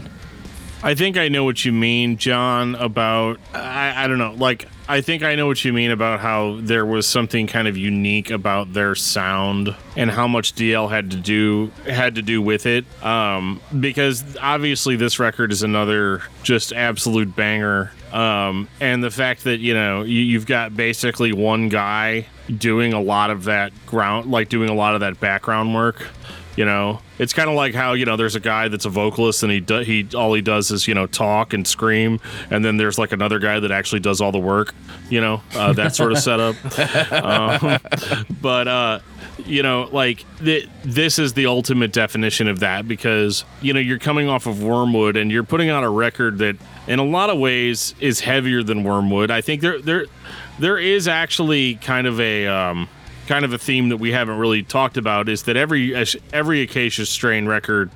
I 0.82 0.96
think 0.96 1.18
I 1.18 1.28
know 1.28 1.44
what 1.44 1.66
you 1.66 1.72
mean, 1.72 2.18
John, 2.18 2.74
about 2.74 3.40
I, 3.54 4.06
I 4.06 4.08
don't 4.08 4.18
know, 4.18 4.34
like 4.34 4.68
I 4.88 5.02
think 5.02 5.24
I 5.24 5.34
know 5.34 5.48
what 5.48 5.66
you 5.66 5.74
mean 5.74 5.90
about 5.90 6.20
how 6.20 6.60
there 6.62 6.86
was 6.86 7.08
something 7.08 7.48
kind 7.48 7.68
of 7.68 7.76
unique 7.76 8.30
about 8.30 8.74
their 8.74 8.94
sound 8.94 9.76
and 9.98 10.12
how 10.12 10.28
much 10.28 10.54
DL 10.54 10.90
had 10.90 11.10
to 11.12 11.18
do 11.18 11.72
had 11.88 12.16
to 12.16 12.22
do 12.22 12.40
with 12.42 12.68
it. 12.68 12.86
Um, 13.04 13.62
because 13.80 14.24
obviously 14.38 14.96
this 14.96 15.18
record 15.18 15.52
is 15.52 15.64
another 15.64 16.22
just 16.44 16.72
absolute 16.72 17.36
banger. 17.36 17.92
Um, 18.14 18.70
and 18.80 19.04
the 19.04 19.10
fact 19.10 19.46
that 19.46 19.60
you 19.60 19.74
know 19.74 20.04
you, 20.04 20.22
you've 20.22 20.46
got 20.46 20.76
basically 20.76 21.34
one 21.34 21.70
guy 21.70 22.28
doing 22.56 22.94
a 22.94 23.02
lot 23.02 23.32
of 23.32 23.46
that 23.46 23.74
ground, 23.88 24.30
like 24.30 24.50
doing 24.50 24.70
a 24.70 24.76
lot 24.76 24.94
of 24.94 25.02
that 25.02 25.20
background 25.20 25.74
work. 25.74 26.08
You 26.56 26.64
know, 26.64 27.02
it's 27.20 27.34
kind 27.34 27.50
of 27.50 27.56
like 27.56 27.74
how 27.74 27.94
you 27.94 28.06
know 28.06 28.16
there's 28.16 28.36
a 28.36 28.40
guy 28.40 28.70
that's 28.70 28.86
a 28.86 28.90
vocalist 28.90 29.44
and 29.44 29.52
he 29.52 29.60
do, 29.60 29.80
he 29.80 30.08
all 30.16 30.34
he 30.34 30.42
does 30.42 30.72
is 30.72 30.88
you 30.88 30.94
know 30.94 31.06
talk 31.06 31.54
and 31.54 31.68
scream, 31.68 32.20
and 32.50 32.64
then 32.64 32.78
there's 32.78 32.98
like 32.98 33.12
another 33.12 33.40
guy 33.40 33.60
that 33.60 33.72
actually 33.72 34.00
does 34.00 34.22
all 34.22 34.32
the 34.32 34.40
work. 34.40 34.74
You 35.10 35.20
know, 35.20 35.42
uh, 35.54 35.74
that 35.74 35.96
sort 35.96 36.14
of 36.14 36.20
setup. 36.20 36.56
um, 37.12 37.80
but 38.42 38.68
uh, 38.68 39.00
you 39.46 39.64
know, 39.64 39.90
like 39.92 40.26
th- 40.40 40.70
this 40.84 41.20
is 41.20 41.34
the 41.34 41.46
ultimate 41.46 41.92
definition 41.92 42.48
of 42.48 42.60
that 42.60 42.88
because 42.88 43.44
you 43.62 43.74
know 43.74 43.80
you're 43.80 44.00
coming 44.00 44.30
off 44.30 44.48
of 44.48 44.64
Wormwood 44.64 45.18
and 45.18 45.32
you're 45.32 45.44
putting 45.44 45.70
out 45.70 45.84
a 45.84 45.90
record 45.90 46.38
that, 46.38 46.56
in 46.88 47.00
a 47.00 47.06
lot 47.06 47.30
of 47.30 47.38
ways, 47.38 47.96
is 48.00 48.22
heavier 48.22 48.64
than 48.64 48.84
Wormwood. 48.84 49.30
I 49.30 49.42
think 49.42 49.62
there 49.62 49.82
there 49.82 50.06
there 50.60 50.78
is 50.78 51.08
actually 51.08 51.76
kind 51.76 52.08
of 52.08 52.20
a 52.20 52.48
um, 52.48 52.88
kind 53.28 53.46
of 53.46 53.54
a 53.54 53.58
theme 53.58 53.90
that 53.90 53.98
we 53.98 54.12
haven't 54.12 54.38
really 54.38 54.64
talked 54.64 54.98
about 54.98 55.30
is 55.30 55.44
that 55.44 55.58
every 55.58 55.96
every 56.34 56.62
Acacia 56.62 57.06
Strain 57.06 57.48
record, 57.48 57.90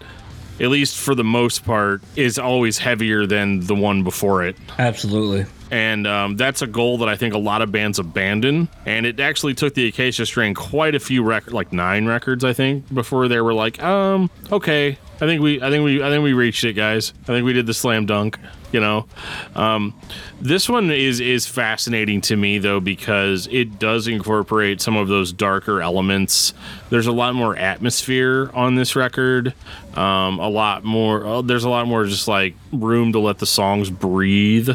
at 0.60 0.68
least 0.68 0.98
for 0.98 1.16
the 1.16 1.24
most 1.24 1.66
part, 1.66 2.02
is 2.16 2.40
always 2.40 2.78
heavier 2.78 3.26
than 3.26 3.66
the 3.66 3.76
one 3.76 4.04
before 4.04 4.44
it. 4.44 4.56
Absolutely. 4.78 5.46
And 5.72 6.08
um, 6.08 6.36
that's 6.36 6.62
a 6.62 6.68
goal 6.68 6.98
that 7.00 7.10
I 7.10 7.16
think 7.16 7.34
a 7.34 7.38
lot 7.38 7.62
of 7.62 7.72
bands 7.72 8.00
abandon. 8.00 8.70
And 8.86 9.06
it 9.06 9.20
actually 9.20 9.54
took 9.54 9.76
the 9.76 9.88
Acacia 9.88 10.26
Strain 10.26 10.56
quite 10.56 10.96
a 10.96 11.00
few 11.00 11.24
records, 11.24 11.54
like 11.54 11.72
nine 11.72 12.08
records, 12.08 12.44
I 12.44 12.54
think, 12.54 12.92
before 12.94 13.28
they 13.28 13.40
were 13.40 13.54
like, 13.54 13.82
um, 13.84 14.32
okay, 14.52 14.98
I 15.22 15.26
think 15.26 15.42
we, 15.42 15.62
I 15.62 15.70
think 15.70 15.84
we, 15.84 16.02
I 16.02 16.10
think 16.10 16.24
we 16.24 16.32
reached 16.32 16.64
it, 16.64 16.74
guys. 16.74 17.14
I 17.24 17.28
think 17.28 17.46
we 17.46 17.52
did 17.52 17.66
the 17.66 17.74
slam 17.74 18.06
dunk. 18.06 18.40
You 18.72 18.80
know, 18.80 19.08
um, 19.56 20.00
this 20.40 20.70
one 20.70 20.92
is 20.92 21.20
is 21.20 21.48
fascinating 21.48 22.22
to 22.22 22.36
me 22.36 22.60
though 22.60 22.80
because 22.80 23.48
it 23.52 23.80
does 23.80 24.08
incorporate 24.08 24.80
some 24.80 24.96
of 24.96 25.08
those 25.08 25.34
darker 25.34 25.82
elements. 25.82 26.54
There's 26.92 27.08
a 27.08 27.12
lot 27.12 27.34
more 27.34 27.58
atmosphere 27.58 28.52
on 28.54 28.76
this 28.76 28.96
record. 28.96 29.56
Um, 29.96 30.40
a 30.40 30.48
lot 30.48 30.84
more. 30.84 31.26
Uh, 31.26 31.42
there's 31.42 31.64
a 31.64 31.70
lot 31.70 31.88
more 31.88 32.06
just 32.06 32.28
like 32.28 32.54
room 32.72 33.12
to 33.14 33.20
let 33.20 33.40
the 33.40 33.48
songs 33.48 33.90
breathe. 33.90 34.70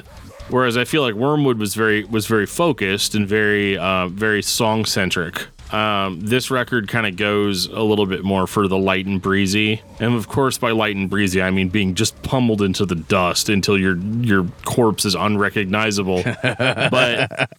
Whereas 0.49 0.76
I 0.76 0.84
feel 0.84 1.03
like 1.03 1.14
Wormwood 1.14 1.59
was 1.59 1.74
very 1.74 2.05
was 2.05 2.26
very 2.26 2.47
focused 2.47 3.14
and 3.14 3.26
very 3.28 3.78
uh, 3.78 4.09
very 4.09 4.42
song 4.42 4.84
centric. 4.84 5.47
Um, 5.74 6.20
this 6.20 6.52
record 6.52 6.86
kind 6.86 7.04
of 7.04 7.16
goes 7.16 7.66
a 7.66 7.80
little 7.80 8.06
bit 8.06 8.22
more 8.22 8.46
for 8.46 8.68
the 8.68 8.78
light 8.78 9.06
and 9.06 9.20
breezy, 9.20 9.82
and 9.98 10.14
of 10.14 10.28
course, 10.28 10.56
by 10.56 10.70
light 10.70 10.94
and 10.94 11.10
breezy, 11.10 11.42
I 11.42 11.50
mean 11.50 11.68
being 11.68 11.96
just 11.96 12.22
pummeled 12.22 12.62
into 12.62 12.86
the 12.86 12.94
dust 12.94 13.48
until 13.48 13.76
your 13.76 13.96
your 13.96 14.46
corpse 14.64 15.04
is 15.04 15.16
unrecognizable. 15.16 16.22
but 16.42 17.50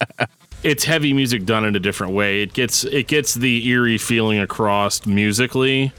it's 0.63 0.85
heavy 0.85 1.11
music 1.11 1.43
done 1.43 1.65
in 1.65 1.75
a 1.75 1.79
different 1.79 2.13
way. 2.13 2.41
It 2.41 2.53
gets 2.53 2.85
it 2.85 3.07
gets 3.07 3.33
the 3.33 3.67
eerie 3.67 3.97
feeling 3.97 4.39
across 4.39 5.05
musically. 5.05 5.91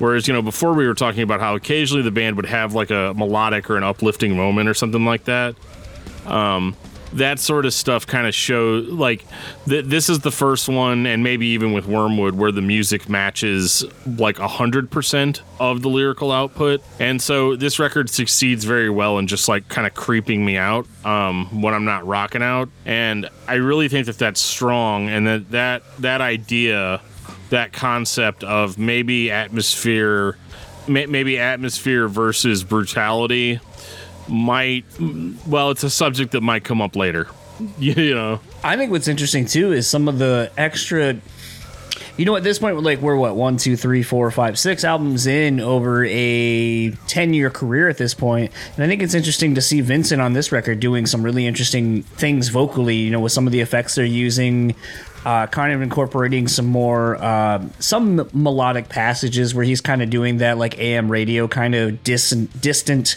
Whereas, 0.00 0.26
you 0.26 0.34
know, 0.34 0.42
before 0.42 0.72
we 0.72 0.88
were 0.88 0.94
talking 0.94 1.22
about 1.22 1.38
how 1.38 1.54
occasionally 1.54 2.02
the 2.02 2.10
band 2.10 2.34
would 2.34 2.46
have 2.46 2.74
like 2.74 2.90
a 2.90 3.14
melodic 3.14 3.70
or 3.70 3.76
an 3.76 3.84
uplifting 3.84 4.36
moment 4.36 4.68
or 4.68 4.74
something 4.74 5.04
like 5.04 5.26
that. 5.26 5.54
Um, 6.26 6.74
that 7.12 7.38
sort 7.38 7.66
of 7.66 7.74
stuff 7.74 8.06
kind 8.06 8.26
of 8.26 8.34
show 8.34 8.84
like 8.88 9.24
th- 9.68 9.84
this 9.84 10.08
is 10.08 10.20
the 10.20 10.30
first 10.30 10.68
one 10.68 11.06
and 11.06 11.22
maybe 11.22 11.46
even 11.48 11.72
with 11.72 11.86
wormwood 11.86 12.34
where 12.34 12.52
the 12.52 12.62
music 12.62 13.08
matches 13.08 13.84
like 14.06 14.36
100% 14.36 15.40
of 15.58 15.82
the 15.82 15.88
lyrical 15.88 16.30
output. 16.32 16.82
And 16.98 17.20
so 17.20 17.56
this 17.56 17.78
record 17.78 18.08
succeeds 18.10 18.64
very 18.64 18.90
well 18.90 19.18
in 19.18 19.26
just 19.26 19.48
like 19.48 19.68
kind 19.68 19.86
of 19.86 19.94
creeping 19.94 20.44
me 20.44 20.56
out 20.56 20.86
um, 21.04 21.62
when 21.62 21.74
i'm 21.74 21.84
not 21.84 22.06
rocking 22.06 22.42
out. 22.42 22.68
And 22.84 23.28
i 23.48 23.54
really 23.54 23.88
think 23.88 24.06
that 24.06 24.18
that's 24.18 24.40
strong 24.40 25.08
and 25.08 25.26
that 25.26 25.50
that 25.50 25.82
that 25.98 26.20
idea 26.20 27.00
that 27.50 27.72
concept 27.72 28.44
of 28.44 28.78
maybe 28.78 29.30
atmosphere 29.30 30.36
maybe 30.88 31.38
atmosphere 31.38 32.08
versus 32.08 32.64
brutality 32.64 33.60
might 34.30 34.84
well 35.46 35.70
it's 35.70 35.82
a 35.82 35.90
subject 35.90 36.32
that 36.32 36.40
might 36.40 36.64
come 36.64 36.80
up 36.80 36.96
later 36.96 37.26
you 37.78 38.14
know 38.14 38.40
i 38.64 38.76
think 38.76 38.90
what's 38.90 39.08
interesting 39.08 39.44
too 39.44 39.72
is 39.72 39.86
some 39.86 40.08
of 40.08 40.18
the 40.18 40.50
extra 40.56 41.16
you 42.20 42.26
know, 42.26 42.36
at 42.36 42.42
this 42.42 42.58
point, 42.58 42.78
like 42.82 43.00
we're 43.00 43.16
what 43.16 43.34
one, 43.34 43.56
two, 43.56 43.76
three, 43.76 44.02
four, 44.02 44.30
five, 44.30 44.58
six 44.58 44.84
albums 44.84 45.26
in 45.26 45.58
over 45.58 46.04
a 46.04 46.90
ten-year 47.06 47.48
career 47.48 47.88
at 47.88 47.96
this 47.96 48.12
point, 48.12 48.52
and 48.74 48.84
I 48.84 48.88
think 48.88 49.02
it's 49.02 49.14
interesting 49.14 49.54
to 49.54 49.62
see 49.62 49.80
Vincent 49.80 50.20
on 50.20 50.34
this 50.34 50.52
record 50.52 50.80
doing 50.80 51.06
some 51.06 51.22
really 51.22 51.46
interesting 51.46 52.02
things 52.02 52.48
vocally. 52.48 52.96
You 52.96 53.10
know, 53.10 53.20
with 53.20 53.32
some 53.32 53.46
of 53.46 53.52
the 53.52 53.60
effects 53.60 53.94
they're 53.94 54.04
using, 54.04 54.74
uh, 55.24 55.46
kind 55.46 55.72
of 55.72 55.80
incorporating 55.80 56.46
some 56.46 56.66
more 56.66 57.16
uh, 57.16 57.64
some 57.78 58.28
melodic 58.34 58.90
passages 58.90 59.54
where 59.54 59.64
he's 59.64 59.80
kind 59.80 60.02
of 60.02 60.10
doing 60.10 60.38
that 60.38 60.58
like 60.58 60.78
AM 60.78 61.10
radio 61.10 61.48
kind 61.48 61.74
of 61.74 62.04
distant 62.04 62.60
distant 62.60 63.16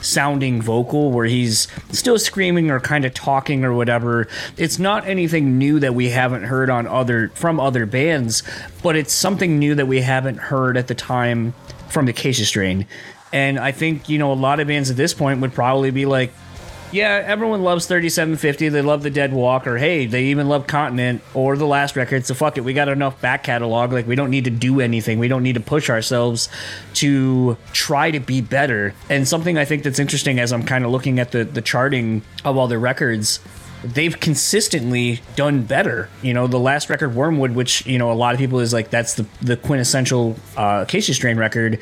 sounding 0.00 0.62
vocal 0.62 1.10
where 1.10 1.26
he's 1.26 1.68
still 1.90 2.18
screaming 2.18 2.70
or 2.70 2.80
kind 2.80 3.04
of 3.04 3.14
talking 3.14 3.64
or 3.64 3.72
whatever. 3.72 4.28
It's 4.56 4.78
not 4.78 5.06
anything 5.06 5.58
new 5.58 5.80
that 5.80 5.94
we 5.94 6.10
haven't 6.10 6.44
heard 6.44 6.70
on 6.70 6.86
other 6.86 7.30
from 7.34 7.60
other 7.60 7.86
bands, 7.86 8.42
but 8.82 8.96
it's 8.96 9.12
something 9.12 9.58
new 9.58 9.74
that 9.74 9.86
we 9.86 10.00
haven't 10.00 10.38
heard 10.38 10.76
at 10.76 10.88
the 10.88 10.94
time 10.94 11.54
from 11.88 12.06
the 12.06 12.10
Acacia 12.10 12.46
Strain. 12.46 12.86
And 13.32 13.58
I 13.58 13.72
think, 13.72 14.08
you 14.08 14.18
know, 14.18 14.32
a 14.32 14.34
lot 14.34 14.60
of 14.60 14.68
bands 14.68 14.90
at 14.90 14.96
this 14.96 15.12
point 15.12 15.40
would 15.40 15.52
probably 15.52 15.90
be 15.90 16.06
like, 16.06 16.32
yeah, 16.92 17.22
everyone 17.24 17.62
loves 17.62 17.86
3750. 17.86 18.68
They 18.68 18.82
love 18.82 19.02
the 19.02 19.10
Dead 19.10 19.32
Walker. 19.32 19.78
hey, 19.78 20.06
they 20.06 20.24
even 20.26 20.48
love 20.48 20.66
Continent 20.66 21.22
or 21.34 21.56
the 21.56 21.66
last 21.66 21.96
record. 21.96 22.26
So 22.26 22.34
fuck 22.34 22.56
it, 22.56 22.62
we 22.62 22.72
got 22.72 22.88
enough 22.88 23.20
back 23.20 23.42
catalog. 23.44 23.92
Like 23.92 24.06
we 24.06 24.14
don't 24.16 24.30
need 24.30 24.44
to 24.44 24.50
do 24.50 24.80
anything. 24.80 25.18
We 25.18 25.28
don't 25.28 25.42
need 25.42 25.54
to 25.54 25.60
push 25.60 25.90
ourselves 25.90 26.48
to 26.94 27.56
try 27.72 28.10
to 28.10 28.20
be 28.20 28.40
better. 28.40 28.94
And 29.08 29.26
something 29.26 29.58
I 29.58 29.64
think 29.64 29.82
that's 29.82 29.98
interesting 29.98 30.38
as 30.38 30.52
I'm 30.52 30.62
kind 30.64 30.84
of 30.84 30.90
looking 30.90 31.18
at 31.18 31.32
the 31.32 31.44
the 31.44 31.62
charting 31.62 32.22
of 32.44 32.56
all 32.56 32.68
their 32.68 32.78
records. 32.78 33.40
They've 33.84 34.18
consistently 34.18 35.20
done 35.36 35.62
better. 35.62 36.08
You 36.20 36.34
know, 36.34 36.48
the 36.48 36.58
last 36.58 36.90
record, 36.90 37.14
Wormwood, 37.14 37.52
which 37.52 37.86
you 37.86 37.96
know 37.96 38.10
a 38.10 38.14
lot 38.14 38.34
of 38.34 38.40
people 38.40 38.58
is 38.58 38.72
like 38.72 38.90
that's 38.90 39.14
the 39.14 39.26
the 39.40 39.56
quintessential 39.56 40.36
uh, 40.56 40.84
Acacia 40.86 41.14
Strain 41.14 41.36
record 41.36 41.78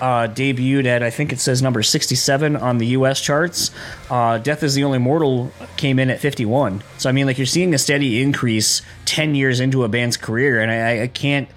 uh, 0.00 0.28
debuted 0.28 0.86
at 0.86 1.02
I 1.02 1.10
think 1.10 1.32
it 1.32 1.40
says 1.40 1.62
number 1.62 1.82
67 1.82 2.56
on 2.56 2.78
the 2.78 2.86
U.S. 2.88 3.20
charts. 3.20 3.70
Uh, 4.10 4.38
Death 4.38 4.62
is 4.62 4.74
the 4.74 4.84
Only 4.84 4.98
Mortal 4.98 5.52
came 5.76 5.98
in 5.98 6.10
at 6.10 6.20
51. 6.20 6.82
So 6.98 7.08
I 7.08 7.12
mean, 7.12 7.26
like 7.26 7.38
you're 7.38 7.46
seeing 7.46 7.74
a 7.74 7.78
steady 7.78 8.22
increase 8.22 8.82
10 9.06 9.34
years 9.34 9.60
into 9.60 9.84
a 9.84 9.88
band's 9.88 10.16
career, 10.16 10.60
and 10.60 10.70
I, 10.70 11.02
I 11.02 11.06
can't 11.08 11.48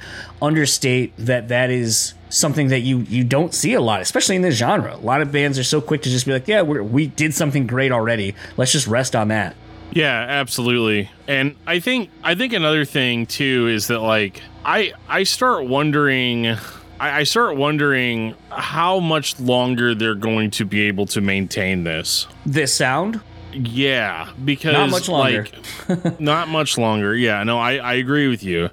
understate 0.41 1.13
that 1.17 1.49
that 1.49 1.69
is 1.69 2.13
something 2.29 2.67
that 2.69 2.79
you 2.81 2.99
you 2.99 3.23
don't 3.23 3.53
see 3.53 3.73
a 3.73 3.81
lot, 3.81 4.01
especially 4.01 4.35
in 4.35 4.41
this 4.41 4.55
genre. 4.55 4.95
A 4.95 4.97
lot 4.97 5.21
of 5.21 5.31
bands 5.31 5.59
are 5.59 5.63
so 5.63 5.81
quick 5.81 6.03
to 6.03 6.09
just 6.09 6.25
be 6.25 6.31
like, 6.31 6.47
yeah, 6.47 6.61
we 6.61 6.79
we 6.81 7.07
did 7.07 7.33
something 7.33 7.67
great 7.67 7.91
already. 7.91 8.35
Let's 8.57 8.71
just 8.71 8.87
rest 8.87 9.15
on 9.15 9.29
that. 9.29 9.55
Yeah, 9.91 10.25
absolutely. 10.29 11.09
And 11.27 11.55
I 11.65 11.79
think 11.79 12.09
I 12.23 12.35
think 12.35 12.53
another 12.53 12.85
thing 12.85 13.25
too 13.25 13.67
is 13.67 13.87
that 13.87 13.99
like 13.99 14.41
I 14.63 14.93
I 15.07 15.23
start 15.23 15.65
wondering 15.65 16.55
I, 16.99 17.19
I 17.19 17.23
start 17.23 17.55
wondering 17.55 18.35
how 18.49 18.99
much 18.99 19.39
longer 19.39 19.95
they're 19.95 20.15
going 20.15 20.51
to 20.51 20.65
be 20.65 20.81
able 20.81 21.05
to 21.07 21.21
maintain 21.21 21.83
this. 21.83 22.27
This 22.45 22.73
sound. 22.73 23.21
Yeah, 23.51 24.31
because 24.45 24.73
Not 24.73 24.89
much 24.91 25.09
longer. 25.09 25.47
Like, 25.87 26.19
not 26.19 26.49
much 26.49 26.77
longer. 26.77 27.15
Yeah, 27.15 27.43
no, 27.43 27.57
I, 27.57 27.77
I 27.77 27.93
agree 27.95 28.27
with 28.27 28.43
you. 28.43 28.69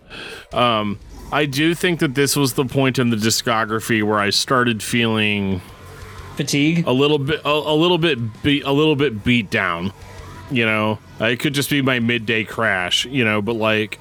Um, 0.53 0.99
I 1.33 1.47
do 1.47 1.75
think 1.75 2.01
that 2.01 2.15
this 2.15 2.37
was 2.37 2.55
the 2.55 2.65
point 2.65 2.99
in 2.99 3.11
the 3.11 3.17
discography 3.17 4.03
where 4.03 4.19
I 4.19 4.31
started 4.31 4.83
feeling 4.83 5.61
Fatigue. 6.37 6.87
a 6.87 6.93
little 6.93 7.19
bit, 7.19 7.41
a, 7.45 7.49
a 7.49 7.75
little 7.75 7.99
bit, 7.99 8.43
be, 8.43 8.61
a 8.61 8.71
little 8.71 8.97
bit 8.97 9.25
beat 9.25 9.51
down. 9.51 9.93
You 10.51 10.65
know, 10.67 10.99
it 11.19 11.41
could 11.41 11.55
just 11.55 11.71
be 11.71 11.83
my 11.83 11.99
midday 11.99 12.45
crash. 12.45 13.07
You 13.07 13.25
know, 13.25 13.43
but 13.43 13.55
like, 13.55 13.99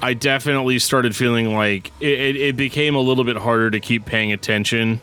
I 0.00 0.14
definitely 0.14 0.78
started 0.78 1.16
feeling 1.16 1.54
like 1.54 1.90
it, 1.98 2.20
it, 2.20 2.36
it 2.36 2.56
became 2.56 2.94
a 2.94 3.00
little 3.00 3.24
bit 3.24 3.36
harder 3.36 3.70
to 3.70 3.80
keep 3.80 4.04
paying 4.04 4.32
attention. 4.32 5.00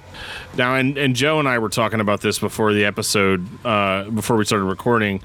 Now, 0.58 0.76
and, 0.76 0.98
and 0.98 1.16
Joe 1.16 1.40
and 1.40 1.50
I 1.50 1.60
were 1.60 1.70
talking 1.70 2.00
about 2.00 2.22
this 2.22 2.40
before 2.40 2.72
the 2.72 2.86
episode, 2.86 3.46
uh, 3.66 4.10
before 4.10 4.38
we 4.38 4.46
started 4.46 4.66
recording, 4.66 5.22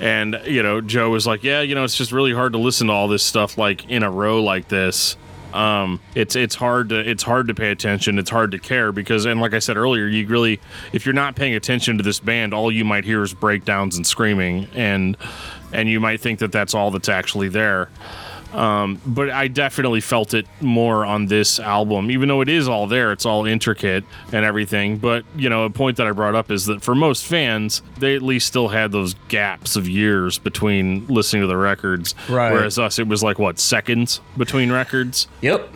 and 0.00 0.40
you 0.46 0.62
know, 0.62 0.80
Joe 0.80 1.10
was 1.10 1.26
like, 1.26 1.44
"Yeah, 1.44 1.60
you 1.60 1.74
know, 1.74 1.84
it's 1.84 1.96
just 1.96 2.12
really 2.12 2.32
hard 2.32 2.52
to 2.54 2.58
listen 2.58 2.86
to 2.86 2.94
all 2.94 3.08
this 3.08 3.22
stuff 3.22 3.58
like 3.58 3.88
in 3.90 4.02
a 4.02 4.10
row 4.10 4.42
like 4.42 4.68
this." 4.68 5.16
um 5.52 5.98
it's 6.14 6.36
it's 6.36 6.54
hard 6.54 6.90
to 6.90 7.10
it's 7.10 7.24
hard 7.24 7.48
to 7.48 7.54
pay 7.54 7.72
attention 7.72 8.20
it's 8.20 8.30
hard 8.30 8.52
to 8.52 8.58
care 8.60 8.92
because 8.92 9.24
and 9.24 9.40
like 9.40 9.52
i 9.52 9.58
said 9.58 9.76
earlier 9.76 10.06
you 10.06 10.24
really 10.28 10.60
if 10.92 11.04
you're 11.04 11.12
not 11.12 11.34
paying 11.34 11.54
attention 11.54 11.96
to 11.96 12.04
this 12.04 12.20
band 12.20 12.54
all 12.54 12.70
you 12.70 12.84
might 12.84 13.04
hear 13.04 13.20
is 13.22 13.34
breakdowns 13.34 13.96
and 13.96 14.06
screaming 14.06 14.68
and 14.74 15.16
and 15.72 15.88
you 15.88 15.98
might 15.98 16.20
think 16.20 16.38
that 16.38 16.52
that's 16.52 16.72
all 16.72 16.92
that's 16.92 17.08
actually 17.08 17.48
there 17.48 17.88
um, 18.52 19.00
but 19.06 19.30
I 19.30 19.48
definitely 19.48 20.00
felt 20.00 20.34
it 20.34 20.46
more 20.60 21.04
on 21.04 21.26
this 21.26 21.58
album, 21.58 22.10
even 22.10 22.28
though 22.28 22.40
it 22.40 22.48
is 22.48 22.68
all 22.68 22.86
there. 22.86 23.12
It's 23.12 23.24
all 23.24 23.46
intricate 23.46 24.04
and 24.32 24.44
everything. 24.44 24.98
But, 24.98 25.24
you 25.36 25.48
know, 25.48 25.64
a 25.64 25.70
point 25.70 25.96
that 25.98 26.06
I 26.06 26.12
brought 26.12 26.34
up 26.34 26.50
is 26.50 26.66
that 26.66 26.82
for 26.82 26.94
most 26.94 27.24
fans, 27.24 27.82
they 27.98 28.16
at 28.16 28.22
least 28.22 28.46
still 28.46 28.68
had 28.68 28.92
those 28.92 29.14
gaps 29.28 29.76
of 29.76 29.88
years 29.88 30.38
between 30.38 31.06
listening 31.06 31.42
to 31.42 31.46
the 31.46 31.56
records. 31.56 32.14
Right. 32.28 32.52
Whereas 32.52 32.78
us, 32.78 32.98
it 32.98 33.06
was 33.06 33.22
like, 33.22 33.38
what, 33.38 33.58
seconds 33.58 34.20
between 34.36 34.72
records? 34.72 35.28
Yep. 35.42 35.68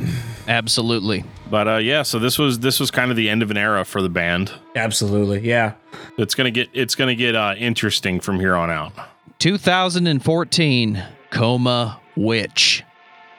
Absolutely. 0.49 1.25
But 1.51 1.69
uh, 1.69 1.77
yeah, 1.77 2.03
so 2.03 2.19
this 2.19 2.39
was 2.39 2.61
this 2.61 2.81
was 2.81 2.91
kind 2.91 3.11
of 3.11 3.17
the 3.17 3.29
end 3.29 3.43
of 3.43 3.51
an 3.51 3.57
era 3.57 3.85
for 3.85 4.03
the 4.03 4.09
band. 4.09 4.51
Absolutely. 4.75 5.41
Yeah. 5.41 5.75
It's 6.19 6.35
gonna 6.35 6.51
get 6.51 6.71
it's 6.73 6.95
gonna 6.95 7.15
get 7.15 7.37
uh, 7.37 7.55
interesting 7.57 8.19
from 8.19 8.41
here 8.41 8.57
on 8.57 8.71
out. 8.71 8.93
2014 9.39 11.05
Coma 11.31 12.01
Witch. 12.17 12.85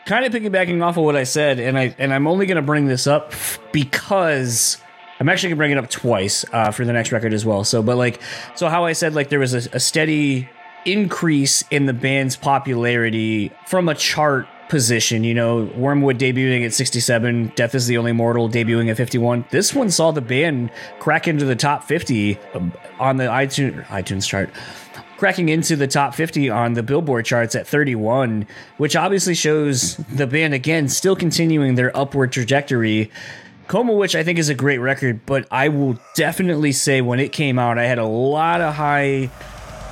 kind 0.06 0.26
of 0.26 0.32
piggybacking 0.32 0.84
off 0.84 0.98
of 0.98 1.04
what 1.04 1.16
I 1.16 1.24
said, 1.24 1.60
and 1.60 1.78
I 1.78 1.96
and 1.98 2.14
I'm 2.14 2.28
only 2.28 2.46
going 2.46 2.58
to 2.58 2.62
bring 2.62 2.86
this 2.86 3.08
up 3.08 3.34
because 3.72 4.78
I'm 5.20 5.30
actually 5.30 5.50
going 5.50 5.58
to 5.58 5.62
bring 5.62 5.72
it 5.72 5.78
up 5.78 5.90
twice 5.90 6.46
uh, 6.52 6.72
for 6.72 6.86
the 6.86 6.94
next 6.94 7.12
record 7.12 7.34
as 7.34 7.46
well. 7.46 7.64
So, 7.64 7.82
but 7.82 7.98
like, 7.98 8.22
so 8.56 8.68
how 8.68 8.86
I 8.86 8.94
said 8.94 9.16
like 9.16 9.30
there 9.30 9.40
was 9.40 9.54
a, 9.54 9.70
a 9.76 9.80
steady 9.80 10.50
increase 10.86 11.64
in 11.72 11.86
the 11.86 11.94
band's 11.94 12.36
popularity 12.36 13.52
from 13.66 13.90
a 13.90 13.96
chart 13.96 14.48
position. 14.70 15.24
You 15.24 15.34
know, 15.34 15.72
Wormwood 15.76 16.20
debuting 16.20 16.66
at 16.66 16.74
67, 16.74 17.54
Death 17.56 17.76
is 17.76 17.88
the 17.88 17.98
Only 17.98 18.12
Mortal 18.12 18.50
debuting 18.50 18.90
at 18.90 18.98
51. 18.98 19.46
This 19.50 19.74
one 19.74 19.90
saw 19.90 20.12
the 20.12 20.22
band 20.22 20.72
crack 21.00 21.28
into 21.28 21.46
the 21.46 21.56
top 21.56 21.84
50 21.84 22.38
on 23.00 23.18
the 23.18 23.26
iTunes 23.26 23.86
iTunes 23.88 24.28
chart 24.28 24.50
cracking 25.18 25.50
into 25.50 25.76
the 25.76 25.88
top 25.88 26.14
50 26.14 26.50
on 26.50 26.74
the 26.74 26.84
Billboard 26.84 27.26
charts 27.26 27.56
at 27.56 27.68
31, 27.68 28.48
which 28.78 28.96
obviously 28.96 29.36
shows 29.36 29.98
the 29.98 30.28
band 30.28 30.54
again 30.54 30.90
still 30.90 31.16
continuing 31.16 31.76
their 31.76 31.96
upward 31.96 32.32
trajectory. 32.32 33.12
Coma 33.68 33.94
Witch 33.94 34.16
I 34.16 34.24
think 34.24 34.38
is 34.38 34.50
a 34.50 34.56
great 34.56 34.78
record, 34.78 35.26
but 35.26 35.48
I 35.50 35.70
will 35.70 35.98
definitely 36.16 36.72
say 36.72 37.02
when 37.02 37.20
it 37.20 37.32
came 37.32 37.58
out, 37.58 37.78
I 37.80 37.86
had 37.86 37.98
a 37.98 38.06
lot 38.06 38.62
of 38.62 38.76
high 38.76 39.32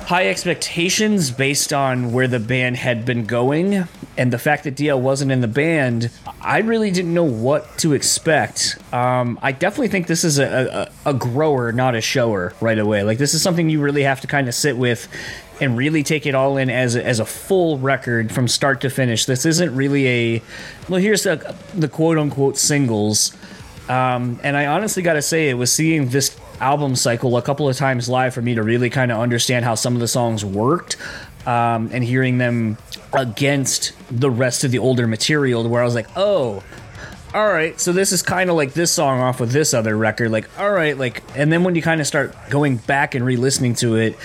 high 0.06 0.28
expectations 0.28 1.30
based 1.30 1.72
on 1.72 2.12
where 2.12 2.28
the 2.28 2.38
band 2.38 2.76
had 2.76 3.06
been 3.06 3.24
going 3.24 3.88
and 4.16 4.32
the 4.32 4.38
fact 4.38 4.64
that 4.64 4.76
DL 4.76 5.00
wasn't 5.00 5.32
in 5.32 5.40
the 5.40 5.48
band, 5.48 6.10
I 6.40 6.58
really 6.58 6.90
didn't 6.90 7.14
know 7.14 7.24
what 7.24 7.78
to 7.78 7.94
expect. 7.94 8.76
Um, 8.92 9.38
I 9.42 9.52
definitely 9.52 9.88
think 9.88 10.06
this 10.06 10.22
is 10.22 10.38
a, 10.38 10.90
a, 11.04 11.10
a 11.10 11.14
grower, 11.14 11.72
not 11.72 11.94
a 11.94 12.00
shower, 12.00 12.52
right 12.60 12.78
away. 12.78 13.02
Like 13.02 13.18
this 13.18 13.34
is 13.34 13.42
something 13.42 13.70
you 13.70 13.80
really 13.80 14.02
have 14.02 14.20
to 14.20 14.26
kind 14.26 14.46
of 14.46 14.54
sit 14.54 14.76
with 14.76 15.08
and 15.60 15.76
really 15.76 16.02
take 16.02 16.26
it 16.26 16.34
all 16.34 16.56
in 16.58 16.68
as 16.68 16.96
a, 16.96 17.04
as 17.04 17.18
a 17.18 17.24
full 17.24 17.78
record 17.78 18.30
from 18.30 18.46
start 18.46 18.82
to 18.82 18.90
finish. 18.90 19.24
This 19.24 19.46
isn't 19.46 19.74
really 19.74 20.08
a 20.08 20.42
well. 20.88 21.00
Here's 21.00 21.22
the, 21.22 21.56
the 21.74 21.88
quote 21.88 22.18
unquote 22.18 22.58
singles. 22.58 23.34
Um, 23.88 24.40
and 24.42 24.56
I 24.56 24.66
honestly 24.66 25.02
got 25.02 25.14
to 25.14 25.22
say, 25.22 25.50
it 25.50 25.54
was 25.54 25.70
seeing 25.70 26.08
this 26.08 26.38
album 26.60 26.96
cycle 26.96 27.36
a 27.36 27.42
couple 27.42 27.68
of 27.68 27.76
times 27.76 28.08
live 28.08 28.34
for 28.34 28.42
me 28.42 28.54
to 28.54 28.62
really 28.62 28.90
kind 28.90 29.12
of 29.12 29.18
understand 29.18 29.64
how 29.64 29.74
some 29.74 29.94
of 29.94 30.00
the 30.00 30.08
songs 30.08 30.44
worked 30.44 30.96
um, 31.46 31.90
and 31.92 32.04
hearing 32.04 32.38
them 32.38 32.78
against 33.12 33.92
the 34.10 34.30
rest 34.30 34.64
of 34.64 34.70
the 34.70 34.78
older 34.78 35.06
material 35.06 35.68
where 35.68 35.82
I 35.82 35.84
was 35.84 35.94
like, 35.94 36.08
oh, 36.16 36.62
all 37.34 37.46
right, 37.46 37.78
so 37.80 37.92
this 37.92 38.12
is 38.12 38.22
kind 38.22 38.48
of 38.48 38.56
like 38.56 38.74
this 38.74 38.92
song 38.92 39.20
off 39.20 39.40
with 39.40 39.50
this 39.50 39.74
other 39.74 39.96
record. 39.96 40.30
Like, 40.30 40.48
all 40.58 40.70
right, 40.70 40.96
like, 40.96 41.22
and 41.36 41.52
then 41.52 41.64
when 41.64 41.74
you 41.74 41.82
kind 41.82 42.00
of 42.00 42.06
start 42.06 42.34
going 42.48 42.76
back 42.76 43.14
and 43.14 43.26
re 43.26 43.36
listening 43.36 43.74
to 43.76 43.96
it, 43.96 44.16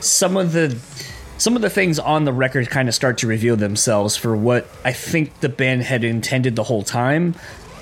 some 0.00 0.36
of 0.36 0.52
the. 0.52 0.76
Some 1.36 1.56
of 1.56 1.62
the 1.62 1.68
things 1.68 1.98
on 1.98 2.24
the 2.24 2.32
record 2.32 2.70
kind 2.70 2.88
of 2.88 2.94
start 2.94 3.18
to 3.18 3.26
reveal 3.26 3.56
themselves 3.56 4.16
for 4.16 4.36
what 4.36 4.68
I 4.84 4.92
think 4.92 5.40
the 5.40 5.48
band 5.48 5.82
had 5.82 6.04
intended 6.04 6.54
the 6.54 6.62
whole 6.62 6.84
time 6.84 7.34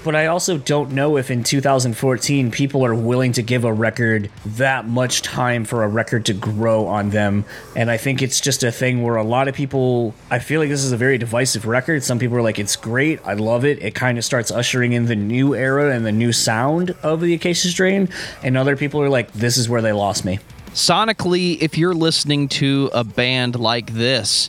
but 0.04 0.16
I 0.16 0.26
also 0.26 0.58
don't 0.58 0.92
know 0.92 1.16
if 1.16 1.30
in 1.30 1.44
2014 1.44 2.50
people 2.50 2.84
are 2.84 2.94
willing 2.94 3.32
to 3.32 3.42
give 3.42 3.64
a 3.64 3.72
record 3.72 4.30
that 4.44 4.86
much 4.86 5.22
time 5.22 5.64
for 5.64 5.84
a 5.84 5.88
record 5.88 6.26
to 6.26 6.34
grow 6.34 6.86
on 6.86 7.10
them. 7.10 7.44
And 7.76 7.90
I 7.90 7.96
think 7.96 8.22
it's 8.22 8.40
just 8.40 8.62
a 8.62 8.72
thing 8.72 9.02
where 9.02 9.16
a 9.16 9.22
lot 9.22 9.48
of 9.48 9.54
people, 9.54 10.14
I 10.30 10.38
feel 10.38 10.60
like 10.60 10.68
this 10.68 10.84
is 10.84 10.92
a 10.92 10.96
very 10.96 11.18
divisive 11.18 11.66
record. 11.66 12.02
Some 12.02 12.18
people 12.18 12.36
are 12.36 12.42
like, 12.42 12.58
it's 12.58 12.76
great, 12.76 13.20
I 13.24 13.34
love 13.34 13.64
it. 13.64 13.82
It 13.82 13.94
kind 13.94 14.18
of 14.18 14.24
starts 14.24 14.50
ushering 14.50 14.92
in 14.92 15.06
the 15.06 15.16
new 15.16 15.54
era 15.54 15.94
and 15.94 16.04
the 16.04 16.12
new 16.12 16.32
sound 16.32 16.94
of 17.02 17.20
the 17.20 17.34
Acacia 17.34 17.68
Strain. 17.68 18.08
And 18.42 18.56
other 18.56 18.76
people 18.76 19.00
are 19.02 19.08
like, 19.08 19.32
this 19.32 19.56
is 19.56 19.68
where 19.68 19.82
they 19.82 19.92
lost 19.92 20.24
me. 20.24 20.38
Sonically, 20.70 21.60
if 21.60 21.76
you're 21.76 21.94
listening 21.94 22.48
to 22.48 22.90
a 22.94 23.04
band 23.04 23.60
like 23.60 23.92
this, 23.92 24.48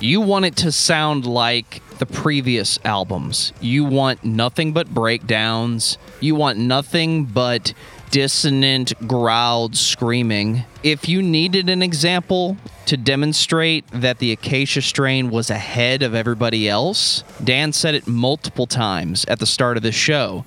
you 0.00 0.20
want 0.20 0.44
it 0.44 0.56
to 0.56 0.72
sound 0.72 1.24
like 1.24 1.80
the 2.02 2.06
previous 2.06 2.80
albums. 2.84 3.52
You 3.60 3.84
want 3.84 4.24
nothing 4.24 4.72
but 4.72 4.92
breakdowns. 4.92 5.98
You 6.18 6.34
want 6.34 6.58
nothing 6.58 7.26
but 7.26 7.74
dissonant, 8.10 8.92
growled 9.06 9.76
screaming. 9.76 10.64
If 10.82 11.08
you 11.08 11.22
needed 11.22 11.70
an 11.70 11.80
example 11.80 12.56
to 12.86 12.96
demonstrate 12.96 13.86
that 13.92 14.18
the 14.18 14.32
Acacia 14.32 14.82
strain 14.82 15.30
was 15.30 15.48
ahead 15.48 16.02
of 16.02 16.12
everybody 16.12 16.68
else, 16.68 17.22
Dan 17.44 17.72
said 17.72 17.94
it 17.94 18.08
multiple 18.08 18.66
times 18.66 19.24
at 19.26 19.38
the 19.38 19.46
start 19.46 19.76
of 19.76 19.84
this 19.84 19.94
show. 19.94 20.44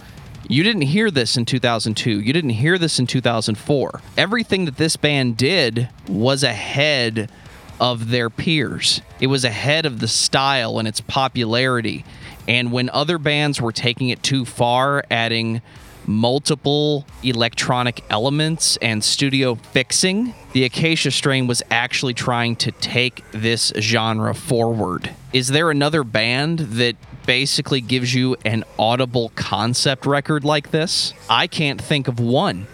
You 0.49 0.61
didn't 0.61 0.81
hear 0.81 1.09
this 1.09 1.37
in 1.37 1.45
2002. 1.45 2.19
You 2.19 2.33
didn't 2.33 2.49
hear 2.49 2.77
this 2.77 2.99
in 2.99 3.07
2004. 3.07 4.01
Everything 4.17 4.65
that 4.65 4.75
this 4.75 4.97
band 4.97 5.37
did 5.37 5.87
was 6.09 6.43
ahead 6.43 7.31
of 7.79 8.09
their 8.09 8.29
peers. 8.29 9.01
It 9.19 9.27
was 9.27 9.43
ahead 9.43 9.85
of 9.85 9.99
the 9.99 10.07
style 10.07 10.79
and 10.79 10.87
its 10.87 11.01
popularity. 11.01 12.05
And 12.47 12.71
when 12.71 12.89
other 12.89 13.17
bands 13.17 13.59
were 13.59 13.71
taking 13.71 14.09
it 14.09 14.21
too 14.21 14.45
far, 14.45 15.03
adding 15.09 15.61
multiple 16.07 17.05
electronic 17.23 18.03
elements 18.09 18.77
and 18.77 19.03
studio 19.03 19.55
fixing, 19.55 20.33
the 20.53 20.63
Acacia 20.63 21.11
Strain 21.11 21.47
was 21.47 21.63
actually 21.71 22.13
trying 22.13 22.55
to 22.57 22.71
take 22.71 23.23
this 23.31 23.73
genre 23.79 24.33
forward. 24.33 25.11
Is 25.33 25.47
there 25.47 25.71
another 25.71 26.03
band 26.03 26.59
that 26.59 26.95
basically 27.25 27.81
gives 27.81 28.13
you 28.13 28.35
an 28.45 28.63
audible 28.77 29.29
concept 29.35 30.05
record 30.05 30.43
like 30.43 30.71
this? 30.71 31.13
I 31.29 31.47
can't 31.47 31.81
think 31.81 32.07
of 32.07 32.19
one. 32.19 32.67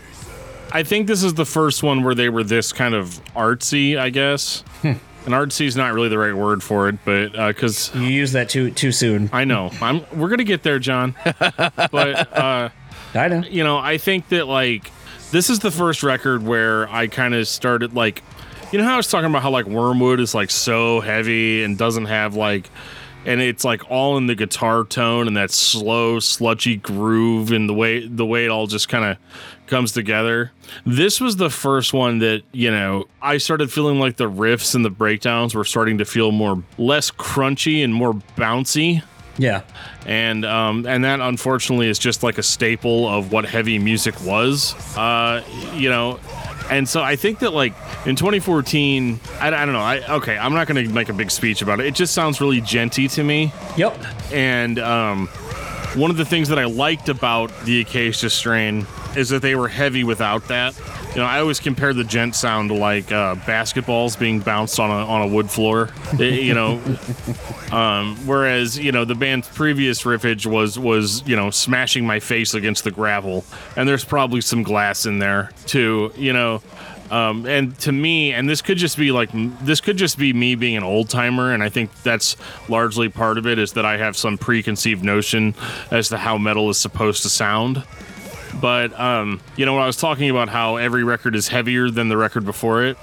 I 0.71 0.83
think 0.83 1.07
this 1.07 1.23
is 1.23 1.33
the 1.33 1.45
first 1.45 1.83
one 1.83 2.03
where 2.03 2.15
they 2.15 2.29
were 2.29 2.43
this 2.43 2.71
kind 2.73 2.93
of 2.93 3.21
artsy, 3.35 3.97
I 3.97 4.09
guess. 4.09 4.63
and 4.83 4.99
artsy 5.25 5.65
is 5.65 5.75
not 5.75 5.93
really 5.93 6.09
the 6.09 6.17
right 6.17 6.33
word 6.35 6.63
for 6.63 6.89
it, 6.89 6.97
but 7.05 7.33
because 7.49 7.93
You 7.93 8.03
use 8.03 8.31
that 8.31 8.49
too 8.49 8.71
too 8.71 8.91
soon. 8.91 9.29
I 9.33 9.43
know 9.45 9.71
I'm, 9.81 10.05
we're 10.17 10.29
gonna 10.29 10.43
get 10.43 10.63
there, 10.63 10.79
John. 10.79 11.15
but 11.23 12.37
uh, 12.37 12.69
I 13.13 13.27
know. 13.27 13.43
you 13.43 13.63
know, 13.63 13.77
I 13.77 13.97
think 13.97 14.29
that 14.29 14.47
like 14.47 14.91
this 15.31 15.49
is 15.49 15.59
the 15.59 15.71
first 15.71 16.03
record 16.03 16.43
where 16.43 16.89
I 16.89 17.07
kind 17.07 17.33
of 17.33 17.47
started 17.47 17.93
like, 17.93 18.23
you 18.71 18.79
know 18.79 18.85
how 18.85 18.93
I 18.93 18.97
was 18.97 19.07
talking 19.07 19.29
about 19.29 19.41
how 19.43 19.49
like 19.49 19.65
Wormwood 19.65 20.19
is 20.19 20.33
like 20.35 20.51
so 20.51 20.99
heavy 21.01 21.63
and 21.63 21.77
doesn't 21.77 22.05
have 22.05 22.35
like, 22.35 22.69
and 23.25 23.41
it's 23.41 23.63
like 23.63 23.89
all 23.89 24.17
in 24.17 24.27
the 24.27 24.35
guitar 24.35 24.83
tone 24.83 25.27
and 25.27 25.37
that 25.37 25.51
slow 25.51 26.19
sludgy 26.19 26.77
groove 26.77 27.51
and 27.51 27.69
the 27.69 27.73
way 27.73 28.07
the 28.07 28.25
way 28.25 28.45
it 28.45 28.49
all 28.49 28.67
just 28.67 28.89
kind 28.89 29.05
of 29.05 29.17
comes 29.67 29.91
together. 29.93 30.51
This 30.85 31.21
was 31.21 31.37
the 31.37 31.49
first 31.49 31.93
one 31.93 32.19
that 32.19 32.43
you 32.51 32.71
know 32.71 33.05
I 33.21 33.37
started 33.37 33.71
feeling 33.71 33.99
like 33.99 34.17
the 34.17 34.29
riffs 34.29 34.75
and 34.75 34.83
the 34.83 34.89
breakdowns 34.89 35.53
were 35.55 35.63
starting 35.65 35.97
to 35.99 36.05
feel 36.05 36.31
more 36.31 36.63
less 36.77 37.11
crunchy 37.11 37.83
and 37.83 37.93
more 37.93 38.13
bouncy 38.35 39.01
Yeah. 39.37 39.61
and 40.05 40.43
um, 40.45 40.85
and 40.85 41.03
that 41.05 41.19
unfortunately 41.21 41.87
is 41.89 41.99
just 41.99 42.23
like 42.23 42.37
a 42.37 42.43
staple 42.43 43.07
of 43.07 43.31
what 43.31 43.45
heavy 43.45 43.79
music 43.79 44.19
was. 44.25 44.73
Uh, 44.97 45.43
you 45.75 45.89
know, 45.89 46.19
and 46.71 46.89
so 46.89 47.01
I 47.01 47.15
think 47.15 47.39
that 47.39 47.53
like 47.53 47.73
in 48.05 48.15
2014, 48.15 49.19
I, 49.39 49.47
I 49.47 49.49
don't 49.65 49.73
know. 49.73 49.79
I 49.79 50.15
okay, 50.15 50.37
I'm 50.37 50.53
not 50.53 50.67
going 50.67 50.83
to 50.87 50.91
make 50.93 51.09
a 51.09 51.13
big 51.13 51.29
speech 51.29 51.61
about 51.61 51.79
it. 51.79 51.85
It 51.85 51.93
just 51.95 52.13
sounds 52.13 52.41
really 52.41 52.61
djenty 52.61 53.11
to 53.13 53.23
me, 53.23 53.53
Yep. 53.77 53.97
and 54.31 54.79
um, 54.79 55.27
one 55.95 56.09
of 56.09 56.17
the 56.17 56.25
things 56.25 56.47
that 56.49 56.57
I 56.57 56.65
liked 56.65 57.09
about 57.09 57.51
the 57.65 57.81
Acacia 57.81 58.29
strain 58.29 58.87
is 59.15 59.29
that 59.29 59.41
they 59.41 59.55
were 59.55 59.67
heavy 59.67 60.03
without 60.03 60.47
that. 60.47 60.73
You 61.11 61.17
know, 61.17 61.25
I 61.25 61.41
always 61.41 61.59
compare 61.59 61.93
the 61.93 62.05
djent 62.05 62.35
sound 62.35 62.69
to 62.69 62.75
like 62.75 63.11
uh, 63.11 63.35
basketballs 63.35 64.17
being 64.17 64.39
bounced 64.39 64.79
on 64.79 64.89
a 64.89 65.05
on 65.05 65.21
a 65.21 65.27
wood 65.27 65.49
floor. 65.49 65.89
You 66.17 66.53
know, 66.53 66.81
um, 67.71 68.15
whereas 68.25 68.79
you 68.79 68.93
know 68.93 69.03
the 69.03 69.15
band's 69.15 69.49
previous 69.49 70.03
riffage 70.03 70.45
was 70.45 70.79
was 70.79 71.27
you 71.27 71.35
know 71.35 71.49
smashing 71.49 72.07
my 72.07 72.21
face 72.21 72.53
against 72.53 72.85
the 72.85 72.91
gravel, 72.91 73.43
and 73.75 73.89
there's 73.89 74.05
probably 74.05 74.39
some 74.39 74.63
glass 74.63 75.05
in 75.05 75.19
there 75.19 75.51
too. 75.65 76.13
You 76.15 76.31
know. 76.31 76.61
Um, 77.11 77.45
and 77.45 77.77
to 77.79 77.91
me, 77.91 78.31
and 78.31 78.49
this 78.49 78.61
could 78.61 78.77
just 78.77 78.95
be 78.97 79.11
like 79.11 79.29
this 79.65 79.81
could 79.81 79.97
just 79.97 80.17
be 80.17 80.31
me 80.31 80.55
being 80.55 80.77
an 80.77 80.83
old 80.83 81.09
timer, 81.09 81.51
and 81.51 81.61
I 81.61 81.67
think 81.67 81.91
that's 82.03 82.37
largely 82.69 83.09
part 83.09 83.37
of 83.37 83.45
it 83.45 83.59
is 83.59 83.73
that 83.73 83.83
I 83.83 83.97
have 83.97 84.15
some 84.15 84.37
preconceived 84.37 85.03
notion 85.03 85.53
as 85.91 86.07
to 86.07 86.17
how 86.17 86.37
metal 86.37 86.69
is 86.69 86.77
supposed 86.77 87.23
to 87.23 87.29
sound. 87.29 87.83
But 88.59 88.97
um, 88.99 89.39
you 89.55 89.65
know, 89.65 89.73
when 89.73 89.83
I 89.83 89.87
was 89.87 89.97
talking 89.97 90.29
about 90.29 90.49
how 90.49 90.77
every 90.77 91.03
record 91.03 91.35
is 91.35 91.47
heavier 91.47 91.89
than 91.89 92.09
the 92.09 92.17
record 92.17 92.45
before 92.45 92.83
it, 92.83 92.97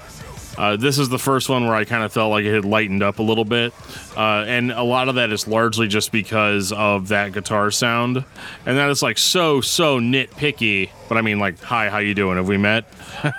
uh, 0.57 0.75
this 0.75 0.99
is 0.99 1.07
the 1.07 1.17
first 1.17 1.47
one 1.47 1.65
where 1.65 1.75
I 1.75 1.85
kind 1.85 2.03
of 2.03 2.11
felt 2.11 2.31
like 2.31 2.43
it 2.43 2.53
had 2.53 2.65
lightened 2.65 3.01
up 3.01 3.19
a 3.19 3.23
little 3.23 3.45
bit, 3.45 3.73
uh, 4.17 4.43
and 4.45 4.71
a 4.71 4.83
lot 4.83 5.07
of 5.07 5.15
that 5.15 5.31
is 5.31 5.47
largely 5.47 5.87
just 5.87 6.11
because 6.11 6.73
of 6.73 7.07
that 7.07 7.31
guitar 7.31 7.71
sound, 7.71 8.25
and 8.65 8.77
that 8.77 8.89
is 8.89 9.01
like 9.01 9.17
so 9.17 9.61
so 9.61 9.99
nitpicky. 9.99 10.89
But 11.07 11.17
I 11.17 11.21
mean, 11.21 11.39
like, 11.39 11.61
hi, 11.61 11.89
how 11.89 11.99
you 11.99 12.13
doing? 12.13 12.35
Have 12.35 12.49
we 12.49 12.57
met? 12.57 12.85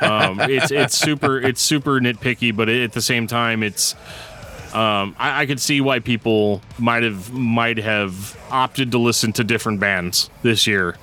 Um, 0.01 0.41
it's 0.41 0.71
it's 0.71 0.97
super 0.97 1.39
it's 1.39 1.61
super 1.61 2.01
nitpicky, 2.01 2.57
but 2.57 2.71
at 2.71 2.93
the 2.93 3.03
same 3.03 3.27
time, 3.27 3.63
it's 3.63 3.95
um, 4.75 5.15
I, 5.19 5.43
I 5.43 5.47
could 5.47 5.61
see 5.61 5.81
why 5.81 5.99
people 5.99 6.63
might 6.79 7.03
have 7.03 7.33
might 7.33 7.79
have 7.79 8.39
opted 8.51 8.93
to 8.93 8.99
listen 8.99 9.33
to 9.35 9.45
different 9.45 9.81
bands 9.81 10.31
this 10.43 10.67
year, 10.67 10.97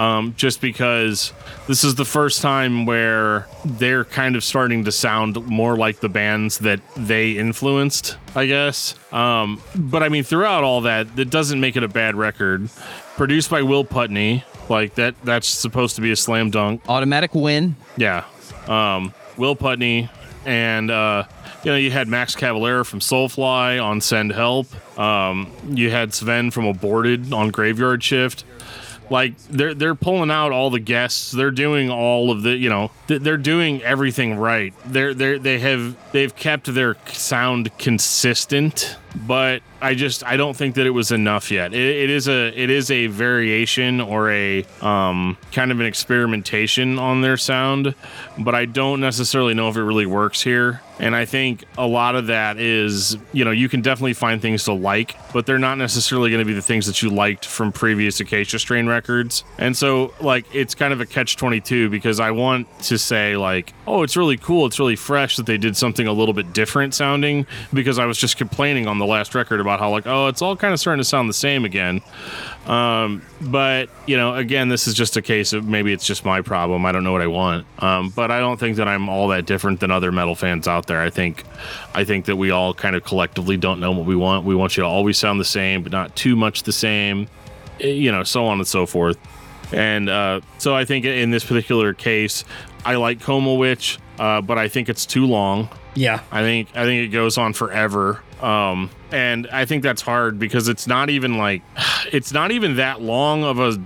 um, 0.00 0.32
just 0.34 0.62
because 0.62 1.34
this 1.68 1.84
is 1.84 1.94
the 1.94 2.06
first 2.06 2.40
time 2.40 2.86
where 2.86 3.46
they're 3.66 4.06
kind 4.06 4.34
of 4.34 4.42
starting 4.42 4.84
to 4.86 4.92
sound 4.92 5.36
more 5.46 5.76
like 5.76 6.00
the 6.00 6.08
bands 6.08 6.58
that 6.60 6.80
they 6.96 7.32
influenced, 7.32 8.16
I 8.34 8.46
guess. 8.46 8.94
Um, 9.12 9.60
but 9.76 10.02
I 10.02 10.08
mean, 10.08 10.24
throughout 10.24 10.64
all 10.64 10.80
that, 10.82 11.14
that 11.16 11.28
doesn't 11.28 11.60
make 11.60 11.76
it 11.76 11.82
a 11.82 11.88
bad 11.88 12.14
record. 12.14 12.70
Produced 13.16 13.50
by 13.50 13.60
Will 13.60 13.84
Putney, 13.84 14.42
like 14.70 14.94
that. 14.94 15.16
That's 15.22 15.46
supposed 15.46 15.96
to 15.96 16.00
be 16.00 16.10
a 16.12 16.16
slam 16.16 16.48
dunk. 16.50 16.80
Automatic 16.88 17.34
win. 17.34 17.76
Yeah. 17.98 18.24
Um, 18.68 19.12
Will 19.36 19.54
Putney 19.54 20.08
and 20.46 20.90
uh, 20.90 21.24
you 21.62 21.72
know 21.72 21.76
you 21.76 21.90
had 21.90 22.08
Max 22.08 22.34
Cavalera 22.34 22.86
from 22.86 23.00
Soulfly 23.00 23.82
on 23.84 24.00
Send 24.00 24.32
Help. 24.32 24.66
Um, 24.98 25.52
you 25.68 25.90
had 25.90 26.14
Sven 26.14 26.50
from 26.50 26.64
Aborted 26.64 27.34
on 27.34 27.50
Graveyard 27.50 28.02
Shift. 28.02 28.44
Like 29.10 29.36
they're 29.48 29.74
they're 29.74 29.96
pulling 29.96 30.30
out 30.30 30.52
all 30.52 30.70
the 30.70 30.78
guests. 30.80 31.32
They're 31.32 31.50
doing 31.50 31.90
all 31.90 32.30
of 32.30 32.42
the 32.42 32.56
you 32.56 32.70
know 32.70 32.92
they're 33.08 33.36
doing 33.36 33.82
everything 33.82 34.36
right. 34.36 34.72
They're 34.86 35.12
they 35.12 35.38
they 35.38 35.58
have 35.58 35.96
they've 36.12 36.34
kept 36.34 36.72
their 36.72 36.96
sound 37.08 37.76
consistent. 37.76 38.96
But 39.14 39.62
I 39.82 39.94
just 39.94 40.24
I 40.24 40.36
don't 40.36 40.56
think 40.56 40.74
that 40.76 40.86
it 40.86 40.90
was 40.90 41.10
enough 41.10 41.50
yet. 41.50 41.72
It, 41.72 41.80
it 41.80 42.10
is 42.10 42.28
a 42.28 42.48
it 42.48 42.70
is 42.70 42.90
a 42.90 43.06
variation 43.06 44.00
or 44.00 44.30
a 44.30 44.64
um, 44.80 45.36
kind 45.52 45.72
of 45.72 45.80
an 45.80 45.86
experimentation 45.86 46.98
on 46.98 47.22
their 47.22 47.36
sound, 47.36 47.94
but 48.38 48.54
I 48.54 48.66
don't 48.66 49.00
necessarily 49.00 49.54
know 49.54 49.68
if 49.68 49.76
it 49.76 49.82
really 49.82 50.06
works 50.06 50.42
here. 50.42 50.80
And 51.00 51.16
I 51.16 51.24
think 51.24 51.64
a 51.78 51.86
lot 51.86 52.14
of 52.14 52.26
that 52.26 52.58
is, 52.58 53.16
you 53.32 53.42
know, 53.42 53.52
you 53.52 53.70
can 53.70 53.80
definitely 53.80 54.12
find 54.12 54.42
things 54.42 54.64
to 54.64 54.74
like, 54.74 55.16
but 55.32 55.46
they're 55.46 55.58
not 55.58 55.78
necessarily 55.78 56.28
going 56.28 56.40
to 56.40 56.44
be 56.44 56.52
the 56.52 56.60
things 56.60 56.84
that 56.86 57.00
you 57.00 57.08
liked 57.08 57.46
from 57.46 57.72
previous 57.72 58.20
Acacia 58.20 58.58
Strain 58.58 58.86
records. 58.86 59.42
And 59.56 59.74
so, 59.74 60.12
like, 60.20 60.44
it's 60.54 60.74
kind 60.74 60.92
of 60.92 61.00
a 61.00 61.06
catch 61.06 61.36
22 61.36 61.88
because 61.88 62.20
I 62.20 62.32
want 62.32 62.68
to 62.82 62.98
say, 62.98 63.38
like, 63.38 63.72
oh, 63.86 64.02
it's 64.02 64.14
really 64.14 64.36
cool, 64.36 64.66
it's 64.66 64.78
really 64.78 64.94
fresh 64.94 65.36
that 65.36 65.46
they 65.46 65.56
did 65.56 65.74
something 65.74 66.06
a 66.06 66.12
little 66.12 66.34
bit 66.34 66.52
different 66.52 66.92
sounding 66.92 67.46
because 67.72 67.98
I 67.98 68.04
was 68.04 68.18
just 68.18 68.36
complaining 68.36 68.86
on 68.86 68.98
the 69.00 69.06
last 69.06 69.34
record 69.34 69.58
about 69.60 69.80
how, 69.80 69.90
like, 69.90 70.06
oh, 70.06 70.28
it's 70.28 70.40
all 70.42 70.54
kind 70.56 70.72
of 70.72 70.78
starting 70.80 71.00
to 71.00 71.04
sound 71.04 71.28
the 71.28 71.34
same 71.34 71.64
again. 71.64 72.00
Um, 72.66 73.22
but 73.40 73.88
you 74.06 74.16
know, 74.16 74.34
again, 74.34 74.68
this 74.68 74.86
is 74.86 74.94
just 74.94 75.16
a 75.16 75.22
case 75.22 75.52
of 75.52 75.66
maybe 75.66 75.92
it's 75.92 76.06
just 76.06 76.24
my 76.24 76.40
problem. 76.42 76.84
I 76.86 76.92
don't 76.92 77.02
know 77.04 77.12
what 77.12 77.22
I 77.22 77.26
want. 77.26 77.66
Um, 77.80 78.10
but 78.10 78.30
I 78.30 78.38
don't 78.38 78.60
think 78.60 78.76
that 78.76 78.86
I'm 78.86 79.08
all 79.08 79.28
that 79.28 79.46
different 79.46 79.80
than 79.80 79.90
other 79.90 80.12
metal 80.12 80.34
fans 80.34 80.68
out 80.68 80.86
there. 80.86 81.00
I 81.00 81.10
think, 81.10 81.44
I 81.94 82.04
think 82.04 82.26
that 82.26 82.36
we 82.36 82.50
all 82.50 82.72
kind 82.74 82.94
of 82.94 83.02
collectively 83.04 83.56
don't 83.56 83.80
know 83.80 83.90
what 83.92 84.06
we 84.06 84.14
want. 84.14 84.44
We 84.44 84.54
want 84.54 84.76
you 84.76 84.82
to 84.82 84.86
always 84.86 85.18
sound 85.18 85.40
the 85.40 85.44
same, 85.44 85.82
but 85.82 85.90
not 85.90 86.14
too 86.14 86.36
much 86.36 86.62
the 86.64 86.72
same. 86.72 87.26
eh, 87.80 87.88
You 87.88 88.12
know, 88.12 88.22
so 88.22 88.46
on 88.46 88.58
and 88.58 88.68
so 88.68 88.86
forth. 88.86 89.18
And 89.72 90.08
uh, 90.10 90.40
so 90.58 90.74
I 90.74 90.84
think 90.84 91.04
in 91.04 91.30
this 91.30 91.44
particular 91.44 91.94
case, 91.94 92.44
I 92.84 92.96
like 92.96 93.20
Coma 93.20 93.54
Witch, 93.54 93.98
uh, 94.18 94.40
but 94.40 94.58
I 94.58 94.68
think 94.68 94.88
it's 94.88 95.06
too 95.06 95.26
long. 95.26 95.68
Yeah. 95.94 96.20
I 96.30 96.42
think 96.42 96.68
I 96.74 96.84
think 96.84 97.02
it 97.02 97.08
goes 97.08 97.36
on 97.38 97.52
forever. 97.52 98.20
Um, 98.42 98.90
and 99.12 99.46
I 99.52 99.64
think 99.64 99.82
that's 99.82 100.02
hard 100.02 100.38
because 100.38 100.68
it's 100.68 100.86
not 100.86 101.10
even 101.10 101.36
like 101.36 101.62
it's 102.12 102.32
not 102.32 102.50
even 102.50 102.76
that 102.76 103.02
long 103.02 103.44
of 103.44 103.58
a 103.58 103.78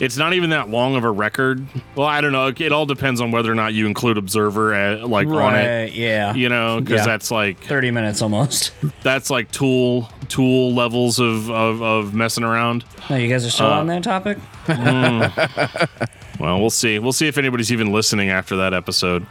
it's 0.00 0.16
not 0.16 0.32
even 0.34 0.50
that 0.50 0.68
long 0.70 0.96
of 0.96 1.04
a 1.04 1.10
record. 1.10 1.66
Well, 1.94 2.06
I 2.06 2.20
don't 2.20 2.32
know. 2.32 2.48
It 2.56 2.72
all 2.72 2.86
depends 2.86 3.20
on 3.20 3.30
whether 3.30 3.50
or 3.50 3.54
not 3.54 3.74
you 3.74 3.86
include 3.86 4.18
Observer 4.18 4.74
uh 4.74 5.06
like 5.06 5.26
on 5.28 5.54
it. 5.54 5.92
Yeah. 5.94 6.34
You 6.34 6.48
know, 6.48 6.80
because 6.80 7.00
Yeah. 7.00 7.06
that's 7.06 7.30
like 7.30 7.60
30 7.64 7.90
minutes 7.90 8.22
almost. 8.22 8.72
that's 9.02 9.30
like 9.30 9.50
tool 9.50 10.10
tool 10.28 10.74
levels 10.74 11.18
of, 11.20 11.50
of 11.50 11.82
of 11.82 12.14
messing 12.14 12.44
around. 12.44 12.84
No, 13.08 13.16
you 13.16 13.28
guys 13.28 13.46
are 13.46 13.50
still 13.50 13.66
Uh, 13.66 13.80
on 13.80 13.86
that 13.88 14.02
topic? 14.02 14.38
Well, 16.38 16.60
we'll 16.60 16.68
see. 16.68 16.98
We'll 16.98 17.14
see 17.14 17.28
if 17.28 17.38
anybody's 17.38 17.72
even 17.72 17.92
listening 17.92 18.28
after 18.28 18.56
that 18.56 18.74
episode. 18.74 19.26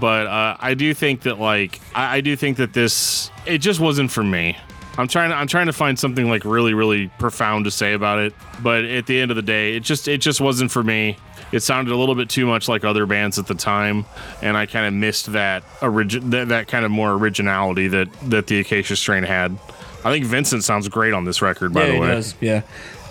But 0.00 0.26
uh, 0.26 0.56
I 0.58 0.72
do 0.72 0.94
think 0.94 1.20
that, 1.22 1.38
like, 1.38 1.80
I, 1.94 2.16
I 2.16 2.20
do 2.22 2.34
think 2.34 2.56
that 2.56 2.72
this, 2.72 3.30
it 3.44 3.58
just 3.58 3.78
wasn't 3.78 4.10
for 4.10 4.24
me. 4.24 4.56
I'm 4.98 5.08
trying 5.08 5.30
to 5.30 5.36
I'm 5.36 5.46
trying 5.46 5.66
to 5.66 5.72
find 5.72 5.98
something 5.98 6.28
like 6.28 6.44
really 6.44 6.74
really 6.74 7.08
profound 7.18 7.64
to 7.66 7.70
say 7.70 7.92
about 7.92 8.18
it, 8.18 8.34
but 8.62 8.84
at 8.84 9.06
the 9.06 9.20
end 9.20 9.30
of 9.30 9.36
the 9.36 9.42
day, 9.42 9.76
it 9.76 9.80
just 9.80 10.08
it 10.08 10.18
just 10.18 10.40
wasn't 10.40 10.70
for 10.70 10.82
me. 10.82 11.16
It 11.52 11.60
sounded 11.60 11.92
a 11.92 11.96
little 11.96 12.14
bit 12.14 12.28
too 12.28 12.46
much 12.46 12.68
like 12.68 12.84
other 12.84 13.06
bands 13.06 13.38
at 13.38 13.46
the 13.46 13.54
time, 13.54 14.04
and 14.42 14.56
I 14.56 14.66
kind 14.66 14.86
of 14.86 14.94
missed 14.94 15.32
that 15.32 15.62
origin 15.82 16.30
that, 16.30 16.48
that 16.48 16.68
kind 16.68 16.84
of 16.84 16.90
more 16.90 17.12
originality 17.12 17.88
that 17.88 18.08
that 18.30 18.46
the 18.46 18.60
Acacia 18.60 18.96
Strain 18.96 19.22
had. 19.22 19.56
I 20.04 20.10
think 20.12 20.24
Vincent 20.24 20.64
sounds 20.64 20.88
great 20.88 21.12
on 21.12 21.24
this 21.24 21.42
record, 21.42 21.72
by 21.74 21.82
yeah, 21.82 21.86
the 21.86 21.94
he 21.94 22.00
way. 22.00 22.06
does. 22.08 22.34
Yeah. 22.40 22.62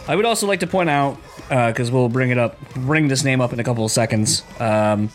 I 0.08 0.16
would 0.16 0.26
also 0.26 0.48
like 0.48 0.60
to 0.62 0.68
point 0.68 0.90
out 0.90 1.18
because 1.50 1.92
we'll 1.92 2.10
bring 2.10 2.30
it 2.30 2.38
up, 2.38 2.58
bring 2.74 3.08
this 3.08 3.24
name 3.24 3.42
up 3.42 3.54
in 3.54 3.60
a 3.60 3.64
couple 3.64 3.84
of 3.84 3.92
seconds. 3.92 4.44
Um, 4.60 5.10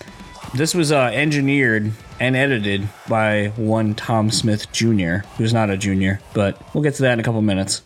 this 0.55 0.75
was 0.75 0.91
uh, 0.91 1.11
engineered 1.13 1.93
and 2.19 2.37
edited 2.37 2.89
by 3.09 3.49
one 3.57 3.95
Tom 3.95 4.31
Smith 4.31 4.71
Jr., 4.73 5.19
who's 5.37 5.53
not 5.53 5.71
a 5.71 5.77
junior, 5.77 6.21
but 6.35 6.61
we'll 6.75 6.83
get 6.83 6.95
to 6.95 7.03
that 7.03 7.13
in 7.15 7.21
a 7.21 7.23
couple 7.23 7.41
minutes. 7.43 7.83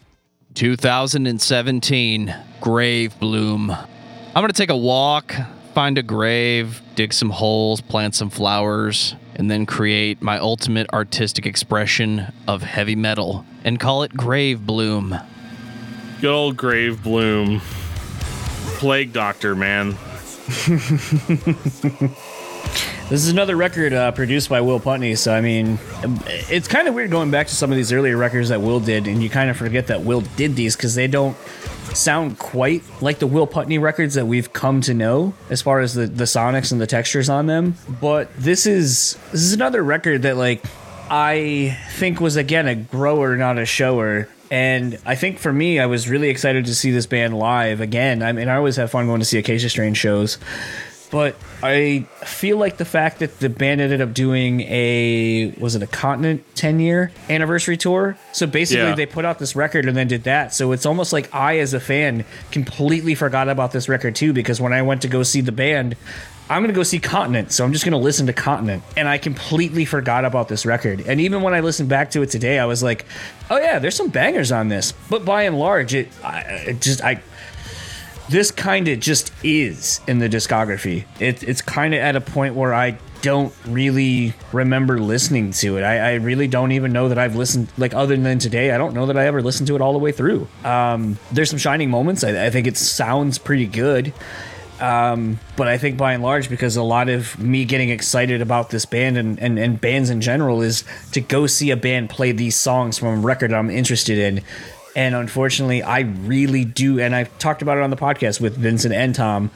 2017 0.55 2.35
Gravebloom. 2.61 3.77
I'm 4.29 4.35
going 4.35 4.49
to 4.49 4.53
take 4.53 4.71
a 4.71 4.77
walk, 4.77 5.35
find 5.75 5.99
a 5.99 6.03
grave, 6.03 6.81
dig 6.95 7.13
some 7.13 7.31
holes, 7.31 7.81
plant 7.81 8.15
some 8.15 8.31
flowers, 8.31 9.15
and 9.35 9.51
then 9.51 9.67
create 9.67 10.23
my 10.23 10.39
ultimate 10.39 10.89
artistic 10.93 11.47
expression 11.47 12.33
of 12.49 12.63
heavy 12.63 12.97
metal 12.97 13.45
and 13.65 13.79
call 13.79 14.05
it 14.05 14.13
Gravebloom. 14.13 15.25
Good 16.21 16.31
old 16.31 16.57
Gravebloom, 16.57 17.61
Plague 18.79 19.13
Doctor, 19.13 19.55
man. 19.55 19.97
This 23.11 23.23
is 23.23 23.29
another 23.29 23.55
record 23.55 23.93
uh, 23.93 24.13
produced 24.13 24.49
by 24.49 24.63
Will 24.63 24.81
Putney, 24.81 25.15
so 25.15 25.35
I 25.35 25.43
mean, 25.43 25.79
it's 26.49 26.67
kind 26.67 26.89
of 26.89 26.95
weird 26.95 27.11
going 27.11 27.31
back 27.31 27.49
to 27.49 27.55
some 27.55 27.71
of 27.71 27.77
these 27.77 27.93
earlier 27.93 28.17
records 28.17 28.49
that 28.49 28.63
Will 28.63 28.81
did, 28.81 29.07
and 29.07 29.23
you 29.23 29.29
kind 29.29 29.51
of 29.51 29.59
forget 29.59 29.89
that 29.89 30.01
Will 30.05 30.23
did 30.23 30.57
these 30.57 30.75
because 30.75 30.95
they 30.95 31.07
don't 31.07 31.37
sound 31.93 32.39
quite 32.39 32.83
like 33.03 33.19
the 33.19 33.27
Will 33.27 33.47
Putney 33.47 33.77
records 33.77 34.15
that 34.15 34.27
we've 34.27 34.55
come 34.55 34.81
to 34.81 34.95
know 34.95 35.35
as 35.51 35.61
far 35.61 35.81
as 35.81 35.93
the, 35.93 36.07
the 36.07 36.25
sonics 36.25 36.73
and 36.73 36.81
the 36.81 36.87
textures 36.87 37.29
on 37.29 37.47
them. 37.47 37.77
But 38.01 38.35
this 38.39 38.65
is 38.65 39.19
this 39.33 39.43
is 39.43 39.53
another 39.53 39.85
record 39.85 40.23
that 40.23 40.39
like 40.39 40.65
I 41.11 41.77
think 41.97 42.21
was 42.21 42.37
again 42.37 42.67
a 42.67 42.75
grower, 42.75 43.37
not 43.37 43.59
a 43.59 43.67
shower. 43.67 44.29
And 44.51 44.99
I 45.05 45.15
think 45.15 45.39
for 45.39 45.53
me, 45.53 45.79
I 45.79 45.87
was 45.87 46.09
really 46.09 46.31
excited 46.31 46.65
to 46.67 46.75
see 46.75 46.91
this 46.91 47.07
band 47.07 47.37
live 47.37 47.83
again. 47.83 48.23
I 48.23 48.33
mean, 48.33 48.49
I 48.49 48.57
always 48.57 48.77
have 48.77 48.91
fun 48.91 49.07
going 49.07 49.21
to 49.21 49.27
see 49.27 49.39
Acacia 49.39 49.69
Strain 49.69 49.93
shows. 49.93 50.39
But 51.15 51.37
I 51.63 52.07
feel 52.25 52.57
like 52.57 52.77
the 52.77 52.85
fact 52.85 53.21
that 53.21 53.39
the 53.39 53.49
band 53.49 53.81
ended 53.81 54.01
up 54.01 54.13
doing 54.15 54.63
a 54.63 55.55
was 55.61 55.77
it 55.77 55.83
a 55.85 55.87
continent 55.87 56.43
10 56.57 56.81
year 56.81 57.13
anniversary 57.31 57.77
tour. 57.77 58.17
So 58.33 58.49
basically 58.49 58.83
Yeah. 58.89 58.95
they 58.97 59.07
put 59.07 59.25
out 59.25 59.39
this 59.39 59.55
record 59.55 59.87
and 59.87 59.97
then 59.97 60.09
did 60.09 60.25
that. 60.25 60.53
So 60.53 60.73
it's 60.73 60.85
almost 60.85 61.13
like 61.13 61.33
I 61.33 61.61
as 61.61 61.73
a 61.73 61.79
fan 61.79 62.25
completely 62.51 63.15
forgot 63.15 63.49
about 63.49 63.71
this 63.71 63.89
record 63.89 64.17
too 64.17 64.33
because 64.33 64.61
when 64.61 64.73
I 64.73 64.83
went 64.83 65.03
to 65.03 65.09
go 65.09 65.23
see 65.23 65.41
the 65.41 65.53
band 65.53 65.95
I'm 66.51 66.63
gonna 66.63 66.75
go 66.75 66.83
see 66.83 66.99
Continent, 66.99 67.53
so 67.53 67.65
I'm 67.65 67.73
just 67.73 67.87
gonna 67.87 67.97
listen 67.97 68.27
to 68.27 68.35
Continent, 68.35 68.83
and 68.99 69.09
I 69.09 69.17
completely 69.17 69.87
forgot 69.87 70.27
about 70.27 70.49
this 70.49 70.67
record. 70.67 71.03
And 71.07 71.19
even 71.19 71.41
when 71.41 71.55
I 71.55 71.61
listened 71.61 71.89
back 71.89 72.11
to 72.11 72.21
it 72.21 72.29
today, 72.29 72.59
I 72.59 72.67
was 72.67 72.83
like, 72.83 73.07
"Oh 73.49 73.57
yeah, 73.57 73.79
there's 73.79 73.95
some 73.97 74.09
bangers 74.11 74.53
on 74.53 74.69
this." 74.69 74.93
But 75.09 75.25
by 75.25 75.45
and 75.45 75.59
large, 75.59 75.95
it, 75.95 76.09
I, 76.23 76.41
it 76.41 76.83
just 76.83 77.03
I 77.03 77.23
this 78.29 78.51
kind 78.51 78.89
of 78.89 79.01
just 79.01 79.33
is 79.43 80.01
in 80.07 80.19
the 80.19 80.29
discography. 80.29 81.05
It, 81.21 81.43
it's 81.43 81.63
kind 81.63 81.95
of 81.95 82.01
at 82.01 82.17
a 82.17 82.21
point 82.21 82.55
where 82.55 82.73
I 82.73 82.99
don't 83.23 83.55
really 83.67 84.35
remember 84.53 84.99
listening 85.01 85.53
to 85.53 85.79
it. 85.79 85.83
I, 85.83 86.13
I 86.13 86.15
really 86.15 86.47
don't 86.47 86.73
even 86.73 86.93
know 86.93 87.09
that 87.09 87.19
I've 87.19 87.37
listened, 87.37 87.69
like, 87.79 87.95
other 87.95 88.17
than 88.17 88.39
today, 88.39 88.71
I 88.71 88.79
don't 88.79 88.95
know 88.95 89.07
that 89.07 89.17
I 89.17 89.27
ever 89.27 89.41
listened 89.41 89.67
to 89.69 89.77
it 89.77 89.81
all 89.81 89.93
the 89.93 89.99
way 89.99 90.13
through. 90.13 90.47
Um, 90.63 91.19
there's 91.33 91.49
some 91.49 91.59
shining 91.59 91.91
moments. 91.91 92.23
I, 92.23 92.47
I 92.47 92.51
think 92.51 92.67
it 92.67 92.77
sounds 92.77 93.39
pretty 93.39 93.67
good. 93.67 94.13
Um, 94.81 95.39
but 95.57 95.69
I 95.69 95.79
think 95.79 95.97
by 95.97 96.15
and 96.15 96.23
large, 96.23 96.51
because 96.51 96.77
a 96.77 96.83
lot 96.83 97.09
of 97.09 97.39
me 97.39 97.65
getting 97.65 97.91
excited 97.91 98.43
about 98.43 98.71
this 98.71 98.85
band 98.85 99.17
and, 99.17 99.39
and, 99.39 99.59
and 99.59 99.81
bands 99.81 100.11
in 100.11 100.21
general 100.21 100.63
is 100.63 100.85
to 101.13 101.21
go 101.21 101.47
see 101.47 101.71
a 101.71 101.77
band 101.77 102.11
play 102.11 102.33
these 102.33 102.57
songs 102.57 102.99
from 102.99 103.09
a 103.09 103.17
record 103.21 103.53
I'm 103.53 103.71
interested 103.71 104.19
in. 104.19 104.43
And 104.97 105.15
unfortunately, 105.15 105.83
I 105.83 106.01
really 106.01 106.65
do. 106.65 107.01
And 107.01 107.15
I've 107.15 107.37
talked 107.39 107.63
about 107.63 107.79
it 107.79 107.83
on 107.83 107.91
the 107.91 107.97
podcast 107.97 108.41
with 108.41 108.57
Vincent 108.57 108.95
and 108.95 109.15
Tom. 109.15 109.51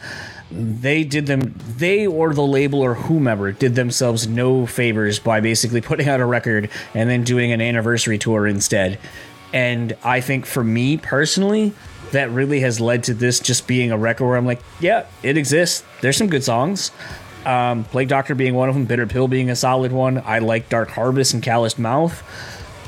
They 0.51 1.05
did 1.05 1.27
them, 1.27 1.55
they 1.77 2.07
or 2.07 2.33
the 2.33 2.43
label 2.43 2.81
or 2.81 2.95
whomever 2.95 3.53
did 3.53 3.75
themselves 3.75 4.27
no 4.27 4.67
favors 4.67 5.19
by 5.19 5.41
basically 5.41 5.81
putting 5.81 6.09
out 6.09 6.21
a 6.21 6.27
record 6.27 6.71
and 6.95 7.09
then 7.09 7.23
doing 7.23 7.53
an 7.53 7.61
anniversary 7.61 8.19
tour 8.19 8.47
instead. 8.47 8.99
And 9.53 9.97
I 10.03 10.21
think 10.21 10.47
for 10.47 10.65
me 10.65 10.97
personally, 10.97 11.73
that 12.13 12.31
really 12.31 12.61
has 12.61 12.81
led 12.81 13.05
to 13.05 13.15
this 13.15 13.41
just 13.41 13.67
being 13.67 13.93
a 13.93 13.99
record 13.99 14.27
where 14.27 14.37
I'm 14.37 14.47
like, 14.47 14.63
yeah, 14.81 15.07
it 15.23 15.37
exists. 15.37 15.85
There's 16.01 16.17
some 16.17 16.29
good 16.29 16.45
songs. 16.45 16.91
Um, 17.45 17.85
Plague 17.85 18.09
Doctor 18.09 18.35
being 18.35 18.55
one 18.55 18.69
of 18.69 18.75
them, 18.75 18.85
Bitter 18.85 19.07
Pill 19.07 19.29
being 19.29 19.51
a 19.51 19.57
solid 19.57 19.93
one. 19.93 20.23
I 20.25 20.39
like 20.41 20.69
Dark 20.69 20.91
Harvest 20.91 21.35
and 21.35 21.43
Calloused 21.43 21.79
Mouth. 21.79 22.23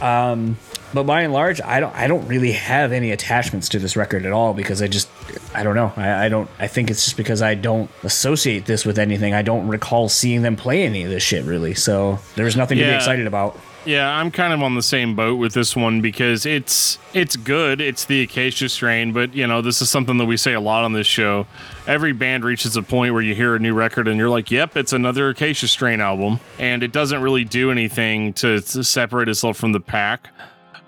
Um, 0.01 0.57
but 0.93 1.05
by 1.05 1.23
and 1.23 1.33
large, 1.33 1.61
I 1.61 1.79
don't 1.81 1.95
I 1.95 2.07
don't 2.09 2.27
really 2.27 2.53
have 2.53 2.93
any 2.93 3.13
attachments 3.13 3.69
to 3.71 3.79
this 3.79 3.97
record 3.97 4.27
at 4.27 4.33
all 4.33 4.55
because 4.55 4.83
I 4.83 4.89
just 4.89 5.09
I 5.55 5.63
don't 5.63 5.77
know. 5.77 5.93
I, 5.97 6.27
I 6.27 6.29
don't 6.29 6.51
I 6.59 6.67
think 6.67 6.91
it's 6.91 7.05
just 7.05 7.17
because 7.17 7.43
I 7.43 7.55
don't 7.55 7.91
associate 8.03 8.67
this 8.67 8.85
with 8.85 8.99
anything. 8.99 9.35
I 9.35 9.43
don't 9.43 9.69
recall 9.69 10.09
seeing 10.09 10.43
them 10.43 10.57
play 10.57 10.85
any 10.85 11.05
of 11.05 11.11
this 11.11 11.23
shit 11.23 11.45
really. 11.45 11.75
So 11.75 12.19
there's 12.35 12.57
nothing 12.57 12.79
to 12.79 12.85
be 12.85 12.91
excited 12.91 13.27
about. 13.27 13.57
Yeah, 13.87 14.15
I'm 14.15 14.31
kind 14.31 14.53
of 14.53 14.63
on 14.63 14.75
the 14.75 14.83
same 14.83 15.17
boat 15.17 15.37
with 15.37 15.55
this 15.55 15.75
one 15.75 16.03
because 16.03 16.45
it's 16.45 16.99
it's 17.15 17.35
good. 17.35 17.81
It's 17.81 18.05
the 18.05 18.23
acacia 18.23 18.69
strain, 18.69 19.13
but 19.13 19.35
you 19.35 19.47
know, 19.47 19.63
this 19.63 19.81
is 19.81 19.89
something 19.89 20.19
that 20.19 20.27
we 20.27 20.37
say 20.37 20.53
a 20.53 20.61
lot 20.61 20.85
on 20.85 20.93
this 20.93 21.07
show. 21.07 21.47
Every 21.87 22.13
band 22.13 22.45
reaches 22.45 22.77
a 22.77 22.83
point 22.83 23.15
where 23.15 23.23
you 23.23 23.35
hear 23.35 23.55
a 23.55 23.59
new 23.59 23.73
record 23.73 24.07
and 24.07 24.19
you're 24.19 24.29
like, 24.29 24.51
"Yep, 24.51 24.77
it's 24.77 24.93
another 24.93 25.31
acacia 25.31 25.67
strain 25.67 26.03
album." 26.03 26.41
And 26.59 26.83
it 26.83 26.93
doesn't 26.93 27.23
really 27.23 27.45
do 27.45 27.71
anything 27.71 28.35
to, 28.35 28.61
to 28.61 28.85
separate 28.85 29.31
itself 29.31 29.57
from 29.57 29.73
the 29.73 29.81
pack. 29.81 30.29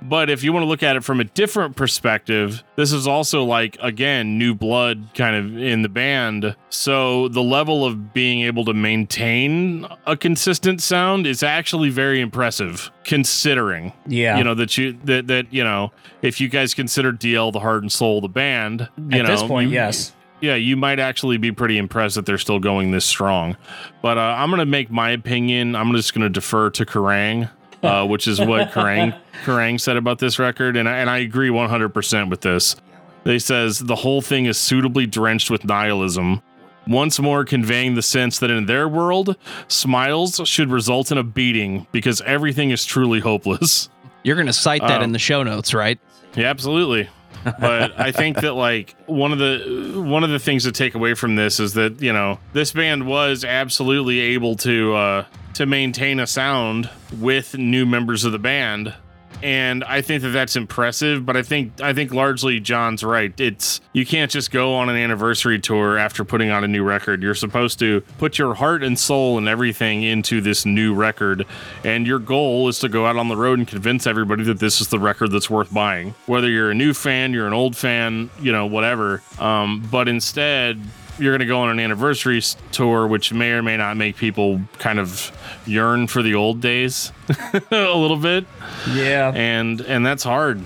But 0.09 0.29
if 0.31 0.43
you 0.43 0.53
want 0.53 0.65
to 0.65 0.69
look 0.69 0.83
at 0.83 0.97
it 0.97 1.05
from 1.05 1.21
a 1.21 1.25
different 1.25 1.77
perspective, 1.77 2.63
this 2.77 2.93
is 2.93 3.07
also 3.07 3.45
like, 3.45 3.77
again, 3.81 4.39
new 4.39 4.55
blood 4.55 5.09
kind 5.15 5.37
of 5.37 5.57
in 5.57 5.83
the 5.83 5.89
band. 5.89 6.57
So 6.71 7.29
the 7.29 7.43
level 7.43 7.85
of 7.85 8.13
being 8.13 8.43
able 8.43 8.65
to 8.67 8.75
maintain 8.75 9.87
a 10.07 10.17
consistent 10.17 10.83
sound 10.83 11.27
is 11.27 11.43
actually 11.43 11.91
very 11.91 12.21
impressive 12.21 12.91
considering. 13.05 13.93
Yeah. 14.07 14.37
You 14.39 14.45
know, 14.45 14.55
that 14.55 14.77
you, 14.77 14.99
that, 15.05 15.27
that, 15.29 15.53
you 15.53 15.63
know, 15.65 15.93
if 16.23 16.41
you 16.41 16.49
guys 16.49 16.75
consider 16.75 17.13
DL 17.13 17.53
the 17.53 17.61
heart 17.61 17.83
and 17.83 17.91
soul 17.93 18.19
of 18.19 18.23
the 18.23 18.29
band, 18.29 18.89
you 18.97 19.21
At 19.21 19.27
know, 19.27 19.31
this 19.33 19.43
point, 19.43 19.69
you- 19.71 19.75
yes. 19.75 20.13
yeah, 20.41 20.55
you 20.57 20.77
might 20.77 20.99
actually 20.99 21.37
be 21.37 21.53
pretty 21.53 21.79
impressed 21.79 22.17
that 22.17 22.27
they're 22.27 22.39
still 22.39 22.59
going 22.59 22.91
this 22.91 23.05
strong. 23.05 23.57
But 24.03 24.19
uh, 24.19 24.21
I'm 24.21 24.51
going 24.51 24.59
to 24.61 24.67
make 24.67 24.91
my 24.91 25.11
opinion. 25.11 25.77
I'm 25.77 25.93
just 25.93 26.13
going 26.15 26.23
to 26.23 26.29
defer 26.29 26.71
to 26.71 26.85
Kerrang, 26.85 27.49
uh, 27.83 28.07
which 28.07 28.27
is 28.29 28.41
what 28.41 28.71
Kerrang, 28.71 29.19
Kerrang 29.45 29.81
said 29.81 29.97
about 29.97 30.19
this 30.19 30.39
record. 30.39 30.77
And 30.77 30.89
I, 30.89 30.99
and 30.99 31.11
I 31.11 31.19
agree 31.19 31.49
100% 31.51 32.31
with 32.31 32.41
this. 32.43 32.77
They 33.25 33.39
says 33.39 33.79
the 33.79 33.97
whole 33.97 34.21
thing 34.23 34.47
is 34.47 34.59
suitably 34.59 35.07
drenched 35.07 35.51
with 35.51 35.65
nihilism. 35.65 36.43
Once 36.89 37.21
more 37.21 37.45
conveying 37.45 37.95
the 37.95 38.03
sense 38.03 38.41
that 38.41 38.51
in 38.51 38.67
their 38.67 38.89
world, 38.89 39.37
smiles 39.69 40.41
should 40.45 40.69
result 40.71 41.13
in 41.13 41.19
a 41.19 41.23
beating 41.23 41.87
because 41.93 42.21
everything 42.23 42.71
is 42.71 42.85
truly 42.85 43.21
hopeless. 43.21 43.89
You're 44.25 44.35
going 44.37 44.47
to 44.49 44.53
cite 44.53 44.83
that 44.83 44.99
Um, 44.99 45.03
in 45.05 45.13
the 45.13 45.19
show 45.21 45.43
notes, 45.45 45.75
right? 45.75 45.99
Yeah, 46.35 46.47
absolutely. 46.51 47.09
But 47.45 47.99
I 47.99 48.13
think 48.13 48.41
that 48.41 48.55
like 48.55 48.95
one 49.07 49.33
of 49.33 49.39
the 49.39 50.03
one 50.05 50.25
of 50.25 50.31
the 50.31 50.39
things 50.39 50.65
to 50.65 50.73
take 50.73 50.95
away 50.95 51.15
from 51.15 51.37
this 51.37 51.61
is 51.61 51.75
that 51.75 52.01
you 52.01 52.13
know 52.13 52.39
this 52.53 52.73
band 52.73 53.07
was 53.07 53.45
absolutely 53.45 54.21
able 54.21 54.57
to 54.57 54.95
uh, 54.95 55.25
to 55.55 55.67
maintain 55.67 56.21
a 56.21 56.27
sound 56.27 56.91
with 57.19 57.57
new 57.57 57.85
members 57.87 58.25
of 58.25 58.33
the 58.33 58.39
band, 58.39 58.95
and 59.43 59.85
I 59.85 60.01
think 60.01 60.23
that 60.23 60.31
that's 60.31 60.57
impressive. 60.57 61.25
But 61.27 61.37
I 61.37 61.43
think 61.43 61.81
I 61.81 61.93
think 61.93 62.13
largely 62.13 62.61
John's 62.61 63.03
right. 63.03 63.39
It's 63.41 63.81
you 63.93 64.07
can't 64.07 64.31
just 64.31 64.51
go 64.51 64.75
on 64.75 64.89
an 64.89 64.97
anniversary 64.97 65.59
tour 65.59 65.99
after 65.99 66.25
putting 66.25 66.51
out 66.51 66.65
a 66.65 66.69
new 66.69 66.85
record. 66.85 67.23
You're 67.23 67.35
supposed 67.35 67.79
to 67.81 68.01
put 68.19 68.39
your 68.39 68.55
heart 68.55 68.83
and 68.83 68.99
soul 68.99 69.39
and 69.39 69.49
everything 69.49 70.03
into 70.03 70.41
this 70.41 70.65
new 70.65 70.95
record, 70.95 71.47
and 71.85 72.07
your 72.07 72.19
goal 72.19 72.69
is 72.69 72.79
to 72.81 72.89
go 72.89 73.07
out 73.07 73.17
on 73.17 73.29
the 73.29 73.37
road 73.37 73.59
and 73.59 73.69
convince 73.69 74.07
everybody 74.07 74.45
that 74.45 74.59
this 74.59 74.81
is 74.81 74.89
the 74.89 74.99
record 74.99 75.31
that's 75.31 75.51
worth 75.51 75.73
buying. 75.73 76.15
Whether 76.27 76.49
you're 76.49 76.71
a 76.71 76.75
new 76.75 76.95
fan, 76.95 77.33
you're 77.33 77.47
an 77.47 77.53
old 77.53 77.77
fan, 77.77 78.31
you 78.41 78.53
know, 78.53 78.67
whatever. 78.67 79.23
Um, 79.39 79.87
but 79.91 80.09
instead. 80.09 80.81
You're 81.19 81.33
going 81.33 81.41
to 81.41 81.47
go 81.47 81.61
on 81.61 81.69
an 81.71 81.79
anniversary 81.79 82.41
tour, 82.73 83.07
which 83.07 83.33
may 83.33 83.51
or 83.53 83.63
may 83.63 83.77
not 83.77 83.97
make 83.97 84.17
people 84.17 84.61
kind 84.79 84.99
of 84.99 85.31
yearn 85.67 86.07
for 86.07 86.23
the 86.23 86.35
old 86.35 86.61
days 86.61 87.13
a 87.71 87.95
little 87.95 88.17
bit 88.17 88.45
Yeah. 88.91 89.31
and 89.35 89.81
and 89.83 90.05
that's 90.05 90.25
hard. 90.25 90.65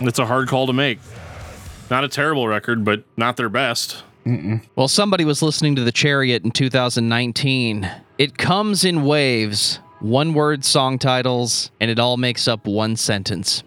It's 0.00 0.18
a 0.18 0.26
hard 0.26 0.48
call 0.48 0.66
to 0.66 0.72
make. 0.72 0.98
Not 1.90 2.02
a 2.04 2.08
terrible 2.08 2.48
record, 2.48 2.84
but 2.84 3.04
not 3.16 3.36
their 3.36 3.48
best. 3.48 4.02
Well, 4.74 4.88
somebody 4.88 5.24
was 5.24 5.42
listening 5.42 5.76
to 5.76 5.84
The 5.84 5.92
Chariot 5.92 6.44
in 6.44 6.50
2019. 6.50 7.90
It 8.18 8.38
comes 8.38 8.84
in 8.84 9.04
waves, 9.04 9.80
one 10.00 10.32
word 10.34 10.64
song 10.64 10.98
titles, 10.98 11.70
and 11.80 11.90
it 11.90 11.98
all 11.98 12.16
makes 12.16 12.48
up 12.48 12.66
one 12.66 12.96
sentence. 12.96 13.62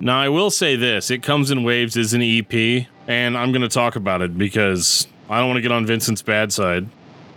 Now, 0.00 0.18
I 0.20 0.28
will 0.28 0.50
say 0.50 0.76
this 0.76 1.10
It 1.10 1.22
Comes 1.22 1.50
in 1.50 1.64
Waves 1.64 1.96
is 1.96 2.12
an 2.12 2.20
EP, 2.22 2.86
and 3.08 3.36
I'm 3.38 3.52
going 3.52 3.62
to 3.62 3.68
talk 3.68 3.96
about 3.96 4.20
it 4.20 4.36
because 4.36 5.06
I 5.28 5.38
don't 5.38 5.48
want 5.48 5.58
to 5.58 5.62
get 5.62 5.72
on 5.72 5.86
Vincent's 5.86 6.22
bad 6.22 6.52
side. 6.52 6.88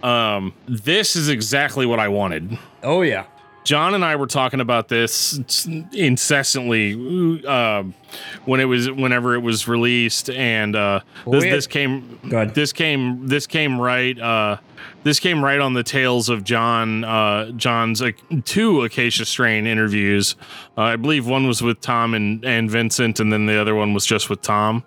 Um, 0.04 0.54
this 0.68 1.16
is 1.16 1.30
exactly 1.30 1.86
what 1.86 2.00
I 2.00 2.08
wanted. 2.10 2.60
Oh 2.84 3.02
yeah. 3.02 3.26
John 3.66 3.96
and 3.96 4.06
I 4.06 4.16
were 4.16 4.28
talking 4.28 4.60
about 4.60 4.90
this 4.90 5.40
incessantly 5.92 7.44
uh, 7.48 7.84
when 8.46 8.60
it 8.60 8.66
was 8.66 8.92
whenever 8.92 9.34
it 9.34 9.40
was 9.40 9.68
released, 9.68 10.30
and 10.30 10.76
uh, 10.76 11.00
this, 11.26 11.44
this 11.44 11.68
came 11.68 12.20
this 12.54 12.72
came 12.72 13.26
this 13.26 13.48
came 13.48 13.82
right 13.82 14.18
uh, 14.20 14.58
this 15.04 15.20
came 15.20 15.44
right 15.44 15.60
on 15.60 15.74
the 15.74 15.82
tails 15.82 16.30
of 16.30 16.44
John 16.44 17.04
uh, 17.04 17.50
John's 17.54 18.04
two 18.46 18.84
Acacia 18.84 19.26
Strain 19.26 19.66
interviews. 19.66 20.36
Uh, 20.78 20.82
I 20.82 20.96
believe 20.96 21.26
one 21.26 21.48
was 21.48 21.64
with 21.64 21.82
Tom 21.82 22.14
and 22.14 22.46
and 22.46 22.70
Vincent, 22.70 23.20
and 23.20 23.34
then 23.34 23.48
the 23.48 23.60
other 23.60 23.74
one 23.74 23.96
was 23.96 24.06
just 24.06 24.30
with 24.30 24.44
Tom. 24.44 24.84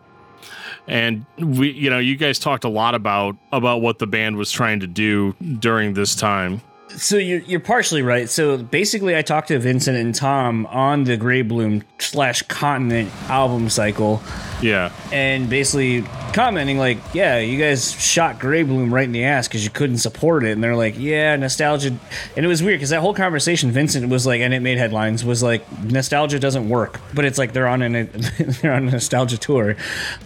And 0.88 1.26
we, 1.38 1.70
you 1.70 1.90
know, 1.90 1.98
you 1.98 2.16
guys 2.16 2.38
talked 2.38 2.64
a 2.64 2.68
lot 2.68 2.94
about 2.94 3.36
about 3.52 3.82
what 3.82 3.98
the 3.98 4.06
band 4.06 4.36
was 4.36 4.50
trying 4.50 4.80
to 4.80 4.86
do 4.86 5.34
during 5.60 5.94
this 5.94 6.14
time. 6.14 6.62
So 6.96 7.16
you're 7.16 7.40
you're 7.40 7.60
partially 7.60 8.02
right. 8.02 8.28
So 8.28 8.56
basically, 8.58 9.16
I 9.16 9.22
talked 9.22 9.48
to 9.48 9.58
Vincent 9.58 9.96
and 9.96 10.14
Tom 10.14 10.66
on 10.66 11.04
the 11.04 11.16
Gravebloom 11.18 11.82
slash 11.98 12.42
Continent 12.42 13.10
album 13.28 13.68
cycle, 13.68 14.22
Yeah. 14.62 14.90
and 15.12 15.48
basically 15.50 16.02
commenting 16.32 16.78
like, 16.78 16.98
"Yeah, 17.12 17.38
you 17.38 17.58
guys 17.58 17.92
shot 17.92 18.38
Gravebloom 18.40 18.90
right 18.90 19.04
in 19.04 19.12
the 19.12 19.24
ass 19.24 19.46
because 19.48 19.64
you 19.64 19.70
couldn't 19.70 19.98
support 19.98 20.44
it." 20.44 20.52
And 20.52 20.64
they're 20.64 20.74
like, 20.76 20.94
"Yeah, 20.98 21.36
nostalgia." 21.36 21.88
And 22.36 22.44
it 22.44 22.48
was 22.48 22.62
weird 22.62 22.78
because 22.78 22.90
that 22.90 23.00
whole 23.00 23.14
conversation, 23.14 23.70
Vincent 23.70 24.08
was 24.08 24.26
like, 24.26 24.40
and 24.40 24.54
it 24.54 24.60
made 24.60 24.78
headlines, 24.78 25.24
was 25.24 25.42
like, 25.42 25.62
"Nostalgia 25.84 26.38
doesn't 26.38 26.68
work," 26.68 27.00
but 27.14 27.24
it's 27.24 27.38
like 27.38 27.52
they're 27.52 27.68
on 27.68 27.82
an 27.82 28.08
they're 28.62 28.72
on 28.72 28.88
a 28.88 28.92
nostalgia 28.92 29.36
tour. 29.38 29.76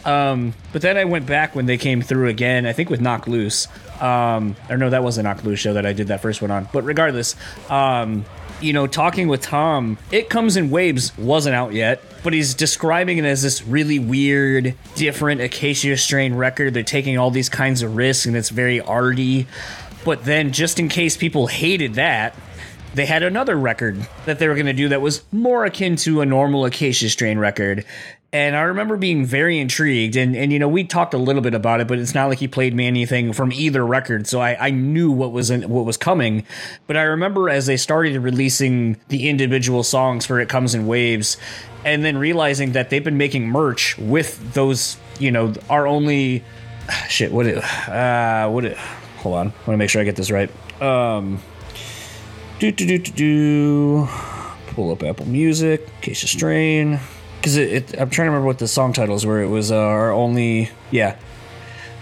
Um, 0.04 0.54
but 0.72 0.80
then 0.82 0.96
I 0.96 1.04
went 1.04 1.26
back 1.26 1.54
when 1.56 1.66
they 1.66 1.76
came 1.76 2.02
through 2.02 2.28
again. 2.28 2.66
I 2.66 2.72
think 2.72 2.88
with 2.88 3.00
Knocked 3.00 3.26
Loose. 3.28 3.66
Um, 4.02 4.56
or 4.68 4.76
no, 4.76 4.90
that 4.90 5.04
was 5.04 5.16
the 5.16 5.22
Knocked 5.22 5.44
Loose 5.44 5.60
show 5.60 5.74
that 5.74 5.86
I 5.86 5.92
did 5.92 6.08
that 6.08 6.20
first 6.20 6.42
one 6.42 6.50
on. 6.50 6.68
But 6.72 6.82
regardless, 6.82 7.36
um, 7.70 8.24
you 8.60 8.72
know, 8.72 8.88
talking 8.88 9.28
with 9.28 9.42
Tom, 9.42 9.96
It 10.10 10.28
Comes 10.28 10.56
in 10.56 10.70
Waves 10.70 11.16
wasn't 11.16 11.54
out 11.54 11.72
yet, 11.72 12.02
but 12.24 12.32
he's 12.32 12.54
describing 12.54 13.18
it 13.18 13.24
as 13.24 13.42
this 13.42 13.64
really 13.64 14.00
weird, 14.00 14.74
different 14.96 15.40
Acacia 15.40 15.96
strain 15.96 16.34
record. 16.34 16.74
They're 16.74 16.82
taking 16.82 17.16
all 17.16 17.30
these 17.30 17.48
kinds 17.48 17.82
of 17.82 17.94
risks 17.94 18.26
and 18.26 18.36
it's 18.36 18.50
very 18.50 18.80
arty. 18.80 19.46
But 20.04 20.24
then, 20.24 20.52
just 20.52 20.80
in 20.80 20.88
case 20.88 21.16
people 21.16 21.46
hated 21.46 21.94
that, 21.94 22.34
they 22.94 23.06
had 23.06 23.22
another 23.22 23.56
record 23.56 24.06
that 24.26 24.38
they 24.40 24.48
were 24.48 24.54
going 24.54 24.66
to 24.66 24.72
do 24.72 24.88
that 24.88 25.00
was 25.00 25.22
more 25.32 25.64
akin 25.64 25.94
to 25.96 26.20
a 26.20 26.26
normal 26.26 26.64
Acacia 26.64 27.08
strain 27.08 27.38
record. 27.38 27.84
And 28.34 28.56
I 28.56 28.62
remember 28.62 28.96
being 28.96 29.26
very 29.26 29.58
intrigued. 29.58 30.16
And, 30.16 30.34
and 30.34 30.50
you 30.50 30.58
know, 30.58 30.68
we 30.68 30.84
talked 30.84 31.12
a 31.12 31.18
little 31.18 31.42
bit 31.42 31.52
about 31.52 31.82
it, 31.82 31.86
but 31.86 31.98
it's 31.98 32.14
not 32.14 32.30
like 32.30 32.38
he 32.38 32.48
played 32.48 32.74
me 32.74 32.86
anything 32.86 33.34
from 33.34 33.52
either 33.52 33.84
record. 33.84 34.26
So 34.26 34.40
I, 34.40 34.68
I 34.68 34.70
knew 34.70 35.10
what 35.12 35.32
was 35.32 35.50
in, 35.50 35.68
what 35.68 35.84
was 35.84 35.98
coming. 35.98 36.46
But 36.86 36.96
I 36.96 37.02
remember 37.02 37.50
as 37.50 37.66
they 37.66 37.76
started 37.76 38.18
releasing 38.18 38.96
the 39.08 39.28
individual 39.28 39.82
songs 39.82 40.24
for 40.24 40.40
It 40.40 40.48
Comes 40.48 40.74
in 40.74 40.86
Waves, 40.86 41.36
and 41.84 42.04
then 42.04 42.16
realizing 42.16 42.72
that 42.72 42.88
they've 42.88 43.04
been 43.04 43.18
making 43.18 43.48
merch 43.48 43.98
with 43.98 44.54
those, 44.54 44.96
you 45.18 45.30
know, 45.30 45.52
our 45.68 45.86
only 45.86 46.42
shit. 47.08 47.32
What 47.32 47.46
it, 47.46 47.58
uh, 47.58 48.48
what 48.48 48.64
it, 48.64 48.78
hold 49.18 49.36
on. 49.36 49.48
I 49.48 49.50
want 49.50 49.66
to 49.66 49.76
make 49.76 49.90
sure 49.90 50.00
I 50.00 50.04
get 50.04 50.16
this 50.16 50.30
right. 50.30 50.50
Um, 50.80 51.38
do 52.60 52.72
do 52.72 52.86
do 52.86 52.98
do 52.98 53.12
do. 53.12 54.08
Pull 54.68 54.90
up 54.90 55.02
Apple 55.02 55.26
Music, 55.26 55.86
Acacia 55.98 56.26
Strain. 56.26 56.98
Because 57.42 57.56
it, 57.56 57.72
it, 57.72 58.00
I'm 58.00 58.08
trying 58.08 58.26
to 58.26 58.30
remember 58.30 58.46
what 58.46 58.60
the 58.60 58.68
song 58.68 58.92
titles 58.92 59.26
were. 59.26 59.42
It 59.42 59.48
was 59.48 59.72
uh, 59.72 59.76
our 59.76 60.12
only, 60.12 60.70
yeah. 60.92 61.16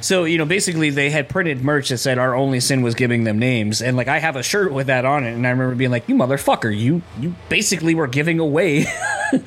So 0.02 0.24
you 0.24 0.36
know, 0.36 0.44
basically, 0.44 0.90
they 0.90 1.08
had 1.08 1.30
printed 1.30 1.64
merch 1.64 1.88
that 1.88 1.96
said 1.96 2.18
our 2.18 2.34
only 2.34 2.60
sin 2.60 2.82
was 2.82 2.94
giving 2.94 3.24
them 3.24 3.38
names, 3.38 3.80
and 3.80 3.96
like 3.96 4.06
I 4.08 4.18
have 4.18 4.36
a 4.36 4.42
shirt 4.42 4.70
with 4.70 4.88
that 4.88 5.06
on 5.06 5.24
it, 5.24 5.32
and 5.32 5.46
I 5.46 5.50
remember 5.50 5.74
being 5.74 5.90
like, 5.90 6.08
"You 6.10 6.14
motherfucker, 6.14 6.76
you 6.76 7.00
you 7.18 7.34
basically 7.48 7.94
were 7.94 8.06
giving 8.06 8.38
away 8.38 8.84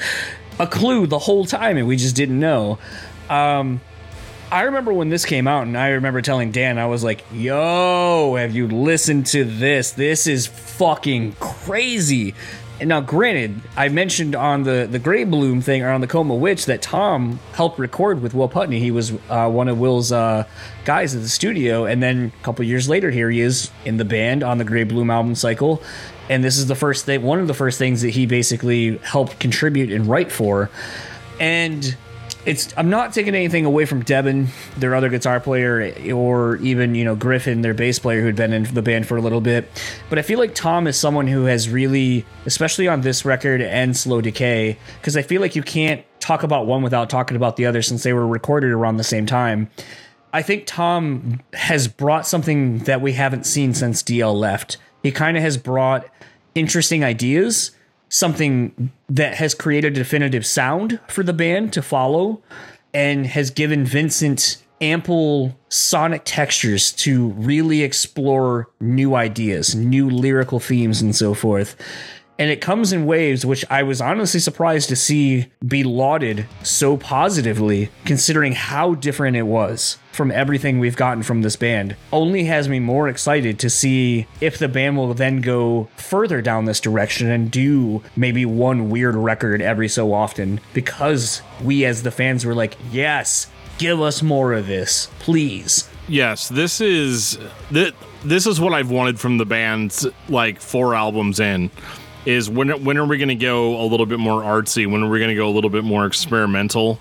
a 0.60 0.66
clue 0.66 1.06
the 1.06 1.20
whole 1.20 1.46
time, 1.46 1.78
and 1.78 1.88
we 1.88 1.96
just 1.96 2.16
didn't 2.16 2.40
know." 2.40 2.80
Um, 3.30 3.82
I 4.52 4.64
remember 4.64 4.94
when 4.94 5.10
this 5.10 5.26
came 5.26 5.48
out, 5.48 5.66
and 5.66 5.76
I 5.76 5.90
remember 5.90 6.22
telling 6.22 6.52
Dan, 6.52 6.78
I 6.78 6.86
was 6.86 7.04
like, 7.04 7.24
"Yo, 7.32 8.36
have 8.38 8.56
you 8.56 8.68
listened 8.68 9.26
to 9.28 9.44
this? 9.44 9.92
This 9.92 10.28
is 10.28 10.46
fucking 10.46 11.34
crazy." 11.40 12.36
Now, 12.86 13.02
granted, 13.02 13.62
I 13.78 13.90
mentioned 13.90 14.36
on 14.36 14.64
the 14.64 14.88
the 14.90 15.00
Gravebloom 15.00 15.64
thing 15.64 15.84
or 15.84 15.90
on 15.90 16.02
the 16.02 16.08
Coma 16.08 16.36
Witch 16.36 16.66
that 16.66 16.82
Tom 16.82 17.40
helped 17.54 17.80
record 17.80 18.22
with 18.22 18.34
Will 18.34 18.50
Putney. 18.50 18.80
He 18.80 18.92
was 18.92 19.14
uh, 19.30 19.50
one 19.50 19.68
of 19.68 19.80
Will's 19.80 20.12
uh, 20.12 20.46
guys 20.86 21.16
at 21.16 21.22
the 21.22 21.30
studio, 21.30 21.86
and 21.86 22.02
then 22.02 22.32
a 22.40 22.44
couple 22.44 22.66
years 22.66 22.90
later, 22.90 23.12
here 23.12 23.30
he 23.30 23.42
is 23.42 23.72
in 23.86 23.98
the 23.98 24.06
band 24.06 24.44
on 24.44 24.58
the 24.58 24.66
Gravebloom 24.66 25.12
album 25.12 25.36
cycle. 25.36 25.82
And 26.30 26.44
this 26.44 26.58
is 26.58 26.68
the 26.68 26.76
first 26.76 27.06
thing, 27.06 27.22
one 27.22 27.40
of 27.40 27.48
the 27.48 27.54
first 27.54 27.78
things 27.78 28.02
that 28.02 28.12
he 28.12 28.26
basically 28.26 28.98
helped 29.00 29.40
contribute 29.40 29.92
and 29.92 30.08
write 30.08 30.32
for. 30.32 30.70
And 31.40 31.96
it's 32.46 32.74
I'm 32.78 32.90
not 32.90 33.14
taking 33.14 33.36
anything 33.36 33.66
away 33.66 33.86
from 33.86 34.04
Devin, 34.04 34.48
their 34.78 34.96
other 34.96 35.10
guitar 35.10 35.40
player, 35.40 35.94
or 36.14 36.58
even 36.58 36.96
you 36.96 37.06
know 37.06 37.16
Griffin, 37.16 37.62
their 37.62 37.74
bass 37.74 38.00
player 38.00 38.22
who'd 38.22 38.36
been 38.36 38.54
in 38.54 38.64
the 38.74 38.82
band 38.82 39.08
for 39.08 39.18
a 39.18 39.22
little 39.22 39.42
bit. 39.42 39.70
But 40.10 40.20
I 40.20 40.22
feel 40.22 40.40
like 40.40 40.56
Tom 40.56 40.88
is 40.88 41.00
someone 41.00 41.28
who 41.28 41.46
has 41.46 41.70
really, 41.70 42.26
especially 42.46 42.88
on 42.88 43.02
this 43.02 43.26
record 43.26 43.62
and 43.62 43.96
Slow 43.96 44.22
Decay, 44.22 44.78
because 45.00 45.16
I 45.16 45.22
feel 45.22 45.42
like 45.42 45.56
you 45.56 45.64
can't 45.64 46.04
talk 46.20 46.44
about 46.44 46.66
one 46.66 46.82
without 46.82 47.10
talking 47.10 47.36
about 47.36 47.58
the 47.58 47.66
other 47.66 47.82
since 47.82 48.04
they 48.04 48.14
were 48.14 48.28
recorded 48.28 48.72
around 48.72 48.98
the 48.98 49.04
same 49.04 49.26
time. 49.26 49.70
I 50.34 50.42
think 50.42 50.66
Tom 50.66 51.42
has 51.54 51.88
brought 51.88 52.26
something 52.26 52.80
that 52.80 53.02
we 53.02 53.14
haven't 53.14 53.46
seen 53.46 53.74
since 53.74 54.02
DL 54.02 54.34
left. 54.34 54.78
He 55.04 55.12
kind 55.12 55.38
of 55.38 55.44
has 55.44 55.58
brought 55.58 56.08
interesting 56.56 57.04
ideas, 57.04 57.72
something 58.14 58.92
that 59.10 59.34
has 59.34 59.56
created 59.56 59.94
a 59.94 59.96
definitive 59.96 60.46
sound 60.46 61.00
for 61.08 61.24
the 61.24 61.34
band 61.34 61.74
to 61.74 61.82
follow, 61.82 62.44
and 62.94 63.26
has 63.26 63.50
given 63.50 63.84
Vincent 63.84 64.64
ample 64.80 65.58
sonic 65.70 66.22
textures 66.24 66.92
to 66.92 67.30
really 67.30 67.82
explore 67.82 68.70
new 68.80 69.16
ideas, 69.16 69.74
new 69.74 70.08
lyrical 70.08 70.60
themes, 70.60 71.02
and 71.02 71.16
so 71.16 71.34
forth. 71.34 71.76
And 72.40 72.50
it 72.50 72.62
comes 72.62 72.92
in 72.92 73.06
waves, 73.06 73.46
which 73.46 73.64
I 73.70 73.84
was 73.84 74.02
honestly 74.02 74.40
surprised 74.40 74.90
to 74.90 74.96
see 74.96 75.52
be 75.66 75.84
lauded 75.84 76.48
so 76.64 76.98
positively, 76.98 77.90
considering 78.06 78.54
how 78.54 78.96
different 78.96 79.38
it 79.38 79.44
was 79.44 80.00
from 80.12 80.32
everything 80.32 80.80
we've 80.80 80.96
gotten 80.96 81.22
from 81.22 81.44
this 81.44 81.56
band. 81.56 81.96
Only 82.12 82.46
has 82.46 82.68
me 82.68 82.80
more 82.80 83.08
excited 83.08 83.60
to 83.60 83.70
see 83.70 84.26
if 84.42 84.58
the 84.58 84.68
band 84.68 84.98
will 84.98 85.14
then 85.14 85.42
go 85.42 85.90
further 85.96 86.42
down 86.42 86.66
this 86.66 86.80
direction 86.80 87.30
and 87.30 87.52
do 87.52 88.02
maybe 88.16 88.46
one 88.46 88.90
weird 88.90 89.16
record 89.16 89.62
every 89.62 89.88
so 89.88 90.12
often, 90.12 90.60
because 90.74 91.42
we 91.64 91.86
as 91.86 92.02
the 92.02 92.12
fans 92.12 92.46
were 92.46 92.56
like, 92.56 92.78
yes, 92.92 93.48
give 93.78 94.02
us 94.02 94.24
more 94.24 94.54
of 94.54 94.66
this, 94.66 95.08
please. 95.20 95.88
Yes, 96.08 96.50
this 96.50 96.82
is 96.82 97.38
th- 97.70 97.94
this 98.26 98.48
is 98.48 98.60
what 98.60 98.74
I've 98.74 98.92
wanted 98.92 99.20
from 99.20 99.38
the 99.38 99.46
band's 99.46 100.06
like 100.30 100.60
four 100.60 100.96
albums 100.96 101.40
in. 101.40 101.72
Is 102.26 102.50
when 102.50 102.84
when 102.84 102.98
are 102.98 103.06
we 103.06 103.18
going 103.18 103.30
to 103.30 103.36
go 103.36 103.82
a 103.82 103.86
little 103.86 104.06
bit 104.06 104.20
more 104.20 104.42
artsy? 104.42 104.90
When 104.90 105.04
are 105.04 105.10
we 105.10 105.20
going 105.20 105.30
to 105.30 105.36
go 105.36 105.48
a 105.48 105.52
little 105.52 105.70
bit 105.70 105.84
more 105.84 106.06
experimental? 106.06 107.00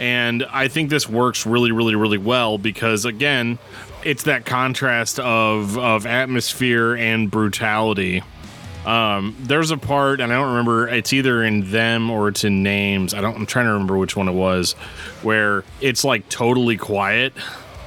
And 0.00 0.44
I 0.50 0.68
think 0.68 0.90
this 0.90 1.08
works 1.08 1.46
really, 1.46 1.72
really, 1.72 1.94
really 1.94 2.18
well 2.18 2.58
because 2.58 3.04
again, 3.04 3.58
it's 4.04 4.24
that 4.24 4.44
contrast 4.44 5.20
of 5.20 5.78
of 5.78 6.04
atmosphere 6.06 6.94
and 6.94 7.30
brutality. 7.30 8.22
Um, 8.84 9.36
there's 9.40 9.72
a 9.72 9.76
part, 9.76 10.20
and 10.20 10.32
I 10.32 10.36
don't 10.36 10.50
remember. 10.50 10.88
It's 10.88 11.12
either 11.12 11.42
in 11.42 11.72
them 11.72 12.08
or 12.08 12.28
it's 12.28 12.44
in 12.44 12.62
names. 12.62 13.14
I 13.14 13.20
don't. 13.20 13.36
I'm 13.36 13.46
trying 13.46 13.66
to 13.66 13.72
remember 13.72 13.96
which 13.98 14.16
one 14.16 14.28
it 14.28 14.32
was, 14.32 14.72
where 15.22 15.64
it's 15.80 16.04
like 16.04 16.28
totally 16.28 16.76
quiet. 16.76 17.32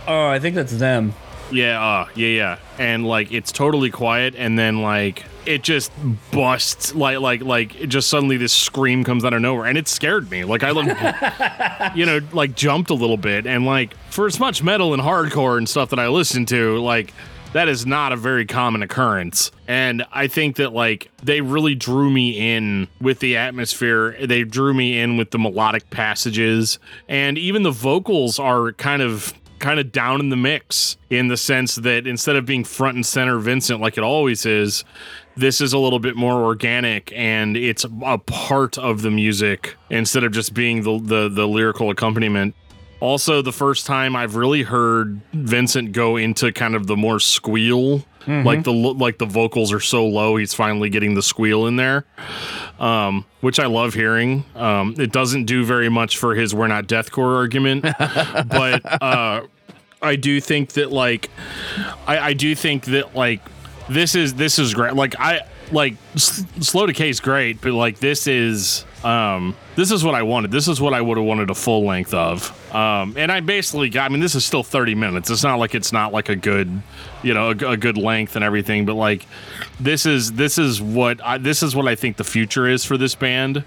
Oh, 0.07 0.27
I 0.27 0.39
think 0.39 0.55
that's 0.55 0.77
them. 0.77 1.13
Yeah, 1.51 1.83
uh, 1.83 2.07
yeah, 2.15 2.27
yeah. 2.27 2.57
And 2.77 3.05
like 3.05 3.31
it's 3.31 3.51
totally 3.51 3.89
quiet 3.89 4.35
and 4.37 4.57
then 4.57 4.81
like 4.81 5.25
it 5.45 5.63
just 5.63 5.91
busts 6.31 6.93
like 6.93 7.19
like 7.19 7.41
like 7.41 7.75
it 7.79 7.87
just 7.87 8.09
suddenly 8.09 8.37
this 8.37 8.53
scream 8.53 9.03
comes 9.03 9.25
out 9.25 9.33
of 9.33 9.41
nowhere 9.41 9.65
and 9.65 9.77
it 9.77 9.87
scared 9.87 10.29
me. 10.29 10.43
Like 10.43 10.63
I 10.63 10.71
looked 10.71 11.95
you 11.97 12.05
know, 12.05 12.19
like 12.33 12.55
jumped 12.55 12.89
a 12.89 12.93
little 12.93 13.17
bit 13.17 13.45
and 13.47 13.65
like 13.65 13.95
for 14.09 14.27
as 14.27 14.39
much 14.39 14.63
metal 14.63 14.93
and 14.93 15.01
hardcore 15.01 15.57
and 15.57 15.67
stuff 15.67 15.89
that 15.89 15.99
I 15.99 16.07
listen 16.07 16.45
to, 16.47 16.79
like 16.79 17.13
that 17.53 17.67
is 17.67 17.83
not 17.85 18.11
a 18.11 18.15
very 18.15 18.45
common 18.45 18.83
occurrence. 18.83 19.51
And 19.67 20.05
I 20.11 20.27
think 20.27 20.57
that 20.57 20.71
like 20.71 21.09
they 21.23 21.41
really 21.41 21.73
drew 21.73 22.11
me 22.11 22.55
in 22.55 22.87
with 23.01 23.19
the 23.19 23.37
atmosphere. 23.37 24.15
They 24.23 24.43
drew 24.43 24.73
me 24.73 24.99
in 24.99 25.17
with 25.17 25.31
the 25.31 25.39
melodic 25.39 25.89
passages 25.89 26.77
and 27.07 27.37
even 27.37 27.63
the 27.63 27.71
vocals 27.71 28.37
are 28.37 28.73
kind 28.73 29.01
of 29.01 29.33
kind 29.59 29.79
of 29.79 29.91
down 29.91 30.19
in 30.19 30.29
the 30.29 30.35
mix 30.35 30.97
in 31.09 31.27
the 31.27 31.37
sense 31.37 31.75
that 31.75 32.07
instead 32.07 32.35
of 32.35 32.45
being 32.45 32.63
front 32.63 32.95
and 32.95 33.05
center 33.05 33.37
Vincent 33.39 33.81
like 33.81 33.97
it 33.97 34.03
always 34.03 34.45
is, 34.45 34.83
this 35.35 35.61
is 35.61 35.73
a 35.73 35.77
little 35.77 35.99
bit 35.99 36.15
more 36.15 36.43
organic 36.43 37.11
and 37.15 37.55
it's 37.55 37.85
a 38.03 38.17
part 38.17 38.77
of 38.77 39.01
the 39.01 39.11
music 39.11 39.75
instead 39.89 40.23
of 40.23 40.31
just 40.31 40.53
being 40.53 40.83
the 40.83 40.99
the, 40.99 41.29
the 41.29 41.47
lyrical 41.47 41.89
accompaniment. 41.89 42.55
Also, 42.99 43.41
the 43.41 43.53
first 43.53 43.85
time 43.85 44.15
I've 44.15 44.35
really 44.35 44.63
heard 44.63 45.21
Vincent 45.31 45.93
go 45.93 46.17
into 46.17 46.51
kind 46.51 46.75
of 46.75 46.87
the 46.87 46.97
more 46.97 47.19
squeal, 47.19 48.03
like 48.27 48.63
the 48.63 48.71
like 48.73 49.17
the 49.17 49.25
vocals 49.25 49.71
are 49.73 49.79
so 49.79 50.05
low, 50.05 50.35
he's 50.35 50.53
finally 50.53 50.89
getting 50.89 51.15
the 51.15 51.21
squeal 51.23 51.65
in 51.67 51.75
there, 51.77 52.05
um, 52.79 53.25
which 53.41 53.59
I 53.59 53.65
love 53.65 53.93
hearing. 53.93 54.45
Um, 54.55 54.95
it 54.97 55.11
doesn't 55.11 55.45
do 55.45 55.63
very 55.65 55.89
much 55.89 56.17
for 56.17 56.35
his 56.35 56.53
"we're 56.53 56.67
not 56.67 56.87
deathcore" 56.87 57.35
argument, 57.37 57.83
but 58.47 59.01
uh, 59.01 59.41
I 60.01 60.15
do 60.15 60.39
think 60.41 60.73
that 60.73 60.91
like 60.91 61.29
I, 62.07 62.19
I 62.19 62.33
do 62.33 62.55
think 62.55 62.85
that 62.85 63.15
like 63.15 63.41
this 63.89 64.15
is 64.15 64.35
this 64.35 64.59
is 64.59 64.73
great. 64.73 64.93
Like 64.93 65.15
I 65.19 65.41
like 65.71 65.95
S- 66.15 66.43
slow 66.59 66.85
decay 66.85 67.09
is 67.09 67.19
great, 67.19 67.61
but 67.61 67.73
like 67.73 67.99
this 67.99 68.27
is 68.27 68.85
um 69.03 69.55
this 69.75 69.91
is 69.91 70.03
what 70.03 70.13
I 70.13 70.23
wanted. 70.23 70.51
This 70.51 70.67
is 70.67 70.81
what 70.81 70.93
I 70.93 70.99
would 70.99 71.17
have 71.17 71.25
wanted 71.25 71.49
a 71.49 71.55
full 71.55 71.85
length 71.85 72.13
of. 72.13 72.53
Um 72.75 73.15
and 73.17 73.31
I 73.31 73.39
basically 73.39 73.89
got 73.89 74.05
I 74.05 74.09
mean 74.09 74.19
this 74.19 74.35
is 74.35 74.45
still 74.45 74.63
30 74.63 74.95
minutes. 74.95 75.29
It's 75.29 75.43
not 75.43 75.59
like 75.59 75.73
it's 75.73 75.91
not 75.93 76.11
like 76.11 76.29
a 76.29 76.35
good 76.35 76.81
you 77.23 77.33
know 77.33 77.49
a, 77.49 77.71
a 77.71 77.77
good 77.77 77.97
length 77.97 78.35
and 78.35 78.43
everything, 78.43 78.85
but 78.85 78.95
like 78.95 79.25
this 79.79 80.05
is 80.05 80.33
this 80.33 80.57
is 80.57 80.81
what 80.81 81.23
I, 81.23 81.37
this 81.37 81.63
is 81.63 81.75
what 81.75 81.87
I 81.87 81.95
think 81.95 82.17
the 82.17 82.23
future 82.23 82.67
is 82.67 82.83
for 82.83 82.97
this 82.97 83.15
band 83.15 83.63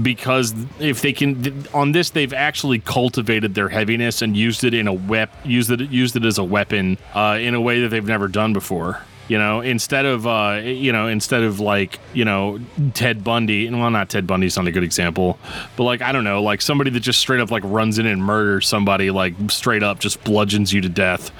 because 0.00 0.54
if 0.78 1.02
they 1.02 1.12
can 1.12 1.66
on 1.74 1.92
this 1.92 2.10
they've 2.10 2.32
actually 2.32 2.78
cultivated 2.78 3.54
their 3.54 3.68
heaviness 3.68 4.22
and 4.22 4.36
used 4.36 4.62
it 4.64 4.74
in 4.74 4.86
a 4.86 4.92
wep 4.92 5.30
used 5.44 5.70
it 5.70 5.80
used 5.90 6.16
it 6.16 6.24
as 6.24 6.38
a 6.38 6.44
weapon 6.44 6.98
uh, 7.14 7.38
in 7.40 7.54
a 7.54 7.60
way 7.60 7.80
that 7.80 7.88
they've 7.88 8.06
never 8.06 8.28
done 8.28 8.52
before 8.52 9.02
you 9.28 9.38
know 9.38 9.60
instead 9.60 10.06
of 10.06 10.26
uh 10.26 10.60
you 10.62 10.92
know 10.92 11.06
instead 11.06 11.42
of 11.42 11.60
like 11.60 11.98
you 12.12 12.24
know 12.24 12.58
ted 12.94 13.24
bundy 13.24 13.66
and 13.66 13.80
well 13.80 13.90
not 13.90 14.08
ted 14.08 14.26
bundy's 14.26 14.56
not 14.56 14.66
a 14.66 14.72
good 14.72 14.84
example 14.84 15.38
but 15.76 15.84
like 15.84 16.02
i 16.02 16.12
don't 16.12 16.24
know 16.24 16.42
like 16.42 16.60
somebody 16.62 16.90
that 16.90 17.00
just 17.00 17.18
straight 17.18 17.40
up 17.40 17.50
like 17.50 17.62
runs 17.64 17.98
in 17.98 18.06
and 18.06 18.22
murders 18.22 18.66
somebody 18.66 19.10
like 19.10 19.34
straight 19.48 19.82
up 19.82 19.98
just 19.98 20.22
bludgeons 20.24 20.72
you 20.72 20.80
to 20.80 20.88
death 20.88 21.30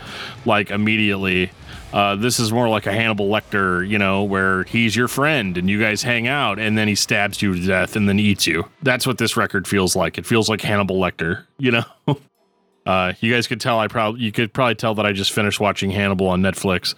like 0.45 0.71
immediately 0.71 1.51
uh, 1.93 2.15
this 2.15 2.39
is 2.39 2.53
more 2.53 2.69
like 2.69 2.85
a 2.85 2.93
Hannibal 2.93 3.29
Lecter, 3.31 3.89
you 3.89 3.99
know, 3.99 4.23
where 4.25 4.65
he's 4.65 4.95
your 4.95 5.09
friend 5.09 5.57
and 5.57 5.71
you 5.71 5.81
guys 5.81 6.03
hang 6.03 6.27
out, 6.27 6.59
and 6.59 6.77
then 6.77 6.89
he 6.89 6.95
stabs 6.95 7.41
you 7.41 7.55
to 7.55 7.67
death 7.67 7.97
and 7.97 8.07
then 8.07 8.19
eats 8.19 8.47
you. 8.47 8.69
That's 8.83 9.07
what 9.07 9.17
this 9.17 9.37
record 9.37 9.67
feels 9.67 9.97
like. 9.97 10.19
It 10.19 10.27
feels 10.27 10.49
like 10.51 10.61
Hannibal 10.61 10.97
Lecter, 10.97 11.45
you 11.59 11.71
know. 11.71 11.85
Uh, 12.85 13.15
you 13.21 13.33
guys 13.33 13.49
could 13.49 13.61
tell 13.61 13.81
I 13.81 13.89
probably 13.89 14.21
you 14.21 14.31
could 14.31 14.53
probably 14.53 14.77
tell 14.77 14.95
that 14.95 15.05
I 15.05 15.13
just 15.13 15.33
finished 15.33 15.59
watching 15.59 15.91
Hannibal 15.91 16.29
on 16.29 16.41
Netflix. 16.41 16.95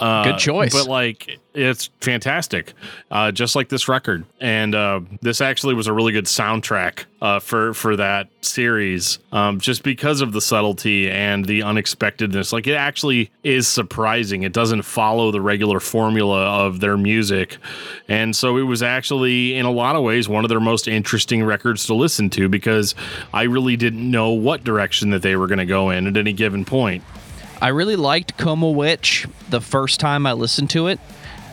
Uh, 0.00 0.24
Good 0.24 0.38
choice. 0.38 0.72
But 0.72 0.88
like 0.88 1.38
it's 1.52 1.90
fantastic, 2.00 2.72
uh, 3.10 3.32
just 3.32 3.54
like 3.54 3.68
this 3.68 3.86
record. 3.86 4.24
And 4.40 4.74
uh, 4.74 5.00
this 5.20 5.42
actually 5.42 5.74
was 5.74 5.88
a 5.88 5.92
really 5.92 6.12
good 6.12 6.24
soundtrack 6.24 7.04
uh, 7.20 7.38
for 7.38 7.74
for 7.74 7.96
that 7.96 8.28
series, 8.40 9.18
um, 9.30 9.60
just 9.60 9.82
because 9.82 10.22
of 10.22 10.32
the 10.32 10.40
subtlety 10.40 11.10
and 11.10 11.44
the 11.44 11.62
unexpectedness. 11.62 12.50
Like 12.50 12.66
it 12.66 12.74
actually 12.74 13.30
is 13.42 13.68
surprising. 13.68 14.42
It 14.42 14.54
doesn't 14.54 14.82
follow 14.82 15.30
the 15.30 15.42
regular 15.42 15.80
formula 15.80 16.46
of 16.64 16.80
their 16.80 16.96
music, 16.96 17.58
and 18.08 18.34
so 18.34 18.56
it 18.56 18.62
was 18.62 18.82
actually 18.82 19.54
in 19.54 19.66
a 19.66 19.70
lot 19.70 19.96
of 19.96 20.02
ways 20.02 20.30
one 20.30 20.46
of 20.46 20.48
their 20.48 20.60
most 20.60 20.88
interesting 20.88 21.44
records 21.44 21.84
to 21.86 21.94
listen 21.94 22.30
to 22.30 22.48
because 22.48 22.94
I 23.34 23.42
really 23.42 23.76
didn't 23.76 24.10
know 24.10 24.30
what 24.30 24.64
direction 24.64 25.10
that 25.10 25.20
they 25.20 25.36
were 25.36 25.46
going 25.46 25.58
to 25.58 25.66
go 25.66 25.90
in 25.90 26.06
at 26.06 26.16
any 26.16 26.32
given 26.32 26.64
point. 26.64 27.04
I 27.62 27.68
really 27.68 27.96
liked 27.96 28.38
Coma 28.38 28.70
Witch 28.70 29.26
the 29.50 29.60
first 29.60 30.00
time 30.00 30.24
I 30.26 30.32
listened 30.32 30.70
to 30.70 30.86
it 30.86 30.98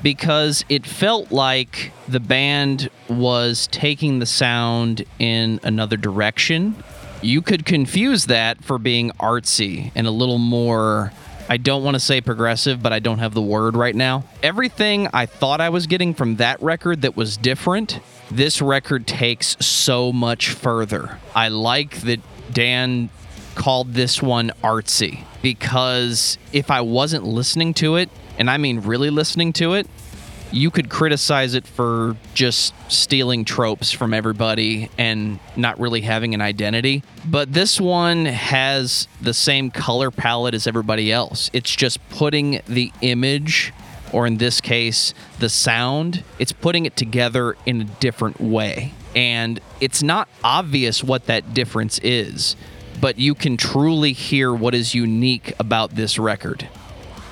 because 0.01 0.63
it 0.69 0.85
felt 0.85 1.33
like 1.33 1.91
the 2.07 2.21
band 2.21 2.89
was 3.09 3.67
taking 3.67 4.19
the 4.19 4.25
sound 4.25 5.03
in 5.19 5.59
another 5.63 5.97
direction. 5.97 6.81
You 7.21 7.41
could 7.41 7.65
confuse 7.65 8.27
that 8.27 8.63
for 8.63 8.77
being 8.77 9.11
artsy 9.19 9.91
and 9.95 10.07
a 10.07 10.11
little 10.11 10.37
more. 10.37 11.11
I 11.49 11.57
don't 11.57 11.83
want 11.83 11.95
to 11.95 11.99
say 11.99 12.21
progressive, 12.21 12.81
but 12.81 12.93
I 12.93 12.99
don't 12.99 13.19
have 13.19 13.33
the 13.33 13.41
word 13.41 13.75
right 13.75 13.95
now. 13.95 14.23
Everything 14.41 15.09
I 15.13 15.25
thought 15.25 15.59
I 15.59 15.69
was 15.69 15.87
getting 15.87 16.13
from 16.13 16.37
that 16.37 16.61
record 16.61 17.01
that 17.01 17.17
was 17.17 17.35
different, 17.35 17.99
this 18.31 18.61
record 18.61 19.07
takes 19.07 19.57
so 19.65 20.13
much 20.13 20.49
further. 20.51 21.19
I 21.35 21.49
like 21.49 21.99
that 22.01 22.21
Dan 22.53 23.09
called 23.55 23.93
this 23.93 24.21
one 24.21 24.51
artsy 24.63 25.25
because 25.53 26.37
if 26.51 26.69
I 26.69 26.81
wasn't 26.81 27.23
listening 27.23 27.73
to 27.75 27.95
it, 27.95 28.09
and 28.37 28.49
I 28.49 28.57
mean 28.57 28.81
really 28.81 29.09
listening 29.09 29.53
to 29.53 29.75
it, 29.75 29.87
you 30.51 30.69
could 30.69 30.89
criticize 30.89 31.53
it 31.53 31.65
for 31.65 32.17
just 32.33 32.73
stealing 32.91 33.45
tropes 33.45 33.93
from 33.93 34.13
everybody 34.13 34.89
and 34.97 35.39
not 35.55 35.79
really 35.79 36.01
having 36.01 36.33
an 36.33 36.41
identity. 36.41 37.01
But 37.25 37.53
this 37.53 37.79
one 37.79 38.25
has 38.25 39.07
the 39.21 39.33
same 39.33 39.71
color 39.71 40.11
palette 40.11 40.53
as 40.53 40.67
everybody 40.67 41.13
else. 41.13 41.49
It's 41.53 41.73
just 41.73 42.05
putting 42.09 42.59
the 42.67 42.91
image, 42.99 43.71
or 44.11 44.27
in 44.27 44.37
this 44.37 44.59
case, 44.59 45.13
the 45.39 45.47
sound, 45.47 46.25
it's 46.39 46.51
putting 46.51 46.85
it 46.85 46.97
together 46.97 47.55
in 47.65 47.79
a 47.79 47.85
different 47.85 48.41
way. 48.41 48.91
And 49.15 49.61
it's 49.79 50.03
not 50.03 50.27
obvious 50.43 51.05
what 51.05 51.27
that 51.27 51.53
difference 51.53 51.99
is, 52.03 52.57
but 52.99 53.17
you 53.19 53.35
can 53.35 53.57
truly 53.57 54.13
hear 54.13 54.53
what 54.53 54.73
is 54.73 54.95
unique 54.95 55.53
about 55.59 55.91
this 55.91 56.17
record. 56.17 56.67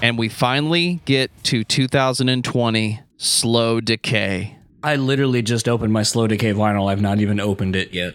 And 0.01 0.17
we 0.17 0.29
finally 0.29 1.01
get 1.05 1.31
to 1.45 1.63
2020 1.63 2.99
Slow 3.17 3.81
Decay. 3.81 4.57
I 4.83 4.97
literally 4.97 5.41
just 5.41 5.67
opened 5.67 5.93
my 5.93 6.03
slow 6.03 6.27
decay 6.27 6.53
vinyl. 6.53 6.91
I've 6.91 7.01
not 7.01 7.19
even 7.19 7.39
opened 7.39 7.75
it 7.75 7.91
yet. 7.91 8.13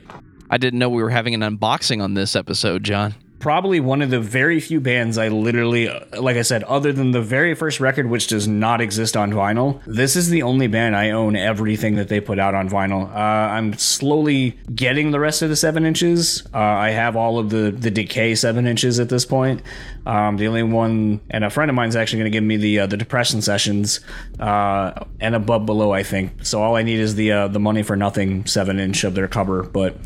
I 0.48 0.56
didn't 0.56 0.78
know 0.78 0.88
we 0.88 1.02
were 1.02 1.10
having 1.10 1.34
an 1.34 1.40
unboxing 1.40 2.00
on 2.00 2.14
this 2.14 2.36
episode, 2.36 2.84
John. 2.84 3.16
Probably 3.40 3.80
one 3.80 4.02
of 4.02 4.10
the 4.10 4.20
very 4.20 4.60
few 4.60 4.80
bands 4.80 5.16
I 5.16 5.28
literally, 5.28 5.88
like 6.18 6.36
I 6.36 6.42
said, 6.42 6.62
other 6.64 6.92
than 6.92 7.12
the 7.12 7.22
very 7.22 7.54
first 7.54 7.80
record, 7.80 8.06
which 8.10 8.26
does 8.26 8.46
not 8.46 8.82
exist 8.82 9.16
on 9.16 9.32
vinyl, 9.32 9.80
this 9.86 10.14
is 10.14 10.28
the 10.28 10.42
only 10.42 10.66
band 10.66 10.94
I 10.94 11.10
own 11.10 11.36
everything 11.36 11.96
that 11.96 12.08
they 12.08 12.20
put 12.20 12.38
out 12.38 12.54
on 12.54 12.68
vinyl. 12.68 13.10
Uh, 13.10 13.16
I'm 13.18 13.72
slowly 13.78 14.58
getting 14.74 15.10
the 15.10 15.18
rest 15.18 15.40
of 15.40 15.48
the 15.48 15.56
seven 15.56 15.86
inches. 15.86 16.46
Uh, 16.52 16.58
I 16.58 16.90
have 16.90 17.16
all 17.16 17.38
of 17.38 17.48
the 17.48 17.70
the 17.70 17.90
Decay 17.90 18.34
seven 18.34 18.66
inches 18.66 19.00
at 19.00 19.08
this 19.08 19.24
point. 19.24 19.62
Um, 20.04 20.36
the 20.36 20.46
only 20.46 20.62
one, 20.62 21.20
and 21.30 21.42
a 21.42 21.48
friend 21.50 21.70
of 21.70 21.74
mine's 21.74 21.96
actually 21.96 22.18
going 22.18 22.30
to 22.32 22.36
give 22.36 22.44
me 22.44 22.58
the 22.58 22.80
uh, 22.80 22.86
the 22.86 22.98
Depression 22.98 23.40
Sessions 23.40 24.00
uh, 24.38 25.04
and 25.18 25.34
above 25.34 25.64
below, 25.64 25.92
I 25.92 26.02
think. 26.02 26.44
So 26.44 26.62
all 26.62 26.76
I 26.76 26.82
need 26.82 27.00
is 27.00 27.14
the 27.14 27.32
uh, 27.32 27.48
the 27.48 27.60
Money 27.60 27.82
for 27.82 27.96
Nothing 27.96 28.44
seven 28.44 28.78
inch 28.78 29.02
of 29.04 29.14
their 29.14 29.28
cover, 29.28 29.62
but. 29.62 29.96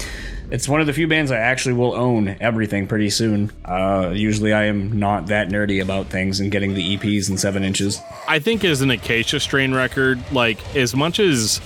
It's 0.51 0.69
one 0.69 0.81
of 0.81 0.87
the 0.87 0.93
few 0.93 1.09
bands 1.09 1.31
I 1.31 1.39
actually 1.39 1.75
will 1.75 1.95
own 1.95 2.37
everything 2.41 2.87
pretty 2.87 3.11
soon. 3.11 3.51
Uh, 3.65 4.13
usually, 4.15 4.53
I 4.53 4.65
am 4.65 4.99
not 4.99 5.27
that 5.29 5.49
nerdy 5.49 5.83
about 5.83 6.07
things 6.07 6.41
and 6.41 6.51
getting 6.51 6.75
the 6.75 6.97
EPs 6.97 7.29
and 7.29 7.41
seven 7.41 7.65
inches. 7.65 8.01
I 8.29 8.39
think 8.39 8.65
as 8.65 8.81
an 8.81 8.91
Acacia 8.91 9.41
strain 9.41 9.75
record, 9.75 10.21
like 10.33 10.77
as 10.77 10.95
much 10.95 11.19
as 11.19 11.61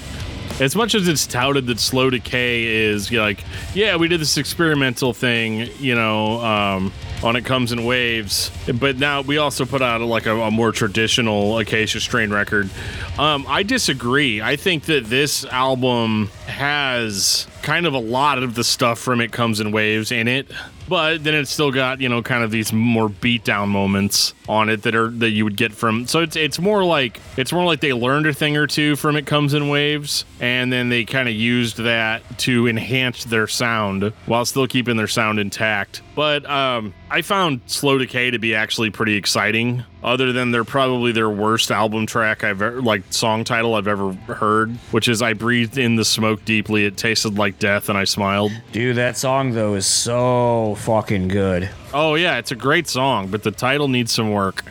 as 0.61 0.75
much 0.75 0.95
as 0.95 1.07
it's 1.07 1.27
touted 1.27 1.67
that 1.67 1.79
slow 1.79 2.11
decay 2.11 2.65
is 2.65 3.11
you 3.11 3.19
know, 3.19 3.25
like, 3.25 3.45
yeah, 3.75 3.97
we 3.97 4.09
did 4.09 4.21
this 4.21 4.37
experimental 4.37 5.13
thing, 5.13 5.69
you 5.79 5.95
know, 5.95 6.41
um, 6.41 6.93
on 7.23 7.37
it 7.37 7.45
comes 7.45 7.73
in 7.73 7.85
waves, 7.85 8.51
but 8.75 8.97
now 8.97 9.23
we 9.23 9.39
also 9.39 9.65
put 9.65 9.83
out 9.83 10.01
like 10.01 10.27
a, 10.27 10.37
a 10.41 10.51
more 10.51 10.73
traditional 10.73 11.59
Acacia 11.59 12.01
strain 12.01 12.31
record. 12.31 12.71
Um, 13.19 13.45
I 13.49 13.63
disagree. 13.63 14.41
I 14.41 14.57
think 14.57 14.85
that 14.85 15.07
this 15.07 15.45
album 15.45 16.31
has 16.47 17.47
kind 17.63 17.87
of 17.87 17.95
a 17.95 17.99
lot 17.99 18.43
of 18.43 18.55
the 18.55 18.65
stuff 18.65 18.99
from 18.99 19.21
it 19.21 19.33
comes 19.33 19.61
in 19.61 19.73
waves 19.73 20.13
in 20.13 20.29
it 20.29 20.51
but 20.89 21.23
then 21.23 21.35
it's 21.35 21.51
still 21.51 21.71
got 21.71 22.01
you 22.01 22.09
know 22.09 22.23
kind 22.23 22.43
of 22.43 22.51
these 22.51 22.73
more 22.73 23.09
beatdown 23.09 23.69
moments 23.69 24.33
on 24.49 24.69
it 24.69 24.83
that 24.83 24.95
are 24.95 25.11
that 25.11 25.31
you 25.31 25.45
would 25.45 25.57
get 25.57 25.73
from 25.73 26.07
so 26.07 26.21
it's 26.21 26.37
it's 26.37 26.59
more 26.59 26.85
like 26.85 27.21
it's 27.37 27.53
more 27.53 27.65
like 27.65 27.81
they 27.81 27.93
learned 27.93 28.27
a 28.27 28.33
thing 28.33 28.57
or 28.57 28.67
two 28.67 28.97
from 28.97 29.17
it 29.17 29.27
comes 29.27 29.55
in 29.55 29.69
waves 29.69 30.25
and 30.41 30.73
then 30.73 30.89
they 30.89 31.05
kind 31.05 31.29
of 31.29 31.35
used 31.35 31.77
that 31.79 32.23
to 32.39 32.67
enhance 32.67 33.25
their 33.25 33.47
sound 33.47 34.13
while 34.27 34.45
still 34.45 34.67
keeping 34.67 34.97
their 34.97 35.07
sound 35.07 35.39
intact 35.39 36.01
but 36.19 36.45
um 36.51 36.93
i 37.13 37.23
found 37.23 37.61
slow 37.67 37.97
decay 37.97 38.29
to 38.33 38.41
be 38.41 38.53
actually 38.53 38.91
pretty 38.91 39.15
exciting 39.15 39.85
other 40.03 40.33
than 40.33 40.51
they're 40.51 40.65
probably 40.65 41.13
their 41.13 41.31
worst 41.31 41.71
album 41.71 42.07
track 42.07 42.43
I've 42.43 42.61
ever 42.61 42.83
like 42.83 43.05
song 43.11 43.45
title 43.45 43.75
I've 43.77 43.87
ever 43.89 44.13
heard, 44.13 44.71
which 44.91 45.09
is 45.09 45.23
I 45.23 45.33
breathed 45.35 45.77
in 45.77 45.97
the 45.97 46.05
smoke 46.05 46.45
deeply. 46.45 46.85
It 46.87 46.97
tasted 46.97 47.37
like 47.37 47.59
death, 47.59 47.89
and 47.89 47.99
I 47.99 48.05
smiled. 48.05 48.53
Dude, 48.71 48.95
that 48.97 49.17
song 49.17 49.53
though 49.53 49.75
is 49.75 49.87
so 49.87 50.77
fucking 50.79 51.29
good. 51.29 51.69
Oh 51.93 52.15
yeah, 52.15 52.39
it's 52.39 52.53
a 52.53 52.57
great 52.57 52.87
song, 52.87 53.27
but 53.27 53.43
the 53.43 53.51
title 53.51 53.89
needs 53.89 54.13
some 54.13 54.31
work. 54.31 54.65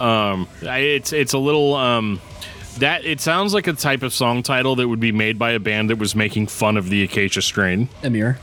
Um, 0.00 0.48
I- 0.62 0.78
it's 0.78 1.12
it's 1.12 1.32
a 1.32 1.38
little 1.38 1.74
um, 1.74 2.20
That 2.78 3.04
it 3.04 3.20
sounds 3.20 3.54
like 3.54 3.66
a 3.66 3.72
type 3.72 4.02
of 4.02 4.12
song 4.12 4.42
title 4.42 4.76
that 4.76 4.86
would 4.86 5.00
be 5.00 5.12
made 5.12 5.38
by 5.38 5.52
a 5.52 5.58
band 5.58 5.88
that 5.90 5.96
was 5.96 6.14
making 6.14 6.48
fun 6.48 6.76
of 6.76 6.90
the 6.90 7.02
Acacia 7.02 7.40
strain. 7.40 7.88
Amir. 8.02 8.38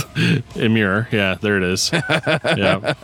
Emir, 0.56 1.08
yeah, 1.12 1.36
there 1.40 1.58
it 1.58 1.62
is. 1.62 1.90
yeah, 1.92 2.94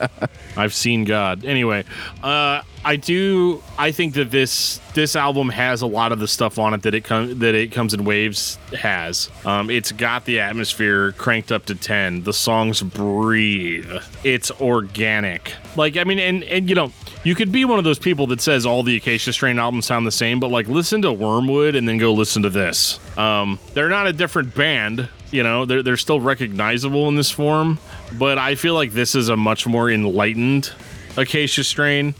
I've 0.57 0.73
seen 0.73 1.05
God. 1.05 1.45
Anyway, 1.45 1.85
uh, 2.23 2.63
I 2.85 2.97
do. 2.97 3.63
I 3.79 3.93
think 3.93 4.15
that 4.15 4.31
this 4.31 4.81
this 4.95 5.15
album 5.15 5.51
has 5.51 5.83
a 5.83 5.87
lot 5.87 6.13
of 6.13 6.19
the 6.19 6.27
stuff 6.27 6.59
on 6.59 6.73
it 6.73 6.83
that 6.83 6.95
it 6.95 7.05
comes 7.05 7.39
that 7.39 7.55
it 7.55 7.73
comes 7.73 7.93
in 7.93 8.05
waves 8.05 8.59
has. 8.79 9.31
Um, 9.45 9.69
it's 9.69 9.93
got 9.93 10.25
the 10.25 10.41
atmosphere 10.41 11.13
cranked 11.13 11.53
up 11.53 11.67
to 11.67 11.75
ten. 11.75 12.23
The 12.23 12.33
songs 12.33 12.83
breathe. 12.83 13.91
It's 14.25 14.51
organic. 14.53 15.55
Like 15.77 15.99
I 15.99 16.05
mean, 16.05 16.19
and 16.19 16.43
and 16.45 16.69
you 16.71 16.75
know, 16.75 16.91
you 17.23 17.35
could 17.35 17.53
be 17.53 17.67
one 17.67 17.79
of 17.79 17.85
those 17.85 17.99
people 17.99 18.27
that 18.29 18.41
says 18.41 18.65
all 18.65 18.83
the 18.83 18.97
Acacia 18.97 19.33
Strain 19.35 19.59
albums 19.59 19.85
sound 19.85 20.07
the 20.07 20.13
same, 20.13 20.41
but 20.41 20.51
like 20.51 20.67
listen 20.67 21.03
to 21.03 21.13
Wormwood 21.13 21.75
and 21.75 21.87
then 21.87 21.99
go 21.99 22.15
listen 22.15 22.43
to 22.45 22.51
this. 22.51 22.99
Um, 23.19 23.59
they're 23.75 23.91
not 23.91 24.07
a 24.07 24.13
different 24.13 24.55
band. 24.55 25.09
You 25.31 25.43
know, 25.43 25.67
they're 25.67 25.83
they're 25.83 25.99
still 25.99 26.21
recognizable 26.21 27.09
in 27.09 27.17
this 27.17 27.31
form, 27.31 27.79
but 28.19 28.39
I 28.39 28.55
feel 28.55 28.73
like 28.73 28.93
this 28.93 29.15
is 29.15 29.29
a 29.29 29.37
much 29.37 29.67
more 29.67 29.91
enlightened 29.91 30.73
Acacia 31.17 31.65
Strain 31.65 32.15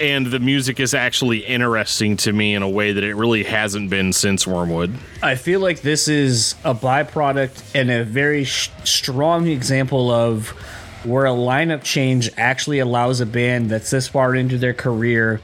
and 0.00 0.26
the 0.26 0.38
music 0.38 0.80
is 0.80 0.94
actually 0.94 1.38
interesting 1.38 2.16
to 2.18 2.32
me 2.32 2.54
in 2.54 2.62
a 2.62 2.68
way 2.68 2.92
that 2.92 3.04
it 3.04 3.14
really 3.14 3.44
hasn't 3.44 3.90
been 3.90 4.12
since 4.12 4.46
Wormwood. 4.46 4.94
I 5.22 5.34
feel 5.34 5.60
like 5.60 5.82
this 5.82 6.08
is 6.08 6.54
a 6.64 6.74
byproduct 6.74 7.74
and 7.74 7.90
a 7.90 8.04
very 8.04 8.44
sh- 8.44 8.70
strong 8.84 9.46
example 9.46 10.10
of 10.10 10.48
where 11.04 11.26
a 11.26 11.30
lineup 11.30 11.82
change 11.82 12.30
actually 12.36 12.80
allows 12.80 13.20
a 13.20 13.26
band 13.26 13.70
that's 13.70 13.90
this 13.90 14.08
far 14.08 14.34
into 14.34 14.58
their 14.58 14.74
career 14.74 15.40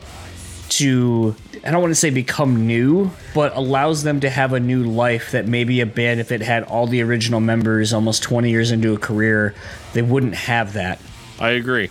to 0.68 1.34
I 1.64 1.70
don't 1.70 1.80
want 1.80 1.92
to 1.92 1.96
say 1.96 2.10
become 2.10 2.66
new, 2.66 3.10
but 3.34 3.56
allows 3.56 4.02
them 4.02 4.20
to 4.20 4.30
have 4.30 4.52
a 4.52 4.60
new 4.60 4.84
life 4.84 5.30
that 5.30 5.46
maybe 5.46 5.80
a 5.80 5.86
band 5.86 6.20
if 6.20 6.32
it 6.32 6.42
had 6.42 6.64
all 6.64 6.86
the 6.86 7.02
original 7.02 7.40
members 7.40 7.92
almost 7.92 8.22
20 8.22 8.50
years 8.50 8.70
into 8.70 8.92
a 8.92 8.98
career, 8.98 9.54
they 9.92 10.02
wouldn't 10.02 10.34
have 10.34 10.74
that. 10.74 11.00
I 11.38 11.50
agree. 11.50 11.90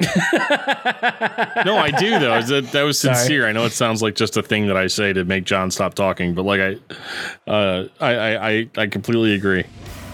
No, 0.00 1.76
I 1.78 1.90
do 1.98 2.18
though. 2.18 2.42
That, 2.42 2.68
that 2.72 2.82
was 2.82 2.98
sincere. 2.98 3.42
Sorry. 3.42 3.50
I 3.50 3.52
know 3.52 3.64
it 3.64 3.72
sounds 3.72 4.02
like 4.02 4.14
just 4.14 4.36
a 4.36 4.42
thing 4.42 4.66
that 4.66 4.76
I 4.76 4.88
say 4.88 5.12
to 5.12 5.24
make 5.24 5.44
John 5.44 5.70
stop 5.70 5.94
talking, 5.94 6.34
but 6.34 6.44
like 6.44 6.60
I, 6.60 7.50
uh, 7.50 7.88
I, 8.00 8.36
I, 8.36 8.68
I 8.76 8.86
completely 8.88 9.34
agree. 9.34 9.64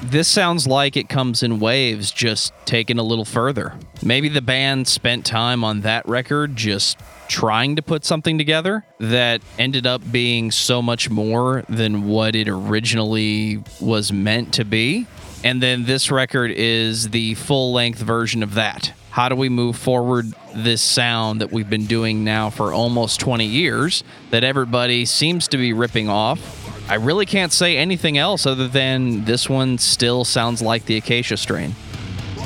This 0.03 0.27
sounds 0.29 0.67
like 0.67 0.97
it 0.97 1.09
comes 1.09 1.43
in 1.45 1.61
waves, 1.61 2.11
just 2.11 2.53
taken 2.65 2.99
a 2.99 3.05
little 3.05 3.25
further. 3.25 3.73
Maybe 4.03 4.29
the 4.29 4.43
band 4.43 4.89
spent 4.89 5.25
time 5.25 5.63
on 5.63 5.83
that 5.83 6.09
record 6.09 6.57
just 6.57 6.99
trying 7.29 7.77
to 7.77 7.83
put 7.83 8.05
something 8.05 8.37
together 8.37 8.85
that 8.99 9.41
ended 9.59 9.87
up 9.87 10.03
being 10.11 10.51
so 10.51 10.83
much 10.83 11.09
more 11.09 11.65
than 11.69 12.09
what 12.09 12.35
it 12.35 12.49
originally 12.49 13.63
was 13.81 14.13
meant 14.13 14.55
to 14.55 14.65
be. 14.65 15.07
And 15.45 15.63
then 15.63 15.85
this 15.85 16.11
record 16.11 16.51
is 16.51 17.11
the 17.11 17.35
full 17.35 17.73
length 17.73 18.01
version 18.01 18.43
of 18.43 18.55
that 18.55 18.93
how 19.13 19.29
do 19.29 19.37
we 19.37 19.51
move 19.51 19.77
forward 19.77 20.33
this 20.55 20.81
sound 20.81 21.43
that 21.43 21.53
we've 21.53 21.69
been 21.69 21.85
doing 21.85 22.25
now 22.25 22.49
for 22.49 22.73
almost 22.73 23.21
20 23.21 23.45
years 23.45 24.03
that 24.31 24.43
everybody 24.43 25.05
seems 25.05 25.49
to 25.49 25.59
be 25.59 25.75
ripping 25.75 26.09
off? 26.09 26.91
I 26.91 26.95
really 26.95 27.27
can't 27.27 27.53
say 27.53 27.77
anything 27.77 28.17
else 28.17 28.47
other 28.47 28.67
than 28.67 29.27
this 29.27 29.51
one 29.51 29.77
still 29.77 30.25
sounds 30.25 30.63
like 30.63 30.87
the 30.87 30.97
Acacia 30.97 31.37
strain. 31.37 31.75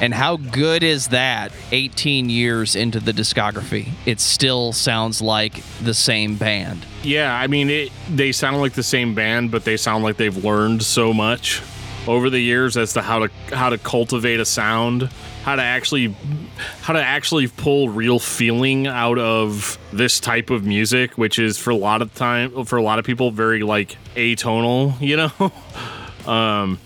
And 0.02 0.12
how 0.12 0.38
good 0.38 0.82
is 0.82 1.08
that 1.08 1.52
18 1.70 2.28
years 2.30 2.74
into 2.74 2.98
the 2.98 3.12
discography? 3.12 3.90
It 4.04 4.18
still 4.18 4.72
sounds 4.72 5.22
like 5.22 5.62
the 5.80 5.94
same 5.94 6.34
band. 6.34 6.84
Yeah, 7.04 7.32
I 7.32 7.46
mean, 7.46 7.70
it, 7.70 7.92
they 8.10 8.32
sound 8.32 8.58
like 8.58 8.72
the 8.72 8.82
same 8.82 9.14
band, 9.14 9.52
but 9.52 9.64
they 9.64 9.76
sound 9.76 10.02
like 10.02 10.16
they've 10.16 10.44
learned 10.44 10.82
so 10.82 11.14
much 11.14 11.62
over 12.08 12.28
the 12.28 12.40
years 12.40 12.76
as 12.76 12.92
to 12.94 13.02
how 13.02 13.26
to 13.26 13.30
how 13.54 13.68
to 13.68 13.78
cultivate 13.78 14.40
a 14.40 14.44
sound 14.44 15.10
how 15.46 15.54
to 15.54 15.62
actually 15.62 16.12
how 16.80 16.92
to 16.92 17.00
actually 17.00 17.46
pull 17.46 17.88
real 17.88 18.18
feeling 18.18 18.88
out 18.88 19.16
of 19.16 19.78
this 19.92 20.18
type 20.18 20.50
of 20.50 20.64
music, 20.64 21.16
which 21.16 21.38
is 21.38 21.56
for 21.56 21.70
a 21.70 21.76
lot 21.76 22.02
of 22.02 22.12
time 22.16 22.64
for 22.64 22.76
a 22.76 22.82
lot 22.82 22.98
of 22.98 23.04
people 23.04 23.30
very 23.30 23.62
like 23.62 23.96
atonal, 24.16 25.00
you 25.00 25.16
know. 25.16 25.52
um, 26.28 26.80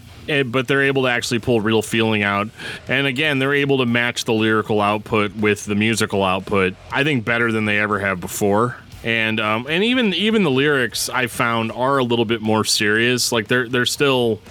but 0.53 0.69
they're 0.69 0.83
able 0.83 1.05
to 1.05 1.09
actually 1.09 1.39
pull 1.39 1.63
real 1.63 1.81
feeling 1.81 2.23
out, 2.23 2.51
and 2.87 3.07
again, 3.07 3.39
they're 3.39 3.55
able 3.55 3.79
to 3.79 3.87
match 3.87 4.27
the 4.27 4.35
lyrical 4.35 4.83
output 4.83 5.35
with 5.35 5.65
the 5.65 5.75
musical 5.75 6.23
output. 6.23 6.75
I 6.93 7.03
think 7.03 7.25
better 7.25 7.51
than 7.51 7.65
they 7.65 7.79
ever 7.79 7.99
have 7.99 8.21
before 8.21 8.77
and 9.03 9.41
um, 9.41 9.67
and 9.71 9.83
even 9.83 10.13
even 10.13 10.43
the 10.43 10.51
lyrics 10.51 11.09
I 11.09 11.29
found 11.29 11.73
are 11.73 11.97
a 11.97 12.05
little 12.05 12.27
bit 12.27 12.43
more 12.43 12.67
serious. 12.67 13.33
Like 13.33 13.49
they're 13.49 13.71
they're 13.71 13.87
still 13.87 14.43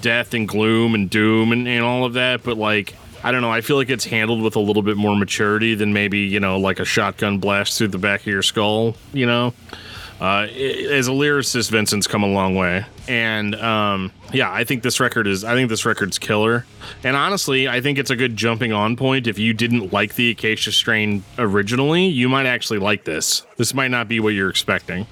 death 0.00 0.34
and 0.34 0.46
gloom 0.46 0.94
and 0.94 1.10
doom 1.10 1.50
and, 1.50 1.66
and 1.66 1.84
all 1.84 2.04
of 2.04 2.12
that, 2.12 2.44
but 2.44 2.56
like 2.56 2.94
I 3.22 3.32
don't 3.32 3.42
know. 3.42 3.50
I 3.50 3.60
feel 3.60 3.76
like 3.76 3.90
it's 3.90 4.04
handled 4.04 4.42
with 4.42 4.56
a 4.56 4.60
little 4.60 4.82
bit 4.82 4.96
more 4.96 5.14
maturity 5.16 5.74
than 5.74 5.92
maybe 5.92 6.20
you 6.20 6.40
know, 6.40 6.58
like 6.58 6.80
a 6.80 6.84
shotgun 6.84 7.38
blast 7.38 7.78
through 7.78 7.88
the 7.88 7.98
back 7.98 8.20
of 8.20 8.26
your 8.26 8.42
skull. 8.42 8.96
You 9.12 9.26
know, 9.26 9.54
uh, 10.20 10.46
as 10.50 11.08
a 11.08 11.12
lyricist, 11.12 11.70
Vincent's 11.70 12.06
come 12.06 12.22
a 12.22 12.28
long 12.28 12.54
way, 12.54 12.84
and 13.08 13.54
um, 13.56 14.12
yeah, 14.32 14.52
I 14.52 14.64
think 14.64 14.82
this 14.82 15.00
record 15.00 15.26
is. 15.26 15.44
I 15.44 15.54
think 15.54 15.68
this 15.68 15.84
record's 15.84 16.18
killer, 16.18 16.66
and 17.02 17.16
honestly, 17.16 17.68
I 17.68 17.80
think 17.80 17.98
it's 17.98 18.10
a 18.10 18.16
good 18.16 18.36
jumping 18.36 18.72
on 18.72 18.96
point. 18.96 19.26
If 19.26 19.38
you 19.38 19.54
didn't 19.54 19.92
like 19.92 20.14
the 20.14 20.30
Acacia 20.30 20.72
Strain 20.72 21.24
originally, 21.38 22.06
you 22.06 22.28
might 22.28 22.46
actually 22.46 22.78
like 22.78 23.04
this. 23.04 23.46
This 23.56 23.74
might 23.74 23.90
not 23.90 24.08
be 24.08 24.20
what 24.20 24.30
you're 24.30 24.50
expecting. 24.50 25.06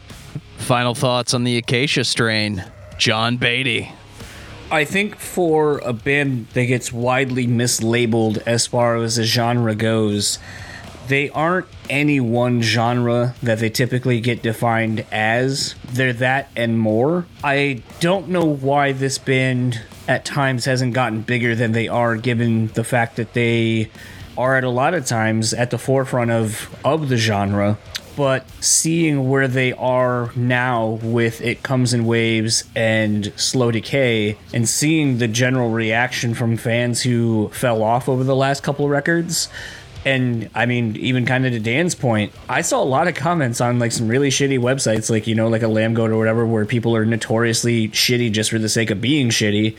Final 0.59 0.94
thoughts 0.94 1.35
on 1.35 1.44
the 1.44 1.56
Acacia 1.56 2.05
Strain, 2.05 2.64
John 2.98 3.36
Beatty. 3.36 3.93
I 4.70 4.84
think 4.84 5.16
for 5.16 5.78
a 5.78 5.94
band 5.94 6.48
that 6.48 6.66
gets 6.66 6.92
widely 6.92 7.46
mislabeled 7.46 8.42
as 8.44 8.66
far 8.66 8.96
as 8.96 9.16
the 9.16 9.24
genre 9.24 9.74
goes, 9.74 10.38
they 11.08 11.30
aren't 11.30 11.66
any 11.88 12.20
one 12.20 12.60
genre 12.60 13.34
that 13.42 13.60
they 13.60 13.70
typically 13.70 14.20
get 14.20 14.42
defined 14.42 15.06
as. 15.10 15.74
They're 15.86 16.12
that 16.14 16.50
and 16.54 16.78
more. 16.78 17.24
I 17.42 17.82
don't 18.00 18.28
know 18.28 18.44
why 18.44 18.92
this 18.92 19.16
band 19.16 19.80
at 20.06 20.26
times 20.26 20.66
hasn't 20.66 20.92
gotten 20.92 21.22
bigger 21.22 21.54
than 21.54 21.72
they 21.72 21.88
are, 21.88 22.16
given 22.16 22.66
the 22.68 22.84
fact 22.84 23.16
that 23.16 23.32
they 23.32 23.90
are 24.36 24.54
at 24.54 24.64
a 24.64 24.70
lot 24.70 24.92
of 24.92 25.06
times 25.06 25.54
at 25.54 25.70
the 25.70 25.78
forefront 25.78 26.30
of 26.30 26.68
of 26.84 27.08
the 27.08 27.16
genre 27.16 27.78
but 28.18 28.50
seeing 28.60 29.28
where 29.28 29.46
they 29.46 29.72
are 29.74 30.32
now 30.34 30.98
with 31.04 31.40
It 31.40 31.62
Comes 31.62 31.94
in 31.94 32.04
Waves 32.04 32.64
and 32.74 33.32
Slow 33.36 33.70
Decay, 33.70 34.36
and 34.52 34.68
seeing 34.68 35.18
the 35.18 35.28
general 35.28 35.70
reaction 35.70 36.34
from 36.34 36.56
fans 36.56 37.00
who 37.00 37.48
fell 37.50 37.80
off 37.80 38.08
over 38.08 38.24
the 38.24 38.34
last 38.34 38.64
couple 38.64 38.84
of 38.84 38.90
records. 38.90 39.48
And 40.04 40.50
I 40.52 40.66
mean, 40.66 40.96
even 40.96 41.26
kind 41.26 41.46
of 41.46 41.52
to 41.52 41.60
Dan's 41.60 41.94
point, 41.94 42.32
I 42.48 42.62
saw 42.62 42.82
a 42.82 42.84
lot 42.84 43.06
of 43.06 43.14
comments 43.14 43.60
on 43.60 43.78
like 43.78 43.92
some 43.92 44.08
really 44.08 44.30
shitty 44.30 44.58
websites, 44.58 45.08
like, 45.08 45.28
you 45.28 45.36
know, 45.36 45.46
like 45.46 45.62
a 45.62 45.66
Lambgoat 45.66 46.10
or 46.10 46.18
whatever, 46.18 46.44
where 46.44 46.66
people 46.66 46.96
are 46.96 47.04
notoriously 47.04 47.88
shitty 47.90 48.32
just 48.32 48.50
for 48.50 48.58
the 48.58 48.68
sake 48.68 48.90
of 48.90 49.00
being 49.00 49.28
shitty, 49.28 49.76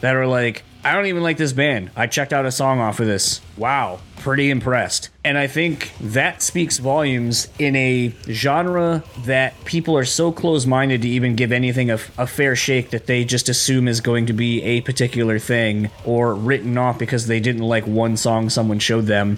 that 0.00 0.16
are 0.16 0.26
like, 0.26 0.64
I 0.82 0.94
don't 0.94 1.06
even 1.06 1.22
like 1.22 1.36
this 1.36 1.52
band. 1.52 1.90
I 1.96 2.06
checked 2.06 2.32
out 2.32 2.46
a 2.46 2.50
song 2.50 2.80
off 2.80 2.98
of 2.98 3.06
this. 3.06 3.42
Wow, 3.58 4.00
pretty 4.24 4.48
impressed. 4.48 5.10
And 5.22 5.36
I 5.36 5.46
think 5.46 5.92
that 6.00 6.40
speaks 6.40 6.78
volumes 6.78 7.46
in 7.58 7.76
a 7.76 8.08
genre 8.26 9.04
that 9.26 9.62
people 9.66 9.98
are 9.98 10.06
so 10.06 10.32
close 10.32 10.64
minded 10.64 11.02
to 11.02 11.08
even 11.08 11.36
give 11.36 11.52
anything 11.52 11.90
a, 11.90 11.98
a, 12.16 12.26
fair 12.26 12.56
shake 12.56 12.88
that 12.90 13.04
they 13.04 13.26
just 13.26 13.50
assume 13.50 13.86
is 13.86 14.00
going 14.00 14.24
to 14.26 14.32
be 14.32 14.62
a 14.62 14.80
particular 14.80 15.38
thing 15.38 15.90
or 16.06 16.34
written 16.34 16.78
off 16.78 16.98
because 16.98 17.26
they 17.26 17.38
didn't 17.38 17.64
like 17.64 17.86
one 17.86 18.16
song 18.16 18.48
someone 18.48 18.78
showed 18.78 19.04
them. 19.04 19.36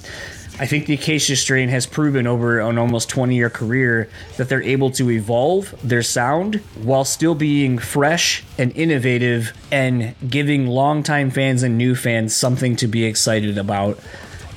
I 0.58 0.66
think 0.66 0.86
the 0.86 0.94
Acacia 0.94 1.34
strain 1.34 1.68
has 1.68 1.84
proven 1.84 2.28
over 2.28 2.60
an 2.60 2.78
almost 2.78 3.10
20 3.10 3.34
year 3.34 3.50
career 3.50 4.08
that 4.36 4.48
they're 4.48 4.62
able 4.62 4.90
to 4.92 5.10
evolve 5.10 5.74
their 5.82 6.02
sound 6.02 6.56
while 6.80 7.04
still 7.04 7.34
being 7.34 7.76
fresh 7.78 8.44
and 8.56 8.74
innovative 8.76 9.52
and 9.72 10.14
giving 10.30 10.68
longtime 10.68 11.30
fans 11.30 11.62
and 11.64 11.76
new 11.76 11.94
fans 11.96 12.34
something 12.34 12.76
to 12.76 12.86
be 12.86 13.04
excited 13.04 13.58
about. 13.58 13.98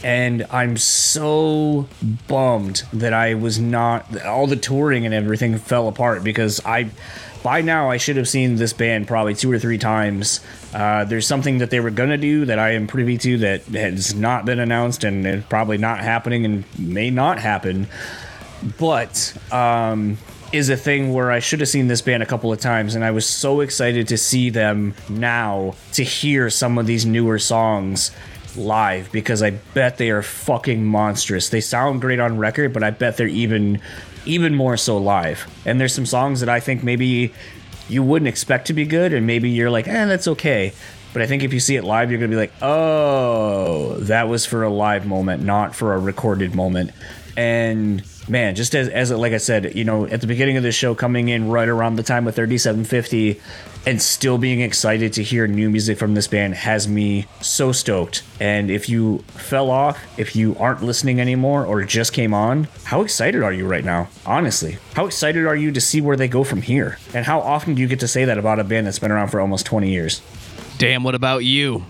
And 0.03 0.45
I'm 0.49 0.77
so 0.77 1.87
bummed 2.27 2.83
that 2.93 3.13
I 3.13 3.33
was 3.33 3.59
not, 3.59 4.25
all 4.25 4.47
the 4.47 4.55
touring 4.55 5.05
and 5.05 5.13
everything 5.13 5.57
fell 5.57 5.87
apart 5.87 6.23
because 6.23 6.61
I 6.65 6.91
by 7.43 7.61
now 7.61 7.89
I 7.89 7.97
should 7.97 8.17
have 8.17 8.27
seen 8.27 8.57
this 8.57 8.73
band 8.73 9.07
probably 9.07 9.33
two 9.33 9.51
or 9.51 9.59
three 9.59 9.77
times. 9.77 10.41
Uh, 10.73 11.05
there's 11.05 11.25
something 11.25 11.59
that 11.59 11.69
they 11.69 11.79
were 11.79 11.89
gonna 11.89 12.17
do 12.17 12.45
that 12.45 12.59
I 12.59 12.71
am 12.71 12.87
privy 12.87 13.17
to 13.19 13.37
that 13.39 13.63
has 13.65 14.13
not 14.13 14.45
been 14.45 14.59
announced 14.59 15.03
and 15.03 15.25
is 15.25 15.45
probably 15.45 15.77
not 15.77 15.99
happening 15.99 16.45
and 16.45 16.65
may 16.77 17.09
not 17.09 17.39
happen. 17.39 17.87
But 18.77 19.37
um, 19.51 20.17
is 20.51 20.69
a 20.69 20.75
thing 20.75 21.13
where 21.13 21.31
I 21.31 21.39
should 21.39 21.61
have 21.61 21.69
seen 21.69 21.87
this 21.87 22.01
band 22.01 22.23
a 22.23 22.25
couple 22.25 22.51
of 22.51 22.59
times, 22.59 22.93
and 22.95 23.05
I 23.05 23.11
was 23.11 23.25
so 23.25 23.61
excited 23.61 24.09
to 24.09 24.17
see 24.17 24.49
them 24.49 24.95
now 25.07 25.75
to 25.93 26.03
hear 26.03 26.49
some 26.49 26.77
of 26.77 26.85
these 26.85 27.05
newer 27.05 27.39
songs 27.39 28.11
live 28.57 29.11
because 29.11 29.41
I 29.41 29.51
bet 29.51 29.97
they 29.97 30.09
are 30.09 30.21
fucking 30.21 30.85
monstrous. 30.85 31.49
They 31.49 31.61
sound 31.61 32.01
great 32.01 32.19
on 32.19 32.37
record, 32.37 32.73
but 32.73 32.83
I 32.83 32.91
bet 32.91 33.17
they're 33.17 33.27
even 33.27 33.81
even 34.25 34.55
more 34.55 34.77
so 34.77 34.97
live. 34.97 35.47
And 35.65 35.79
there's 35.79 35.93
some 35.93 36.05
songs 36.05 36.41
that 36.41 36.49
I 36.49 36.59
think 36.59 36.83
maybe 36.83 37.33
you 37.87 38.03
wouldn't 38.03 38.27
expect 38.27 38.67
to 38.67 38.73
be 38.73 38.85
good, 38.85 39.13
and 39.13 39.25
maybe 39.25 39.49
you're 39.49 39.71
like, 39.71 39.87
eh, 39.87 40.05
that's 40.05 40.27
okay. 40.27 40.73
But 41.11 41.23
I 41.23 41.25
think 41.25 41.43
if 41.43 41.53
you 41.53 41.59
see 41.59 41.75
it 41.75 41.83
live, 41.83 42.11
you're 42.11 42.19
gonna 42.19 42.29
be 42.29 42.35
like, 42.35 42.53
oh, 42.61 43.95
that 44.01 44.27
was 44.27 44.45
for 44.45 44.63
a 44.63 44.69
live 44.69 45.05
moment, 45.07 45.43
not 45.43 45.75
for 45.75 45.93
a 45.93 45.99
recorded 45.99 46.53
moment. 46.53 46.91
And 47.35 48.03
man, 48.29 48.55
just 48.55 48.75
as, 48.75 48.89
as 48.89 49.11
like 49.11 49.33
I 49.33 49.37
said, 49.37 49.75
you 49.75 49.83
know, 49.83 50.05
at 50.05 50.21
the 50.21 50.27
beginning 50.27 50.57
of 50.57 50.63
the 50.63 50.71
show, 50.71 50.93
coming 50.93 51.29
in 51.29 51.49
right 51.49 51.67
around 51.67 51.95
the 51.95 52.03
time 52.03 52.27
of 52.27 52.35
3750 52.35 53.41
and 53.85 54.01
still 54.01 54.37
being 54.37 54.61
excited 54.61 55.13
to 55.13 55.23
hear 55.23 55.47
new 55.47 55.69
music 55.69 55.97
from 55.97 56.13
this 56.13 56.27
band 56.27 56.53
has 56.55 56.87
me 56.87 57.25
so 57.41 57.71
stoked. 57.71 58.23
And 58.39 58.69
if 58.69 58.89
you 58.89 59.19
fell 59.29 59.69
off, 59.71 59.97
if 60.19 60.35
you 60.35 60.55
aren't 60.57 60.83
listening 60.83 61.19
anymore 61.19 61.65
or 61.65 61.83
just 61.83 62.13
came 62.13 62.33
on, 62.33 62.67
how 62.83 63.01
excited 63.01 63.41
are 63.41 63.53
you 63.53 63.67
right 63.67 63.83
now? 63.83 64.09
Honestly, 64.25 64.77
how 64.93 65.05
excited 65.05 65.45
are 65.45 65.55
you 65.55 65.71
to 65.71 65.81
see 65.81 66.01
where 66.01 66.17
they 66.17 66.27
go 66.27 66.43
from 66.43 66.61
here? 66.61 66.97
And 67.13 67.25
how 67.25 67.39
often 67.39 67.75
do 67.75 67.81
you 67.81 67.87
get 67.87 67.99
to 68.01 68.07
say 68.07 68.25
that 68.25 68.37
about 68.37 68.59
a 68.59 68.63
band 68.63 68.87
that's 68.87 68.99
been 68.99 69.11
around 69.11 69.29
for 69.29 69.39
almost 69.39 69.65
20 69.65 69.89
years? 69.89 70.21
Damn, 70.77 71.03
what 71.03 71.15
about 71.15 71.39
you? 71.39 71.85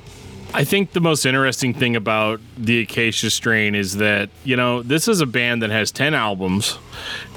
I 0.51 0.63
think 0.63 0.93
the 0.93 0.99
most 0.99 1.25
interesting 1.25 1.75
thing 1.75 1.95
about 1.95 2.41
the 2.57 2.81
Acacia 2.81 3.29
Strain 3.29 3.75
is 3.75 3.97
that, 3.97 4.29
you 4.43 4.55
know, 4.55 4.81
this 4.81 5.07
is 5.07 5.21
a 5.21 5.27
band 5.27 5.61
that 5.61 5.69
has 5.69 5.91
10 5.91 6.15
albums, 6.15 6.79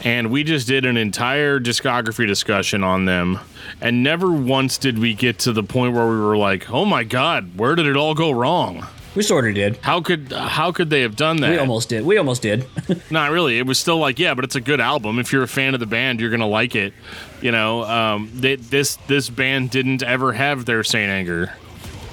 and 0.03 0.31
we 0.31 0.45
just 0.45 0.67
did 0.67 0.87
an 0.87 0.97
entire 0.97 1.61
discography 1.61 2.27
discussion 2.27 2.83
on 2.83 3.05
them. 3.05 3.39
And 3.83 4.03
never 4.03 4.33
once 4.33 4.79
did 4.79 4.99
we 4.99 5.15
get 5.15 5.39
to 5.41 5.53
the 5.53 5.63
point 5.63 5.95
where 5.95 6.07
we 6.07 6.19
were 6.19 6.39
like, 6.39 6.71
oh 6.71 6.87
my 6.87 7.05
God, 7.05 7.59
where 7.59 7.75
did 7.75 7.87
it 7.87 7.97
all 7.97 8.15
go 8.15 8.31
wrong? 8.31 8.87
We 9.15 9.23
sort 9.23 9.47
of 9.47 9.55
did. 9.55 9.77
How 9.83 10.01
could 10.01 10.33
how 10.33 10.73
could 10.73 10.89
they 10.89 11.03
have 11.03 11.17
done 11.17 11.37
that? 11.43 11.51
We 11.51 11.59
almost 11.59 11.91
did. 11.91 12.07
We 12.07 12.17
almost 12.17 12.41
did. 12.41 12.67
Not 13.11 13.31
really. 13.31 13.59
It 13.59 13.67
was 13.67 13.79
still 13.79 13.99
like, 13.99 14.19
yeah, 14.19 14.33
but 14.33 14.43
it's 14.43 14.57
a 14.57 14.61
good 14.61 14.81
album. 14.81 15.19
If 15.19 15.35
you're 15.35 15.43
a 15.43 15.49
fan 15.49 15.75
of 15.75 15.81
the 15.81 15.87
band, 15.87 16.19
you're 16.19 16.31
gonna 16.31 16.49
like 16.49 16.75
it. 16.75 16.95
You 17.43 17.53
know, 17.53 17.85
um, 17.85 18.31
they, 18.33 18.57
this 18.57 18.97
this 19.09 19.29
band 19.29 19.71
didn't 19.71 20.03
ever 20.03 20.33
have 20.33 20.65
their 20.65 20.83
Saint 20.83 21.11
Anger. 21.11 21.53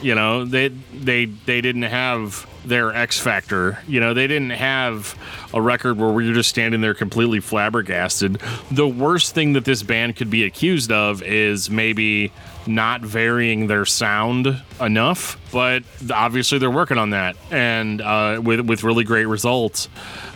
You 0.01 0.15
know, 0.15 0.45
they 0.45 0.69
they 0.69 1.25
they 1.25 1.61
didn't 1.61 1.83
have 1.83 2.47
their 2.65 2.93
X 2.93 3.19
Factor. 3.19 3.79
You 3.87 3.99
know, 3.99 4.13
they 4.13 4.27
didn't 4.27 4.51
have 4.51 5.17
a 5.53 5.61
record 5.61 5.97
where 5.97 6.09
we 6.09 6.27
were 6.27 6.33
just 6.33 6.49
standing 6.49 6.81
there 6.81 6.93
completely 6.93 7.39
flabbergasted. 7.39 8.41
The 8.71 8.87
worst 8.87 9.33
thing 9.33 9.53
that 9.53 9.65
this 9.65 9.83
band 9.83 10.15
could 10.15 10.29
be 10.29 10.43
accused 10.43 10.91
of 10.91 11.21
is 11.23 11.69
maybe 11.69 12.31
not 12.67 13.01
varying 13.01 13.67
their 13.67 13.85
sound 13.85 14.61
enough, 14.79 15.37
but 15.51 15.83
obviously 16.13 16.59
they're 16.59 16.69
working 16.69 16.97
on 16.97 17.11
that 17.11 17.35
and 17.51 18.01
uh, 18.01 18.39
with 18.43 18.61
with 18.61 18.83
really 18.83 19.03
great 19.03 19.25
results. 19.25 19.89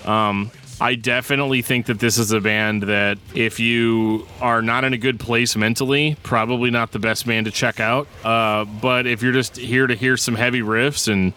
Um, 0.05 0.51
I 0.83 0.95
definitely 0.95 1.61
think 1.61 1.85
that 1.85 1.99
this 1.99 2.17
is 2.17 2.33
a 2.33 2.41
band 2.41 2.83
that 2.83 3.17
if 3.33 3.57
you 3.57 4.27
are 4.41 4.61
not 4.61 4.83
in 4.83 4.91
a 4.91 4.97
good 4.97 5.17
place 5.17 5.55
mentally, 5.55 6.17
probably 6.23 6.71
not 6.71 6.91
the 6.91 6.99
best 6.99 7.25
band 7.25 7.45
to 7.45 7.53
check 7.53 7.79
out. 7.79 8.05
Uh, 8.21 8.65
but 8.65 9.07
if 9.07 9.23
you're 9.23 9.31
just 9.31 9.55
here 9.55 9.87
to 9.87 9.95
hear 9.95 10.17
some 10.17 10.35
heavy 10.35 10.59
riffs 10.59 11.09
and 11.09 11.31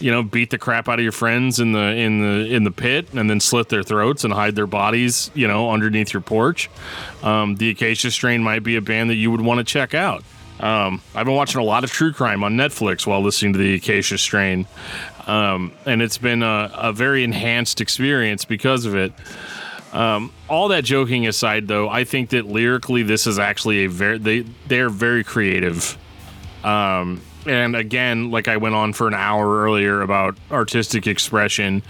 you 0.00 0.10
know 0.10 0.24
beat 0.24 0.50
the 0.50 0.58
crap 0.58 0.88
out 0.88 0.98
of 0.98 1.04
your 1.04 1.12
friends 1.12 1.60
in 1.60 1.70
the 1.70 1.78
in 1.78 2.22
the 2.22 2.52
in 2.52 2.64
the 2.64 2.72
pit 2.72 3.06
and 3.14 3.30
then 3.30 3.38
slit 3.38 3.68
their 3.68 3.84
throats 3.84 4.24
and 4.24 4.32
hide 4.32 4.56
their 4.56 4.66
bodies 4.66 5.30
you 5.32 5.46
know 5.46 5.70
underneath 5.70 6.12
your 6.12 6.20
porch 6.20 6.70
um, 7.24 7.56
the 7.56 7.70
acacia 7.70 8.08
strain 8.08 8.40
might 8.40 8.62
be 8.62 8.76
a 8.76 8.80
band 8.80 9.10
that 9.10 9.16
you 9.16 9.28
would 9.28 9.40
want 9.40 9.58
to 9.58 9.64
check 9.64 9.94
out 9.94 10.22
um, 10.60 11.00
I've 11.14 11.26
been 11.26 11.34
watching 11.34 11.60
a 11.60 11.64
lot 11.64 11.84
of 11.84 11.92
true 11.92 12.12
crime 12.12 12.42
on 12.42 12.54
Netflix 12.56 13.06
while 13.06 13.20
listening 13.22 13.52
to 13.52 13.58
the 13.58 13.74
Acacia 13.74 14.18
Strain, 14.18 14.66
um, 15.28 15.72
and 15.84 16.00
it's 16.00 16.18
been 16.18 16.42
a, 16.42 16.70
a, 16.74 16.92
very 16.92 17.22
enhanced 17.22 17.82
experience 17.82 18.46
because 18.46 18.86
of 18.86 18.96
it. 18.96 19.12
Um, 19.92 20.32
all 20.48 20.68
that 20.68 20.84
joking 20.84 21.26
aside, 21.26 21.68
though, 21.68 21.88
I 21.88 22.04
think 22.04 22.30
that 22.30 22.46
lyrically 22.46 23.02
this 23.02 23.26
is 23.26 23.38
actually 23.38 23.84
a 23.84 23.88
very 23.88 24.18
they 24.18 24.40
they're 24.66 24.90
very 24.90 25.22
creative. 25.22 25.96
Um, 26.64 27.20
and 27.46 27.76
again, 27.76 28.30
like 28.30 28.48
I 28.48 28.56
went 28.56 28.74
on 28.74 28.92
for 28.94 29.06
an 29.06 29.14
hour 29.14 29.62
earlier 29.62 30.00
about 30.00 30.36
artistic 30.50 31.06
expression, 31.06 31.82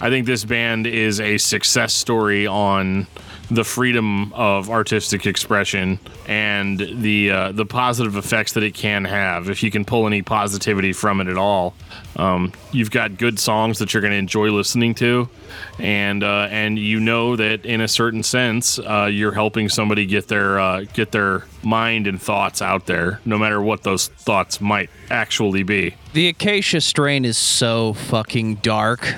I 0.00 0.08
think 0.08 0.26
this 0.26 0.44
band 0.44 0.86
is 0.86 1.20
a 1.20 1.38
success 1.38 1.94
story 1.94 2.46
on 2.46 3.06
the 3.50 3.64
freedom 3.64 4.32
of 4.32 4.70
artistic 4.70 5.26
expression 5.26 5.98
and 6.26 6.78
the 6.78 7.30
uh, 7.30 7.52
the 7.52 7.66
positive 7.66 8.16
effects 8.16 8.52
that 8.52 8.62
it 8.62 8.74
can 8.74 9.04
have 9.04 9.50
if 9.50 9.62
you 9.62 9.70
can 9.70 9.84
pull 9.84 10.06
any 10.06 10.22
positivity 10.22 10.92
from 10.92 11.20
it 11.20 11.28
at 11.28 11.36
all. 11.36 11.74
Um, 12.16 12.52
you've 12.72 12.90
got 12.90 13.18
good 13.18 13.38
songs 13.38 13.78
that 13.80 13.92
you're 13.92 14.00
going 14.00 14.12
to 14.12 14.18
enjoy 14.18 14.50
listening 14.50 14.94
to, 14.96 15.28
and 15.78 16.22
uh, 16.22 16.48
and 16.50 16.78
you 16.78 17.00
know 17.00 17.36
that 17.36 17.66
in 17.66 17.80
a 17.80 17.88
certain 17.88 18.22
sense 18.22 18.78
uh, 18.78 19.08
you're 19.10 19.32
helping 19.32 19.68
somebody 19.68 20.06
get 20.06 20.28
their 20.28 20.58
uh, 20.58 20.84
get 20.92 21.12
their 21.12 21.44
mind 21.62 22.06
and 22.06 22.20
thoughts 22.20 22.62
out 22.62 22.86
there, 22.86 23.20
no 23.24 23.38
matter 23.38 23.60
what 23.60 23.82
those 23.82 24.08
thoughts 24.08 24.60
might 24.60 24.90
actually 25.10 25.62
be. 25.62 25.94
The 26.12 26.28
Acacia 26.28 26.80
strain 26.80 27.24
is 27.24 27.36
so 27.36 27.94
fucking 27.94 28.56
dark 28.56 29.14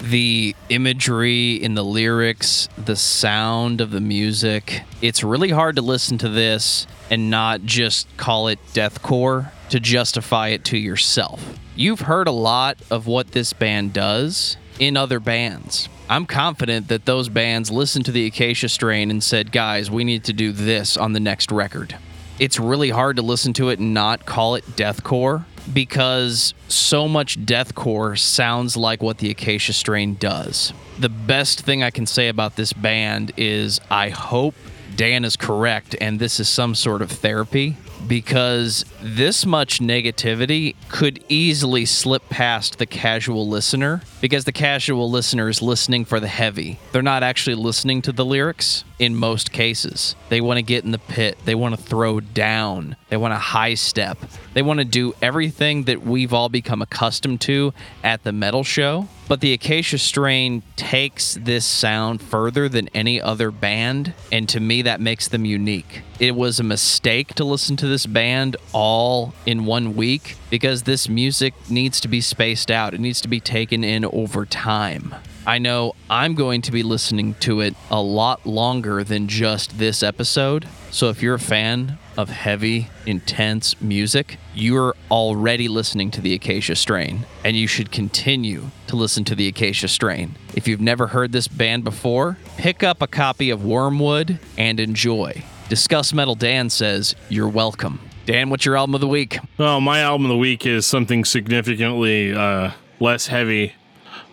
the 0.00 0.54
imagery 0.68 1.54
in 1.54 1.74
the 1.74 1.84
lyrics, 1.84 2.68
the 2.76 2.96
sound 2.96 3.80
of 3.80 3.90
the 3.90 4.00
music. 4.00 4.82
It's 5.02 5.22
really 5.22 5.50
hard 5.50 5.76
to 5.76 5.82
listen 5.82 6.18
to 6.18 6.28
this 6.28 6.86
and 7.10 7.30
not 7.30 7.62
just 7.62 8.14
call 8.16 8.48
it 8.48 8.58
deathcore 8.72 9.50
to 9.70 9.80
justify 9.80 10.48
it 10.48 10.64
to 10.66 10.78
yourself. 10.78 11.58
You've 11.76 12.00
heard 12.00 12.28
a 12.28 12.32
lot 12.32 12.78
of 12.90 13.06
what 13.06 13.32
this 13.32 13.52
band 13.52 13.92
does 13.92 14.56
in 14.78 14.96
other 14.96 15.20
bands. 15.20 15.88
I'm 16.08 16.26
confident 16.26 16.88
that 16.88 17.04
those 17.04 17.28
bands 17.28 17.70
listened 17.70 18.06
to 18.06 18.12
the 18.12 18.26
Acacia 18.26 18.68
Strain 18.68 19.10
and 19.10 19.22
said, 19.22 19.52
guys, 19.52 19.90
we 19.90 20.02
need 20.02 20.24
to 20.24 20.32
do 20.32 20.50
this 20.50 20.96
on 20.96 21.12
the 21.12 21.20
next 21.20 21.52
record. 21.52 21.96
It's 22.40 22.58
really 22.58 22.90
hard 22.90 23.16
to 23.16 23.22
listen 23.22 23.52
to 23.54 23.68
it 23.68 23.78
and 23.78 23.94
not 23.94 24.26
call 24.26 24.54
it 24.54 24.64
deathcore 24.74 25.44
because 25.72 26.54
so 26.68 27.08
much 27.08 27.38
deathcore 27.44 28.18
sounds 28.18 28.76
like 28.76 29.02
what 29.02 29.18
the 29.18 29.30
Acacia 29.30 29.72
Strain 29.72 30.14
does. 30.14 30.72
The 30.98 31.08
best 31.08 31.60
thing 31.62 31.82
I 31.82 31.90
can 31.90 32.06
say 32.06 32.28
about 32.28 32.56
this 32.56 32.72
band 32.72 33.32
is 33.36 33.80
I 33.90 34.10
hope 34.10 34.54
Dan 34.96 35.24
is 35.24 35.36
correct 35.36 35.96
and 36.00 36.18
this 36.18 36.40
is 36.40 36.48
some 36.48 36.74
sort 36.74 37.02
of 37.02 37.10
therapy 37.10 37.76
because 38.06 38.84
this 39.00 39.46
much 39.46 39.78
negativity 39.78 40.74
could 40.88 41.24
easily 41.28 41.84
slip 41.86 42.28
past 42.28 42.78
the 42.78 42.86
casual 42.86 43.48
listener 43.48 44.02
because 44.20 44.44
the 44.44 44.52
casual 44.52 45.10
listener 45.10 45.48
is 45.48 45.62
listening 45.62 46.04
for 46.04 46.20
the 46.20 46.28
heavy. 46.28 46.78
They're 46.92 47.02
not 47.02 47.22
actually 47.22 47.56
listening 47.56 48.02
to 48.02 48.12
the 48.12 48.24
lyrics 48.24 48.84
in 48.98 49.16
most 49.16 49.50
cases. 49.50 50.14
They 50.28 50.40
want 50.40 50.58
to 50.58 50.62
get 50.62 50.84
in 50.84 50.90
the 50.90 50.98
pit, 50.98 51.38
they 51.44 51.54
want 51.54 51.74
to 51.74 51.82
throw 51.82 52.20
down, 52.20 52.96
they 53.08 53.16
want 53.16 53.32
to 53.32 53.38
high 53.38 53.74
step, 53.74 54.18
they 54.52 54.62
want 54.62 54.78
to 54.78 54.84
do 54.84 55.14
everything 55.22 55.84
that 55.84 56.02
we've 56.02 56.34
all 56.34 56.48
become 56.48 56.82
accustomed 56.82 57.40
to 57.42 57.72
at 58.04 58.22
the 58.24 58.32
metal 58.32 58.62
show. 58.62 59.08
But 59.26 59.40
the 59.40 59.52
Acacia 59.52 59.98
Strain 59.98 60.62
takes 60.74 61.34
this 61.40 61.64
sound 61.64 62.20
further 62.20 62.68
than 62.68 62.88
any 62.92 63.22
other 63.22 63.50
band, 63.52 64.12
and 64.32 64.48
to 64.48 64.58
me, 64.58 64.82
that 64.82 65.00
makes 65.00 65.28
them 65.28 65.44
unique. 65.44 66.02
It 66.18 66.34
was 66.34 66.58
a 66.58 66.64
mistake 66.64 67.34
to 67.36 67.44
listen 67.44 67.76
to 67.76 67.86
this 67.86 68.06
band 68.06 68.56
all 68.72 69.32
in 69.46 69.66
one 69.66 69.94
week 69.94 70.36
because 70.50 70.82
this 70.82 71.08
music 71.08 71.54
needs 71.70 72.00
to 72.00 72.08
be 72.08 72.20
spaced 72.20 72.70
out, 72.70 72.92
it 72.92 73.00
needs 73.00 73.20
to 73.22 73.28
be 73.28 73.40
taken 73.40 73.82
in 73.84 74.04
over 74.04 74.44
time. 74.44 75.14
I 75.46 75.58
know 75.58 75.94
I'm 76.10 76.34
going 76.34 76.60
to 76.62 76.72
be 76.72 76.82
listening 76.82 77.34
to 77.40 77.60
it 77.60 77.74
a 77.90 78.02
lot 78.02 78.44
longer 78.44 79.02
than 79.02 79.26
just 79.26 79.78
this 79.78 80.02
episode. 80.02 80.68
So 80.90 81.08
if 81.08 81.22
you're 81.22 81.36
a 81.36 81.40
fan 81.40 81.98
of 82.16 82.28
heavy, 82.28 82.88
intense 83.06 83.80
music, 83.80 84.36
you're 84.54 84.94
already 85.10 85.66
listening 85.68 86.10
to 86.12 86.20
the 86.20 86.34
Acacia 86.34 86.76
Strain, 86.76 87.24
and 87.42 87.56
you 87.56 87.66
should 87.66 87.90
continue 87.90 88.64
to 88.88 88.96
listen 88.96 89.24
to 89.24 89.34
the 89.34 89.48
Acacia 89.48 89.88
Strain. 89.88 90.34
If 90.54 90.68
you've 90.68 90.80
never 90.80 91.06
heard 91.06 91.32
this 91.32 91.48
band 91.48 91.84
before, 91.84 92.36
pick 92.58 92.82
up 92.82 93.00
a 93.00 93.06
copy 93.06 93.48
of 93.50 93.64
Wormwood 93.64 94.38
and 94.58 94.78
enjoy. 94.78 95.42
Discuss 95.70 96.12
Metal 96.12 96.34
Dan 96.34 96.68
says, 96.68 97.14
You're 97.28 97.48
welcome. 97.48 98.09
Dan, 98.30 98.48
what's 98.48 98.64
your 98.64 98.76
album 98.76 98.94
of 98.94 99.00
the 99.00 99.08
week? 99.08 99.40
Well, 99.58 99.80
my 99.80 100.02
album 100.02 100.26
of 100.26 100.28
the 100.28 100.36
week 100.36 100.64
is 100.64 100.86
something 100.86 101.24
significantly 101.24 102.32
uh, 102.32 102.70
less 103.00 103.26
heavy 103.26 103.72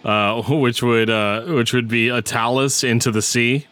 uh, 0.05 0.39
which 0.49 0.83
would 0.83 1.09
uh, 1.09 1.41
which 1.45 1.73
would 1.73 1.87
be 1.87 2.09
Atalis 2.09 2.83
into 2.87 3.09
the 3.09 3.23
sea. 3.23 3.65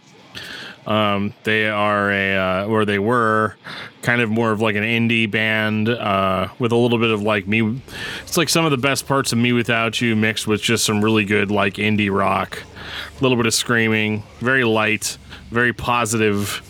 Um, 0.87 1.35
they 1.43 1.67
are 1.69 2.11
a 2.11 2.37
uh, 2.37 2.65
or 2.65 2.85
they 2.85 2.97
were 2.97 3.55
kind 4.01 4.19
of 4.19 4.31
more 4.31 4.51
of 4.51 4.61
like 4.61 4.75
an 4.75 4.83
indie 4.83 5.29
band 5.29 5.89
uh, 5.89 6.47
with 6.57 6.71
a 6.71 6.75
little 6.75 6.97
bit 6.97 7.11
of 7.11 7.21
like 7.21 7.47
me. 7.47 7.79
It's 8.23 8.35
like 8.35 8.49
some 8.49 8.65
of 8.65 8.71
the 8.71 8.77
best 8.77 9.07
parts 9.07 9.31
of 9.31 9.37
Me 9.37 9.53
Without 9.53 10.01
you 10.01 10.15
mixed 10.15 10.47
with 10.47 10.59
just 10.59 10.85
some 10.85 11.03
really 11.03 11.25
good 11.25 11.51
like 11.51 11.75
indie 11.75 12.11
rock, 12.11 12.63
a 13.15 13.21
little 13.21 13.37
bit 13.37 13.45
of 13.45 13.53
screaming, 13.53 14.23
very 14.39 14.63
light, 14.63 15.19
very 15.49 15.73
positive, 15.73 16.61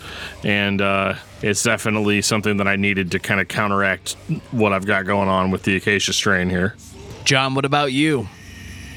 and 0.44 0.80
uh, 0.80 1.14
it's 1.42 1.62
definitely 1.62 2.22
something 2.22 2.58
that 2.58 2.68
I 2.68 2.76
needed 2.76 3.10
to 3.12 3.18
kind 3.18 3.40
of 3.40 3.48
counteract 3.48 4.12
what 4.50 4.72
I've 4.72 4.86
got 4.86 5.06
going 5.06 5.28
on 5.28 5.50
with 5.50 5.62
the 5.62 5.76
Acacia 5.76 6.12
strain 6.12 6.50
here. 6.50 6.76
John, 7.24 7.54
what 7.54 7.64
about 7.64 7.92
you? 7.92 8.28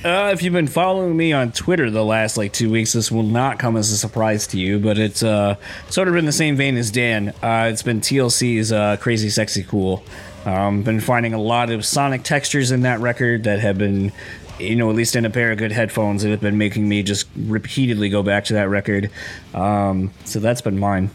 Uh, 0.04 0.30
if 0.32 0.42
you've 0.42 0.54
been 0.54 0.68
following 0.68 1.18
me 1.18 1.34
on 1.34 1.52
Twitter 1.52 1.92
the 1.92 2.06
last 2.06 2.38
like 2.38 2.54
two 2.54 2.72
weeks, 2.72 2.94
this 2.94 3.12
will 3.12 3.24
not 3.24 3.60
come 3.60 3.76
as 3.76 3.92
a 3.92 3.98
surprise 3.98 4.48
to 4.48 4.58
you, 4.58 4.80
but 4.80 4.98
it's 4.98 5.24
uh, 5.24 5.56
sort 5.90 6.08
of 6.08 6.16
in 6.16 6.26
the 6.26 6.32
same 6.32 6.56
vein 6.56 6.78
as 6.78 6.90
Dan. 6.90 7.30
Uh, 7.44 7.68
it's 7.70 7.84
been 7.84 8.00
TLC's 8.00 8.72
uh, 8.72 8.96
Crazy 8.98 9.30
Sexy 9.30 9.62
Cool. 9.62 10.02
Um, 10.46 10.84
been 10.84 11.02
finding 11.02 11.34
a 11.34 11.42
lot 11.42 11.70
of 11.70 11.86
sonic 11.86 12.24
textures 12.24 12.72
in 12.72 12.84
that 12.84 13.02
record 13.02 13.44
that 13.44 13.60
have 13.60 13.78
been, 13.78 14.14
you 14.60 14.76
know, 14.76 14.90
at 14.90 14.96
least 14.96 15.16
in 15.16 15.26
a 15.26 15.30
pair 15.30 15.52
of 15.52 15.58
good 15.58 15.72
headphones 15.72 16.24
that 16.24 16.30
have 16.30 16.42
been 16.42 16.58
making 16.58 16.88
me 16.88 17.04
just 17.04 17.28
repeatedly 17.36 18.10
go 18.10 18.24
back 18.24 18.46
to 18.46 18.54
that 18.54 18.70
record. 18.70 19.10
Um, 19.54 20.12
so 20.26 20.40
that's 20.40 20.62
been 20.62 20.78
mine. 20.78 21.10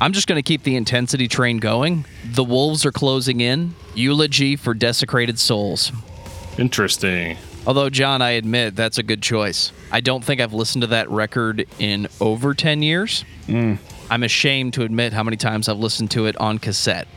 I'm 0.00 0.12
just 0.12 0.28
going 0.28 0.36
to 0.38 0.42
keep 0.42 0.62
the 0.62 0.76
intensity 0.76 1.26
train 1.26 1.58
going. 1.58 2.04
The 2.24 2.44
Wolves 2.44 2.86
are 2.86 2.92
closing 2.92 3.40
in. 3.40 3.74
Eulogy 3.94 4.54
for 4.56 4.74
Desecrated 4.74 5.38
Souls. 5.38 5.90
Interesting. 6.56 7.36
Although, 7.66 7.90
John, 7.90 8.22
I 8.22 8.30
admit 8.30 8.76
that's 8.76 8.98
a 8.98 9.02
good 9.02 9.22
choice. 9.22 9.72
I 9.90 10.00
don't 10.00 10.24
think 10.24 10.40
I've 10.40 10.54
listened 10.54 10.82
to 10.82 10.88
that 10.88 11.10
record 11.10 11.66
in 11.78 12.08
over 12.20 12.54
10 12.54 12.82
years. 12.82 13.24
I'm 14.10 14.22
ashamed 14.22 14.74
to 14.74 14.84
admit 14.84 15.12
how 15.12 15.22
many 15.22 15.36
times 15.36 15.68
I've 15.68 15.78
listened 15.78 16.10
to 16.12 16.26
it 16.26 16.36
on 16.38 16.58
cassette. 16.58 17.08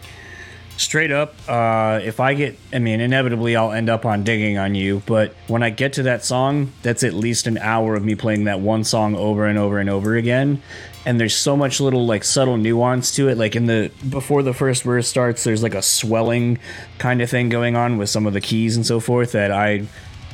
Straight 0.82 1.12
up, 1.12 1.36
uh, 1.48 2.00
if 2.04 2.20
I 2.20 2.34
get, 2.34 2.58
I 2.74 2.80
mean, 2.80 3.02
inevitably 3.02 3.56
I'll 3.56 3.72
end 3.72 3.88
up 3.88 4.04
on 4.04 4.24
digging 4.24 4.58
on 4.58 4.74
you, 4.74 5.04
but 5.06 5.36
when 5.48 5.62
I 5.62 5.70
get 5.70 5.94
to 5.94 6.04
that 6.04 6.26
song, 6.26 6.72
that's 6.82 7.04
at 7.04 7.14
least 7.14 7.46
an 7.46 7.60
hour 7.60 7.96
of 7.96 8.04
me 8.04 8.16
playing 8.16 8.46
that 8.46 8.62
one 8.62 8.84
song 8.84 9.16
over 9.16 9.46
and 9.46 9.60
over 9.60 9.78
and 9.78 9.92
over 9.92 10.16
again. 10.16 10.64
And 11.06 11.20
there's 11.20 11.36
so 11.36 11.56
much 11.56 11.80
little 11.80 12.08
like 12.08 12.24
subtle 12.24 12.58
nuance 12.58 13.14
to 13.18 13.30
it. 13.30 13.38
Like 13.38 13.56
in 13.56 13.68
the 13.68 13.92
before 14.10 14.42
the 14.42 14.56
first 14.56 14.82
verse 14.82 15.08
starts, 15.08 15.44
there's 15.44 15.62
like 15.62 15.76
a 15.76 15.84
swelling 15.84 16.58
kind 16.98 17.22
of 17.22 17.30
thing 17.30 17.50
going 17.50 17.76
on 17.76 18.00
with 18.00 18.10
some 18.10 18.26
of 18.26 18.34
the 18.34 18.42
keys 18.42 18.76
and 18.76 18.84
so 18.84 19.00
forth 19.00 19.34
that 19.34 19.52
I 19.52 19.86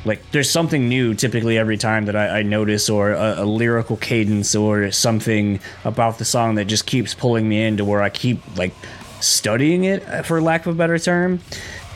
like 0.06 0.30
there's 0.30 0.50
something 0.50 0.88
new 0.88 1.14
typically 1.14 1.58
every 1.58 1.76
time 1.76 2.06
that 2.06 2.16
I, 2.16 2.38
I 2.38 2.42
notice 2.42 2.88
or 2.88 3.12
a, 3.12 3.42
a 3.42 3.44
lyrical 3.44 3.98
cadence 3.98 4.54
or 4.54 4.90
something 4.92 5.60
about 5.84 6.18
the 6.18 6.24
song 6.24 6.54
that 6.54 6.66
just 6.66 6.86
keeps 6.86 7.14
pulling 7.14 7.48
me 7.48 7.62
in 7.62 7.76
to 7.76 7.84
where 7.84 8.00
I 8.00 8.08
keep 8.08 8.40
like 8.56 8.72
studying 9.20 9.84
it 9.84 10.06
uh, 10.08 10.22
for 10.22 10.40
lack 10.40 10.66
of 10.66 10.74
a 10.74 10.78
better 10.78 10.98
term. 10.98 11.40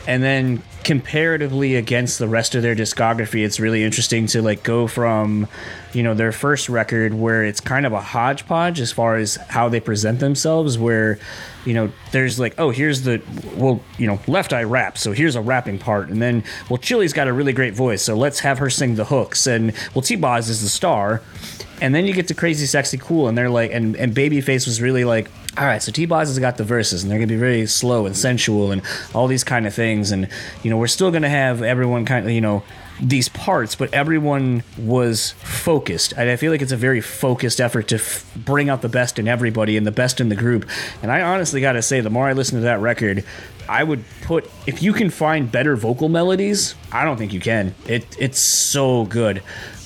And 0.05 0.21
then 0.21 0.61
comparatively 0.83 1.75
against 1.75 2.19
the 2.19 2.27
rest 2.27 2.55
of 2.55 2.61
their 2.61 2.75
discography 2.75 3.45
it's 3.45 3.57
really 3.57 3.83
interesting 3.83 4.27
to 4.27 4.41
like 4.41 4.63
go 4.63 4.85
from 4.85 5.47
you 5.93 6.03
know 6.03 6.13
their 6.13 6.33
first 6.33 6.67
record 6.67 7.13
where 7.13 7.45
it's 7.45 7.61
kind 7.61 7.85
of 7.85 7.93
a 7.93 8.01
hodgepodge 8.01 8.81
as 8.81 8.91
far 8.91 9.15
as 9.15 9.35
how 9.47 9.69
they 9.69 9.79
present 9.79 10.19
themselves 10.19 10.77
where 10.77 11.17
you 11.65 11.73
know 11.73 11.91
there's 12.11 12.39
like 12.39 12.53
oh 12.57 12.69
here's 12.69 13.03
the 13.03 13.21
well 13.55 13.81
you 13.97 14.05
know 14.05 14.19
left 14.27 14.51
eye 14.51 14.63
rap 14.63 14.97
so 14.97 15.13
here's 15.13 15.35
a 15.35 15.41
rapping 15.41 15.79
part. 15.79 16.09
And 16.09 16.21
then 16.21 16.43
well 16.69 16.77
Chilli's 16.77 17.13
got 17.13 17.27
a 17.27 17.33
really 17.33 17.53
great 17.53 17.73
voice 17.73 18.01
so 18.01 18.15
let's 18.15 18.39
have 18.39 18.59
her 18.59 18.69
sing 18.69 18.95
the 18.95 19.05
hooks. 19.05 19.47
And 19.47 19.73
well 19.95 20.01
t-boz 20.01 20.49
is 20.49 20.61
the 20.61 20.69
star. 20.69 21.21
And 21.81 21.95
then 21.95 22.05
you 22.05 22.13
get 22.13 22.27
to 22.27 22.33
crazy 22.33 22.65
sexy 22.65 22.97
cool 22.97 23.27
and 23.27 23.37
they're 23.37 23.49
like 23.49 23.71
and, 23.71 23.95
and 23.95 24.13
babyface 24.13 24.65
was 24.65 24.81
really 24.81 25.05
like 25.05 25.29
all 25.57 25.65
right 25.65 25.81
so 25.81 25.91
t-boz 25.91 26.27
has 26.27 26.39
got 26.39 26.57
the 26.57 26.63
verses 26.63 27.03
and 27.03 27.11
they're 27.11 27.19
gonna 27.19 27.27
be 27.27 27.35
very 27.35 27.65
slow 27.65 28.05
and 28.05 28.17
sensual 28.17 28.71
and 28.71 28.81
all 29.13 29.27
these 29.27 29.43
kind 29.43 29.67
of 29.67 29.73
things 29.73 30.11
and 30.11 30.27
you 30.63 30.69
know 30.69 30.77
we're 30.77 30.87
still 30.87 31.11
gonna 31.11 31.29
have 31.29 31.61
everyone 31.61 32.05
kind 32.05 32.25
of 32.25 32.31
you 32.31 32.41
know 32.41 32.63
these 33.01 33.29
parts, 33.29 33.75
but 33.75 33.93
everyone 33.93 34.63
was 34.77 35.31
focused. 35.39 36.13
And 36.15 36.29
I 36.29 36.35
feel 36.35 36.51
like 36.51 36.61
it's 36.61 36.71
a 36.71 36.77
very 36.77 37.01
focused 37.01 37.59
effort 37.59 37.87
to 37.89 37.95
f- 37.95 38.31
bring 38.35 38.69
out 38.69 38.81
the 38.81 38.89
best 38.89 39.19
in 39.19 39.27
everybody 39.27 39.77
and 39.77 39.85
the 39.85 39.91
best 39.91 40.21
in 40.21 40.29
the 40.29 40.35
group. 40.35 40.69
And 41.01 41.11
I 41.11 41.21
honestly 41.21 41.61
got 41.61 41.73
to 41.73 41.81
say, 41.81 42.01
the 42.01 42.09
more 42.09 42.27
I 42.27 42.33
listen 42.33 42.57
to 42.59 42.63
that 42.65 42.79
record, 42.79 43.23
I 43.67 43.83
would 43.83 44.03
put 44.23 44.49
if 44.67 44.83
you 44.83 44.93
can 44.93 45.09
find 45.09 45.51
better 45.51 45.75
vocal 45.75 46.09
melodies, 46.09 46.75
I 46.91 47.05
don't 47.05 47.17
think 47.17 47.33
you 47.33 47.39
can. 47.39 47.73
It 47.87 48.05
it's 48.19 48.39
so 48.39 49.05
good. 49.05 49.41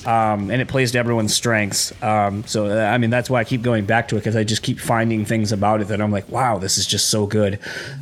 Um, 0.08 0.50
and 0.50 0.62
it 0.62 0.68
plays 0.68 0.92
to 0.92 0.98
everyone's 0.98 1.34
strengths. 1.34 1.92
Um, 2.02 2.42
so 2.44 2.80
I 2.80 2.96
mean 2.96 3.10
that's 3.10 3.28
why 3.28 3.40
I 3.40 3.44
keep 3.44 3.60
going 3.60 3.84
back 3.84 4.08
to 4.08 4.16
it 4.16 4.20
because 4.20 4.36
I 4.36 4.42
just 4.42 4.62
keep 4.62 4.80
finding 4.80 5.26
things 5.26 5.52
about 5.52 5.82
it 5.82 5.88
that 5.88 6.00
I'm 6.00 6.10
like, 6.10 6.30
wow, 6.30 6.56
this 6.56 6.78
is 6.78 6.86
just 6.86 7.10
so 7.10 7.26
good. 7.26 7.58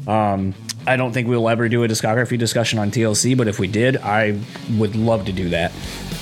Um, 0.07 0.55
I 0.87 0.97
don't 0.97 1.13
think 1.13 1.27
we'll 1.27 1.49
ever 1.49 1.69
do 1.69 1.83
a 1.83 1.89
discography 1.89 2.39
discussion 2.39 2.79
on 2.79 2.93
TLC, 2.93 3.37
but 3.37 3.49
if 3.49 3.59
we 3.59 3.67
did, 3.67 3.97
I 3.97 4.39
would 4.79 4.95
love 4.95 5.25
to 5.27 5.33
do 5.33 5.49
that. 5.49 5.73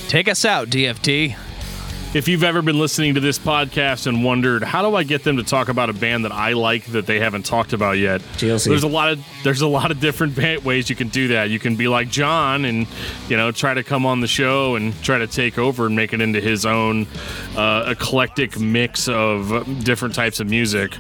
Take 0.09 0.27
us 0.27 0.47
out, 0.47 0.69
DFT. 0.69 1.37
If 2.15 2.29
you've 2.29 2.45
ever 2.45 2.63
been 2.63 2.79
listening 2.79 3.15
to 3.15 3.21
this 3.21 3.41
podcast 3.41 4.07
and 4.07 4.23
wondered 4.23 4.63
how 4.63 4.89
do 4.89 4.95
I 4.95 5.03
get 5.03 5.25
them 5.25 5.37
to 5.39 5.43
talk 5.43 5.69
about 5.69 5.91
a 5.91 5.93
band 5.93 6.25
that 6.25 6.31
I 6.31 6.53
like 6.53 6.87
that 6.93 7.07
they 7.07 7.19
haven't 7.19 7.45
talked 7.45 7.73
about 7.73 7.99
yet, 7.99 8.21
TLC. 8.37 8.69
there's 8.69 8.85
a 8.85 8.89
lot 8.89 9.11
of 9.11 9.27
there's 9.43 9.63
a 9.63 9.67
lot 9.67 9.91
of 9.91 9.99
different 9.99 10.37
ways 10.65 10.89
you 10.89 10.95
can 10.95 11.09
do 11.09 11.27
that. 11.29 11.51
You 11.51 11.59
can 11.59 11.75
be 11.75 11.89
like 11.89 12.11
John 12.11 12.67
and 12.67 12.87
you 13.29 13.37
know 13.37 13.51
try 13.51 13.75
to 13.75 13.83
come 13.83 14.07
on 14.07 14.21
the 14.21 14.29
show 14.29 14.77
and 14.77 14.95
try 15.03 15.19
to 15.19 15.27
take 15.27 15.59
over 15.59 15.87
and 15.87 15.97
make 15.97 16.13
it 16.13 16.21
into 16.21 16.41
his 16.41 16.65
own 16.65 17.09
uh, 17.57 17.87
eclectic 17.89 18.61
mix 18.61 19.09
of 19.09 19.83
different 19.83 20.15
types 20.15 20.39
of 20.39 20.49
music, 20.49 20.97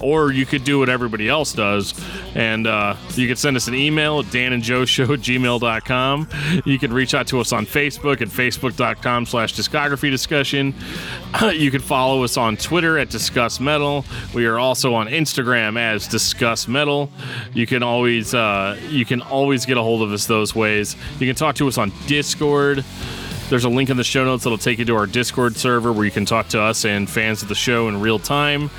or 0.00 0.32
you 0.32 0.46
could 0.46 0.64
do 0.64 0.78
what 0.78 0.88
everybody 0.88 1.28
else 1.28 1.52
does, 1.52 1.92
and 2.34 2.66
uh, 2.66 2.96
you 3.16 3.28
could 3.28 3.38
send 3.38 3.58
us 3.58 3.68
an 3.68 3.74
email 3.74 4.20
at 4.20 4.24
danandjoeshow 4.26 5.12
at 5.12 5.20
gmail.com. 5.20 6.28
You 6.64 6.78
can 6.78 6.90
reach 6.90 7.12
out 7.12 7.26
to 7.26 7.40
us 7.40 7.52
on 7.52 7.66
Facebook 7.66 8.22
at 8.22 8.28
facebook.com 8.28 9.26
slash 9.26 9.52
discography 9.52 10.10
discussion. 10.10 10.53
You 11.52 11.70
can 11.72 11.80
follow 11.80 12.22
us 12.22 12.36
on 12.36 12.56
Twitter 12.56 12.96
at 12.96 13.10
Discuss 13.10 13.58
Metal. 13.58 14.04
We 14.34 14.46
are 14.46 14.56
also 14.58 14.94
on 14.94 15.08
Instagram 15.08 15.76
as 15.76 16.06
Discuss 16.06 16.68
Metal. 16.68 17.10
You 17.52 17.66
can 17.66 17.82
always 17.82 18.34
uh, 18.34 18.78
you 18.88 19.04
can 19.04 19.20
always 19.20 19.66
get 19.66 19.76
a 19.76 19.82
hold 19.82 20.02
of 20.02 20.12
us 20.12 20.26
those 20.26 20.54
ways. 20.54 20.94
You 21.18 21.26
can 21.26 21.34
talk 21.34 21.56
to 21.56 21.66
us 21.66 21.76
on 21.76 21.92
Discord. 22.06 22.84
There's 23.50 23.64
a 23.64 23.68
link 23.68 23.90
in 23.90 23.98
the 23.98 24.04
show 24.04 24.24
notes 24.24 24.44
that'll 24.44 24.56
take 24.56 24.78
you 24.78 24.86
to 24.86 24.96
our 24.96 25.06
Discord 25.06 25.56
server 25.56 25.92
where 25.92 26.06
you 26.06 26.10
can 26.10 26.24
talk 26.24 26.48
to 26.48 26.60
us 26.60 26.86
and 26.86 27.08
fans 27.08 27.42
of 27.42 27.48
the 27.48 27.54
show 27.54 27.88
in 27.88 28.00
real 28.00 28.18
time. 28.18 28.70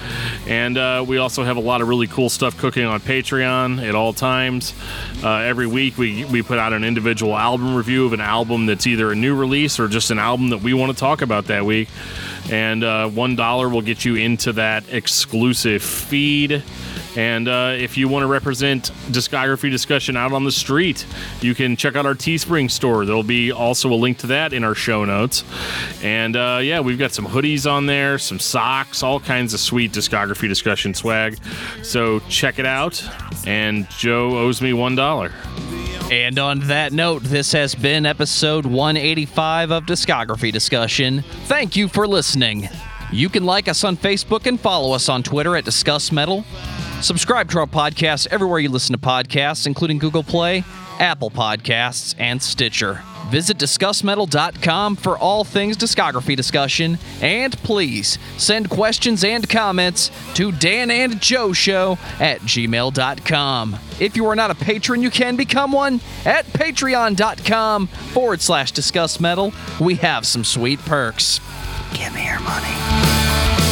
And 0.48 0.76
uh, 0.76 1.06
we 1.08 1.20
also 1.20 1.44
have 1.44 1.58
a 1.58 1.62
lot 1.62 1.82
of 1.82 1.88
really 1.88 2.08
cool 2.08 2.30
stuff 2.30 2.58
cooking 2.58 2.84
on 2.84 3.00
Patreon 3.00 3.88
at 3.88 3.94
all 3.94 4.12
times. 4.12 4.74
Uh, 5.24 5.38
every 5.38 5.68
week, 5.68 6.00
we, 6.00 6.26
we 6.26 6.42
put 6.42 6.58
out 6.58 6.74
an 6.74 6.84
individual 6.84 7.38
album 7.38 7.76
review 7.76 8.08
of 8.08 8.14
an 8.14 8.22
album 8.22 8.66
that's 8.66 8.88
either 8.88 9.12
a 9.12 9.16
new 9.16 9.36
release 9.36 9.80
or 9.80 9.88
just 9.88 10.10
an 10.10 10.18
album 10.18 10.50
that 10.50 10.64
we 10.64 10.74
want 10.74 10.92
to 10.92 10.98
talk 10.98 11.22
about 11.22 11.46
that 11.46 11.64
week. 11.64 11.88
And 12.50 12.84
uh, 12.84 13.10
$1 13.10 13.72
will 13.72 13.82
get 13.82 14.04
you 14.04 14.16
into 14.16 14.54
that 14.54 14.92
exclusive 14.92 15.84
feed. 15.84 16.64
And 17.16 17.48
uh, 17.48 17.74
if 17.78 17.98
you 17.98 18.08
want 18.08 18.24
to 18.24 18.28
represent 18.28 18.92
discography 19.08 19.72
discussion 19.72 20.18
out 20.18 20.34
on 20.34 20.44
the 20.44 20.52
street, 20.52 21.06
you 21.42 21.56
can 21.56 21.76
check 21.76 21.96
out 21.96 22.06
our 22.06 22.14
Teespring 22.14 22.70
store. 22.70 23.06
There'll 23.06 23.24
be 23.24 23.52
also 23.52 23.92
a 23.92 23.96
link 23.96 24.18
to 24.20 24.28
that 24.28 24.54
in 24.54 24.64
our 24.64 24.76
show 24.76 25.06
notes. 25.06 25.44
And 26.04 26.36
uh, 26.36 26.60
yeah, 26.62 26.82
we've 26.82 27.00
got 27.00 27.12
some 27.14 27.26
hoodies 27.26 27.70
on 27.70 27.86
there, 27.86 28.18
some 28.18 28.40
socks, 28.40 29.04
all 29.04 29.20
kinds 29.20 29.54
of 29.54 29.60
sweet 29.60 29.92
discography 29.92 30.48
discussion 30.48 30.94
swag. 30.94 31.38
So 31.84 32.20
check 32.30 32.60
it 32.60 32.66
out. 32.66 33.04
And 33.48 33.90
Joe 33.90 34.38
owes 34.38 34.62
me 34.62 34.74
one 34.74 34.96
dollar. 34.96 35.32
And 36.12 36.38
on 36.38 36.60
that 36.68 36.94
note, 36.94 37.24
this 37.24 37.52
has 37.54 37.74
been 37.74 38.06
episode 38.06 38.66
185 38.66 39.72
of 39.72 39.86
Discography 39.86 40.52
Discussion. 40.52 41.24
Thank 41.46 41.76
you 41.76 41.88
for 41.88 42.08
listening. 42.08 42.70
You 43.12 43.28
can 43.28 43.44
like 43.44 43.68
us 43.68 43.84
on 43.84 43.98
Facebook 43.98 44.46
and 44.46 44.60
follow 44.60 44.94
us 44.94 45.10
on 45.10 45.24
Twitter 45.24 45.56
at 45.56 45.66
Discuss 45.66 46.12
Metal. 46.12 46.46
Subscribe 47.06 47.52
to 47.52 47.60
our 47.60 47.68
podcast 47.68 48.26
everywhere 48.32 48.58
you 48.58 48.68
listen 48.68 48.94
to 48.94 49.00
podcasts, 49.00 49.68
including 49.68 50.00
Google 50.00 50.24
Play, 50.24 50.64
Apple 50.98 51.30
Podcasts, 51.30 52.16
and 52.18 52.42
Stitcher. 52.42 53.04
Visit 53.28 53.60
DiscussMetal.com 53.60 54.96
for 54.96 55.16
all 55.16 55.44
things 55.44 55.78
discography 55.78 56.36
discussion, 56.36 56.98
and 57.22 57.56
please 57.60 58.18
send 58.38 58.72
questions 58.72 59.24
and 59.24 59.48
comments 59.48 60.10
to 60.34 60.52
Dan 60.52 60.90
and 60.90 61.22
Joe 61.22 61.54
Show 61.54 62.00
at 62.20 62.42
gmail.com. 62.42 63.76
If 64.00 64.18
you 64.18 64.26
are 64.26 64.36
not 64.36 64.50
a 64.50 64.56
patron, 64.56 65.04
you 65.04 65.12
can 65.12 65.36
become 65.36 65.72
one 65.72 66.02
at 66.26 66.48
patreon.com 66.48 67.86
forward 67.86 68.42
slash 68.42 68.72
discuss 68.72 69.20
metal. 69.20 69.54
We 69.80 69.94
have 69.98 70.26
some 70.26 70.44
sweet 70.44 70.80
perks. 70.80 71.40
Give 71.94 72.12
me 72.16 72.26
your 72.26 72.40
money. 72.40 73.65